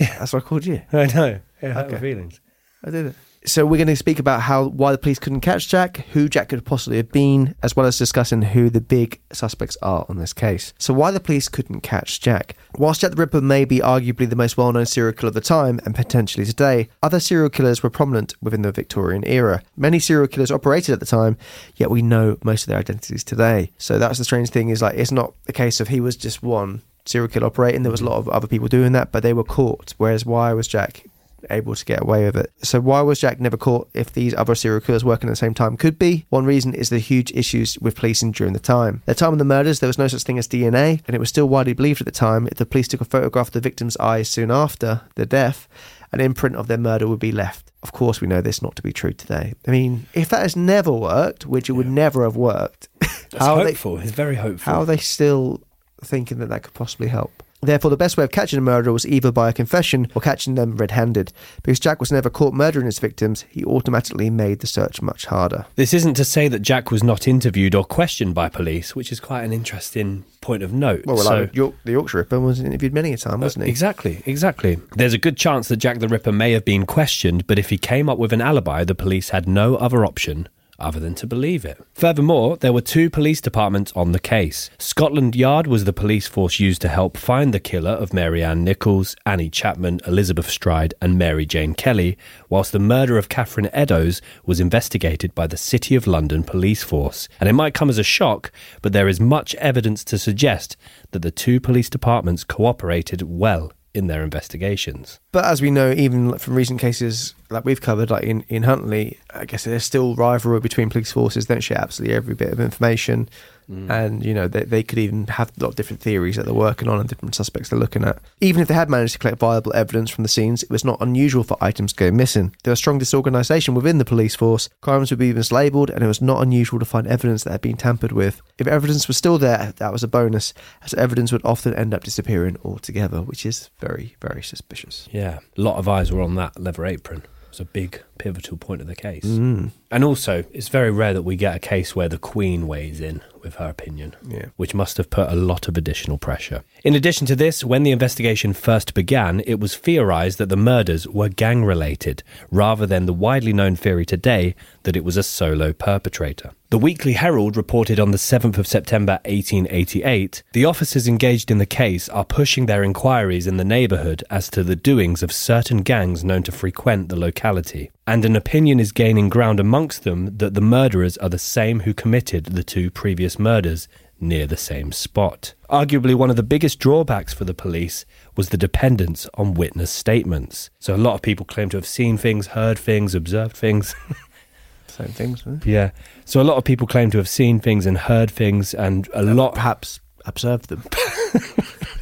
That's 0.00 0.32
what 0.32 0.42
I 0.44 0.46
called 0.46 0.66
you. 0.66 0.82
I 0.92 1.06
know. 1.06 1.40
Yeah, 1.62 1.80
Okay. 1.80 1.98
feelings. 1.98 2.40
I 2.84 2.90
did 2.90 3.06
it. 3.06 3.14
So 3.46 3.64
we're 3.64 3.78
going 3.78 3.86
to 3.86 3.96
speak 3.96 4.18
about 4.18 4.42
how 4.42 4.66
why 4.66 4.92
the 4.92 4.98
police 4.98 5.18
couldn't 5.18 5.40
catch 5.40 5.66
Jack, 5.66 6.04
who 6.12 6.28
Jack 6.28 6.50
could 6.50 6.62
possibly 6.66 6.98
have 6.98 7.10
been, 7.10 7.54
as 7.62 7.74
well 7.74 7.86
as 7.86 7.96
discussing 7.96 8.42
who 8.42 8.68
the 8.68 8.82
big 8.82 9.18
suspects 9.32 9.78
are 9.80 10.04
on 10.10 10.18
this 10.18 10.34
case. 10.34 10.74
So 10.78 10.92
why 10.92 11.10
the 11.10 11.20
police 11.20 11.48
couldn't 11.48 11.80
catch 11.80 12.20
Jack? 12.20 12.54
Whilst 12.76 13.00
Jack 13.00 13.12
the 13.12 13.16
Ripper 13.16 13.40
may 13.40 13.64
be 13.64 13.78
arguably 13.78 14.28
the 14.28 14.36
most 14.36 14.58
well-known 14.58 14.84
serial 14.84 15.14
killer 15.14 15.28
of 15.28 15.34
the 15.34 15.40
time 15.40 15.80
and 15.86 15.94
potentially 15.94 16.44
today, 16.44 16.90
other 17.02 17.18
serial 17.18 17.48
killers 17.48 17.82
were 17.82 17.88
prominent 17.88 18.34
within 18.42 18.60
the 18.60 18.72
Victorian 18.72 19.26
era. 19.26 19.62
Many 19.74 20.00
serial 20.00 20.28
killers 20.28 20.50
operated 20.50 20.92
at 20.92 21.00
the 21.00 21.06
time, 21.06 21.38
yet 21.76 21.90
we 21.90 22.02
know 22.02 22.36
most 22.44 22.64
of 22.64 22.68
their 22.68 22.78
identities 22.78 23.24
today. 23.24 23.72
So 23.78 23.98
that's 23.98 24.18
the 24.18 24.24
strange 24.24 24.50
thing 24.50 24.68
is 24.68 24.82
like 24.82 24.96
it's 24.96 25.12
not 25.12 25.32
a 25.48 25.52
case 25.54 25.80
of 25.80 25.88
he 25.88 26.00
was 26.00 26.14
just 26.14 26.42
one 26.42 26.82
serial 27.04 27.28
killer 27.28 27.46
operating. 27.46 27.82
There 27.82 27.90
was 27.90 28.00
a 28.00 28.04
mm-hmm. 28.04 28.12
lot 28.12 28.18
of 28.18 28.28
other 28.28 28.46
people 28.46 28.68
doing 28.68 28.92
that, 28.92 29.12
but 29.12 29.22
they 29.22 29.32
were 29.32 29.44
caught. 29.44 29.94
Whereas 29.98 30.24
why 30.26 30.52
was 30.52 30.68
Jack 30.68 31.04
able 31.48 31.74
to 31.74 31.84
get 31.84 32.02
away 32.02 32.24
with 32.24 32.36
it. 32.36 32.52
So 32.62 32.80
why 32.80 33.00
was 33.00 33.20
Jack 33.20 33.40
never 33.40 33.56
caught 33.56 33.88
if 33.94 34.12
these 34.12 34.34
other 34.34 34.54
serial 34.54 34.80
killers 34.80 35.04
working 35.04 35.28
at 35.28 35.32
the 35.32 35.36
same 35.36 35.54
time 35.54 35.76
could 35.76 35.98
be? 35.98 36.26
One 36.28 36.44
reason 36.44 36.74
is 36.74 36.90
the 36.90 36.98
huge 36.98 37.32
issues 37.32 37.78
with 37.78 37.96
policing 37.96 38.32
during 38.32 38.52
the 38.52 38.58
time. 38.58 39.02
At 39.06 39.16
the 39.16 39.20
time 39.20 39.32
of 39.32 39.38
the 39.38 39.44
murders, 39.44 39.80
there 39.80 39.88
was 39.88 39.98
no 39.98 40.08
such 40.08 40.22
thing 40.22 40.38
as 40.38 40.48
DNA, 40.48 41.02
and 41.06 41.14
it 41.14 41.20
was 41.20 41.28
still 41.28 41.48
widely 41.48 41.72
believed 41.72 42.00
at 42.00 42.04
the 42.04 42.12
time 42.12 42.46
if 42.48 42.58
the 42.58 42.66
police 42.66 42.88
took 42.88 43.00
a 43.00 43.06
photograph 43.06 43.48
of 43.48 43.52
the 43.52 43.60
victim's 43.60 43.96
eyes 43.98 44.28
soon 44.28 44.50
after 44.50 45.02
the 45.14 45.26
death, 45.26 45.68
an 46.12 46.20
imprint 46.20 46.56
of 46.56 46.66
their 46.66 46.78
murder 46.78 47.06
would 47.08 47.20
be 47.20 47.32
left. 47.32 47.70
Of 47.82 47.92
course, 47.92 48.20
we 48.20 48.28
know 48.28 48.42
this 48.42 48.60
not 48.60 48.76
to 48.76 48.82
be 48.82 48.92
true 48.92 49.12
today. 49.12 49.54
I 49.66 49.70
mean, 49.70 50.06
if 50.12 50.28
that 50.28 50.42
has 50.42 50.56
never 50.56 50.92
worked, 50.92 51.46
which 51.46 51.70
it 51.70 51.72
would 51.72 51.88
never 51.88 52.24
have 52.24 52.36
worked, 52.36 52.88
That's 53.00 53.38
how 53.38 53.54
are 53.56 53.64
they 53.64 53.70
hopeful. 53.70 53.98
it's 54.00 54.10
very 54.10 54.34
hopeful. 54.34 54.72
how 54.72 54.80
are 54.80 54.86
they 54.86 54.98
still 54.98 55.62
thinking 56.00 56.38
that 56.38 56.48
that 56.48 56.62
could 56.62 56.74
possibly 56.74 57.08
help? 57.08 57.42
Therefore, 57.62 57.90
the 57.90 57.96
best 57.96 58.16
way 58.16 58.24
of 58.24 58.30
catching 58.30 58.58
a 58.58 58.62
murderer 58.62 58.92
was 58.92 59.06
either 59.06 59.30
by 59.30 59.50
a 59.50 59.52
confession 59.52 60.08
or 60.14 60.22
catching 60.22 60.54
them 60.54 60.76
red 60.76 60.92
handed. 60.92 61.32
Because 61.62 61.78
Jack 61.78 62.00
was 62.00 62.10
never 62.10 62.30
caught 62.30 62.54
murdering 62.54 62.86
his 62.86 62.98
victims, 62.98 63.44
he 63.50 63.64
automatically 63.64 64.30
made 64.30 64.60
the 64.60 64.66
search 64.66 65.02
much 65.02 65.26
harder. 65.26 65.66
This 65.76 65.92
isn't 65.92 66.14
to 66.14 66.24
say 66.24 66.48
that 66.48 66.60
Jack 66.60 66.90
was 66.90 67.02
not 67.02 67.28
interviewed 67.28 67.74
or 67.74 67.84
questioned 67.84 68.34
by 68.34 68.48
police, 68.48 68.96
which 68.96 69.12
is 69.12 69.20
quite 69.20 69.42
an 69.44 69.52
interesting 69.52 70.24
point 70.40 70.62
of 70.62 70.72
note. 70.72 71.04
Well, 71.04 71.16
well 71.16 71.24
So- 71.26 71.40
like 71.40 71.54
York, 71.54 71.74
the 71.84 71.92
Yorkshire 71.92 72.18
Ripper 72.18 72.40
was 72.40 72.60
interviewed 72.60 72.94
many 72.94 73.12
a 73.12 73.18
time, 73.18 73.42
uh, 73.42 73.44
wasn't 73.44 73.66
he? 73.66 73.70
Exactly, 73.70 74.22
exactly. 74.24 74.78
There's 74.96 75.14
a 75.14 75.18
good 75.18 75.36
chance 75.36 75.68
that 75.68 75.76
Jack 75.76 75.98
the 75.98 76.08
Ripper 76.08 76.32
may 76.32 76.52
have 76.52 76.64
been 76.64 76.86
questioned, 76.86 77.46
but 77.46 77.58
if 77.58 77.68
he 77.68 77.76
came 77.76 78.08
up 78.08 78.16
with 78.16 78.32
an 78.32 78.40
alibi, 78.40 78.84
the 78.84 78.94
police 78.94 79.30
had 79.30 79.46
no 79.46 79.76
other 79.76 80.06
option 80.06 80.48
other 80.80 81.00
than 81.00 81.14
to 81.16 81.26
believe 81.26 81.64
it. 81.64 81.78
Furthermore, 81.94 82.56
there 82.56 82.72
were 82.72 82.80
two 82.80 83.10
police 83.10 83.40
departments 83.40 83.92
on 83.94 84.12
the 84.12 84.18
case. 84.18 84.70
Scotland 84.78 85.36
Yard 85.36 85.66
was 85.66 85.84
the 85.84 85.92
police 85.92 86.26
force 86.26 86.58
used 86.60 86.80
to 86.82 86.88
help 86.88 87.16
find 87.16 87.52
the 87.52 87.60
killer 87.60 87.90
of 87.90 88.12
Mary 88.12 88.42
Ann 88.42 88.64
Nichols, 88.64 89.16
Annie 89.26 89.50
Chapman, 89.50 90.00
Elizabeth 90.06 90.48
Stride, 90.48 90.94
and 91.00 91.18
Mary 91.18 91.46
Jane 91.46 91.74
Kelly, 91.74 92.16
whilst 92.48 92.72
the 92.72 92.78
murder 92.78 93.18
of 93.18 93.28
Catherine 93.28 93.70
Eddowes 93.72 94.20
was 94.44 94.60
investigated 94.60 95.34
by 95.34 95.46
the 95.46 95.56
City 95.56 95.94
of 95.94 96.06
London 96.06 96.42
police 96.42 96.82
force. 96.82 97.28
And 97.38 97.48
it 97.48 97.54
might 97.54 97.74
come 97.74 97.90
as 97.90 97.98
a 97.98 98.02
shock, 98.02 98.52
but 98.82 98.92
there 98.92 99.08
is 99.08 99.20
much 99.20 99.54
evidence 99.56 100.04
to 100.04 100.18
suggest 100.18 100.76
that 101.10 101.22
the 101.22 101.30
two 101.30 101.60
police 101.60 101.90
departments 101.90 102.44
cooperated 102.44 103.22
well 103.22 103.72
in 103.92 104.06
their 104.06 104.22
investigations. 104.22 105.18
But 105.32 105.44
as 105.44 105.60
we 105.60 105.70
know, 105.70 105.90
even 105.92 106.38
from 106.38 106.54
recent 106.54 106.80
cases 106.80 107.34
like 107.50 107.64
we've 107.64 107.80
covered, 107.80 108.10
like 108.10 108.24
in, 108.24 108.44
in 108.48 108.62
Huntley, 108.62 109.18
I 109.34 109.44
guess 109.44 109.64
there's 109.64 109.84
still 109.84 110.14
rivalry 110.14 110.60
between 110.60 110.90
police 110.90 111.12
forces. 111.12 111.46
They 111.46 111.54
don't 111.54 111.60
share 111.60 111.80
absolutely 111.80 112.14
every 112.14 112.34
bit 112.34 112.52
of 112.52 112.60
information. 112.60 113.28
Mm. 113.70 113.90
And, 113.90 114.24
you 114.24 114.34
know, 114.34 114.48
they, 114.48 114.64
they 114.64 114.82
could 114.82 114.98
even 114.98 115.26
have 115.28 115.52
a 115.56 115.62
lot 115.62 115.70
of 115.70 115.76
different 115.76 116.02
theories 116.02 116.36
that 116.36 116.44
they're 116.44 116.54
working 116.54 116.88
on 116.88 116.98
and 116.98 117.08
different 117.08 117.34
suspects 117.34 117.68
they're 117.68 117.78
looking 117.78 118.04
at. 118.04 118.18
Even 118.40 118.62
if 118.62 118.68
they 118.68 118.74
had 118.74 118.90
managed 118.90 119.12
to 119.12 119.18
collect 119.18 119.38
viable 119.38 119.72
evidence 119.74 120.10
from 120.10 120.22
the 120.22 120.28
scenes, 120.28 120.62
it 120.62 120.70
was 120.70 120.84
not 120.84 121.00
unusual 121.00 121.44
for 121.44 121.56
items 121.60 121.92
to 121.92 121.98
go 121.98 122.10
missing. 122.10 122.54
There 122.64 122.72
was 122.72 122.78
strong 122.78 122.98
disorganisation 122.98 123.74
within 123.74 123.98
the 123.98 124.04
police 124.04 124.34
force, 124.34 124.68
crimes 124.80 125.10
would 125.10 125.18
be 125.18 125.32
mislabelled, 125.32 125.90
and 125.90 126.02
it 126.02 126.08
was 126.08 126.20
not 126.20 126.42
unusual 126.42 126.78
to 126.80 126.84
find 126.84 127.06
evidence 127.06 127.44
that 127.44 127.52
had 127.52 127.60
been 127.60 127.76
tampered 127.76 128.12
with. 128.12 128.42
If 128.58 128.66
evidence 128.66 129.06
was 129.06 129.16
still 129.16 129.38
there, 129.38 129.72
that 129.76 129.92
was 129.92 130.02
a 130.02 130.08
bonus, 130.08 130.52
as 130.82 130.94
evidence 130.94 131.30
would 131.32 131.44
often 131.44 131.74
end 131.74 131.94
up 131.94 132.04
disappearing 132.04 132.58
altogether, 132.64 133.22
which 133.22 133.46
is 133.46 133.70
very, 133.78 134.16
very 134.20 134.42
suspicious. 134.42 135.08
Yeah, 135.12 135.38
a 135.56 135.60
lot 135.60 135.76
of 135.76 135.88
eyes 135.88 136.10
were 136.10 136.22
on 136.22 136.34
that 136.34 136.60
leather 136.60 136.84
apron. 136.84 137.18
It 137.18 137.50
was 137.50 137.60
a 137.60 137.64
big 137.64 138.02
pivotal 138.20 138.56
point 138.56 138.80
of 138.80 138.86
the 138.86 138.94
case. 138.94 139.24
Mm. 139.24 139.70
And 139.90 140.04
also, 140.04 140.44
it's 140.52 140.68
very 140.68 140.90
rare 140.90 141.14
that 141.14 141.22
we 141.22 141.34
get 141.36 141.56
a 141.56 141.58
case 141.58 141.96
where 141.96 142.08
the 142.08 142.18
Queen 142.18 142.66
weighs 142.68 143.00
in 143.00 143.22
with 143.42 143.54
her 143.54 143.68
opinion, 143.70 144.14
Yeah. 144.28 144.46
which 144.56 144.74
must 144.74 144.98
have 144.98 145.08
put 145.08 145.30
a 145.32 145.34
lot 145.34 145.66
of 145.66 145.76
additional 145.78 146.18
pressure. 146.18 146.62
In 146.84 146.94
addition 146.94 147.26
to 147.28 147.34
this, 147.34 147.64
when 147.64 147.82
the 147.84 147.90
investigation 147.90 148.52
first 148.52 148.92
began, 148.92 149.42
it 149.46 149.58
was 149.58 149.74
theorised 149.76 150.36
that 150.38 150.50
the 150.50 150.56
murders 150.58 151.08
were 151.08 151.30
gang 151.30 151.64
related, 151.64 152.22
rather 152.50 152.86
than 152.86 153.06
the 153.06 153.14
widely 153.14 153.54
known 153.54 153.76
theory 153.76 154.04
today 154.04 154.54
that 154.82 154.94
it 154.96 155.04
was 155.04 155.16
a 155.16 155.22
solo 155.22 155.72
perpetrator. 155.72 156.50
The 156.68 156.78
Weekly 156.78 157.14
Herald 157.14 157.56
reported 157.56 157.98
on 157.98 158.10
the 158.12 158.18
7th 158.18 158.58
of 158.58 158.66
September 158.66 159.18
1888 159.24 160.42
the 160.52 160.64
officers 160.64 161.08
engaged 161.08 161.50
in 161.50 161.58
the 161.58 161.66
case 161.66 162.08
are 162.10 162.24
pushing 162.24 162.66
their 162.66 162.84
inquiries 162.84 163.46
in 163.48 163.56
the 163.56 163.64
neighbourhood 163.64 164.22
as 164.30 164.48
to 164.50 164.62
the 164.62 164.76
doings 164.76 165.22
of 165.22 165.32
certain 165.32 165.78
gangs 165.82 166.22
known 166.22 166.42
to 166.44 166.52
frequent 166.52 167.08
the 167.08 167.18
locality, 167.18 167.90
and 168.10 168.24
an 168.24 168.34
opinion 168.34 168.80
is 168.80 168.90
gaining 168.90 169.28
ground 169.28 169.60
amongst 169.60 170.02
them 170.02 170.36
that 170.38 170.54
the 170.54 170.60
murderers 170.60 171.16
are 171.18 171.28
the 171.28 171.38
same 171.38 171.80
who 171.80 171.94
committed 171.94 172.46
the 172.46 172.64
two 172.64 172.90
previous 172.90 173.38
murders 173.38 173.86
near 174.18 174.48
the 174.48 174.56
same 174.56 174.90
spot. 174.90 175.54
Arguably, 175.70 176.16
one 176.16 176.28
of 176.28 176.34
the 176.34 176.42
biggest 176.42 176.80
drawbacks 176.80 177.32
for 177.32 177.44
the 177.44 177.54
police 177.54 178.04
was 178.36 178.48
the 178.48 178.56
dependence 178.56 179.28
on 179.34 179.54
witness 179.54 179.92
statements. 179.92 180.70
So, 180.80 180.92
a 180.92 180.96
lot 180.96 181.14
of 181.14 181.22
people 181.22 181.46
claim 181.46 181.68
to 181.68 181.76
have 181.76 181.86
seen 181.86 182.18
things, 182.18 182.48
heard 182.48 182.80
things, 182.80 183.14
observed 183.14 183.56
things. 183.56 183.94
Same 184.88 185.06
things, 185.08 185.42
huh? 185.42 185.58
Yeah. 185.64 185.92
So 186.24 186.40
a 186.40 186.42
lot 186.42 186.56
of 186.56 186.64
people 186.64 186.88
claim 186.88 187.12
to 187.12 187.18
have 187.18 187.28
seen 187.28 187.60
things 187.60 187.86
and 187.86 187.96
heard 187.96 188.28
things, 188.28 188.74
and 188.74 189.08
a 189.14 189.22
lot. 189.22 189.54
Perhaps 189.54 190.00
observed 190.26 190.68
them. 190.68 190.82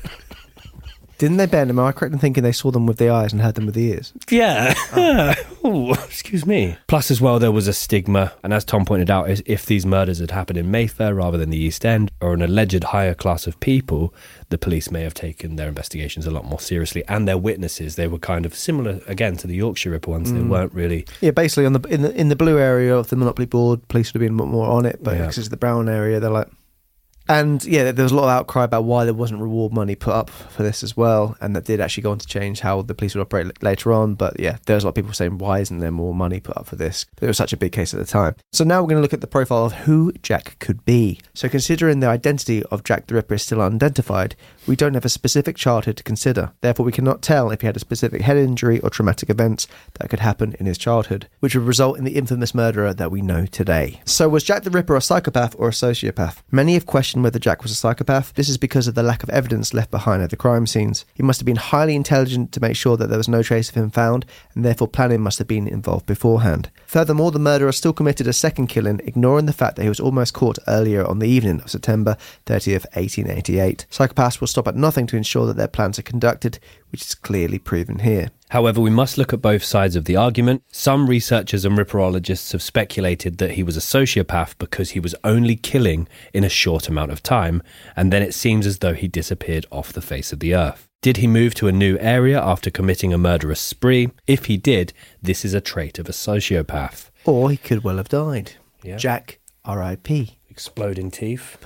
Didn't 1.18 1.36
they, 1.38 1.46
Ben? 1.46 1.68
Am 1.68 1.80
I 1.80 1.90
correct 1.90 2.12
in 2.12 2.20
thinking 2.20 2.44
they 2.44 2.52
saw 2.52 2.70
them 2.70 2.86
with 2.86 2.98
the 2.98 3.10
eyes 3.10 3.32
and 3.32 3.42
heard 3.42 3.56
them 3.56 3.66
with 3.66 3.74
the 3.74 3.90
ears? 3.90 4.12
Yeah. 4.30 4.72
oh, 5.64 5.92
excuse 6.04 6.46
me. 6.46 6.76
Plus, 6.86 7.10
as 7.10 7.20
well, 7.20 7.40
there 7.40 7.50
was 7.50 7.66
a 7.66 7.72
stigma. 7.72 8.32
And 8.44 8.54
as 8.54 8.64
Tom 8.64 8.84
pointed 8.84 9.10
out, 9.10 9.28
if 9.28 9.66
these 9.66 9.84
murders 9.84 10.20
had 10.20 10.30
happened 10.30 10.58
in 10.58 10.70
Mayfair 10.70 11.16
rather 11.16 11.36
than 11.36 11.50
the 11.50 11.58
East 11.58 11.84
End 11.84 12.12
or 12.20 12.34
an 12.34 12.42
alleged 12.42 12.84
higher 12.84 13.14
class 13.14 13.48
of 13.48 13.58
people, 13.58 14.14
the 14.50 14.58
police 14.58 14.92
may 14.92 15.02
have 15.02 15.14
taken 15.14 15.56
their 15.56 15.66
investigations 15.66 16.24
a 16.24 16.30
lot 16.30 16.44
more 16.44 16.60
seriously. 16.60 17.02
And 17.08 17.26
their 17.26 17.36
witnesses, 17.38 17.96
they 17.96 18.06
were 18.06 18.20
kind 18.20 18.46
of 18.46 18.54
similar, 18.54 19.00
again, 19.08 19.36
to 19.38 19.48
the 19.48 19.56
Yorkshire 19.56 19.90
Ripper 19.90 20.12
ones. 20.12 20.32
They 20.32 20.38
mm. 20.38 20.48
weren't 20.48 20.72
really. 20.72 21.04
Yeah, 21.20 21.32
basically 21.32 21.66
on 21.66 21.72
the 21.72 21.80
in 21.88 22.02
the 22.02 22.14
in 22.14 22.28
the 22.28 22.36
blue 22.36 22.60
area 22.60 22.96
of 22.96 23.08
the 23.08 23.16
Monopoly 23.16 23.46
board, 23.46 23.86
police 23.88 24.14
would 24.14 24.22
have 24.22 24.28
been 24.28 24.36
more 24.36 24.68
on 24.68 24.86
it, 24.86 25.02
but 25.02 25.14
Yeah. 25.14 25.22
because 25.22 25.38
it's 25.38 25.48
the 25.48 25.56
brown 25.56 25.88
area, 25.88 26.20
they're 26.20 26.30
like. 26.30 26.48
And 27.28 27.64
yeah, 27.64 27.92
there 27.92 28.02
was 28.02 28.12
a 28.12 28.16
lot 28.16 28.24
of 28.24 28.30
outcry 28.30 28.64
about 28.64 28.84
why 28.84 29.04
there 29.04 29.14
wasn't 29.14 29.40
reward 29.40 29.72
money 29.72 29.94
put 29.94 30.14
up 30.14 30.30
for 30.30 30.62
this 30.62 30.82
as 30.82 30.96
well, 30.96 31.36
and 31.40 31.54
that 31.54 31.64
did 31.64 31.80
actually 31.80 32.02
go 32.04 32.10
on 32.12 32.18
to 32.18 32.26
change 32.26 32.60
how 32.60 32.82
the 32.82 32.94
police 32.94 33.14
would 33.14 33.22
operate 33.22 33.46
l- 33.46 33.52
later 33.60 33.92
on. 33.92 34.14
But 34.14 34.40
yeah, 34.40 34.56
there's 34.66 34.82
a 34.82 34.86
lot 34.86 34.90
of 34.90 34.94
people 34.94 35.12
saying 35.12 35.38
why 35.38 35.60
isn't 35.60 35.78
there 35.78 35.90
more 35.90 36.14
money 36.14 36.40
put 36.40 36.56
up 36.56 36.66
for 36.66 36.76
this? 36.76 37.06
But 37.16 37.24
it 37.24 37.28
was 37.28 37.36
such 37.36 37.52
a 37.52 37.56
big 37.56 37.72
case 37.72 37.92
at 37.92 38.00
the 38.00 38.06
time. 38.06 38.34
So 38.52 38.64
now 38.64 38.80
we're 38.80 38.88
going 38.88 38.98
to 38.98 39.02
look 39.02 39.12
at 39.12 39.20
the 39.20 39.26
profile 39.26 39.66
of 39.66 39.72
who 39.72 40.12
Jack 40.22 40.58
could 40.58 40.84
be. 40.84 41.20
So 41.34 41.48
considering 41.48 42.00
the 42.00 42.08
identity 42.08 42.62
of 42.64 42.84
Jack 42.84 43.06
the 43.06 43.14
Ripper 43.14 43.34
is 43.34 43.42
still 43.42 43.60
unidentified, 43.60 44.34
we 44.66 44.76
don't 44.76 44.94
have 44.94 45.04
a 45.04 45.10
specific 45.10 45.56
childhood 45.56 45.96
to 45.98 46.02
consider. 46.02 46.52
Therefore, 46.60 46.86
we 46.86 46.92
cannot 46.92 47.22
tell 47.22 47.50
if 47.50 47.60
he 47.60 47.66
had 47.66 47.76
a 47.76 47.80
specific 47.80 48.22
head 48.22 48.36
injury 48.36 48.80
or 48.80 48.90
traumatic 48.90 49.30
events 49.30 49.66
that 49.98 50.10
could 50.10 50.20
happen 50.20 50.54
in 50.58 50.66
his 50.66 50.78
childhood, 50.78 51.28
which 51.40 51.54
would 51.54 51.64
result 51.66 51.98
in 51.98 52.04
the 52.04 52.16
infamous 52.16 52.54
murderer 52.54 52.94
that 52.94 53.10
we 53.10 53.22
know 53.22 53.46
today. 53.46 54.00
So, 54.04 54.28
was 54.28 54.44
Jack 54.44 54.62
the 54.62 54.70
Ripper 54.70 54.96
a 54.96 55.00
psychopath 55.00 55.54
or 55.58 55.68
a 55.68 55.72
sociopath? 55.72 56.38
Many 56.50 56.74
have 56.74 56.86
questioned 56.86 57.17
whether 57.22 57.38
Jack 57.38 57.62
was 57.62 57.72
a 57.72 57.74
psychopath. 57.74 58.32
This 58.34 58.48
is 58.48 58.58
because 58.58 58.86
of 58.86 58.94
the 58.94 59.02
lack 59.02 59.22
of 59.22 59.30
evidence 59.30 59.74
left 59.74 59.90
behind 59.90 60.22
at 60.22 60.30
the 60.30 60.36
crime 60.36 60.66
scenes. 60.66 61.04
He 61.14 61.22
must 61.22 61.40
have 61.40 61.46
been 61.46 61.56
highly 61.56 61.94
intelligent 61.94 62.52
to 62.52 62.60
make 62.60 62.76
sure 62.76 62.96
that 62.96 63.08
there 63.08 63.18
was 63.18 63.28
no 63.28 63.42
trace 63.42 63.68
of 63.68 63.74
him 63.74 63.90
found, 63.90 64.26
and 64.54 64.64
therefore 64.64 64.88
planning 64.88 65.20
must 65.20 65.38
have 65.38 65.48
been 65.48 65.68
involved 65.68 66.06
beforehand. 66.06 66.70
Furthermore, 66.86 67.30
the 67.30 67.38
murderer 67.38 67.72
still 67.72 67.92
committed 67.92 68.26
a 68.26 68.32
second 68.32 68.68
killing, 68.68 69.00
ignoring 69.04 69.46
the 69.46 69.52
fact 69.52 69.76
that 69.76 69.82
he 69.82 69.88
was 69.88 70.00
almost 70.00 70.34
caught 70.34 70.58
earlier 70.66 71.06
on 71.06 71.18
the 71.18 71.28
evening 71.28 71.60
of 71.60 71.70
September 71.70 72.16
30th, 72.46 72.86
1888. 72.96 73.86
Psychopaths 73.90 74.40
will 74.40 74.48
stop 74.48 74.68
at 74.68 74.76
nothing 74.76 75.06
to 75.06 75.16
ensure 75.16 75.46
that 75.46 75.56
their 75.56 75.68
plans 75.68 75.98
are 75.98 76.02
conducted, 76.02 76.58
which 76.90 77.02
is 77.02 77.14
clearly 77.14 77.58
proven 77.58 78.00
here. 78.00 78.30
However, 78.50 78.80
we 78.80 78.90
must 78.90 79.18
look 79.18 79.32
at 79.32 79.42
both 79.42 79.62
sides 79.62 79.94
of 79.94 80.06
the 80.06 80.16
argument. 80.16 80.62
Some 80.72 81.06
researchers 81.08 81.64
and 81.64 81.76
ripperologists 81.76 82.52
have 82.52 82.62
speculated 82.62 83.38
that 83.38 83.52
he 83.52 83.62
was 83.62 83.76
a 83.76 83.80
sociopath 83.80 84.56
because 84.58 84.90
he 84.90 85.00
was 85.00 85.14
only 85.22 85.54
killing 85.54 86.08
in 86.32 86.44
a 86.44 86.48
short 86.48 86.88
amount 86.88 87.12
of 87.12 87.22
time, 87.22 87.62
and 87.94 88.12
then 88.12 88.22
it 88.22 88.34
seems 88.34 88.66
as 88.66 88.78
though 88.78 88.94
he 88.94 89.08
disappeared 89.08 89.66
off 89.70 89.92
the 89.92 90.00
face 90.00 90.32
of 90.32 90.40
the 90.40 90.54
earth. 90.54 90.88
Did 91.00 91.18
he 91.18 91.26
move 91.26 91.54
to 91.56 91.68
a 91.68 91.72
new 91.72 91.96
area 91.98 92.40
after 92.40 92.70
committing 92.70 93.12
a 93.12 93.18
murderous 93.18 93.60
spree? 93.60 94.10
If 94.26 94.46
he 94.46 94.56
did, 94.56 94.92
this 95.22 95.44
is 95.44 95.54
a 95.54 95.60
trait 95.60 95.98
of 95.98 96.08
a 96.08 96.12
sociopath. 96.12 97.10
Or 97.24 97.50
he 97.50 97.56
could 97.56 97.84
well 97.84 97.98
have 97.98 98.08
died. 98.08 98.52
Yeah. 98.82 98.96
Jack, 98.96 99.38
R.I.P. 99.64 100.38
Exploding 100.48 101.10
teeth. 101.10 101.56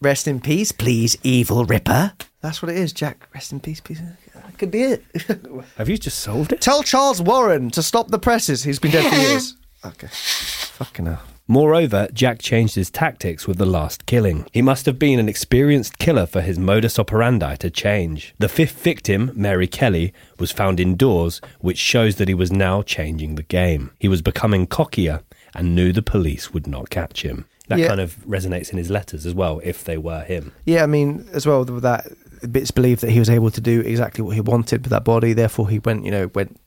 Rest 0.00 0.26
in 0.26 0.40
peace, 0.40 0.72
please, 0.72 1.18
evil 1.22 1.66
Ripper. 1.66 2.14
That's 2.40 2.62
what 2.62 2.70
it 2.70 2.78
is, 2.78 2.94
Jack. 2.94 3.28
Rest 3.34 3.52
in 3.52 3.60
peace, 3.60 3.80
please. 3.82 4.00
That 4.44 4.58
could 4.58 4.70
be 4.70 4.82
it. 4.82 5.04
Have 5.76 5.88
you 5.88 5.98
just 5.98 6.20
solved 6.20 6.52
it? 6.52 6.60
Tell 6.60 6.82
Charles 6.82 7.20
Warren 7.20 7.70
to 7.70 7.82
stop 7.82 8.08
the 8.08 8.18
presses. 8.18 8.62
He's 8.64 8.78
been 8.78 8.90
dead 8.92 9.12
for 9.12 9.18
years. 9.20 9.56
Okay. 9.82 10.08
Fucking 10.10 11.06
hell. 11.06 11.22
Moreover, 11.48 12.06
Jack 12.12 12.38
changed 12.38 12.74
his 12.74 12.90
tactics 12.90 13.48
with 13.48 13.56
the 13.56 13.64
last 13.64 14.04
killing. 14.04 14.46
He 14.52 14.60
must 14.60 14.84
have 14.84 14.98
been 14.98 15.18
an 15.18 15.26
experienced 15.26 15.96
killer 15.98 16.26
for 16.26 16.42
his 16.42 16.58
modus 16.58 16.98
operandi 16.98 17.56
to 17.56 17.70
change. 17.70 18.34
The 18.38 18.50
fifth 18.50 18.82
victim, 18.82 19.30
Mary 19.34 19.66
Kelly, 19.66 20.12
was 20.38 20.52
found 20.52 20.80
indoors, 20.80 21.40
which 21.60 21.78
shows 21.78 22.16
that 22.16 22.28
he 22.28 22.34
was 22.34 22.52
now 22.52 22.82
changing 22.82 23.36
the 23.36 23.42
game. 23.42 23.90
He 23.98 24.06
was 24.06 24.20
becoming 24.20 24.66
cockier 24.66 25.22
and 25.54 25.74
knew 25.74 25.94
the 25.94 26.02
police 26.02 26.52
would 26.52 26.66
not 26.66 26.90
catch 26.90 27.22
him. 27.22 27.46
That 27.68 27.78
Yeah. 27.78 27.88
kind 27.88 28.00
of 28.02 28.16
resonates 28.26 28.70
in 28.70 28.76
his 28.76 28.90
letters 28.90 29.24
as 29.24 29.32
well, 29.32 29.62
if 29.64 29.82
they 29.82 29.96
were 29.96 30.24
him. 30.24 30.52
Yeah, 30.66 30.82
I 30.82 30.86
mean, 30.86 31.26
as 31.32 31.46
well 31.46 31.64
with 31.64 31.82
that, 31.84 32.06
bits 32.48 32.70
believe 32.70 33.00
that 33.00 33.10
he 33.10 33.18
was 33.18 33.30
able 33.30 33.50
to 33.50 33.60
do 33.60 33.80
exactly 33.80 34.22
what 34.22 34.34
he 34.34 34.40
wanted 34.40 34.82
with 34.82 34.90
that 34.90 35.04
body. 35.04 35.32
Therefore, 35.32 35.68
he 35.68 35.78
went, 35.78 36.04
you 36.04 36.10
know, 36.10 36.30
went 36.34 36.60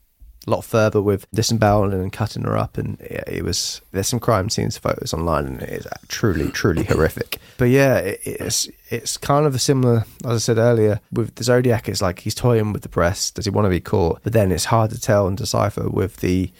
a 0.46 0.50
lot 0.50 0.64
further 0.64 1.00
with 1.00 1.26
disemboweling 1.32 2.02
and 2.02 2.12
cutting 2.12 2.44
her 2.44 2.56
up. 2.56 2.76
And 2.76 2.98
yeah, 3.00 3.22
it 3.26 3.44
was 3.44 3.80
there's 3.92 4.08
some 4.08 4.20
crime 4.20 4.50
scenes 4.50 4.76
photos 4.76 5.14
online, 5.14 5.46
and 5.46 5.62
it 5.62 5.70
is 5.70 5.86
truly, 6.08 6.50
truly 6.50 6.84
horrific. 6.88 7.38
But 7.56 7.66
yeah, 7.66 7.96
it, 7.96 8.20
it's 8.24 8.68
it's 8.90 9.16
kind 9.16 9.46
of 9.46 9.54
a 9.54 9.58
similar, 9.58 10.04
as 10.24 10.32
I 10.32 10.38
said 10.38 10.58
earlier, 10.58 11.00
with 11.12 11.34
the 11.36 11.44
Zodiac. 11.44 11.88
It's 11.88 12.02
like 12.02 12.20
he's 12.20 12.34
toying 12.34 12.72
with 12.72 12.82
the 12.82 12.88
press. 12.88 13.30
Does 13.30 13.44
he 13.44 13.50
want 13.50 13.66
to 13.66 13.70
be 13.70 13.80
caught? 13.80 14.20
But 14.22 14.32
then 14.32 14.52
it's 14.52 14.66
hard 14.66 14.90
to 14.90 15.00
tell 15.00 15.26
and 15.26 15.36
decipher 15.36 15.88
with 15.88 16.18
the 16.18 16.50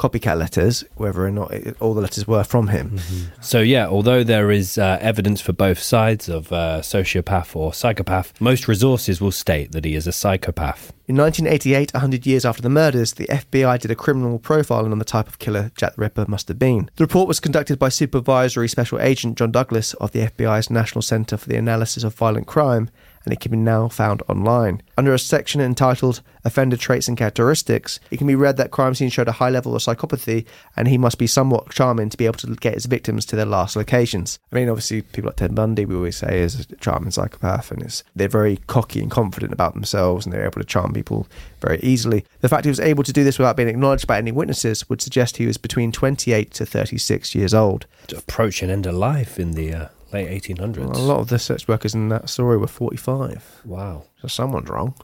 copycat 0.00 0.38
letters 0.38 0.82
whether 0.96 1.26
or 1.26 1.30
not 1.30 1.52
it, 1.52 1.76
all 1.78 1.92
the 1.92 2.00
letters 2.00 2.26
were 2.26 2.42
from 2.42 2.68
him. 2.68 2.98
So, 3.40 3.60
yeah, 3.60 3.86
although 3.86 4.24
there 4.24 4.50
is 4.50 4.78
uh, 4.78 4.96
evidence 5.00 5.42
for 5.42 5.52
both 5.52 5.78
sides 5.78 6.28
of 6.28 6.50
uh, 6.52 6.80
sociopath 6.80 7.54
or 7.54 7.74
psychopath, 7.74 8.32
most 8.40 8.66
resources 8.66 9.20
will 9.20 9.30
state 9.30 9.72
that 9.72 9.84
he 9.84 9.94
is 9.94 10.06
a 10.06 10.12
psychopath. 10.12 10.92
In 11.06 11.16
1988, 11.16 11.92
100 11.92 12.24
years 12.24 12.44
after 12.44 12.62
the 12.62 12.70
murders, 12.70 13.14
the 13.14 13.26
FBI 13.26 13.78
did 13.80 13.90
a 13.90 13.94
criminal 13.94 14.38
profiling 14.38 14.92
on 14.92 14.98
the 14.98 15.04
type 15.04 15.28
of 15.28 15.38
killer 15.38 15.70
Jack 15.76 15.96
the 15.96 16.02
Ripper 16.02 16.24
must 16.28 16.48
have 16.48 16.58
been. 16.58 16.88
The 16.96 17.04
report 17.04 17.28
was 17.28 17.40
conducted 17.40 17.78
by 17.78 17.88
Supervisory 17.88 18.68
Special 18.68 19.00
Agent 19.00 19.36
John 19.36 19.50
Douglas 19.50 19.92
of 19.94 20.12
the 20.12 20.20
FBI's 20.20 20.70
National 20.70 21.02
Center 21.02 21.36
for 21.36 21.48
the 21.48 21.56
Analysis 21.56 22.04
of 22.04 22.14
Violent 22.14 22.46
Crime, 22.46 22.90
and 23.24 23.32
it 23.32 23.40
can 23.40 23.50
be 23.50 23.58
now 23.58 23.88
found 23.88 24.22
online. 24.28 24.82
Under 24.96 25.12
a 25.12 25.18
section 25.18 25.60
entitled 25.60 26.22
Offender 26.44 26.76
Traits 26.76 27.08
and 27.08 27.18
Characteristics, 27.18 28.00
it 28.10 28.16
can 28.16 28.26
be 28.26 28.34
read 28.34 28.56
that 28.56 28.70
crime 28.70 28.94
scene 28.94 29.10
showed 29.10 29.28
a 29.28 29.32
high 29.32 29.50
level 29.50 29.76
of 29.76 29.82
psychopathy, 29.82 30.46
and 30.76 30.88
he 30.88 30.98
must 30.98 31.18
be 31.18 31.26
somewhat 31.26 31.70
charming 31.70 32.08
to 32.08 32.16
be 32.16 32.26
able 32.26 32.38
to 32.38 32.54
get 32.56 32.74
his 32.74 32.86
victims 32.86 33.26
to 33.26 33.36
their 33.36 33.46
last 33.46 33.76
locations. 33.76 34.38
I 34.52 34.56
mean, 34.56 34.68
obviously, 34.68 35.02
people 35.02 35.28
like 35.28 35.36
Ted 35.36 35.54
Bundy, 35.54 35.84
we 35.84 35.94
always 35.94 36.16
say, 36.16 36.40
is 36.40 36.60
a 36.60 36.76
charming 36.76 37.10
psychopath, 37.10 37.70
and 37.70 37.82
it's, 37.82 38.02
they're 38.16 38.28
very 38.28 38.56
cocky 38.66 39.00
and 39.00 39.10
confident 39.10 39.52
about 39.52 39.74
themselves, 39.74 40.24
and 40.24 40.32
they're 40.32 40.46
able 40.46 40.60
to 40.60 40.64
charm 40.64 40.92
people 40.92 41.26
very 41.60 41.78
easily. 41.80 42.24
The 42.40 42.48
fact 42.48 42.64
he 42.64 42.70
was 42.70 42.80
able 42.80 43.04
to 43.04 43.12
do 43.12 43.24
this 43.24 43.38
without 43.38 43.56
being 43.56 43.68
acknowledged 43.68 44.06
by 44.06 44.18
any 44.18 44.32
witnesses 44.32 44.88
would 44.88 45.02
suggest 45.02 45.36
he 45.36 45.46
was 45.46 45.58
between 45.58 45.92
28 45.92 46.52
to 46.52 46.66
36 46.66 47.34
years 47.34 47.52
old. 47.52 47.86
To 48.08 48.16
approach 48.16 48.62
an 48.62 48.70
end 48.70 48.86
of 48.86 48.94
life 48.94 49.38
in 49.38 49.52
the 49.52 49.74
uh, 49.74 49.88
late 50.12 50.42
1800s. 50.42 50.94
A 50.94 50.98
lot 50.98 51.20
of 51.20 51.28
the 51.28 51.38
sex 51.38 51.68
workers 51.68 51.94
in 51.94 52.08
that 52.08 52.28
story 52.28 52.56
were 52.56 52.66
45. 52.66 53.62
Wow. 53.64 54.04
So 54.20 54.28
someone's 54.28 54.68
wrong. 54.68 54.94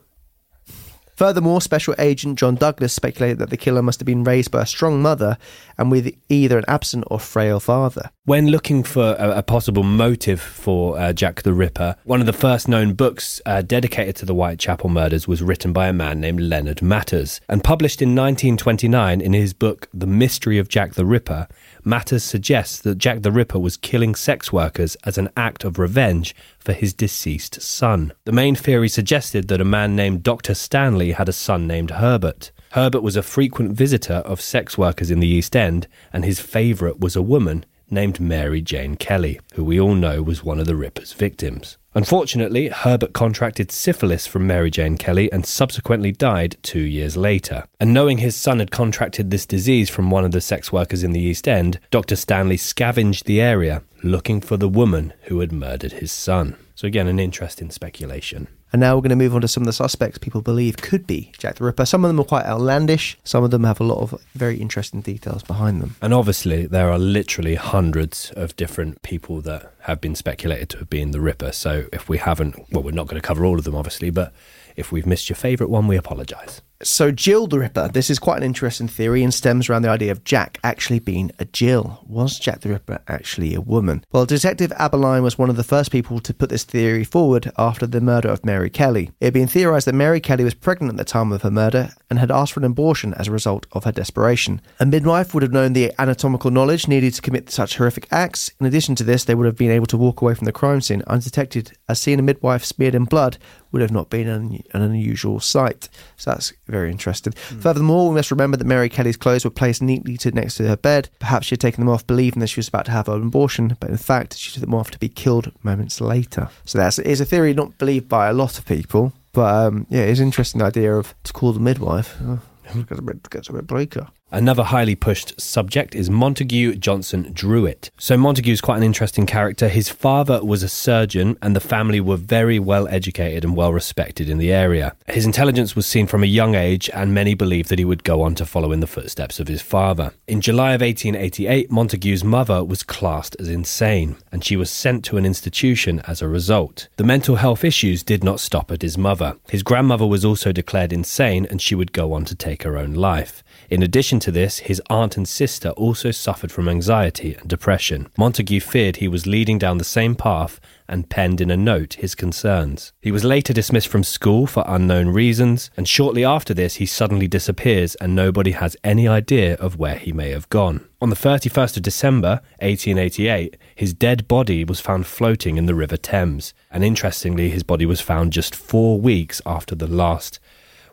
Furthermore, 1.16 1.62
Special 1.62 1.94
Agent 1.98 2.38
John 2.38 2.56
Douglas 2.56 2.92
speculated 2.92 3.38
that 3.38 3.48
the 3.48 3.56
killer 3.56 3.82
must 3.82 4.00
have 4.00 4.06
been 4.06 4.22
raised 4.22 4.50
by 4.50 4.62
a 4.62 4.66
strong 4.66 5.00
mother 5.00 5.38
and 5.78 5.90
with 5.90 6.14
either 6.28 6.58
an 6.58 6.64
absent 6.68 7.04
or 7.06 7.18
frail 7.18 7.58
father. 7.58 8.10
When 8.26 8.48
looking 8.48 8.82
for 8.82 9.14
a, 9.20 9.38
a 9.38 9.42
possible 9.44 9.84
motive 9.84 10.40
for 10.40 10.98
uh, 10.98 11.12
Jack 11.12 11.42
the 11.42 11.52
Ripper, 11.52 11.94
one 12.02 12.18
of 12.18 12.26
the 12.26 12.32
first 12.32 12.66
known 12.66 12.94
books 12.94 13.40
uh, 13.46 13.62
dedicated 13.62 14.16
to 14.16 14.26
the 14.26 14.34
Whitechapel 14.34 14.90
murders 14.90 15.28
was 15.28 15.44
written 15.44 15.72
by 15.72 15.86
a 15.86 15.92
man 15.92 16.20
named 16.20 16.40
Leonard 16.40 16.82
Matters. 16.82 17.40
And 17.48 17.62
published 17.62 18.02
in 18.02 18.16
1929 18.16 19.20
in 19.20 19.32
his 19.32 19.52
book 19.52 19.88
The 19.94 20.08
Mystery 20.08 20.58
of 20.58 20.68
Jack 20.68 20.94
the 20.94 21.06
Ripper, 21.06 21.46
Matters 21.84 22.24
suggests 22.24 22.80
that 22.80 22.98
Jack 22.98 23.22
the 23.22 23.30
Ripper 23.30 23.60
was 23.60 23.76
killing 23.76 24.16
sex 24.16 24.52
workers 24.52 24.96
as 25.04 25.18
an 25.18 25.28
act 25.36 25.62
of 25.62 25.78
revenge 25.78 26.34
for 26.58 26.72
his 26.72 26.92
deceased 26.92 27.62
son. 27.62 28.12
The 28.24 28.32
main 28.32 28.56
theory 28.56 28.88
suggested 28.88 29.46
that 29.46 29.60
a 29.60 29.64
man 29.64 29.94
named 29.94 30.24
Dr. 30.24 30.54
Stanley 30.54 31.12
had 31.12 31.28
a 31.28 31.32
son 31.32 31.68
named 31.68 31.92
Herbert. 31.92 32.50
Herbert 32.72 33.04
was 33.04 33.14
a 33.14 33.22
frequent 33.22 33.74
visitor 33.74 34.14
of 34.14 34.40
sex 34.40 34.76
workers 34.76 35.12
in 35.12 35.20
the 35.20 35.28
East 35.28 35.54
End, 35.54 35.86
and 36.12 36.24
his 36.24 36.40
favourite 36.40 36.98
was 36.98 37.14
a 37.14 37.22
woman 37.22 37.64
named 37.90 38.20
Mary 38.20 38.60
Jane 38.60 38.96
Kelly, 38.96 39.40
who 39.54 39.64
we 39.64 39.80
all 39.80 39.94
know 39.94 40.22
was 40.22 40.44
one 40.44 40.60
of 40.60 40.66
the 40.66 40.76
Ripper's 40.76 41.12
victims. 41.12 41.78
Unfortunately, 41.94 42.68
Herbert 42.68 43.14
contracted 43.14 43.72
syphilis 43.72 44.26
from 44.26 44.46
Mary 44.46 44.70
Jane 44.70 44.98
Kelly 44.98 45.32
and 45.32 45.46
subsequently 45.46 46.12
died 46.12 46.58
two 46.62 46.82
years 46.82 47.16
later. 47.16 47.64
And 47.80 47.94
knowing 47.94 48.18
his 48.18 48.36
son 48.36 48.58
had 48.58 48.70
contracted 48.70 49.30
this 49.30 49.46
disease 49.46 49.88
from 49.88 50.10
one 50.10 50.24
of 50.24 50.32
the 50.32 50.42
sex 50.42 50.70
workers 50.70 51.02
in 51.02 51.12
the 51.12 51.20
East 51.20 51.48
End, 51.48 51.80
Dr. 51.90 52.16
Stanley 52.16 52.58
scavenged 52.58 53.24
the 53.24 53.40
area 53.40 53.82
looking 54.02 54.42
for 54.42 54.58
the 54.58 54.68
woman 54.68 55.14
who 55.22 55.40
had 55.40 55.52
murdered 55.52 55.92
his 55.92 56.12
son. 56.12 56.56
So, 56.74 56.86
again, 56.86 57.06
an 57.06 57.18
interesting 57.18 57.70
speculation. 57.70 58.48
And 58.76 58.82
now 58.82 58.94
we're 58.94 59.00
going 59.00 59.08
to 59.08 59.16
move 59.16 59.34
on 59.34 59.40
to 59.40 59.48
some 59.48 59.62
of 59.62 59.66
the 59.66 59.72
suspects 59.72 60.18
people 60.18 60.42
believe 60.42 60.76
could 60.76 61.06
be 61.06 61.32
Jack 61.38 61.54
the 61.54 61.64
Ripper. 61.64 61.86
Some 61.86 62.04
of 62.04 62.10
them 62.10 62.20
are 62.20 62.24
quite 62.24 62.44
outlandish, 62.44 63.16
some 63.24 63.42
of 63.42 63.50
them 63.50 63.64
have 63.64 63.80
a 63.80 63.84
lot 63.84 64.00
of 64.02 64.22
very 64.34 64.58
interesting 64.58 65.00
details 65.00 65.42
behind 65.42 65.80
them. 65.80 65.96
And 66.02 66.12
obviously, 66.12 66.66
there 66.66 66.90
are 66.90 66.98
literally 66.98 67.54
hundreds 67.54 68.32
of 68.32 68.54
different 68.54 69.00
people 69.00 69.40
that 69.40 69.72
have 69.84 70.02
been 70.02 70.14
speculated 70.14 70.68
to 70.68 70.78
have 70.80 70.90
been 70.90 71.12
the 71.12 71.22
Ripper. 71.22 71.52
So 71.52 71.86
if 71.90 72.10
we 72.10 72.18
haven't, 72.18 72.70
well, 72.70 72.82
we're 72.82 72.90
not 72.90 73.06
going 73.06 73.18
to 73.18 73.26
cover 73.26 73.46
all 73.46 73.56
of 73.56 73.64
them, 73.64 73.74
obviously, 73.74 74.10
but 74.10 74.34
if 74.76 74.92
we've 74.92 75.06
missed 75.06 75.30
your 75.30 75.36
favourite 75.36 75.70
one, 75.70 75.86
we 75.86 75.96
apologise. 75.96 76.60
So, 76.82 77.10
Jill 77.10 77.46
the 77.46 77.58
Ripper, 77.58 77.88
this 77.88 78.10
is 78.10 78.18
quite 78.18 78.36
an 78.36 78.42
interesting 78.42 78.86
theory 78.86 79.22
and 79.22 79.32
stems 79.32 79.70
around 79.70 79.80
the 79.80 79.88
idea 79.88 80.12
of 80.12 80.24
Jack 80.24 80.58
actually 80.62 80.98
being 80.98 81.30
a 81.38 81.46
Jill. 81.46 82.04
Was 82.06 82.38
Jack 82.38 82.60
the 82.60 82.68
Ripper 82.68 83.00
actually 83.08 83.54
a 83.54 83.62
woman? 83.62 84.04
Well, 84.12 84.26
Detective 84.26 84.72
Abberline 84.72 85.22
was 85.22 85.38
one 85.38 85.48
of 85.48 85.56
the 85.56 85.64
first 85.64 85.90
people 85.90 86.20
to 86.20 86.34
put 86.34 86.50
this 86.50 86.64
theory 86.64 87.02
forward 87.02 87.50
after 87.56 87.86
the 87.86 88.02
murder 88.02 88.28
of 88.28 88.44
Mary 88.44 88.68
Kelly. 88.68 89.10
It 89.20 89.26
had 89.26 89.34
been 89.34 89.46
theorised 89.46 89.86
that 89.86 89.94
Mary 89.94 90.20
Kelly 90.20 90.44
was 90.44 90.52
pregnant 90.52 90.92
at 90.92 90.98
the 90.98 91.04
time 91.04 91.32
of 91.32 91.40
her 91.40 91.50
murder 91.50 91.94
and 92.08 92.18
had 92.18 92.30
asked 92.30 92.52
for 92.52 92.60
an 92.60 92.66
abortion 92.66 93.14
as 93.14 93.28
a 93.28 93.32
result 93.32 93.66
of 93.72 93.84
her 93.84 93.92
desperation. 93.92 94.60
A 94.78 94.86
midwife 94.86 95.34
would 95.34 95.42
have 95.42 95.52
known 95.52 95.72
the 95.72 95.92
anatomical 95.98 96.50
knowledge 96.50 96.86
needed 96.86 97.14
to 97.14 97.22
commit 97.22 97.50
such 97.50 97.76
horrific 97.76 98.06
acts. 98.10 98.50
In 98.60 98.66
addition 98.66 98.94
to 98.96 99.04
this, 99.04 99.24
they 99.24 99.34
would 99.34 99.46
have 99.46 99.56
been 99.56 99.70
able 99.70 99.86
to 99.86 99.96
walk 99.96 100.20
away 100.20 100.34
from 100.34 100.44
the 100.44 100.52
crime 100.52 100.80
scene 100.80 101.02
undetected, 101.06 101.72
as 101.88 102.00
seeing 102.00 102.18
a 102.18 102.22
midwife 102.22 102.64
smeared 102.64 102.94
in 102.94 103.04
blood 103.04 103.38
would 103.72 103.82
have 103.82 103.90
not 103.90 104.08
been 104.08 104.28
an, 104.28 104.62
an 104.72 104.82
unusual 104.82 105.40
sight. 105.40 105.88
So 106.16 106.30
that's 106.30 106.52
very 106.66 106.90
interesting. 106.90 107.32
Mm. 107.32 107.60
Furthermore, 107.60 108.08
we 108.08 108.14
must 108.14 108.30
remember 108.30 108.56
that 108.56 108.64
Mary 108.64 108.88
Kelly's 108.88 109.16
clothes 109.16 109.44
were 109.44 109.50
placed 109.50 109.82
neatly 109.82 110.16
to, 110.18 110.30
next 110.30 110.56
to 110.56 110.68
her 110.68 110.76
bed. 110.76 111.08
Perhaps 111.18 111.46
she 111.46 111.54
had 111.54 111.60
taken 111.60 111.80
them 111.84 111.92
off, 111.92 112.06
believing 112.06 112.40
that 112.40 112.46
she 112.46 112.60
was 112.60 112.68
about 112.68 112.86
to 112.86 112.92
have 112.92 113.08
an 113.08 113.22
abortion, 113.22 113.76
but 113.80 113.90
in 113.90 113.96
fact, 113.96 114.36
she 114.38 114.52
took 114.52 114.62
them 114.62 114.74
off 114.74 114.90
to 114.92 114.98
be 114.98 115.08
killed 115.08 115.52
moments 115.62 116.00
later. 116.00 116.48
So 116.64 116.78
that 116.78 116.98
is 117.00 117.20
a 117.20 117.24
theory 117.24 117.52
not 117.52 117.76
believed 117.78 118.08
by 118.08 118.28
a 118.28 118.32
lot 118.32 118.58
of 118.58 118.64
people. 118.64 119.12
But 119.36 119.54
um, 119.54 119.86
yeah, 119.90 120.00
it's 120.00 120.18
an 120.18 120.24
interesting 120.24 120.62
idea 120.62 120.96
of 120.96 121.14
to 121.24 121.32
call 121.34 121.52
the 121.52 121.60
midwife. 121.60 122.16
Oh, 122.22 122.40
gets 122.88 122.98
a 122.98 123.02
bit, 123.02 123.28
gets 123.28 123.50
a 123.50 123.52
bit 123.52 123.66
bleaker. 123.66 124.08
Another 124.32 124.64
highly 124.64 124.96
pushed 124.96 125.40
subject 125.40 125.94
is 125.94 126.10
Montague 126.10 126.74
Johnson 126.74 127.30
Druitt. 127.32 127.92
So, 127.96 128.16
Montague 128.16 128.52
is 128.52 128.60
quite 128.60 128.76
an 128.76 128.82
interesting 128.82 129.24
character. 129.24 129.68
His 129.68 129.88
father 129.88 130.44
was 130.44 130.64
a 130.64 130.68
surgeon, 130.68 131.38
and 131.40 131.54
the 131.54 131.60
family 131.60 132.00
were 132.00 132.16
very 132.16 132.58
well 132.58 132.88
educated 132.88 133.44
and 133.44 133.54
well 133.54 133.72
respected 133.72 134.28
in 134.28 134.38
the 134.38 134.52
area. 134.52 134.96
His 135.06 135.26
intelligence 135.26 135.76
was 135.76 135.86
seen 135.86 136.08
from 136.08 136.24
a 136.24 136.26
young 136.26 136.56
age, 136.56 136.90
and 136.92 137.14
many 137.14 137.34
believed 137.34 137.68
that 137.68 137.78
he 137.78 137.84
would 137.84 138.02
go 138.02 138.20
on 138.20 138.34
to 138.34 138.44
follow 138.44 138.72
in 138.72 138.80
the 138.80 138.88
footsteps 138.88 139.38
of 139.38 139.46
his 139.46 139.62
father. 139.62 140.12
In 140.26 140.40
July 140.40 140.72
of 140.72 140.80
1888, 140.80 141.70
Montague's 141.70 142.24
mother 142.24 142.64
was 142.64 142.82
classed 142.82 143.36
as 143.38 143.48
insane, 143.48 144.16
and 144.32 144.44
she 144.44 144.56
was 144.56 144.72
sent 144.72 145.04
to 145.04 145.18
an 145.18 145.24
institution 145.24 146.00
as 146.00 146.20
a 146.20 146.26
result. 146.26 146.88
The 146.96 147.04
mental 147.04 147.36
health 147.36 147.62
issues 147.62 148.02
did 148.02 148.24
not 148.24 148.40
stop 148.40 148.72
at 148.72 148.82
his 148.82 148.98
mother. 148.98 149.36
His 149.48 149.62
grandmother 149.62 150.06
was 150.06 150.24
also 150.24 150.50
declared 150.50 150.92
insane, 150.92 151.46
and 151.48 151.62
she 151.62 151.76
would 151.76 151.92
go 151.92 152.12
on 152.12 152.24
to 152.24 152.34
take 152.34 152.64
her 152.64 152.76
own 152.76 152.92
life. 152.92 153.44
In 153.68 153.82
addition 153.82 154.20
to 154.20 154.30
this, 154.30 154.58
his 154.58 154.80
aunt 154.88 155.16
and 155.16 155.28
sister 155.28 155.70
also 155.70 156.10
suffered 156.10 156.52
from 156.52 156.68
anxiety 156.68 157.34
and 157.34 157.48
depression. 157.48 158.08
Montague 158.16 158.60
feared 158.60 158.96
he 158.96 159.08
was 159.08 159.26
leading 159.26 159.58
down 159.58 159.78
the 159.78 159.84
same 159.84 160.14
path 160.14 160.60
and 160.88 161.10
penned 161.10 161.40
in 161.40 161.50
a 161.50 161.56
note 161.56 161.94
his 161.94 162.14
concerns. 162.14 162.92
He 163.00 163.10
was 163.10 163.24
later 163.24 163.52
dismissed 163.52 163.88
from 163.88 164.04
school 164.04 164.46
for 164.46 164.64
unknown 164.66 165.08
reasons, 165.08 165.70
and 165.76 165.88
shortly 165.88 166.24
after 166.24 166.54
this, 166.54 166.76
he 166.76 166.86
suddenly 166.86 167.26
disappears 167.26 167.96
and 167.96 168.14
nobody 168.14 168.52
has 168.52 168.76
any 168.84 169.08
idea 169.08 169.54
of 169.54 169.76
where 169.76 169.96
he 169.96 170.12
may 170.12 170.30
have 170.30 170.48
gone. 170.48 170.86
On 171.00 171.10
the 171.10 171.16
31st 171.16 171.76
of 171.76 171.82
December, 171.82 172.40
1888, 172.60 173.56
his 173.74 173.92
dead 173.92 174.26
body 174.28 174.64
was 174.64 174.80
found 174.80 175.06
floating 175.06 175.56
in 175.56 175.66
the 175.66 175.74
River 175.74 175.96
Thames, 175.96 176.54
and 176.70 176.84
interestingly, 176.84 177.50
his 177.50 177.62
body 177.62 177.84
was 177.84 178.00
found 178.00 178.32
just 178.32 178.54
four 178.54 179.00
weeks 179.00 179.42
after 179.44 179.74
the 179.74 179.86
last 179.86 180.38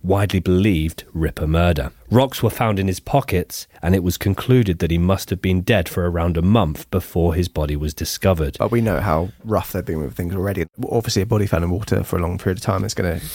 widely 0.04 0.40
believed 0.40 1.06
Ripper 1.14 1.48
murder. 1.48 1.92
Rocks 2.12 2.44
were 2.44 2.50
found 2.50 2.78
in 2.78 2.88
his 2.88 3.00
pockets, 3.00 3.68
and 3.82 3.96
it 3.96 4.04
was 4.04 4.18
concluded 4.18 4.80
that 4.80 4.92
he 4.92 4.98
must 4.98 5.30
have 5.30 5.42
been 5.42 5.62
dead 5.62 5.90
for 5.90 6.10
around 6.10 6.38
a 6.38 6.42
month 6.42 6.90
before 6.92 7.34
his 7.34 7.48
body 7.48 7.76
was 7.76 7.94
discovered. 7.94 8.58
But 8.60 8.72
we 8.72 8.82
know 8.82 9.00
how 9.00 9.30
rough 9.44 9.72
they've 9.72 9.86
been 9.86 10.02
with 10.02 10.16
things 10.16 10.36
already. 10.36 10.66
Obviously, 10.90 11.22
a 11.22 11.26
body 11.26 11.48
found 11.48 11.64
in 11.64 11.70
water 11.72 12.04
for 12.04 12.18
a 12.18 12.22
long 12.22 12.38
period 12.38 12.58
of 12.60 12.64
time 12.64 12.84
is 12.84 12.94
going 12.94 13.20
to 13.20 13.26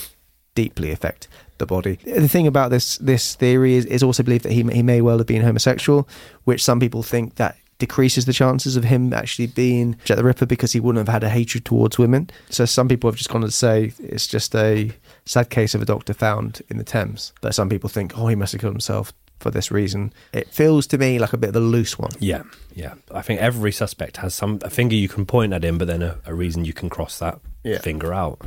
deeply 0.54 0.90
affect 0.90 1.28
the 1.58 1.66
body. 1.66 1.98
The 2.04 2.28
thing 2.28 2.46
about 2.46 2.70
this 2.70 2.98
this 2.98 3.34
theory 3.34 3.74
is, 3.74 3.84
is 3.86 4.02
also 4.02 4.22
believed 4.22 4.44
that 4.44 4.52
he 4.52 4.62
he 4.62 4.82
may 4.82 5.00
well 5.00 5.18
have 5.18 5.26
been 5.26 5.42
homosexual, 5.42 6.08
which 6.44 6.62
some 6.62 6.80
people 6.80 7.02
think 7.02 7.36
that 7.36 7.56
decreases 7.78 8.26
the 8.26 8.32
chances 8.32 8.76
of 8.76 8.84
him 8.84 9.12
actually 9.12 9.46
being 9.46 9.96
the 10.06 10.24
Ripper 10.24 10.46
because 10.46 10.72
he 10.72 10.80
wouldn't 10.80 11.06
have 11.06 11.12
had 11.12 11.22
a 11.22 11.28
hatred 11.28 11.64
towards 11.64 11.96
women. 11.96 12.28
So 12.50 12.64
some 12.64 12.88
people 12.88 13.08
have 13.08 13.16
just 13.16 13.30
gone 13.30 13.42
to 13.42 13.50
say 13.50 13.92
it's 14.00 14.26
just 14.26 14.54
a 14.54 14.90
sad 15.28 15.50
case 15.50 15.74
of 15.74 15.82
a 15.82 15.84
doctor 15.84 16.14
found 16.14 16.62
in 16.68 16.78
the 16.78 16.84
Thames. 16.84 17.32
that 17.42 17.54
some 17.54 17.68
people 17.68 17.88
think, 17.88 18.16
oh, 18.16 18.26
he 18.28 18.34
must 18.34 18.52
have 18.52 18.60
killed 18.60 18.72
himself 18.74 19.12
for 19.40 19.50
this 19.52 19.70
reason. 19.70 20.12
It 20.32 20.48
feels 20.48 20.86
to 20.88 20.98
me 20.98 21.18
like 21.20 21.32
a 21.32 21.36
bit 21.36 21.50
of 21.50 21.56
a 21.56 21.60
loose 21.60 21.98
one. 21.98 22.10
Yeah, 22.18 22.42
yeah. 22.74 22.94
I 23.12 23.22
think 23.22 23.40
every 23.40 23.70
suspect 23.70 24.16
has 24.16 24.34
some 24.34 24.58
a 24.62 24.70
finger 24.70 24.96
you 24.96 25.08
can 25.08 25.26
point 25.26 25.52
at 25.52 25.64
him, 25.64 25.78
but 25.78 25.86
then 25.86 26.02
a, 26.02 26.18
a 26.26 26.34
reason 26.34 26.64
you 26.64 26.72
can 26.72 26.88
cross 26.88 27.18
that 27.20 27.38
Yeah. 27.62 27.78
finger 27.78 28.12
out. 28.12 28.40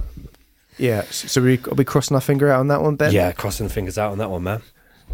Yeah. 0.78 1.04
So 1.04 1.42
we 1.42 1.60
are 1.60 1.76
we 1.76 1.86
crossing 1.86 2.16
our 2.16 2.22
finger 2.22 2.52
out 2.52 2.60
on 2.60 2.68
that 2.68 2.82
one, 2.82 2.96
Ben? 2.96 3.14
Yeah, 3.14 3.32
crossing 3.32 3.68
the 3.68 3.74
fingers 3.74 3.98
out 3.98 4.12
on 4.12 4.18
that 4.18 4.30
one, 4.30 4.44
man. 4.44 4.62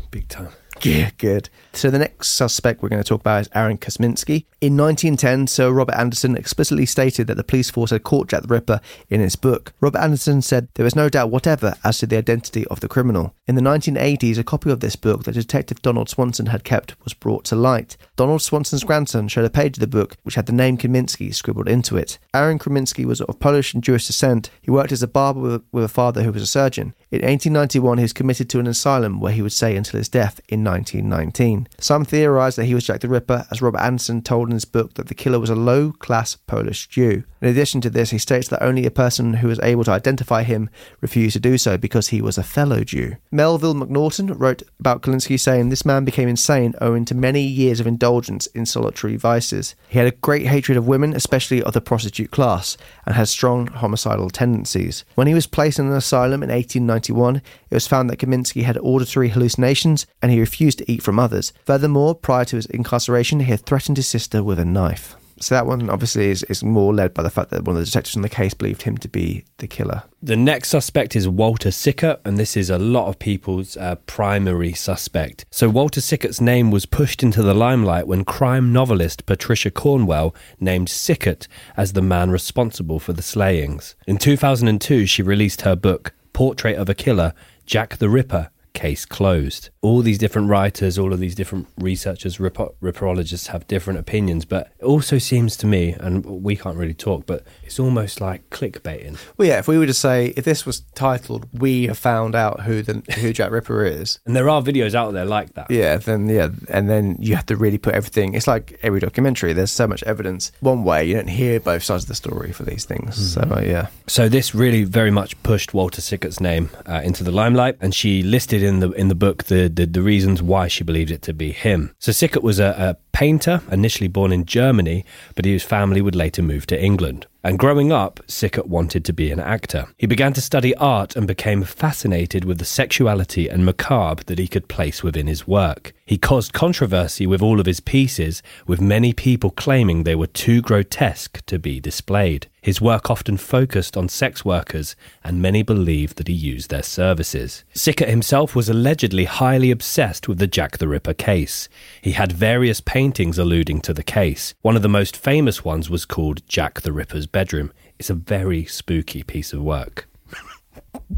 Big 0.09 0.28
time. 0.30 0.49
Yeah, 0.82 1.09
good. 1.18 1.49
So 1.78 1.92
the 1.92 2.00
next 2.00 2.30
suspect 2.30 2.82
we're 2.82 2.90
going 2.90 3.04
to 3.04 3.08
talk 3.08 3.22
about 3.22 3.42
is 3.42 3.50
Aaron 3.54 3.78
Kosminski. 3.78 4.46
In 4.62 4.76
1910, 4.76 5.46
Sir 5.46 5.72
Robert 5.72 5.94
Anderson 5.94 6.36
explicitly 6.36 6.88
stated 6.88 7.28
that 7.28 7.38
the 7.38 7.44
police 7.44 7.70
force 7.70 7.92
had 7.92 8.02
caught 8.02 8.30
Jack 8.30 8.42
the 8.42 8.48
Ripper 8.48 8.82
in 9.10 9.22
his 9.22 9.36
book. 9.36 9.74
Robert 9.80 10.00
Anderson 10.00 10.42
said 10.42 10.70
there 10.74 10.84
was 10.84 10.96
no 10.96 11.08
doubt 11.08 11.30
whatever 11.30 11.76
as 11.84 12.00
to 12.00 12.08
the 12.08 12.18
identity 12.18 12.66
of 12.66 12.80
the 12.80 12.88
criminal. 12.88 13.36
In 13.46 13.54
the 13.54 13.62
1980s, 13.62 14.40
a 14.40 14.44
copy 14.44 14.72
of 14.72 14.80
this 14.80 14.96
book 14.96 15.26
that 15.26 15.34
Detective 15.34 15.84
Donald 15.84 16.10
Swanson 16.10 16.48
had 16.48 16.64
kept 16.64 16.96
was 17.04 17.14
brought 17.14 17.46
to 17.46 17.56
light. 17.56 17.96
Donald 18.16 18.42
Swanson's 18.42 18.84
grandson 18.84 19.28
showed 19.28 19.46
a 19.46 19.50
page 19.52 19.78
of 19.78 19.82
the 19.82 19.86
book 19.86 20.18
which 20.24 20.34
had 20.34 20.48
the 20.48 20.54
name 20.54 20.80
Kosminski 20.80 21.32
scribbled 21.32 21.70
into 21.70 21.96
it. 21.96 22.18
Aaron 22.34 22.58
Kosminski 22.58 23.06
was 23.06 23.22
of 23.22 23.40
Polish 23.40 23.76
and 23.76 23.84
Jewish 23.84 24.08
descent. 24.08 24.50
He 24.64 24.72
worked 24.72 24.92
as 24.92 25.04
a 25.04 25.08
barber 25.08 25.40
with, 25.40 25.64
with 25.72 25.84
a 25.84 25.88
father 25.88 26.24
who 26.24 26.32
was 26.32 26.42
a 26.42 26.48
surgeon. 26.48 26.96
In 27.12 27.22
1891, 27.22 28.00
he 28.00 28.02
was 28.02 28.14
committed 28.14 28.50
to 28.50 28.60
an 28.60 28.66
asylum 28.66 29.20
where 29.20 29.32
he 29.32 29.44
would 29.44 29.54
stay 29.54 29.76
until 29.76 30.00
his 30.00 30.10
death 30.10 30.42
in 30.50 30.64
1919. 30.64 31.66
Some 31.80 32.05
theorised 32.05 32.57
that 32.57 32.65
he 32.65 32.74
was 32.74 32.86
Jack 32.86 33.01
the 33.01 33.07
Ripper, 33.07 33.45
as 33.51 33.61
Robert 33.61 33.82
Anderson 33.82 34.22
told 34.22 34.47
in 34.47 34.53
his 34.53 34.65
book 34.65 34.95
that 34.95 35.07
the 35.07 35.15
killer 35.15 35.39
was 35.39 35.49
a 35.49 35.55
low 35.55 35.91
class 35.91 36.36
Polish 36.36 36.88
Jew. 36.88 37.24
In 37.41 37.49
addition 37.49 37.82
to 37.82 37.89
this, 37.89 38.09
he 38.09 38.18
states 38.18 38.47
that 38.47 38.63
only 38.63 38.86
a 38.86 38.91
person 38.91 39.36
who 39.36 39.47
was 39.47 39.59
able 39.59 39.84
to 39.84 39.91
identify 39.91 40.43
him 40.43 40.70
refused 41.01 41.34
to 41.34 41.39
do 41.39 41.57
so 41.57 41.78
because 41.78 42.07
he 42.07 42.22
was 42.22 42.38
a 42.38 42.43
fellow 42.43 42.84
Jew. 42.84 43.15
Melville 43.32 43.76
Macnaghten 43.76 44.39
wrote 44.39 44.63
about 44.80 45.03
Kosminski 45.03 45.39
saying 45.39 45.70
this 45.70 45.86
man 45.86 46.03
became 46.03 46.28
insane 46.28 46.74
owing 46.82 47.05
to 47.05 47.15
many 47.15 47.41
years 47.41 47.80
of 47.80 47.86
indulgence 47.86 48.47
in 48.47 48.65
solitary 48.65 49.15
vices. 49.18 49.76
He 49.88 49.99
had 49.99 50.07
a 50.07 50.18
great 50.18 50.47
hatred 50.47 50.78
of 50.78 50.88
women, 50.88 51.15
especially 51.15 51.61
of 51.61 51.74
the 51.74 51.82
prostitute 51.82 52.32
class, 52.32 52.76
and 53.05 53.15
had 53.15 53.28
strong 53.28 53.68
homicidal 53.68 54.30
tendencies. 54.30 55.05
When 55.15 55.28
he 55.28 55.34
was 55.34 55.45
placed 55.45 55.78
in 55.78 55.88
an 55.88 55.93
asylum 55.93 56.41
in 56.41 56.49
1891, 56.49 57.41
it 57.70 57.76
was 57.76 57.88
found 57.88 58.09
that 58.09 58.18
Kosminski 58.18 58.63
had 58.63 58.78
auditory 58.78 59.30
hallucinations 59.30 60.05
and 60.22 60.32
he 60.32 60.39
refused 60.39 60.80
to 60.80 60.91
eat 60.91 61.03
from 61.03 61.20
others. 61.20 61.53
Furthermore, 61.65 62.15
prior 62.15 62.45
to 62.45 62.55
his 62.55 62.65
incarceration, 62.68 63.41
he 63.41 63.51
had 63.51 63.65
threatened 63.65 63.97
his 63.97 64.07
sister 64.07 64.43
with 64.43 64.59
a 64.59 64.65
knife. 64.65 65.15
So 65.39 65.53
that 65.53 65.68
one 65.68 65.89
obviously 65.89 66.30
is, 66.30 66.43
is 66.43 66.63
more 66.63 66.93
led 66.93 67.13
by 67.13 67.22
the 67.22 67.30
fact 67.30 67.51
that 67.51 67.63
one 67.63 67.76
of 67.76 67.80
the 67.80 67.86
detectives 67.86 68.15
in 68.15 68.24
the 68.24 68.30
case 68.30 68.53
believed 68.53 68.82
him 68.84 68.97
to 68.97 69.07
be 69.07 69.45
the 69.57 69.68
killer. 69.68 70.03
The 70.22 70.36
next 70.36 70.70
suspect 70.70 71.15
is 71.15 71.28
Walter 71.28 71.70
Sickert, 71.70 72.20
and 72.26 72.38
this 72.38 72.57
is 72.57 72.70
a 72.72 72.80
lot 72.80 73.07
of 73.07 73.20
people's 73.20 73.78
uh, 73.78 73.95
primary 74.07 74.74
suspect. 74.74 75.45
So, 75.51 75.70
Walter 75.70 76.01
Sickert's 76.01 76.41
name 76.41 76.72
was 76.72 76.88
pushed 76.88 77.22
into 77.22 77.43
the 77.43 77.53
limelight 77.53 78.07
when 78.07 78.26
crime 78.26 78.74
novelist 78.74 79.28
Patricia 79.28 79.70
Cornwell 79.70 80.34
named 80.59 80.89
Sickert 80.89 81.47
as 81.76 81.93
the 81.93 82.01
man 82.01 82.32
responsible 82.32 82.99
for 82.99 83.13
the 83.13 83.22
slayings. 83.22 83.95
In 84.07 84.18
2002, 84.18 85.05
she 85.05 85.22
released 85.22 85.61
her 85.61 85.76
book, 85.76 86.13
Portrait 86.34 86.78
of 86.78 86.89
a 86.89 86.95
Killer 86.95 87.34
Jack 87.68 87.97
the 87.97 88.09
Ripper 88.09 88.49
case 88.78 89.06
closed. 89.06 89.70
All 89.82 90.02
these 90.02 90.18
different 90.18 90.50
writers, 90.50 90.98
all 90.98 91.12
of 91.14 91.20
these 91.20 91.36
different 91.36 91.68
researchers, 91.78 92.40
ripper- 92.40 92.74
ripperologists 92.82 93.48
have 93.48 93.68
different 93.68 94.00
opinions, 94.00 94.46
but 94.46 94.72
it 94.80 94.86
also 94.86 95.18
seems 95.18 95.58
to 95.58 95.66
me, 95.68 95.94
and 95.94 96.26
we 96.26 96.56
can't 96.56 96.78
really 96.78 96.94
talk, 96.94 97.26
but 97.26 97.44
it's 97.64 97.80
almost 97.80 98.22
like 98.22 98.50
clickbaiting. 98.50 99.18
Well, 99.38 99.48
yeah, 99.48 99.60
if 99.60 99.68
we 99.68 99.78
were 99.78 99.86
to 99.88 99.94
say, 99.94 100.28
if 100.38 100.46
this 100.46 100.66
was 100.66 100.82
titled, 100.96 101.48
We 101.54 101.88
Have 101.88 101.98
Found 102.00 102.36
Out 102.36 102.62
Who 102.62 102.82
the 102.82 103.02
Who 103.20 103.34
Jack 103.34 103.52
Ripper 103.52 103.84
Is, 103.86 104.20
And 104.26 104.36
there 104.36 104.50
are 104.50 104.62
videos 104.62 104.94
out 104.94 105.12
there 105.14 105.26
like 105.26 105.54
that. 105.56 105.72
yeah, 105.72 105.98
then 105.98 106.30
yeah, 106.30 106.50
and 106.70 106.90
then 106.90 107.18
you 107.20 107.36
have 107.36 107.46
to 107.48 107.56
really 107.56 107.78
put 107.78 107.96
everything. 107.96 108.34
It's 108.36 108.48
like 108.48 108.80
every 108.84 109.00
documentary. 109.00 109.54
There's 109.54 109.72
so 109.72 109.88
much 109.88 110.04
evidence. 110.04 110.52
One 110.60 110.84
way 110.84 111.06
you 111.06 111.16
don't 111.16 111.28
hear 111.30 111.60
both 111.60 111.84
sides 111.84 112.04
of 112.04 112.10
the 112.10 112.16
story 112.16 112.52
for 112.52 112.64
these 112.64 112.86
things. 112.86 113.16
So 113.34 113.42
uh, 113.42 113.62
yeah, 113.62 113.88
So 114.08 114.30
this 114.30 114.54
really 114.54 114.84
very 114.84 115.12
much 115.12 115.42
pushed 115.44 115.74
Walter 115.74 116.02
Sickert's 116.02 116.40
name 116.40 116.70
uh, 116.86 117.02
into 117.04 117.24
the 117.24 117.32
limelight, 117.32 117.78
and 117.82 117.94
she 117.96 118.22
listed 118.24 118.62
in 118.68 118.80
the 118.80 118.91
in 118.91 119.07
the 119.07 119.15
book 119.15 119.45
the, 119.45 119.68
the 119.68 119.86
the 119.86 120.01
reasons 120.01 120.43
why 120.43 120.68
she 120.68 120.84
believed 120.84 121.11
it 121.11 121.24
to 121.24 121.34
be 121.34 121.51
him. 121.51 121.95
So 121.99 122.11
Sickert 122.11 122.43
was 122.43 122.59
a, 122.59 122.76
a 122.78 122.97
painter, 123.18 123.61
initially 123.72 124.07
born 124.07 124.32
in 124.32 124.45
Germany, 124.45 125.03
but 125.34 125.45
his 125.45 125.63
family 125.63 126.01
would 126.01 126.15
later 126.15 126.43
move 126.43 126.68
to 126.68 126.80
England. 126.80 127.26
And 127.43 127.57
growing 127.57 127.91
up, 127.91 128.20
Sickert 128.28 128.68
wanted 128.68 129.05
to 129.05 129.13
be 129.13 129.32
an 129.32 129.39
actor. 129.39 129.88
He 129.97 130.05
began 130.05 130.34
to 130.34 130.41
study 130.41 130.76
art 130.76 131.15
and 131.15 131.26
became 131.26 131.63
fascinated 131.63 132.45
with 132.45 132.59
the 132.59 132.65
sexuality 132.65 133.47
and 133.47 133.65
macabre 133.65 134.24
that 134.26 134.38
he 134.38 134.47
could 134.47 134.68
place 134.68 135.01
within 135.01 135.28
his 135.28 135.47
work. 135.47 135.93
He 136.08 136.18
caused 136.18 136.53
controversy 136.53 137.28
with 137.28 137.41
all 137.41 137.60
of 137.60 137.66
his 137.66 137.82
pieces, 137.82 138.41
with 138.66 138.80
many 138.80 139.12
people 139.12 139.49
claiming 139.49 140.03
they 140.03 140.16
were 140.16 140.26
too 140.26 140.62
grotesque 140.62 141.45
to 141.47 141.60
be 141.60 141.82
displayed. 141.82 142.47
His 142.62 142.80
work 142.80 143.12
often 143.12 143.36
focused 143.36 143.97
on 143.97 144.08
sex 144.08 144.45
workers, 144.45 144.95
and 145.22 145.41
many 145.41 145.64
believed 145.64 146.18
that 146.18 146.30
he 146.30 146.34
used 146.34 146.70
their 146.70 146.82
services. 146.82 147.66
Sickert 147.74 148.08
himself 148.08 148.55
was 148.55 148.70
allegedly 148.70 149.26
highly 149.26 149.70
obsessed 149.70 150.30
with 150.30 150.38
the 150.38 150.47
Jack 150.47 150.78
the 150.78 150.88
Ripper 150.88 151.14
case. 151.14 151.68
He 152.01 152.14
had 152.14 152.32
various 152.32 152.80
paintings 152.80 153.38
alluding 153.38 153.82
to 153.82 153.93
the 153.93 154.01
case. 154.01 154.53
One 154.62 154.78
of 154.78 154.84
the 154.84 154.88
most 154.88 155.18
famous 155.18 155.66
ones 155.66 155.89
was 155.89 156.05
called 156.05 156.47
Jack 156.47 156.82
the 156.82 156.93
Ripper's 156.93 157.28
Bedroom. 157.28 157.74
It's 157.99 158.10
a 158.10 158.14
very 158.14 158.64
spooky 158.64 159.24
piece 159.24 159.51
of 159.51 159.62
work 159.62 160.08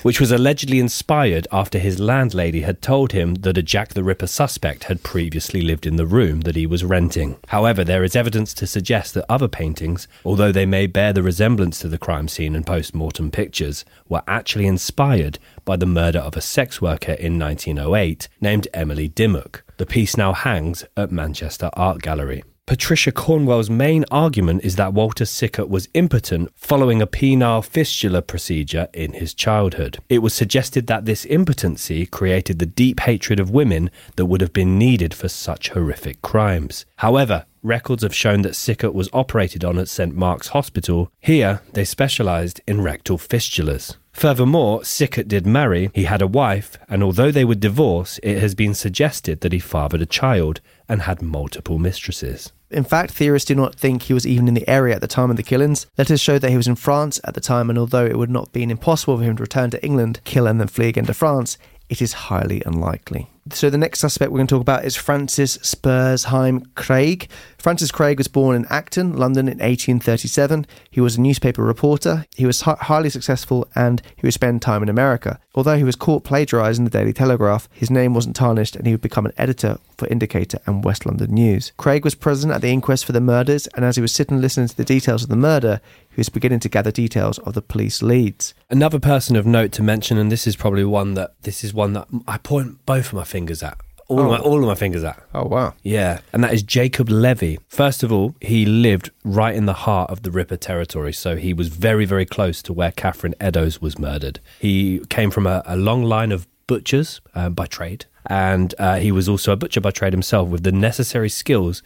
which 0.03 0.21
was 0.21 0.31
allegedly 0.31 0.79
inspired 0.79 1.47
after 1.53 1.79
his 1.79 2.01
landlady 2.01 2.63
had 2.63 2.81
told 2.81 3.13
him 3.13 3.35
that 3.37 3.59
a 3.59 3.63
Jack 3.63 3.91
the 3.95 4.03
Ripper 4.03 4.27
suspect 4.27 4.85
had 4.85 5.03
previously 5.03 5.61
lived 5.63 5.87
in 5.87 5.97
the 5.97 6.07
room 6.07 6.41
that 6.43 6.57
he 6.57 6.67
was 6.67 6.85
renting. 6.85 7.37
However, 7.49 7.85
there 7.85 8.05
is 8.05 8.17
evidence 8.17 8.55
to 8.55 8.67
suggest 8.67 9.15
that 9.15 9.27
other 9.29 9.49
paintings, 9.49 10.09
although 10.25 10.53
they 10.53 10.67
may 10.67 10.87
bear 10.87 11.13
the 11.13 11.23
resemblance 11.23 11.79
to 11.81 11.89
the 11.89 11.99
crime 11.99 12.29
scene 12.29 12.55
and 12.55 12.67
post 12.67 12.95
mortem 12.95 13.31
pictures, 13.31 13.85
were 14.09 14.23
actually 14.27 14.67
inspired 14.67 15.39
by 15.65 15.77
the 15.77 15.87
murder 15.87 16.19
of 16.19 16.37
a 16.37 16.41
sex 16.41 16.81
worker 16.81 17.13
in 17.13 17.39
1908 17.39 18.29
named 18.41 18.69
Emily 18.73 19.09
Dimmock. 19.09 19.65
The 19.77 19.87
piece 19.87 20.17
now 20.17 20.33
hangs 20.33 20.85
at 20.97 21.11
Manchester 21.11 21.71
Art 21.75 22.03
Gallery. 22.03 22.43
Patricia 22.71 23.11
Cornwell's 23.11 23.69
main 23.69 24.05
argument 24.13 24.65
is 24.65 24.77
that 24.77 24.95
Walter 24.95 25.25
Sickert 25.25 25.69
was 25.69 25.89
impotent 25.93 26.53
following 26.55 27.03
a 27.03 27.07
penile 27.09 27.65
fistula 27.65 28.23
procedure 28.23 28.87
in 28.93 29.15
his 29.15 29.35
childhood. 29.35 29.99
It 30.09 30.21
was 30.21 30.35
suggested 30.35 30.87
that 30.87 31.05
this 31.05 31.25
impotency 31.25 32.07
created 32.07 32.61
the 32.61 32.67
deep 32.67 33.01
hatred 33.01 33.41
of 33.41 33.51
women 33.51 33.91
that 34.15 34.27
would 34.27 34.41
have 34.41 34.53
been 34.53 34.79
needed 34.79 35.13
for 35.13 35.29
such 35.29 35.71
horrific 35.71 36.23
crimes. 36.23 36.87
However, 36.99 37.45
records 37.65 38.05
have 38.05 38.15
shown 38.15 38.43
that 38.43 38.55
Sickert 38.55 38.95
was 38.95 39.11
operated 39.13 39.65
on 39.65 39.77
at 39.77 39.89
St 39.89 40.15
Mark's 40.15 40.51
Hospital. 40.51 41.11
Here, 41.19 41.63
they 41.73 41.85
specialised 41.85 42.61
in 42.69 42.83
rectal 42.83 43.19
fistulas. 43.19 43.97
Furthermore, 44.13 44.85
Sickert 44.85 45.29
did 45.29 45.47
marry, 45.47 45.91
he 45.95 46.05
had 46.05 46.21
a 46.21 46.27
wife, 46.27 46.77
and 46.89 47.03
although 47.03 47.31
they 47.31 47.45
were 47.45 47.55
divorced, 47.55 48.21
it 48.23 48.39
has 48.39 48.55
been 48.55 48.75
suggested 48.75 49.41
that 49.41 49.53
he 49.53 49.59
fathered 49.59 50.03
a 50.03 50.07
child 50.07 50.61
and 50.89 51.03
had 51.03 51.23
multiple 51.23 51.79
mistresses. 51.79 52.53
In 52.71 52.85
fact, 52.85 53.13
theorists 53.13 53.49
do 53.49 53.55
not 53.55 53.75
think 53.75 54.03
he 54.03 54.15
was 54.15 54.27
even 54.27 54.47
in 54.47 54.55
the 54.55 54.69
area 54.69 54.95
at 54.95 55.01
the 55.01 55.09
time 55.09 55.31
of 55.31 55.37
the 55.37 55.43
killings. 55.43 55.87
Letters 55.99 56.21
show 56.21 56.39
that 56.39 56.51
he 56.51 56.57
was 56.57 56.69
in 56.69 56.77
France 56.77 57.21
at 57.25 57.35
the 57.35 57.41
time, 57.41 57.69
and 57.69 57.79
although 57.79 58.07
it 58.07 58.17
would 58.17 58.31
not 58.31 58.47
have 58.47 58.53
been 58.53 58.71
impossible 58.71 59.19
for 59.19 59.25
him 59.25 59.37
to 59.37 59.43
return 59.43 59.71
to 59.71 59.85
England, 59.85 60.21
kill, 60.25 60.47
and 60.47 60.61
then 60.61 60.69
flee 60.69 60.89
again 60.89 61.07
to 61.07 61.15
France, 61.15 61.59
it 61.91 62.01
is 62.01 62.13
highly 62.13 62.63
unlikely. 62.65 63.29
So 63.53 63.69
the 63.69 63.79
next 63.79 63.99
suspect 63.99 64.31
we're 64.31 64.39
going 64.39 64.47
to 64.47 64.55
talk 64.55 64.63
about 64.63 64.85
is 64.85 64.95
Francis 64.95 65.59
Spurzheim 65.59 66.73
Craig. 66.77 67.29
Francis 67.59 67.91
Craig 67.91 68.19
was 68.19 68.29
born 68.29 68.55
in 68.55 68.67
Acton, 68.71 69.17
London 69.17 69.49
in 69.49 69.59
1837. 69.59 70.67
He 70.89 71.01
was 71.01 71.17
a 71.17 71.21
newspaper 71.21 71.65
reporter. 71.65 72.27
He 72.37 72.47
was 72.47 72.61
hi- 72.61 72.77
highly 72.81 73.11
successful 73.11 73.67
and 73.75 74.03
he 74.15 74.25
would 74.25 74.35
spend 74.35 74.63
time 74.63 74.85
in 74.85 74.89
America. 74.89 75.41
Although 75.55 75.77
he 75.77 75.85
was 75.85 75.97
caught 75.97 76.23
plagiarising 76.23 76.85
the 76.85 76.91
Daily 76.91 77.13
Telegraph, 77.13 77.69
his 77.73 77.91
name 77.91 78.15
wasn't 78.15 78.37
tarnished 78.37 78.77
and 78.77 78.87
he 78.87 78.93
would 78.93 79.01
become 79.01 79.27
an 79.27 79.33
editor 79.37 79.79
for 79.99 80.07
Indicator 80.07 80.61
and 80.67 80.85
West 80.85 81.05
London 81.05 81.35
News. 81.35 81.73
Craig 81.77 82.05
was 82.05 82.15
present 82.15 82.53
at 82.53 82.61
the 82.61 82.71
inquest 82.71 83.05
for 83.05 83.13
the 83.13 83.21
murders 83.21 83.67
and 83.69 83.85
as 83.85 83.97
he 83.97 84.03
was 84.03 84.13
sitting 84.13 84.41
listening 84.41 84.69
to 84.69 84.77
the 84.77 84.85
details 84.85 85.25
of 85.25 85.29
the 85.29 85.37
murder, 85.37 85.81
was 86.21 86.29
beginning 86.29 86.61
to 86.61 86.69
gather 86.69 86.91
details 86.91 87.39
of 87.39 87.55
the 87.55 87.63
police 87.63 88.03
leads. 88.03 88.53
Another 88.69 89.01
person 89.01 89.37
of 89.37 89.47
note 89.47 89.73
to 89.73 89.83
mention, 89.83 90.19
and 90.19 90.31
this 90.31 90.47
is 90.47 90.55
probably 90.55 90.85
one 90.85 91.15
that 91.15 91.35
this 91.43 91.65
is 91.65 91.73
one 91.73 91.95
that 91.95 92.07
I 92.29 92.37
point 92.37 92.85
both 92.85 93.07
of 93.07 93.15
my 93.15 93.25
fingers 93.25 93.63
at. 93.63 93.79
All, 94.09 94.21
of, 94.21 94.27
my, 94.27 94.39
all 94.39 94.59
of 94.59 94.67
my 94.67 94.75
fingers 94.75 95.05
at. 95.05 95.23
Oh, 95.33 95.47
wow. 95.47 95.75
Yeah, 95.85 96.21
and 96.33 96.43
that 96.43 96.53
is 96.53 96.65
Jacob 96.65 97.09
Levy. 97.09 97.61
First 97.69 98.03
of 98.03 98.11
all, 98.13 98.35
he 98.41 98.67
lived 98.67 99.11
right 99.25 99.55
in 99.55 99.67
the 99.67 99.73
heart 99.73 100.11
of 100.11 100.23
the 100.23 100.33
Ripper 100.33 100.57
territory, 100.57 101.13
so 101.13 101.37
he 101.37 101.55
was 101.55 101.69
very, 101.69 102.05
very 102.05 102.27
close 102.27 102.61
to 102.63 102.73
where 102.73 102.91
Catherine 102.91 103.37
Eddowes 103.41 103.81
was 103.81 104.01
murdered. 104.01 104.41
He 104.59 105.01
came 105.11 105.31
from 105.31 105.47
a, 105.47 105.63
a 105.65 105.77
long 105.77 106.03
line 106.03 106.33
of 106.33 106.49
butchers 106.67 107.21
uh, 107.37 107.51
by 107.51 107.67
trade, 107.67 108.07
and 108.27 108.75
uh, 108.79 108.97
he 108.97 109.13
was 109.13 109.29
also 109.29 109.53
a 109.53 109.57
butcher 109.57 109.81
by 109.81 109.93
trade 109.93 110.13
himself 110.13 110.49
with 110.49 110.65
the 110.65 110.73
necessary 110.73 111.29
skills 111.29 111.83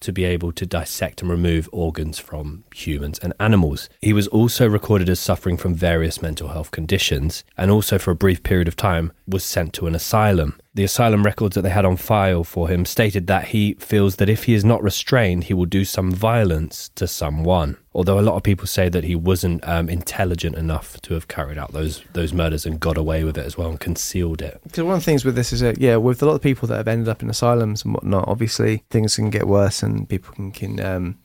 to 0.00 0.12
be 0.12 0.24
able 0.24 0.52
to 0.52 0.66
dissect 0.66 1.22
and 1.22 1.30
remove 1.30 1.68
organs 1.72 2.18
from 2.18 2.64
humans 2.74 3.18
and 3.18 3.32
animals. 3.38 3.88
He 4.00 4.12
was 4.12 4.26
also 4.28 4.68
recorded 4.68 5.08
as 5.08 5.20
suffering 5.20 5.56
from 5.56 5.74
various 5.74 6.22
mental 6.22 6.48
health 6.48 6.70
conditions 6.70 7.44
and 7.56 7.70
also 7.70 7.98
for 7.98 8.10
a 8.10 8.16
brief 8.16 8.42
period 8.42 8.68
of 8.68 8.76
time 8.76 9.12
was 9.26 9.44
sent 9.44 9.72
to 9.74 9.86
an 9.86 9.94
asylum. 9.94 10.58
The 10.72 10.84
asylum 10.84 11.24
records 11.24 11.56
that 11.56 11.62
they 11.62 11.70
had 11.70 11.84
on 11.84 11.96
file 11.96 12.44
for 12.44 12.68
him 12.68 12.84
stated 12.84 13.26
that 13.26 13.48
he 13.48 13.74
feels 13.74 14.16
that 14.16 14.28
if 14.28 14.44
he 14.44 14.54
is 14.54 14.64
not 14.64 14.80
restrained, 14.84 15.44
he 15.44 15.54
will 15.54 15.66
do 15.66 15.84
some 15.84 16.12
violence 16.12 16.90
to 16.94 17.08
someone. 17.08 17.76
Although 17.92 18.20
a 18.20 18.22
lot 18.22 18.36
of 18.36 18.44
people 18.44 18.68
say 18.68 18.88
that 18.88 19.02
he 19.02 19.16
wasn't 19.16 19.66
um, 19.66 19.88
intelligent 19.88 20.54
enough 20.54 21.00
to 21.00 21.14
have 21.14 21.26
carried 21.26 21.58
out 21.58 21.72
those 21.72 22.04
those 22.12 22.32
murders 22.32 22.66
and 22.66 22.78
got 22.78 22.96
away 22.96 23.24
with 23.24 23.36
it 23.36 23.44
as 23.44 23.58
well 23.58 23.68
and 23.68 23.80
concealed 23.80 24.42
it. 24.42 24.60
Because 24.62 24.84
one 24.84 24.94
of 24.94 25.00
the 25.00 25.04
things 25.04 25.24
with 25.24 25.34
this 25.34 25.52
is 25.52 25.58
that, 25.58 25.80
yeah, 25.80 25.96
with 25.96 26.22
a 26.22 26.26
lot 26.26 26.34
of 26.34 26.40
people 26.40 26.68
that 26.68 26.76
have 26.76 26.86
ended 26.86 27.08
up 27.08 27.20
in 27.20 27.28
asylums 27.28 27.84
and 27.84 27.92
whatnot, 27.92 28.28
obviously 28.28 28.84
things 28.90 29.16
can 29.16 29.30
get 29.30 29.48
worse 29.48 29.82
and 29.82 30.08
people 30.08 30.32
can, 30.34 30.52
can 30.52 30.80
um, 30.80 31.18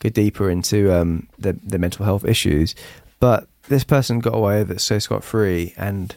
go 0.00 0.08
deeper 0.08 0.50
into 0.50 0.92
um, 0.92 1.28
their, 1.38 1.52
their 1.52 1.78
mental 1.78 2.04
health 2.04 2.24
issues. 2.24 2.74
But 3.20 3.46
this 3.68 3.84
person 3.84 4.18
got 4.18 4.34
away 4.34 4.58
with 4.58 4.72
it 4.72 4.80
so 4.80 4.98
scot 4.98 5.22
free, 5.22 5.72
and 5.76 6.16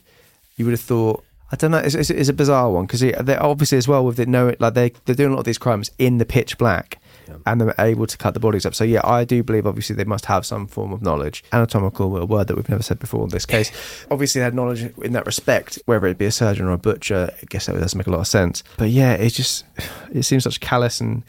you 0.55 0.65
would 0.65 0.71
have 0.71 0.81
thought, 0.81 1.23
I 1.51 1.55
don't 1.57 1.71
know, 1.71 1.79
it's, 1.79 1.95
it's, 1.95 2.09
it's 2.09 2.29
a 2.29 2.33
bizarre 2.33 2.71
one 2.71 2.85
because 2.85 3.01
they're 3.01 3.43
obviously 3.43 3.77
as 3.77 3.87
well 3.87 4.05
with 4.05 4.19
it, 4.19 4.27
know 4.27 4.55
like 4.59 4.73
they 4.73 4.93
they're 5.05 5.15
doing 5.15 5.31
a 5.31 5.33
lot 5.33 5.39
of 5.39 5.45
these 5.45 5.57
crimes 5.57 5.91
in 5.97 6.17
the 6.17 6.25
pitch 6.25 6.57
black. 6.57 6.99
And 7.45 7.61
they're 7.61 7.73
able 7.79 8.07
to 8.07 8.17
cut 8.17 8.33
the 8.33 8.41
bodies 8.41 8.65
up. 8.65 8.75
So 8.75 8.83
yeah, 8.83 8.99
I 9.05 9.23
do 9.23 9.41
believe 9.41 9.65
obviously 9.65 9.95
they 9.95 10.03
must 10.03 10.25
have 10.25 10.45
some 10.45 10.67
form 10.67 10.91
of 10.91 11.01
knowledge. 11.01 11.45
Anatomical, 11.53 12.17
a 12.17 12.25
word 12.25 12.47
that 12.47 12.57
we've 12.57 12.67
never 12.67 12.83
said 12.83 12.99
before 12.99 13.23
in 13.23 13.29
this 13.29 13.45
case. 13.45 13.71
obviously 14.11 14.39
they 14.39 14.43
had 14.43 14.53
knowledge 14.53 14.81
in 14.97 15.13
that 15.13 15.25
respect, 15.25 15.79
whether 15.85 16.07
it 16.07 16.17
be 16.17 16.25
a 16.25 16.31
surgeon 16.31 16.65
or 16.65 16.73
a 16.73 16.77
butcher. 16.77 17.31
I 17.41 17.45
guess 17.49 17.67
that 17.67 17.79
doesn't 17.79 17.97
make 17.97 18.07
a 18.07 18.11
lot 18.11 18.19
of 18.19 18.27
sense. 18.27 18.63
But 18.77 18.89
yeah, 18.89 19.13
it 19.13 19.29
just 19.29 19.63
it 20.13 20.23
seems 20.23 20.43
such 20.43 20.59
callous 20.59 20.99
and 20.99 21.23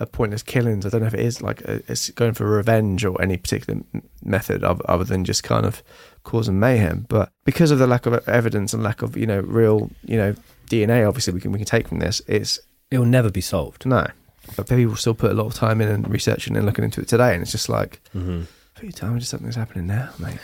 a 0.00 0.06
pointless 0.06 0.42
killings. 0.42 0.84
I 0.84 0.88
don't 0.88 1.02
know 1.02 1.06
if 1.06 1.14
it 1.14 1.20
is 1.20 1.40
like 1.42 1.60
a, 1.62 1.82
it's 1.86 2.10
going 2.10 2.32
for 2.34 2.46
revenge 2.46 3.04
or 3.04 3.20
any 3.22 3.36
particular 3.36 3.80
method 4.22 4.64
of, 4.64 4.80
other 4.82 5.04
than 5.04 5.24
just 5.24 5.44
kind 5.44 5.64
of 5.66 5.82
causing 6.24 6.58
mayhem. 6.58 7.06
But 7.08 7.30
because 7.44 7.70
of 7.70 7.78
the 7.78 7.86
lack 7.86 8.06
of 8.06 8.26
evidence 8.28 8.72
and 8.72 8.82
lack 8.82 9.02
of 9.02 9.16
you 9.16 9.26
know 9.26 9.40
real 9.40 9.90
you 10.04 10.16
know 10.16 10.34
DNA, 10.68 11.06
obviously 11.06 11.32
we 11.34 11.40
can 11.40 11.52
we 11.52 11.58
can 11.58 11.66
take 11.66 11.86
from 11.88 11.98
this. 12.00 12.20
It's 12.26 12.58
It 12.90 12.98
will 12.98 13.06
never 13.06 13.30
be 13.30 13.40
solved. 13.42 13.86
no, 13.86 14.06
but 14.56 14.68
people 14.68 14.96
still 14.96 15.14
put 15.14 15.30
a 15.30 15.34
lot 15.34 15.46
of 15.46 15.54
time 15.54 15.80
in 15.80 15.88
and 15.88 16.08
researching 16.10 16.56
and 16.56 16.66
looking 16.66 16.84
into 16.84 17.00
it 17.00 17.08
today, 17.08 17.34
and 17.34 17.42
it's 17.42 17.52
just 17.52 17.68
like 17.68 18.00
Mm-hmm. 18.16 18.42
put 18.74 18.82
your 18.84 18.92
time 18.92 19.12
into 19.14 19.26
something 19.26 19.46
that's 19.46 19.56
happening 19.56 19.86
now, 19.86 20.10
mate. 20.18 20.38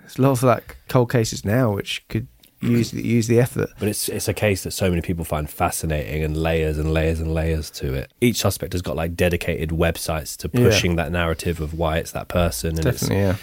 There's 0.00 0.18
a 0.18 0.22
lot 0.22 0.32
of 0.32 0.42
like 0.42 0.76
cold 0.88 1.10
cases 1.12 1.44
now 1.44 1.72
which 1.72 2.06
could 2.08 2.26
use 2.60 2.90
the, 2.90 3.02
use 3.06 3.26
the 3.26 3.40
effort. 3.40 3.70
But 3.78 3.88
it's 3.88 4.08
it's 4.08 4.28
a 4.28 4.34
case 4.34 4.62
that 4.64 4.70
so 4.72 4.88
many 4.90 5.02
people 5.02 5.24
find 5.24 5.48
fascinating 5.50 6.22
and 6.24 6.36
layers 6.36 6.78
and 6.78 6.92
layers 6.92 7.20
and 7.20 7.32
layers 7.34 7.70
to 7.72 7.94
it. 7.94 8.12
Each 8.20 8.36
suspect 8.38 8.72
has 8.72 8.82
got 8.82 8.96
like 8.96 9.14
dedicated 9.16 9.70
websites 9.70 10.36
to 10.38 10.50
Yeah. 10.52 10.64
pushing 10.68 10.96
that 10.96 11.12
narrative 11.12 11.60
of 11.60 11.74
why 11.74 11.98
it's 11.98 12.12
that 12.12 12.28
person. 12.28 12.70
And 12.76 12.82
Definitely, 12.82 13.16
yeah. 13.16 13.36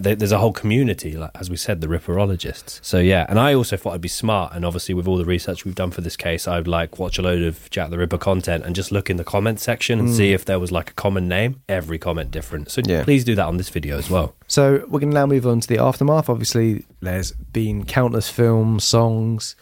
There's 0.00 0.32
a 0.32 0.38
whole 0.38 0.52
community, 0.52 1.12
like 1.16 1.30
as 1.34 1.50
we 1.50 1.56
said, 1.56 1.80
the 1.80 1.86
Ripperologists. 1.86 2.78
So 2.82 2.98
yeah, 2.98 3.26
and 3.28 3.38
I 3.38 3.54
also 3.54 3.76
thought 3.76 3.94
I'd 3.94 4.00
be 4.00 4.08
smart, 4.08 4.52
and 4.54 4.64
obviously 4.64 4.94
with 4.94 5.08
all 5.08 5.16
the 5.16 5.24
research 5.24 5.64
we've 5.64 5.74
done 5.74 5.90
for 5.90 6.00
this 6.00 6.16
case, 6.16 6.46
I'd 6.46 6.66
like 6.68 6.98
watch 6.98 7.18
a 7.18 7.22
load 7.22 7.42
of 7.42 7.68
Jack 7.70 7.90
the 7.90 7.98
Ripper 7.98 8.18
content 8.18 8.64
and 8.64 8.74
just 8.74 8.92
look 8.92 9.10
in 9.10 9.16
the 9.16 9.24
comment 9.24 9.60
section 9.60 9.98
and 9.98 10.14
see 10.14 10.32
if 10.32 10.44
there 10.44 10.58
was 10.58 10.70
like 10.70 10.90
a 10.90 10.94
common 10.94 11.28
name. 11.28 11.60
Every 11.68 11.98
comment 11.98 12.30
different. 12.30 12.70
So 12.70 12.82
Mm. 12.82 12.88
Yeah. 12.88 13.04
please 13.04 13.24
do 13.24 13.34
that 13.34 13.46
on 13.46 13.56
this 13.56 13.68
video 13.70 13.98
as 13.98 14.08
well. 14.10 14.34
So 14.46 14.84
we're 14.88 15.00
going 15.00 15.10
to 15.10 15.14
now 15.14 15.26
move 15.26 15.46
on 15.46 15.60
to 15.60 15.68
the 15.68 15.78
aftermath. 15.78 16.28
Obviously, 16.28 16.84
there's 17.00 17.32
been 17.32 17.84
countless 17.84 18.28
films, 18.28 18.84
songs, 18.84 19.56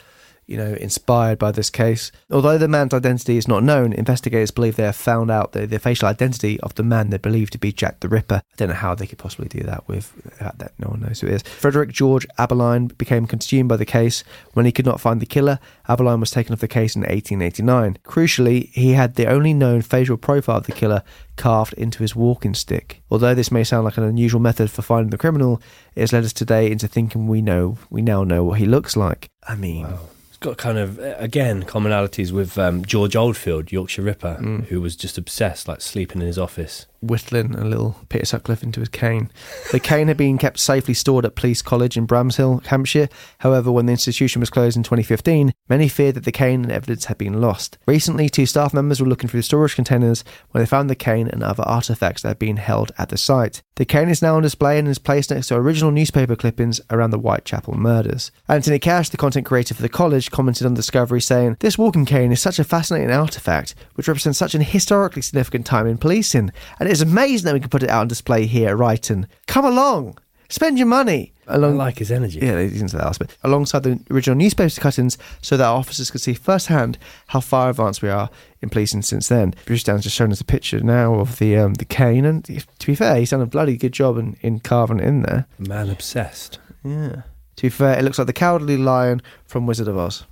you 0.47 0.57
know, 0.57 0.75
inspired 0.75 1.39
by 1.39 1.53
this 1.53 1.71
case. 1.71 2.13
Although 2.31 2.59
the 2.59 2.69
man's 2.69 2.95
identity 2.95 3.37
is 3.37 3.49
not 3.49 3.63
known, 3.63 3.93
investigators 3.93 4.51
believe 4.51 4.77
they 4.77 4.83
have 4.83 4.97
found 4.97 5.31
out 5.31 5.53
the, 5.53 5.67
the 5.67 5.79
facial 5.79 6.09
identity 6.09 6.61
of 6.61 6.75
the 6.75 6.83
man 6.83 7.11
they 7.11 7.19
believe 7.19 7.51
to 7.51 7.59
be 7.59 7.73
Jack 7.73 8.01
the 8.01 8.09
Ripper. 8.09 8.43
I 8.45 8.57
don't 8.57 8.69
know 8.69 8.75
how 8.75 8.95
they 8.95 9.07
could 9.07 9.19
possibly 9.19 9.49
do 9.49 9.61
that 9.61 9.87
with 9.89 10.13
that, 10.39 10.73
no 10.79 10.89
one 10.89 11.01
knows 11.01 11.21
who 11.21 11.29
it 11.29 11.35
is. 11.35 11.43
Frederick 11.43 11.91
George 11.91 12.27
Abberline 12.39 12.97
became 12.99 13.27
consumed 13.27 13.69
by 13.69 13.77
the 13.77 13.87
case. 13.87 14.25
When 14.53 14.67
he 14.67 14.73
could 14.73 14.87
not 14.87 15.01
find 15.01 15.21
the 15.21 15.27
killer, 15.27 15.59
Abberline 15.89 16.21
was 16.21 16.31
taken 16.31 16.53
off 16.53 16.61
the 16.61 16.69
case 16.69 16.95
in 16.97 17.03
1889. 17.03 17.99
Crucially, 18.05 18.69
he 18.71 18.93
had 18.93 19.15
the 19.15 19.27
only 19.27 19.55
known 19.55 19.83
facial 19.83 20.17
profile 20.17 20.59
of 20.59 20.67
the 20.67 20.73
killer 20.73 21.03
carved 21.37 21.73
into 21.75 22.01
his 22.01 22.15
walking 22.15 22.55
stick. 22.55 23.03
Although 23.11 23.35
this 23.35 23.51
may 23.51 23.65
sound 23.65 23.85
like 23.85 23.97
an 23.97 24.05
unusual 24.05 24.41
method 24.41 24.71
for 24.71 24.83
finding 24.83 25.11
the 25.11 25.19
criminal, 25.19 25.63
it 25.95 26.01
has 26.01 26.13
led 26.13 26.25
us 26.25 26.33
today 26.33 26.71
into 26.71 26.89
thinking 26.89 27.27
we 27.27 27.41
know 27.43 27.79
we 27.91 28.03
now 28.03 28.25
know 28.25 28.45
what 28.45 28.59
he 28.59 28.67
looks 28.67 28.97
like. 28.97 29.29
I 29.49 29.55
mean, 29.55 29.87
It's 29.87 30.12
got 30.43 30.57
kind 30.59 30.79
of 30.79 30.99
again 31.19 31.63
commonalities 31.65 32.33
with 32.33 32.59
um, 32.59 32.85
George 32.85 33.17
Oldfield, 33.17 33.73
Yorkshire 33.73 34.03
Ripper, 34.03 34.39
Mm. 34.41 34.65
who 34.67 34.81
was 34.81 34.97
just 34.97 35.17
obsessed, 35.19 35.69
like 35.69 35.81
sleeping 35.81 36.21
in 36.21 36.27
his 36.27 36.39
office. 36.39 36.87
Whittling 37.03 37.55
a 37.55 37.65
little 37.65 37.97
Peter 38.09 38.25
Sutcliffe 38.25 38.63
into 38.63 38.81
his 38.81 38.89
cane. 38.89 39.31
The 39.73 39.81
cane 39.81 40.09
had 40.09 40.17
been 40.17 40.39
kept 40.39 40.59
safely 40.59 40.95
stored 40.95 41.25
at 41.25 41.35
Police 41.35 41.63
College 41.63 41.97
in 41.97 42.07
Bramshill, 42.07 42.65
Hampshire. 42.67 43.09
However, 43.39 43.73
when 43.73 43.87
the 43.87 43.93
institution 43.93 44.41
was 44.41 44.51
closed 44.51 44.77
in 44.77 44.83
2015, 44.83 45.53
many 45.69 45.89
feared 45.89 46.15
that 46.15 46.25
the 46.25 46.33
cane 46.33 46.63
and 46.63 46.73
evidence 46.73 47.07
had 47.07 47.19
been 47.19 47.41
lost. 47.41 47.79
Recently, 47.87 48.29
two 48.29 48.47
staff 48.47 48.73
members 48.73 49.01
were 49.01 49.09
looking 49.09 49.29
through 49.29 49.41
the 49.41 49.45
storage 49.45 49.75
containers 49.75 50.25
when 50.51 50.63
they 50.63 50.67
found 50.67 50.89
the 50.89 50.95
cane 50.95 51.29
and 51.29 51.43
other 51.43 51.65
artifacts 51.65 52.23
that 52.23 52.29
had 52.29 52.39
been 52.39 52.57
held 52.57 52.93
at 52.99 53.09
the 53.09 53.19
site. 53.19 53.63
The 53.77 53.85
cane 53.85 54.09
is 54.09 54.23
now 54.23 54.37
on 54.37 54.43
display 54.43 54.79
and 54.79 54.87
is 54.87 54.99
placed 54.99 55.31
next 55.31 55.49
to 55.49 55.57
original 55.57 55.91
newspaper 55.91 56.37
clippings 56.37 56.81
around 56.91 57.11
the 57.11 57.19
Whitechapel 57.19 57.75
murders. 57.75 58.31
Anthony 58.49 58.79
Cash, 58.79 59.09
the 59.09 59.17
content 59.17 59.47
creator 59.47 59.75
for 59.75 59.83
the 59.83 59.89
college, 59.89 60.31
commented 60.31 60.67
on 60.67 60.75
the 60.75 60.79
discovery 60.79 61.21
saying, 61.21 61.57
This 61.61 61.79
walking 61.79 62.05
cane 62.05 62.33
is 62.33 62.41
such 62.41 62.59
a 62.59 62.65
fascinating 62.65 63.11
artifact, 63.11 63.75
which 63.95 64.09
represents 64.09 64.39
such 64.39 64.55
an 64.55 64.61
historically 64.61 65.23
significant 65.23 65.67
time 65.67 65.87
in 65.87 65.99
policing, 65.99 66.53
and 66.79 66.89
it 66.93 66.97
is 66.97 67.01
amazing 67.01 67.47
that 67.47 67.55
we 67.55 67.61
can 67.61 67.71
put 67.71 67.83
it 67.83 67.89
out 67.89 68.03
on 68.03 68.09
display 68.09 68.45
here 68.45 68.69
at 68.69 68.77
Ryton. 68.77 69.25
Come 69.47 69.65
along, 69.65 70.19
spend 70.51 70.77
your 70.77 70.87
money. 70.87 71.33
I 71.49 71.57
like 71.57 71.99
his 71.99 72.13
energy. 72.13 72.39
Yeah, 72.41 72.57
they 72.57 72.65
into 72.67 72.97
that 72.99 73.07
last 73.07 73.19
bit. 73.19 73.35
Alongside 73.43 73.83
the 73.83 73.99
original 74.11 74.37
newspaper 74.37 74.79
cuttings, 74.79 75.17
so 75.41 75.57
that 75.57 75.65
our 75.65 75.79
officers 75.79 76.11
could 76.11 76.21
see 76.21 76.35
firsthand 76.35 76.99
how 77.29 77.41
far 77.41 77.71
advanced 77.71 78.03
we 78.03 78.11
are 78.11 78.29
in 78.61 78.69
policing 78.69 79.01
since 79.01 79.29
then. 79.29 79.55
Bruce 79.65 79.83
Dan's 79.83 80.03
just 80.03 80.15
shown 80.15 80.33
us 80.33 80.41
a 80.43 80.45
picture 80.45 80.81
now 80.81 81.15
of 81.15 81.39
the 81.39 81.57
um, 81.57 81.75
the 81.75 81.87
cane, 81.87 82.27
and 82.27 82.45
to 82.45 82.87
be 82.87 82.95
fair, 82.95 83.17
he's 83.17 83.31
done 83.31 83.41
a 83.41 83.47
bloody 83.47 83.79
good 83.79 83.93
job 83.93 84.19
in, 84.19 84.37
in 84.43 84.61
carving 84.61 85.01
it 85.01 85.07
in 85.07 85.23
there. 85.23 85.47
Man 85.59 85.89
obsessed. 85.89 86.59
Yeah. 86.85 87.23
To 87.57 87.63
be 87.63 87.71
fair, 87.71 87.99
it 87.99 88.03
looks 88.03 88.19
like 88.19 88.27
the 88.27 88.35
Cowardly 88.35 88.77
Lion 88.77 89.23
from 89.47 89.67
Wizard 89.67 89.89
of 89.89 89.97
Oz. 89.97 90.25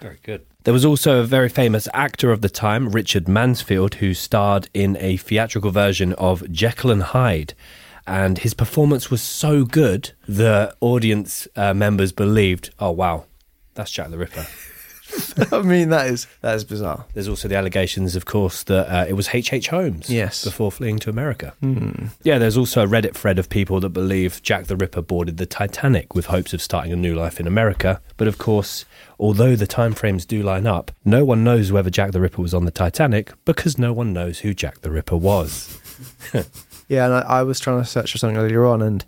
Very 0.00 0.18
good. 0.24 0.44
There 0.64 0.74
was 0.74 0.84
also 0.84 1.20
a 1.20 1.24
very 1.24 1.48
famous 1.48 1.88
actor 1.92 2.30
of 2.30 2.40
the 2.40 2.48
time, 2.48 2.90
Richard 2.90 3.26
Mansfield, 3.26 3.94
who 3.94 4.14
starred 4.14 4.68
in 4.72 4.96
a 5.00 5.16
theatrical 5.16 5.72
version 5.72 6.12
of 6.14 6.48
Jekyll 6.52 6.92
and 6.92 7.02
Hyde. 7.02 7.54
And 8.06 8.38
his 8.38 8.54
performance 8.54 9.10
was 9.10 9.22
so 9.22 9.64
good, 9.64 10.12
the 10.28 10.74
audience 10.80 11.48
uh, 11.56 11.74
members 11.74 12.12
believed, 12.12 12.70
oh, 12.78 12.92
wow, 12.92 13.24
that's 13.74 13.90
Jack 13.90 14.10
the 14.10 14.18
Ripper. 14.18 14.46
I 15.52 15.62
mean, 15.62 15.90
that 15.90 16.06
is 16.08 16.26
that 16.40 16.54
is 16.56 16.64
bizarre. 16.64 17.04
There's 17.14 17.28
also 17.28 17.48
the 17.48 17.56
allegations, 17.56 18.16
of 18.16 18.24
course, 18.24 18.62
that 18.64 18.88
uh, 18.92 19.06
it 19.08 19.12
was 19.14 19.28
H.H. 19.28 19.52
H. 19.52 19.68
Holmes 19.68 20.08
Yes. 20.10 20.44
before 20.44 20.72
fleeing 20.72 20.98
to 21.00 21.10
America. 21.10 21.54
Yeah, 22.22 22.38
there's 22.38 22.56
also 22.56 22.84
a 22.84 22.86
Reddit 22.88 23.14
thread 23.14 23.38
of 23.38 23.48
people 23.48 23.80
that 23.80 23.90
believe 23.90 24.42
Jack 24.42 24.66
the 24.66 24.76
Ripper 24.76 25.02
boarded 25.02 25.36
the 25.36 25.46
Titanic 25.46 26.14
with 26.14 26.26
hopes 26.26 26.52
of 26.52 26.62
starting 26.62 26.92
a 26.92 26.96
new 26.96 27.14
life 27.14 27.38
in 27.40 27.46
America. 27.46 28.00
But 28.16 28.28
of 28.28 28.38
course, 28.38 28.84
although 29.18 29.56
the 29.56 29.66
timeframes 29.66 30.26
do 30.26 30.42
line 30.42 30.66
up, 30.66 30.90
no 31.04 31.24
one 31.24 31.44
knows 31.44 31.70
whether 31.72 31.90
Jack 31.90 32.12
the 32.12 32.20
Ripper 32.20 32.42
was 32.42 32.54
on 32.54 32.64
the 32.64 32.70
Titanic 32.70 33.32
because 33.44 33.78
no 33.78 33.92
one 33.92 34.12
knows 34.12 34.40
who 34.40 34.54
Jack 34.54 34.80
the 34.80 34.90
Ripper 34.90 35.16
was. 35.16 35.78
Yeah, 36.88 37.06
and 37.06 37.14
I, 37.14 37.20
I 37.20 37.42
was 37.42 37.58
trying 37.58 37.80
to 37.80 37.88
search 37.88 38.12
for 38.12 38.18
something 38.18 38.36
earlier 38.36 38.66
on, 38.66 38.82
and 38.82 39.02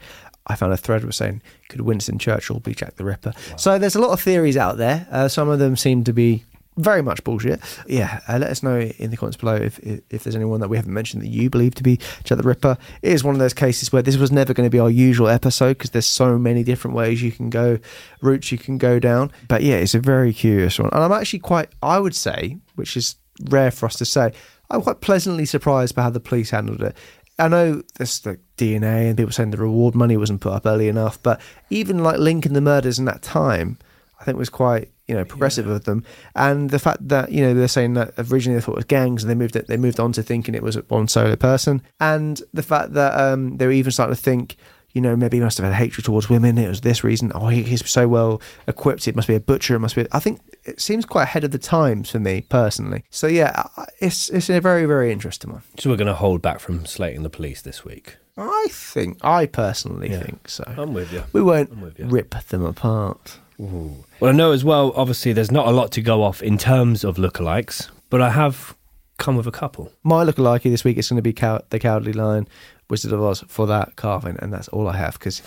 I 0.46 0.56
found 0.56 0.72
a 0.72 0.76
thread 0.76 1.04
was 1.04 1.16
saying, 1.16 1.42
could 1.68 1.80
Winston 1.80 2.18
Churchill 2.18 2.60
be 2.60 2.74
Jack 2.74 2.96
the 2.96 3.04
Ripper? 3.04 3.32
So 3.56 3.78
there's 3.78 3.96
a 3.96 4.00
lot 4.00 4.10
of 4.10 4.20
theories 4.20 4.56
out 4.56 4.76
there. 4.76 5.06
Uh, 5.10 5.28
some 5.28 5.48
of 5.48 5.58
them 5.58 5.76
seem 5.76 6.04
to 6.04 6.12
be 6.12 6.44
very 6.76 7.02
much 7.02 7.22
bullshit. 7.24 7.60
Yeah, 7.86 8.20
uh, 8.28 8.38
let 8.38 8.50
us 8.50 8.62
know 8.62 8.80
in 8.80 9.10
the 9.10 9.16
comments 9.16 9.36
below 9.36 9.54
if, 9.54 9.78
if 9.78 10.00
if 10.10 10.24
there's 10.24 10.34
anyone 10.34 10.60
that 10.60 10.68
we 10.68 10.76
haven't 10.76 10.92
mentioned 10.92 11.22
that 11.22 11.28
you 11.28 11.48
believe 11.48 11.74
to 11.76 11.82
be 11.82 11.98
Jack 12.24 12.38
the 12.38 12.44
Ripper. 12.44 12.76
It 13.00 13.12
is 13.12 13.22
one 13.22 13.34
of 13.34 13.38
those 13.38 13.54
cases 13.54 13.92
where 13.92 14.02
this 14.02 14.16
was 14.16 14.32
never 14.32 14.52
going 14.52 14.66
to 14.66 14.70
be 14.70 14.80
our 14.80 14.90
usual 14.90 15.28
episode 15.28 15.78
because 15.78 15.90
there's 15.90 16.06
so 16.06 16.38
many 16.38 16.64
different 16.64 16.96
ways 16.96 17.22
you 17.22 17.32
can 17.32 17.48
go, 17.48 17.78
routes 18.20 18.50
you 18.50 18.58
can 18.58 18.78
go 18.78 18.98
down. 18.98 19.30
But 19.48 19.62
yeah, 19.62 19.76
it's 19.76 19.94
a 19.94 20.00
very 20.00 20.32
curious 20.32 20.78
one, 20.78 20.90
and 20.92 21.02
I'm 21.02 21.12
actually 21.12 21.38
quite, 21.40 21.68
I 21.82 21.98
would 21.98 22.14
say, 22.14 22.58
which 22.74 22.96
is 22.96 23.16
rare 23.48 23.70
for 23.70 23.86
us 23.86 23.96
to 23.96 24.04
say, 24.04 24.32
I'm 24.70 24.82
quite 24.82 25.00
pleasantly 25.00 25.44
surprised 25.44 25.94
by 25.94 26.02
how 26.02 26.10
the 26.10 26.20
police 26.20 26.50
handled 26.50 26.82
it. 26.82 26.96
I 27.38 27.48
know 27.48 27.82
there's 27.96 28.20
the 28.20 28.38
DNA 28.56 29.08
and 29.08 29.16
people 29.16 29.32
saying 29.32 29.50
the 29.50 29.56
reward 29.56 29.94
money 29.94 30.16
wasn't 30.16 30.40
put 30.40 30.52
up 30.52 30.66
early 30.66 30.88
enough, 30.88 31.20
but 31.22 31.40
even 31.70 31.98
like 31.98 32.18
linking 32.18 32.52
the 32.52 32.60
murders 32.60 32.98
in 32.98 33.06
that 33.06 33.22
time, 33.22 33.78
I 34.20 34.24
think 34.24 34.38
was 34.38 34.50
quite 34.50 34.90
you 35.06 35.14
know 35.14 35.24
progressive 35.24 35.66
of 35.66 35.84
them. 35.84 36.04
And 36.34 36.70
the 36.70 36.78
fact 36.78 37.08
that 37.08 37.32
you 37.32 37.42
know 37.42 37.54
they're 37.54 37.68
saying 37.68 37.94
that 37.94 38.14
originally 38.30 38.58
they 38.58 38.64
thought 38.64 38.72
it 38.72 38.76
was 38.76 38.84
gangs 38.84 39.22
and 39.22 39.30
they 39.30 39.34
moved 39.34 39.56
it, 39.56 39.66
they 39.66 39.76
moved 39.76 40.00
on 40.00 40.12
to 40.12 40.22
thinking 40.22 40.54
it 40.54 40.62
was 40.62 40.76
one 40.88 41.08
solo 41.08 41.36
person, 41.36 41.82
and 42.00 42.40
the 42.52 42.62
fact 42.62 42.92
that 42.94 43.18
um, 43.18 43.56
they 43.56 43.66
were 43.66 43.72
even 43.72 43.92
starting 43.92 44.14
to 44.14 44.20
think. 44.20 44.56
You 44.92 45.00
know, 45.00 45.16
maybe 45.16 45.38
he 45.38 45.42
must 45.42 45.58
have 45.58 45.66
had 45.66 45.74
hatred 45.74 46.04
towards 46.04 46.30
women. 46.30 46.56
It 46.56 46.68
was 46.68 46.82
this 46.82 47.02
reason. 47.02 47.32
Oh, 47.34 47.48
he, 47.48 47.64
he's 47.64 47.90
so 47.90 48.06
well 48.06 48.40
equipped. 48.68 49.08
It 49.08 49.16
must 49.16 49.26
be 49.26 49.34
a 49.34 49.40
butcher. 49.40 49.74
It 49.74 49.80
must 49.80 49.96
be. 49.96 50.06
I 50.12 50.20
think 50.20 50.38
it 50.66 50.80
seems 50.80 51.04
quite 51.04 51.24
ahead 51.24 51.44
of 51.44 51.50
the 51.50 51.58
times 51.58 52.10
for 52.10 52.18
me 52.18 52.42
personally. 52.48 53.04
So 53.10 53.26
yeah, 53.26 53.64
it's 54.00 54.28
it's 54.30 54.48
a 54.50 54.60
very 54.60 54.86
very 54.86 55.12
interesting 55.12 55.52
one. 55.52 55.62
So 55.78 55.90
we're 55.90 55.96
going 55.96 56.06
to 56.08 56.14
hold 56.14 56.42
back 56.42 56.60
from 56.60 56.86
slating 56.86 57.22
the 57.22 57.30
police 57.30 57.62
this 57.62 57.84
week. 57.84 58.16
I 58.36 58.66
think, 58.70 59.18
I 59.22 59.46
personally 59.46 60.10
Yeah. 60.10 60.22
think 60.24 60.48
so. 60.48 60.64
I'm 60.76 60.92
with 60.92 61.12
you. 61.12 61.22
we 61.32 61.40
won't 61.40 61.70
you. 61.98 62.06
rip 62.06 62.34
them 62.48 62.64
apart. 62.64 63.38
Well, 63.58 64.04
I 64.20 64.32
know 64.32 64.50
as 64.50 64.64
well, 64.64 64.92
obviously, 64.96 65.32
there's 65.32 65.52
not 65.52 65.68
a 65.68 65.70
lot 65.70 65.92
to 65.92 66.00
go 66.02 66.24
off 66.24 66.42
in 66.42 66.58
terms 66.58 67.04
of 67.04 67.16
lookalikes, 67.16 67.88
but 68.10 68.20
I 68.20 68.30
have 68.30 68.74
come 69.18 69.36
with 69.36 69.46
a 69.46 69.52
couple. 69.52 69.92
My 70.02 70.24
lookalike 70.24 70.62
this 70.64 70.82
week 70.82 70.98
is 70.98 71.08
going 71.08 71.18
to 71.18 71.22
be 71.22 71.32
Cow- 71.32 71.62
the 71.70 71.78
Cowardly 71.78 72.12
Lion, 72.12 72.48
Wizard 72.90 73.12
of 73.12 73.22
Oz 73.22 73.44
for 73.46 73.68
that 73.68 73.94
carving, 73.94 74.36
and 74.40 74.52
that's 74.52 74.66
all 74.68 74.88
I 74.88 74.96
have 74.96 75.14
because 75.14 75.40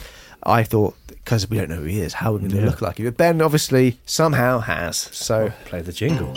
I 0.44 0.64
thought 0.64 0.96
because 1.08 1.50
we 1.50 1.58
don't 1.58 1.70
know 1.70 1.76
who 1.78 1.84
he 1.84 2.00
is, 2.00 2.14
how 2.14 2.32
are 2.32 2.34
we 2.34 2.40
going 2.40 2.52
to 2.52 2.58
Yeah. 2.60 2.66
look 2.66 2.82
like 2.82 2.98
him? 3.00 3.06
But 3.06 3.18
Ben 3.18 3.42
obviously 3.42 4.00
somehow 4.06 4.60
has. 4.60 4.96
So 4.98 5.52
Play 5.66 5.82
the 5.82 5.92
jingle. 5.92 6.28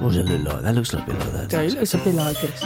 what 0.00 0.12
does 0.12 0.16
it 0.16 0.26
look 0.26 0.52
like? 0.52 0.62
That 0.62 0.74
looks 0.74 0.92
like 0.92 1.04
a 1.04 1.06
bit 1.12 1.18
like 1.18 1.48
that. 1.48 1.64
it 1.64 1.74
looks 1.74 1.94
a 1.94 1.98
bit 1.98 2.14
like 2.14 2.40
this. 2.40 2.64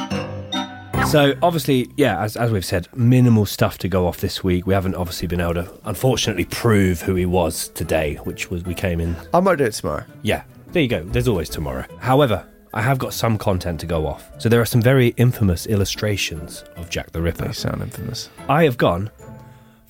So, 1.10 1.34
obviously, 1.42 1.88
yeah, 1.96 2.22
as, 2.22 2.36
as 2.36 2.52
we've 2.52 2.64
said, 2.64 2.86
minimal 2.96 3.44
stuff 3.44 3.76
to 3.78 3.88
go 3.88 4.06
off 4.06 4.18
this 4.18 4.44
week. 4.44 4.66
We 4.66 4.72
haven't 4.72 4.94
obviously 4.94 5.26
been 5.26 5.40
able 5.40 5.54
to, 5.54 5.70
unfortunately, 5.84 6.44
prove 6.44 7.02
who 7.02 7.16
he 7.16 7.26
was 7.26 7.68
today, 7.70 8.14
which 8.22 8.50
was 8.50 8.62
we 8.64 8.74
came 8.74 9.00
in. 9.00 9.16
I 9.34 9.40
might 9.40 9.56
do 9.58 9.64
it 9.64 9.72
tomorrow. 9.72 10.04
Yeah, 10.22 10.44
there 10.68 10.82
you 10.82 10.88
go. 10.88 11.02
There's 11.02 11.26
always 11.28 11.48
tomorrow. 11.50 11.84
However, 11.98 12.46
I 12.72 12.82
have 12.82 12.98
got 12.98 13.12
some 13.12 13.36
content 13.36 13.80
to 13.80 13.86
go 13.86 14.06
off. 14.06 14.30
So, 14.40 14.48
there 14.48 14.60
are 14.60 14.64
some 14.64 14.80
very 14.80 15.08
infamous 15.16 15.66
illustrations 15.66 16.64
of 16.76 16.88
Jack 16.88 17.10
the 17.10 17.20
Ripper. 17.20 17.46
They 17.48 17.52
sound 17.52 17.82
infamous. 17.82 18.30
I 18.48 18.62
have 18.64 18.78
gone 18.78 19.10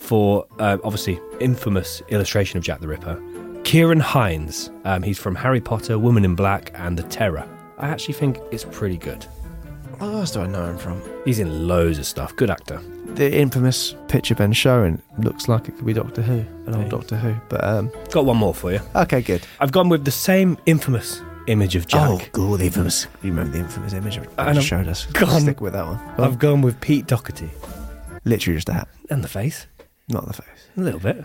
for 0.02 0.46
uh, 0.58 0.78
obviously 0.84 1.20
infamous 1.40 2.02
illustration 2.08 2.58
of 2.58 2.64
Jack 2.64 2.80
the 2.80 2.88
Ripper. 2.88 3.16
Ciarán 3.62 4.00
Hinds. 4.00 4.70
Um, 4.84 5.02
he's 5.02 5.18
from 5.18 5.34
Harry 5.36 5.60
Potter, 5.60 5.98
Woman 5.98 6.24
in 6.24 6.34
Black, 6.34 6.72
and 6.74 6.98
The 6.98 7.04
Terror. 7.04 7.48
I 7.78 7.88
actually 7.88 8.14
think 8.14 8.38
it's 8.50 8.64
pretty 8.64 8.96
good. 8.98 9.24
What 9.98 10.08
else 10.14 10.32
do 10.32 10.40
I 10.40 10.46
know 10.48 10.64
him 10.68 10.78
from? 10.78 11.00
He's 11.24 11.38
in 11.38 11.68
loads 11.68 11.98
of 11.98 12.06
stuff. 12.06 12.34
Good 12.34 12.50
actor. 12.50 12.80
The 13.14 13.32
infamous 13.38 13.94
picture 14.08 14.34
Ben 14.34 14.52
showing 14.52 15.00
looks 15.18 15.46
like 15.48 15.68
it 15.68 15.76
could 15.76 15.86
be 15.86 15.92
Doctor 15.92 16.22
Who, 16.22 16.44
an 16.66 16.74
old 16.74 16.88
Doctor 16.88 17.14
Who. 17.16 17.34
But 17.48 17.62
um, 17.62 17.92
Got 18.10 18.24
one 18.24 18.38
more 18.38 18.54
for 18.54 18.72
you. 18.72 18.80
okay, 18.96 19.20
good. 19.22 19.46
I've 19.60 19.70
gone 19.70 19.88
with 19.88 20.04
the 20.04 20.10
same 20.10 20.58
infamous 20.66 21.20
image 21.46 21.76
of 21.76 21.86
Jack. 21.86 22.08
Oh, 22.10 22.20
cool. 22.32 22.56
The 22.56 22.66
infamous. 22.66 23.06
You 23.22 23.30
remember 23.30 23.52
the 23.52 23.58
infamous 23.60 23.92
image 23.92 24.16
of 24.16 24.28
I've 24.38 24.62
showed 24.64 24.88
us. 24.88 25.06
gone- 25.06 25.42
Stick 25.42 25.60
with 25.60 25.74
that 25.74 25.86
one. 25.86 25.98
Go 26.16 26.22
on. 26.24 26.30
I've 26.30 26.38
gone 26.38 26.62
with 26.62 26.80
Pete 26.80 27.06
Doherty. 27.06 27.50
Literally 28.24 28.56
just 28.56 28.68
a 28.68 28.72
hat, 28.72 28.88
And 29.10 29.22
the 29.22 29.28
face. 29.28 29.66
Not 30.12 30.26
the 30.26 30.34
face. 30.34 30.68
A 30.76 30.80
little 30.80 31.00
bit. 31.00 31.24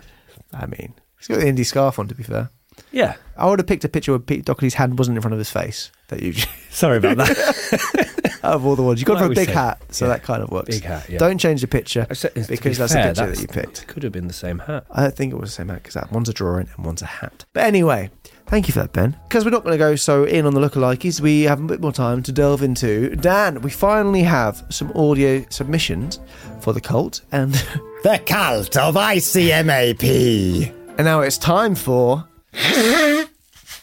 I 0.53 0.65
mean, 0.65 0.93
he's 1.19 1.27
got 1.27 1.39
the 1.39 1.45
indie 1.45 1.65
scarf 1.65 1.99
on. 1.99 2.07
To 2.07 2.15
be 2.15 2.23
fair, 2.23 2.49
Yeah. 2.91 3.15
I 3.35 3.47
would 3.47 3.59
have 3.59 3.67
picked 3.67 3.83
a 3.85 3.89
picture 3.89 4.11
where 4.13 4.19
Pete 4.19 4.45
Doherty's 4.45 4.73
hand 4.75 4.97
wasn't 4.97 5.17
in 5.17 5.21
front 5.21 5.33
of 5.33 5.39
his 5.39 5.51
face. 5.51 5.91
That 6.09 6.21
you 6.23 6.33
Sorry 6.71 6.97
about 6.97 7.17
that. 7.17 8.39
out 8.43 8.53
of 8.53 8.65
all 8.65 8.75
the 8.75 8.83
ones, 8.83 8.99
you 9.01 9.05
got 9.05 9.15
Like 9.15 9.25
for 9.25 9.31
a 9.31 9.35
big 9.35 9.47
said, 9.47 9.55
hat, 9.55 9.81
so 9.93 10.05
yeah. 10.05 10.13
that 10.13 10.23
kind 10.23 10.41
of 10.41 10.49
works. 10.51 10.69
Big 10.75 10.83
hat, 10.85 11.09
yeah. 11.09 11.17
Don't 11.17 11.37
change 11.37 11.61
the 11.61 11.67
picture 11.67 12.05
be 12.09 12.15
because 12.47 12.77
that's 12.77 12.93
fair, 12.93 13.13
the 13.13 13.21
picture 13.21 13.25
that's- 13.25 13.37
that 13.37 13.41
you 13.41 13.47
picked. 13.47 13.87
Could 13.87 14.03
have 14.03 14.11
been 14.13 14.27
the 14.27 14.33
same 14.33 14.59
hat. 14.59 14.85
I 14.91 15.01
don't 15.03 15.15
think 15.15 15.33
it 15.33 15.35
was 15.37 15.49
the 15.49 15.55
same 15.55 15.67
hat 15.69 15.83
because 15.83 15.95
that 15.95 16.11
one's 16.11 16.29
a 16.29 16.33
drawing 16.33 16.69
and 16.75 16.85
one's 16.85 17.01
a 17.01 17.05
hat. 17.07 17.45
But 17.53 17.63
anyway, 17.65 18.09
thank 18.47 18.67
you 18.67 18.73
for 18.73 18.79
that, 18.79 18.93
Ben. 18.93 19.15
Because 19.27 19.43
we're 19.45 19.51
not 19.51 19.63
going 19.63 19.73
to 19.73 19.77
go 19.77 19.95
so 19.95 20.23
in 20.23 20.45
on 20.45 20.53
the 20.53 20.59
lookalikes, 20.59 21.19
we 21.21 21.43
have 21.43 21.59
a 21.59 21.65
bit 21.65 21.79
more 21.81 21.91
time 21.91 22.21
to 22.23 22.31
delve 22.31 22.61
into. 22.63 23.15
Dan, 23.15 23.61
we 23.61 23.69
finally 23.69 24.23
have 24.23 24.63
some 24.69 24.91
audio 24.95 25.45
submissions 25.49 26.19
for 26.61 26.73
the 26.73 26.81
cult, 26.81 27.21
and 27.31 27.53
The 28.03 28.21
cult 28.25 28.77
of 28.77 28.95
ICMAP. 28.95 30.73
and 30.97 31.05
now 31.05 31.21
it's 31.21 31.37
time 31.37 31.75
for 31.75 32.27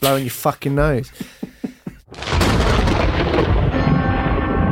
blowing 0.00 0.24
your 0.24 0.30
fucking 0.30 0.74
nose. 0.74 1.10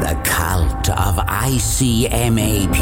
The 0.00 0.20
cult 0.24 0.88
of 0.90 1.16
ICMAP. 1.26 2.76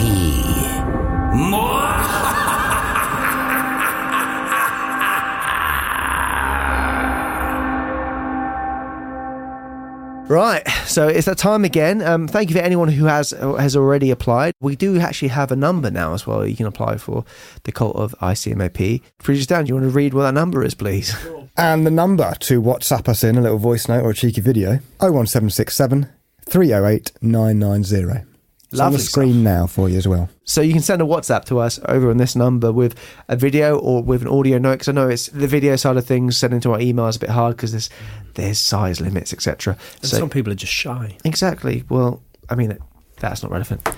Right, 10.30 10.64
so 10.86 11.08
it's 11.08 11.26
that 11.26 11.38
time 11.38 11.64
again. 11.64 12.02
Um, 12.02 12.28
thank 12.28 12.50
you 12.50 12.54
for 12.54 12.62
anyone 12.62 12.86
who 12.86 13.06
has 13.06 13.32
has 13.32 13.74
already 13.74 14.12
applied. 14.12 14.54
We 14.60 14.76
do 14.76 15.00
actually 15.00 15.26
have 15.30 15.50
a 15.50 15.56
number 15.56 15.90
now 15.90 16.14
as 16.14 16.24
well. 16.24 16.46
You 16.46 16.54
can 16.54 16.66
apply 16.66 16.98
for 16.98 17.24
the 17.64 17.72
cult 17.72 17.96
of 17.96 18.14
ICMAP. 18.20 19.02
Producer 19.18 19.48
Dan, 19.48 19.64
do 19.64 19.70
you 19.70 19.74
want 19.74 19.86
to 19.86 19.90
read 19.90 20.14
what 20.14 20.22
that 20.22 20.34
number 20.34 20.62
is, 20.62 20.74
please? 20.74 21.16
And 21.56 21.84
the 21.84 21.90
number 21.90 22.32
to 22.42 22.62
WhatsApp 22.62 23.08
us 23.08 23.24
in 23.24 23.36
a 23.36 23.40
little 23.40 23.58
voice 23.58 23.88
note 23.88 24.04
or 24.04 24.10
a 24.10 24.14
cheeky 24.14 24.40
video 24.40 24.78
01767 25.00 26.08
308 26.48 27.10
990. 27.20 28.29
It's 28.72 28.78
on 28.78 28.92
the 28.92 28.98
Lovely 28.98 28.98
screen 29.04 29.42
now 29.42 29.66
for 29.66 29.88
you 29.88 29.98
as 29.98 30.06
well. 30.06 30.28
So 30.44 30.60
you 30.60 30.72
can 30.72 30.82
send 30.82 31.02
a 31.02 31.04
WhatsApp 31.04 31.44
to 31.46 31.58
us 31.58 31.80
over 31.86 32.08
on 32.10 32.18
this 32.18 32.36
number 32.36 32.70
with 32.72 32.94
a 33.28 33.34
video 33.34 33.76
or 33.78 34.00
with 34.02 34.22
an 34.22 34.28
audio 34.28 34.58
note. 34.58 34.74
Because 34.74 34.88
I 34.88 34.92
know 34.92 35.08
it's 35.08 35.26
the 35.26 35.48
video 35.48 35.74
side 35.74 35.96
of 35.96 36.06
things. 36.06 36.36
Sending 36.36 36.60
to 36.60 36.72
our 36.72 36.80
email 36.80 37.08
is 37.08 37.16
a 37.16 37.18
bit 37.20 37.30
hard 37.30 37.56
because 37.56 37.72
there's 37.72 37.90
there's 38.34 38.60
size 38.60 39.00
limits, 39.00 39.32
etc. 39.32 39.76
And 40.02 40.06
So 40.10 40.18
some 40.18 40.30
people 40.30 40.52
are 40.52 40.56
just 40.56 40.72
shy. 40.72 41.16
exactly. 41.24 41.82
Well, 41.88 42.22
I 42.48 42.54
mean 42.54 42.78
that's 43.18 43.42
not 43.42 43.50
relevant. 43.50 43.88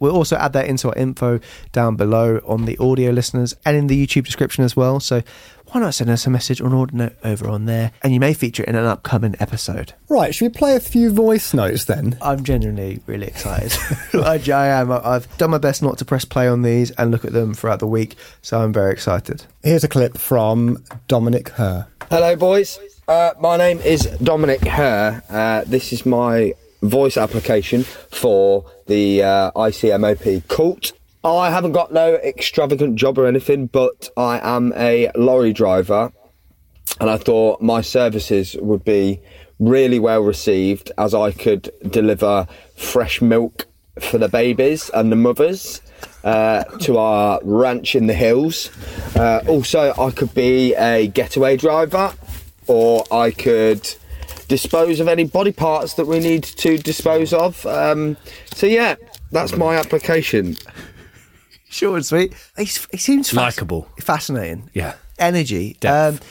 We'll 0.00 0.16
also 0.16 0.34
add 0.36 0.52
that 0.54 0.66
into 0.66 0.88
our 0.88 0.96
info 0.96 1.38
down 1.70 1.94
below 1.94 2.40
on 2.44 2.64
the 2.64 2.76
audio 2.78 3.12
listeners 3.12 3.54
and 3.64 3.76
in 3.76 3.86
the 3.86 4.04
YouTube 4.04 4.24
description 4.24 4.64
as 4.64 4.74
well. 4.74 4.98
So 4.98 5.22
why 5.72 5.80
not 5.80 5.94
send 5.94 6.10
us 6.10 6.26
a 6.26 6.30
message 6.30 6.60
or 6.60 6.66
an 6.66 6.74
audio 6.74 6.96
note 6.98 7.16
over 7.24 7.48
on 7.48 7.64
there, 7.64 7.92
and 8.02 8.12
you 8.12 8.20
may 8.20 8.34
feature 8.34 8.62
it 8.62 8.68
in 8.68 8.74
an 8.76 8.84
upcoming 8.84 9.34
episode. 9.40 9.94
Right, 10.08 10.34
should 10.34 10.52
we 10.52 10.58
play 10.58 10.76
a 10.76 10.80
few 10.80 11.10
voice 11.10 11.54
notes 11.54 11.86
then? 11.86 12.18
I'm 12.20 12.44
genuinely 12.44 13.00
really 13.06 13.26
excited. 13.26 13.72
I, 14.14 14.40
I 14.52 14.66
am. 14.66 14.92
I- 14.92 15.00
I've 15.12 15.38
done 15.38 15.50
my 15.50 15.58
best 15.58 15.82
not 15.82 15.96
to 15.98 16.04
press 16.04 16.24
play 16.26 16.46
on 16.46 16.62
these 16.62 16.90
and 16.92 17.10
look 17.10 17.24
at 17.24 17.32
them 17.32 17.54
throughout 17.54 17.78
the 17.80 17.86
week, 17.86 18.16
so 18.42 18.60
I'm 18.60 18.72
very 18.72 18.92
excited. 18.92 19.44
Here's 19.62 19.82
a 19.84 19.88
clip 19.88 20.18
from 20.18 20.82
Dominic 21.08 21.48
Herr. 21.50 21.88
Hello, 22.10 22.36
boys. 22.36 22.78
Uh, 23.08 23.32
my 23.40 23.56
name 23.56 23.78
is 23.80 24.02
Dominic 24.22 24.60
Herr. 24.60 25.22
Uh, 25.30 25.64
this 25.66 25.92
is 25.92 26.04
my 26.06 26.54
voice 26.82 27.16
application 27.16 27.84
for 27.84 28.64
the 28.86 29.22
uh, 29.22 29.50
ICMAP 29.52 30.46
cult. 30.48 30.92
I 31.24 31.50
haven't 31.50 31.72
got 31.72 31.92
no 31.92 32.14
extravagant 32.14 32.96
job 32.96 33.16
or 33.16 33.26
anything, 33.26 33.66
but 33.66 34.10
I 34.16 34.40
am 34.42 34.72
a 34.74 35.10
lorry 35.14 35.52
driver, 35.52 36.12
and 37.00 37.08
I 37.08 37.16
thought 37.16 37.60
my 37.60 37.80
services 37.80 38.56
would 38.60 38.84
be 38.84 39.20
really 39.60 40.00
well 40.00 40.22
received 40.22 40.90
as 40.98 41.14
I 41.14 41.30
could 41.30 41.70
deliver 41.88 42.48
fresh 42.76 43.22
milk 43.22 43.66
for 44.00 44.18
the 44.18 44.28
babies 44.28 44.90
and 44.92 45.12
the 45.12 45.16
mothers 45.16 45.80
uh, 46.24 46.64
to 46.80 46.98
our 46.98 47.38
ranch 47.44 47.94
in 47.94 48.08
the 48.08 48.14
hills. 48.14 48.70
Uh, 49.14 49.42
also, 49.46 49.94
I 49.96 50.10
could 50.10 50.34
be 50.34 50.74
a 50.74 51.06
getaway 51.06 51.56
driver, 51.56 52.14
or 52.66 53.04
I 53.12 53.30
could 53.30 53.94
dispose 54.48 54.98
of 54.98 55.06
any 55.06 55.24
body 55.24 55.52
parts 55.52 55.94
that 55.94 56.06
we 56.06 56.18
need 56.18 56.42
to 56.42 56.78
dispose 56.78 57.32
of. 57.32 57.64
Um, 57.64 58.16
so, 58.54 58.66
yeah, 58.66 58.96
that's 59.30 59.56
my 59.56 59.76
application. 59.76 60.56
Short 61.72 61.96
and 61.96 62.06
sweet. 62.06 62.34
He's, 62.56 62.86
he 62.90 62.98
seems 62.98 63.30
fasc- 63.30 63.34
Likeable. 63.36 63.88
fascinating. 64.00 64.70
Yeah. 64.74 64.94
Energy. 65.18 65.76
Depth. 65.80 66.20
Um, 66.22 66.28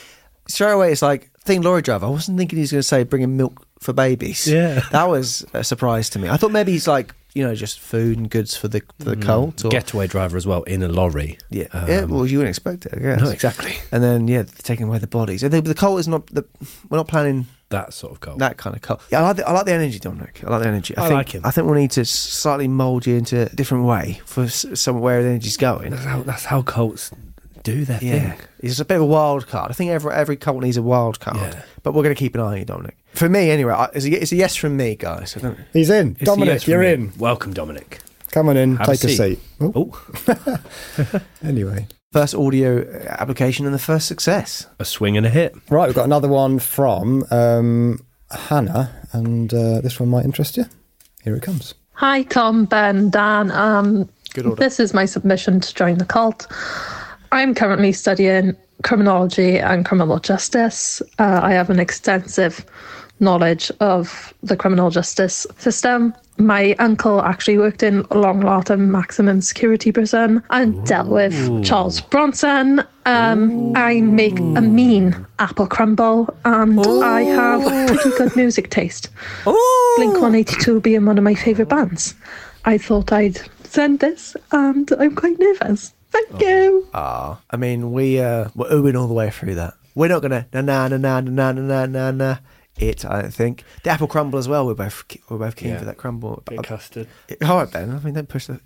straight 0.48 0.70
away, 0.72 0.92
it's 0.92 1.02
like 1.02 1.30
thing 1.40 1.62
lorry 1.62 1.82
driver. 1.82 2.06
I 2.06 2.10
wasn't 2.10 2.38
thinking 2.38 2.56
he 2.58 2.60
was 2.62 2.70
going 2.72 2.78
to 2.80 2.86
say 2.86 3.02
bringing 3.04 3.36
milk 3.36 3.66
for 3.80 3.92
babies. 3.92 4.46
Yeah. 4.46 4.80
that 4.92 5.08
was 5.08 5.44
a 5.52 5.64
surprise 5.64 6.08
to 6.10 6.18
me. 6.18 6.28
I 6.28 6.36
thought 6.36 6.52
maybe 6.52 6.70
he's 6.72 6.86
like 6.86 7.14
you 7.34 7.42
know 7.42 7.54
just 7.54 7.80
food 7.80 8.18
and 8.18 8.28
goods 8.30 8.56
for 8.56 8.68
the 8.68 8.82
for 8.98 9.14
the 9.14 9.16
cult. 9.16 9.64
Or, 9.64 9.68
Getaway 9.70 10.06
driver 10.06 10.36
as 10.36 10.46
well 10.46 10.62
in 10.64 10.82
a 10.82 10.88
lorry. 10.88 11.38
yeah, 11.50 11.66
Um, 11.72 11.88
yeah. 11.88 12.04
Well, 12.04 12.26
you 12.26 12.38
wouldn't 12.38 12.50
expect 12.56 12.86
it. 12.86 12.94
I 12.96 13.00
guess. 13.00 13.20
No, 13.20 13.30
exactly. 13.30 13.74
And 13.90 14.02
then 14.02 14.28
yeah, 14.28 14.42
taking 14.62 14.86
away 14.88 14.98
the 14.98 15.06
bodies. 15.06 15.42
And 15.42 15.52
the, 15.52 15.60
the 15.60 15.74
cult 15.74 16.00
is 16.00 16.08
not. 16.08 16.26
The, 16.26 16.44
we're 16.90 16.98
not 16.98 17.08
planning 17.08 17.46
That 17.70 17.92
sort 17.94 18.12
of 18.12 18.20
cult. 18.20 18.38
that 18.38 18.56
kind 18.58 18.76
of 18.76 18.82
cult. 18.82 19.00
Yeah, 19.10 19.20
I 19.20 19.22
like 19.28 19.36
the, 19.36 19.48
I 19.48 19.52
like 19.52 19.66
the 19.66 19.72
energy, 19.72 19.98
Dominic. 19.98 20.42
I 20.46 20.50
like 20.50 20.62
the 20.62 20.68
energy. 20.68 20.96
I, 20.96 21.04
I 21.04 21.08
think, 21.08 21.16
like 21.16 21.28
him. 21.30 21.42
I 21.46 21.50
think 21.50 21.66
we 21.68 21.78
need 21.80 21.90
to 21.92 22.04
slightly 22.04 22.68
mould 22.68 23.06
you 23.06 23.16
into 23.16 23.42
a 23.42 23.48
different 23.48 23.84
way 23.84 24.20
for 24.26 24.48
somewhere 24.48 25.22
the 25.22 25.28
energy's 25.30 25.56
going. 25.56 25.90
That's 25.90 26.04
how, 26.04 26.22
that's 26.22 26.44
how 26.44 26.62
cults 26.62 27.10
do 27.62 27.84
their 27.84 28.00
Yeah, 28.02 28.32
thing. 28.32 28.40
he's 28.60 28.80
a 28.80 28.84
bit 28.84 28.96
of 28.96 29.02
a 29.02 29.06
wild 29.06 29.46
card. 29.46 29.70
I 29.70 29.74
think 29.74 29.90
every 29.92 30.12
every 30.12 30.36
cult 30.36 30.62
needs 30.62 30.76
a 30.76 30.82
wild 30.82 31.20
card, 31.20 31.36
Yeah. 31.54 31.62
but 31.82 31.94
we're 31.94 32.02
going 32.02 32.14
to 32.14 32.18
keep 32.18 32.34
an 32.34 32.40
eye 32.40 32.44
on 32.52 32.58
you, 32.58 32.64
Dominic. 32.64 32.96
For 33.14 33.28
me, 33.28 33.50
anyway, 33.50 33.74
it's 33.94 34.04
a, 34.06 34.10
it's 34.22 34.32
a 34.32 34.36
yes 34.36 34.56
from 34.56 34.76
me, 34.76 34.96
guys. 34.96 35.36
I 35.36 35.40
don't, 35.40 35.58
He's 35.72 35.90
in. 35.90 36.12
It's 36.12 36.22
a 36.22 36.24
Dominic, 36.24 36.52
yes 36.54 36.64
from 36.64 36.70
you're 36.72 36.82
me. 36.82 36.92
in. 36.92 37.12
Welcome, 37.18 37.52
Dominic. 37.52 38.00
Come 38.30 38.48
on 38.48 38.56
in, 38.56 38.76
Have 38.76 38.88
a 38.88 38.96
take 38.96 39.04
a 39.04 39.08
seat. 39.14 39.16
seat. 39.16 39.38
Oh, 39.60 39.72
Oh, 40.26 41.20
anyway. 41.44 41.86
first 42.12 42.34
audio 42.34 42.82
application 43.08 43.66
and 43.66 43.74
the 43.74 43.78
first 43.78 44.06
success. 44.08 44.66
a 44.78 44.84
swing 44.84 45.16
and 45.16 45.26
a 45.26 45.30
hit. 45.30 45.54
Right, 45.70 45.86
we've 45.86 45.94
got 45.94 46.06
another 46.06 46.28
one 46.28 46.58
from 46.58 47.24
um, 47.30 48.04
Hannah, 48.30 48.90
and 49.12 49.52
uh, 49.52 49.80
this 49.82 50.00
one 50.00 50.08
might 50.08 50.24
interest 50.24 50.56
you. 50.56 50.64
Here 51.22 51.36
it 51.36 51.42
comes. 51.42 51.74
Hi, 51.92 52.22
Tom, 52.22 52.64
Ben, 52.64 53.10
Dan. 53.10 53.50
Um, 53.50 54.08
Good 54.32 54.46
order. 54.46 54.56
This 54.62 54.80
is 54.80 54.94
my 54.94 55.04
submission 55.04 55.60
to 55.60 55.74
join 55.74 55.98
the 55.98 56.06
cult. 56.06 56.46
I'm 57.32 57.54
currently 57.54 57.92
studying 57.92 58.56
criminology 58.82 59.58
and 59.58 59.84
criminal 59.84 60.18
justice. 60.18 61.02
Uh, 61.18 61.40
I 61.42 61.52
have 61.52 61.68
an 61.70 61.78
extensive 61.78 62.64
knowledge 63.22 63.70
of 63.80 64.34
the 64.42 64.56
criminal 64.56 64.90
justice 64.90 65.46
system. 65.58 66.12
My 66.38 66.74
uncle 66.78 67.22
actually 67.22 67.58
worked 67.58 67.82
in 67.82 68.04
Long 68.10 68.42
Lartin 68.42 68.88
maximum 68.88 69.40
security 69.40 69.92
prison 69.92 70.42
and 70.50 70.84
dealt 70.86 71.08
with 71.08 71.64
Charles 71.64 72.00
Bronson. 72.00 72.82
Um, 73.06 73.76
I 73.76 74.00
make 74.00 74.38
a 74.38 74.60
mean 74.60 75.26
apple 75.38 75.66
crumble 75.66 76.34
and 76.44 76.80
I 76.80 77.22
have 77.22 77.62
pretty 77.88 78.10
good 78.16 78.34
music 78.42 78.70
taste. 78.70 79.08
Blink 79.44 80.14
182 80.14 80.80
being 80.80 81.06
one 81.06 81.18
of 81.18 81.24
my 81.24 81.34
favourite 81.34 81.68
bands. 81.68 82.14
I 82.64 82.78
thought 82.78 83.12
I'd 83.12 83.40
send 83.64 84.00
this 84.00 84.36
and 84.52 84.90
I'm 84.98 85.14
quite 85.14 85.38
nervous. 85.38 85.92
Thank 86.10 86.42
you. 86.42 86.86
Ah, 86.92 87.40
I 87.50 87.56
mean, 87.56 87.92
we 87.92 88.20
uh, 88.20 88.48
we're 88.54 88.68
oohing 88.70 89.00
all 89.00 89.06
the 89.08 89.14
way 89.14 89.30
through 89.30 89.54
that. 89.56 89.74
We're 89.94 90.08
not 90.08 90.22
gonna 90.22 90.46
na 90.52 90.60
na 90.60 90.88
na 90.88 90.96
na 90.96 91.20
na 91.20 91.52
na 91.52 91.62
na 91.62 91.86
na 91.86 92.10
na. 92.10 92.36
It, 92.78 93.04
I 93.04 93.22
don't 93.22 93.34
think. 93.34 93.64
The 93.84 93.90
apple 93.90 94.06
crumble 94.08 94.38
as 94.38 94.48
well. 94.48 94.66
We're 94.66 94.74
both 94.74 95.04
we're 95.28 95.38
both 95.38 95.56
keen 95.56 95.70
Yeah. 95.70 95.78
for 95.78 95.84
that 95.84 95.98
crumble. 95.98 96.42
Bit 96.46 96.62
custard. 96.62 97.06
All 97.44 97.56
right, 97.58 97.70
Ben. 97.70 97.90
I 97.90 97.98
mean, 98.00 98.14
don't 98.14 98.28
push 98.28 98.46
the 98.46 98.60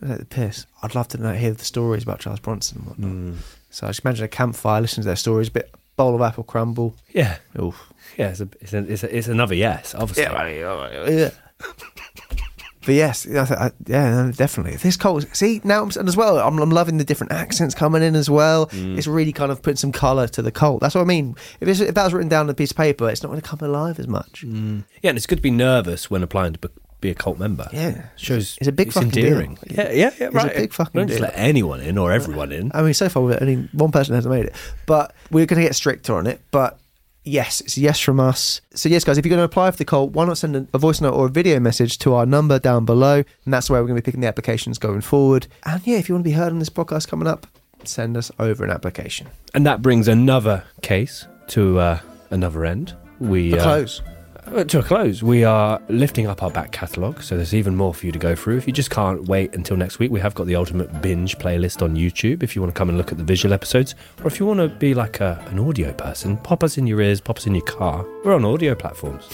don't 0.00 0.10
take 0.10 0.18
the 0.20 0.24
piss. 0.24 0.66
I'd 0.82 0.94
love 0.94 1.08
to 1.08 1.18
know, 1.18 1.34
hear 1.34 1.52
the 1.52 1.64
stories 1.64 2.02
about 2.02 2.20
Charles 2.20 2.40
Bronson 2.40 2.78
and 2.78 2.86
whatnot. 2.88 3.10
Hmm. 3.10 3.32
So 3.70 3.86
I 3.86 3.90
just 3.90 4.04
imagine 4.04 4.24
a 4.24 4.28
campfire, 4.28 4.80
listen 4.80 5.02
to 5.02 5.06
their 5.06 5.16
stories, 5.16 5.48
a 5.48 5.52
bit 5.52 5.74
bowl 5.96 6.14
of 6.14 6.22
apple 6.22 6.44
crumble. 6.44 6.96
Yeah. 7.10 7.36
Oof. 7.60 7.92
Yeah, 8.16 8.28
it's, 8.30 8.40
a, 8.40 8.48
it's, 8.60 8.72
a, 8.72 8.78
it's, 8.78 9.02
a, 9.04 9.16
it's 9.16 9.28
another 9.28 9.54
yes, 9.54 9.94
obviously. 9.94 10.24
Yeah. 10.24 11.30
But 12.84 12.94
yes, 12.94 13.26
I 13.26 13.44
th- 13.44 13.58
I, 13.58 13.70
yeah, 13.86 14.32
definitely. 14.34 14.76
This 14.76 14.96
cult, 14.96 15.24
see 15.36 15.60
now, 15.64 15.82
I'm, 15.84 15.90
and 15.98 16.08
as 16.08 16.16
well, 16.16 16.38
I'm, 16.38 16.58
I'm 16.58 16.70
loving 16.70 16.98
the 16.98 17.04
different 17.04 17.32
accents 17.32 17.74
coming 17.74 18.02
in 18.02 18.14
as 18.16 18.28
well. 18.28 18.66
Mm. 18.66 18.98
It's 18.98 19.06
really 19.06 19.32
kind 19.32 19.52
of 19.52 19.62
putting 19.62 19.76
some 19.76 19.92
colour 19.92 20.26
to 20.28 20.42
the 20.42 20.50
cult. 20.50 20.80
That's 20.80 20.94
what 20.94 21.02
I 21.02 21.04
mean. 21.04 21.36
If, 21.60 21.68
it's, 21.68 21.80
if 21.80 21.94
that 21.94 22.04
was 22.04 22.12
written 22.12 22.28
down 22.28 22.46
on 22.46 22.50
a 22.50 22.54
piece 22.54 22.72
of 22.72 22.76
paper, 22.76 23.08
it's 23.08 23.22
not 23.22 23.28
going 23.28 23.40
to 23.40 23.48
come 23.48 23.60
alive 23.62 23.98
as 24.00 24.08
much. 24.08 24.44
Mm. 24.44 24.84
Yeah, 25.02 25.10
and 25.10 25.16
it's 25.16 25.26
good 25.26 25.36
to 25.36 25.42
be 25.42 25.50
nervous 25.50 26.10
when 26.10 26.22
applying 26.22 26.54
to 26.54 26.58
be, 26.58 26.68
be 27.00 27.10
a 27.10 27.14
cult 27.14 27.38
member. 27.38 27.68
Yeah. 27.72 28.06
Shows 28.16 28.56
It's 28.60 28.68
a 28.68 28.72
big 28.72 28.92
fucking 28.92 29.10
deal. 29.10 29.26
endearing. 29.26 29.58
Yeah, 29.70 29.90
yeah, 29.90 29.90
yeah, 29.92 30.06
It's 30.08 30.20
a 30.20 30.30
right. 30.30 30.54
big 30.56 30.72
fucking 30.72 30.98
Don't 30.98 31.08
just 31.08 31.18
deal. 31.20 31.28
let 31.28 31.36
anyone 31.38 31.80
in 31.80 31.98
or 31.98 32.10
everyone 32.12 32.52
in. 32.52 32.70
I 32.74 32.82
mean, 32.82 32.94
so 32.94 33.08
far, 33.08 33.22
only 33.40 33.68
one 33.72 33.90
person 33.92 34.14
hasn't 34.14 34.32
made 34.34 34.46
it, 34.46 34.54
but 34.86 35.14
we're 35.30 35.46
going 35.46 35.60
to 35.60 35.66
get 35.66 35.74
stricter 35.76 36.14
on 36.16 36.26
it. 36.26 36.40
But 36.50 36.78
yes, 37.24 37.60
it's 37.60 37.76
a 37.76 37.80
yes 37.80 38.00
from 38.00 38.20
us. 38.20 38.60
So 38.74 38.88
yes, 38.88 39.04
guys, 39.04 39.18
if 39.18 39.24
you're 39.24 39.30
going 39.30 39.40
to 39.40 39.44
apply 39.44 39.70
for 39.70 39.76
the 39.76 39.84
call, 39.84 40.08
why 40.08 40.24
not 40.24 40.38
send 40.38 40.68
a, 40.72 40.78
voice 40.78 41.00
note 41.00 41.14
or 41.14 41.26
a 41.26 41.30
video 41.30 41.60
message 41.60 41.98
to 41.98 42.14
our 42.14 42.26
number 42.26 42.58
down 42.58 42.84
below, 42.84 43.22
and 43.44 43.54
that's 43.54 43.70
where 43.70 43.80
we're 43.80 43.88
going 43.88 43.96
to 43.96 44.02
be 44.02 44.04
picking 44.04 44.20
the 44.20 44.28
applications 44.28 44.78
going 44.78 45.00
forward. 45.00 45.46
And 45.64 45.84
yeah, 45.86 45.98
if 45.98 46.08
you 46.08 46.14
want 46.14 46.24
to 46.24 46.30
be 46.30 46.34
heard 46.34 46.52
on 46.52 46.58
this 46.58 46.70
podcast 46.70 47.08
coming 47.08 47.28
up, 47.28 47.46
send 47.84 48.16
us 48.16 48.30
over 48.38 48.64
an 48.64 48.70
application. 48.70 49.28
And 49.54 49.66
that 49.66 49.82
brings 49.82 50.08
another 50.08 50.64
case 50.82 51.26
to 51.48 51.78
uh, 51.78 52.00
another 52.30 52.64
end. 52.64 52.94
We 53.18 53.58
uh, 53.58 53.62
close. 53.62 54.02
Uh, 54.46 54.64
to 54.64 54.78
a 54.78 54.82
close. 54.82 55.22
We 55.22 55.44
are 55.44 55.80
lifting 55.88 56.26
up 56.26 56.42
our 56.42 56.50
back 56.50 56.72
catalogue, 56.72 57.22
so 57.22 57.36
there's 57.36 57.54
even 57.54 57.76
more 57.76 57.94
for 57.94 58.06
you 58.06 58.12
to 58.12 58.18
go 58.18 58.34
through. 58.34 58.56
If 58.58 58.66
you 58.66 58.72
just 58.72 58.90
can't 58.90 59.24
wait 59.26 59.54
until 59.54 59.76
next 59.76 59.98
week, 59.98 60.10
we 60.10 60.20
have 60.20 60.34
got 60.34 60.46
the 60.46 60.56
ultimate 60.56 61.02
binge 61.02 61.38
playlist 61.38 61.82
on 61.82 61.94
YouTube. 61.94 62.42
If 62.42 62.54
you 62.54 62.62
want 62.62 62.74
to 62.74 62.78
come 62.78 62.88
and 62.88 62.98
look 62.98 63.12
at 63.12 63.18
the 63.18 63.24
visual 63.24 63.52
episodes, 63.52 63.94
or 64.20 64.26
if 64.26 64.40
you 64.40 64.46
want 64.46 64.60
to 64.60 64.68
be 64.68 64.94
like 64.94 65.20
a, 65.20 65.44
an 65.50 65.58
audio 65.58 65.92
person, 65.92 66.36
pop 66.38 66.64
us 66.64 66.78
in 66.78 66.86
your 66.86 67.00
ears, 67.00 67.20
pop 67.20 67.38
us 67.38 67.46
in 67.46 67.54
your 67.54 67.64
car. 67.64 68.04
We're 68.24 68.34
on 68.34 68.44
audio 68.44 68.74
platforms. 68.74 69.28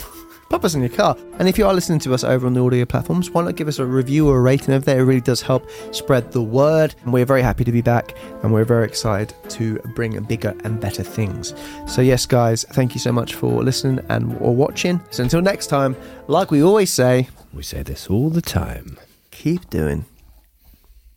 Pop 0.50 0.64
us 0.64 0.74
in 0.74 0.80
your 0.80 0.88
car. 0.88 1.14
And 1.38 1.46
if 1.46 1.58
you 1.58 1.66
are 1.66 1.74
listening 1.74 1.98
to 2.00 2.14
us 2.14 2.24
over 2.24 2.46
on 2.46 2.54
the 2.54 2.60
audio 2.64 2.86
platforms, 2.86 3.30
why 3.30 3.44
not 3.44 3.54
give 3.56 3.68
us 3.68 3.78
a 3.78 3.84
review 3.84 4.28
or 4.28 4.38
a 4.38 4.40
rating 4.40 4.72
over 4.72 4.82
there? 4.84 5.00
It 5.00 5.04
really 5.04 5.20
does 5.20 5.42
help 5.42 5.68
spread 5.92 6.32
the 6.32 6.40
word. 6.42 6.94
And 7.04 7.12
we're 7.12 7.26
very 7.26 7.42
happy 7.42 7.64
to 7.64 7.72
be 7.72 7.82
back 7.82 8.16
and 8.42 8.50
we're 8.50 8.64
very 8.64 8.86
excited 8.86 9.34
to 9.50 9.78
bring 9.94 10.18
bigger 10.24 10.54
and 10.64 10.80
better 10.80 11.02
things. 11.02 11.52
So 11.86 12.00
yes, 12.00 12.24
guys, 12.24 12.64
thank 12.70 12.94
you 12.94 12.98
so 13.00 13.12
much 13.12 13.34
for 13.34 13.62
listening 13.62 14.02
and 14.08 14.38
or 14.40 14.56
watching. 14.56 15.02
So 15.10 15.22
until 15.22 15.42
next 15.42 15.66
time, 15.66 15.94
like 16.28 16.50
we 16.50 16.62
always 16.62 16.90
say, 16.90 17.28
We 17.52 17.62
say 17.62 17.82
this 17.82 18.08
all 18.08 18.30
the 18.30 18.40
time. 18.42 18.98
keep 19.30 19.68
doing 19.68 20.06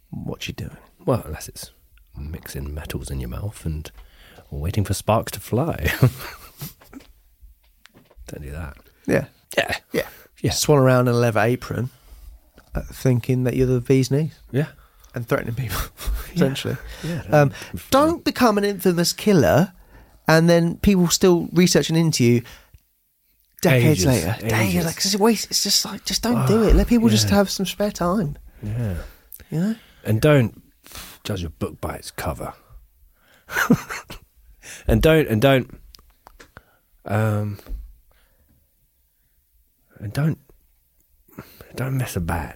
what 0.09 0.45
you're 0.47 0.55
doing. 0.55 0.77
Well, 1.05 1.23
unless 1.25 1.47
it's 1.47 1.71
mixing 2.17 2.73
metals 2.73 3.09
in 3.09 3.21
your 3.21 3.29
mouth 3.29 3.65
and 3.65 3.89
waiting 4.51 4.83
for 4.83 4.93
sparks 4.93 5.31
to 5.31 5.39
fly. 5.39 5.89
Don't 8.27 8.41
do 8.43 8.51
that. 8.51 8.75
Yeah. 9.07 9.25
Yeah. 9.57 9.75
Yeah. 9.91 10.07
Yeah. 10.41 10.51
Swan 10.51 10.79
around 10.79 11.07
in 11.07 11.13
a 11.15 11.17
leather 11.17 11.39
apron, 11.41 11.89
uh, 12.73 12.81
thinking 12.91 13.43
that 13.43 13.55
you're 13.55 13.67
the 13.67 13.81
bee's 13.81 14.09
knees 14.11 14.39
Yeah. 14.51 14.67
and 15.13 15.27
threatening 15.27 15.55
people, 15.55 15.79
essentially. 16.33 16.77
Yeah. 17.03 17.23
Um, 17.31 17.51
don't 17.89 18.23
become 18.23 18.57
an 18.57 18.63
infamous 18.63 19.13
killer 19.13 19.73
and 20.27 20.49
then 20.49 20.77
people 20.77 21.07
still 21.09 21.49
researching 21.53 21.95
into 21.95 22.23
you 22.23 22.41
decades 23.61 24.05
Ages, 24.05 24.05
later. 24.05 24.35
ages. 24.39 24.51
Days, 24.51 24.85
like, 24.85 24.95
it's, 24.97 25.13
a 25.15 25.17
waste. 25.17 25.51
it's 25.51 25.63
just 25.63 25.85
like, 25.85 26.05
just 26.05 26.23
don't 26.23 26.47
do 26.47 26.63
it. 26.63 26.75
Let 26.75 26.87
people 26.87 27.09
just 27.09 27.29
have 27.29 27.49
some 27.49 27.65
spare 27.65 27.91
time. 27.91 28.37
Yeah. 28.63 28.95
You 29.49 29.59
know? 29.59 29.75
And 30.03 30.21
don't 30.21 30.61
judge 31.23 31.43
a 31.43 31.49
book 31.49 31.79
by 31.81 31.95
its 31.95 32.09
cover. 32.09 32.53
and 34.87 35.01
don't 35.01 35.27
and 35.27 35.41
don't 35.41 35.79
um 37.05 37.59
and 40.01 40.13
don't 40.13 40.39
don't 41.75 41.97
mess 41.97 42.15
about. 42.15 42.55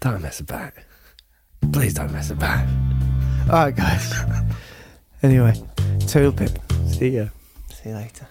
Don't 0.00 0.22
mess 0.22 0.40
about. 0.40 0.72
Please 1.72 1.94
don't 1.94 2.12
mess 2.12 2.30
about. 2.30 2.66
All 3.50 3.64
right, 3.64 3.74
guys. 3.74 4.14
anyway, 5.22 5.54
Toodle 6.06 6.32
Pip. 6.32 6.58
See 6.86 7.10
ya. 7.10 7.26
See 7.72 7.90
you 7.90 7.94
later. 7.94 8.26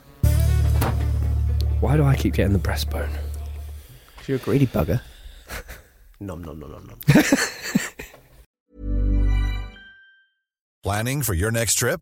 Why 1.80 1.95
do 1.95 2.03
I 2.03 2.15
keep 2.15 2.34
getting 2.34 2.53
the 2.53 2.60
breastbone? 2.60 3.10
You're 4.26 4.38
a 4.38 4.39
greedy 4.39 4.68
bugger. 4.68 5.02
nom 6.19 6.44
nom 6.44 6.60
nom 6.60 6.72
nom 6.72 6.88
nom. 6.88 6.99
Planning 10.84 11.22
for 11.22 11.34
your 11.34 11.52
next 11.52 11.76
trip? 11.76 12.02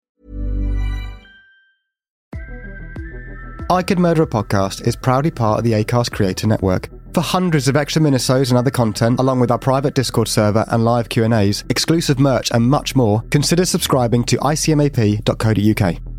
I 3.71 3.81
Could 3.83 3.99
Murder 3.99 4.23
a 4.23 4.27
Podcast 4.27 4.85
is 4.85 4.97
proudly 4.97 5.31
part 5.31 5.59
of 5.59 5.63
the 5.63 5.71
ACAST 5.71 6.11
Creator 6.11 6.45
Network. 6.45 6.89
For 7.13 7.21
hundreds 7.21 7.69
of 7.69 7.77
extra 7.77 8.01
minisodes 8.01 8.49
and 8.49 8.57
other 8.57 8.69
content, 8.69 9.17
along 9.17 9.39
with 9.39 9.49
our 9.49 9.57
private 9.57 9.95
Discord 9.95 10.27
server 10.27 10.65
and 10.67 10.83
live 10.83 11.07
Q&As, 11.07 11.63
exclusive 11.69 12.19
merch 12.19 12.51
and 12.51 12.69
much 12.69 12.97
more, 12.97 13.21
consider 13.29 13.63
subscribing 13.63 14.25
to 14.25 14.35
icmap.co.uk. 14.39 16.10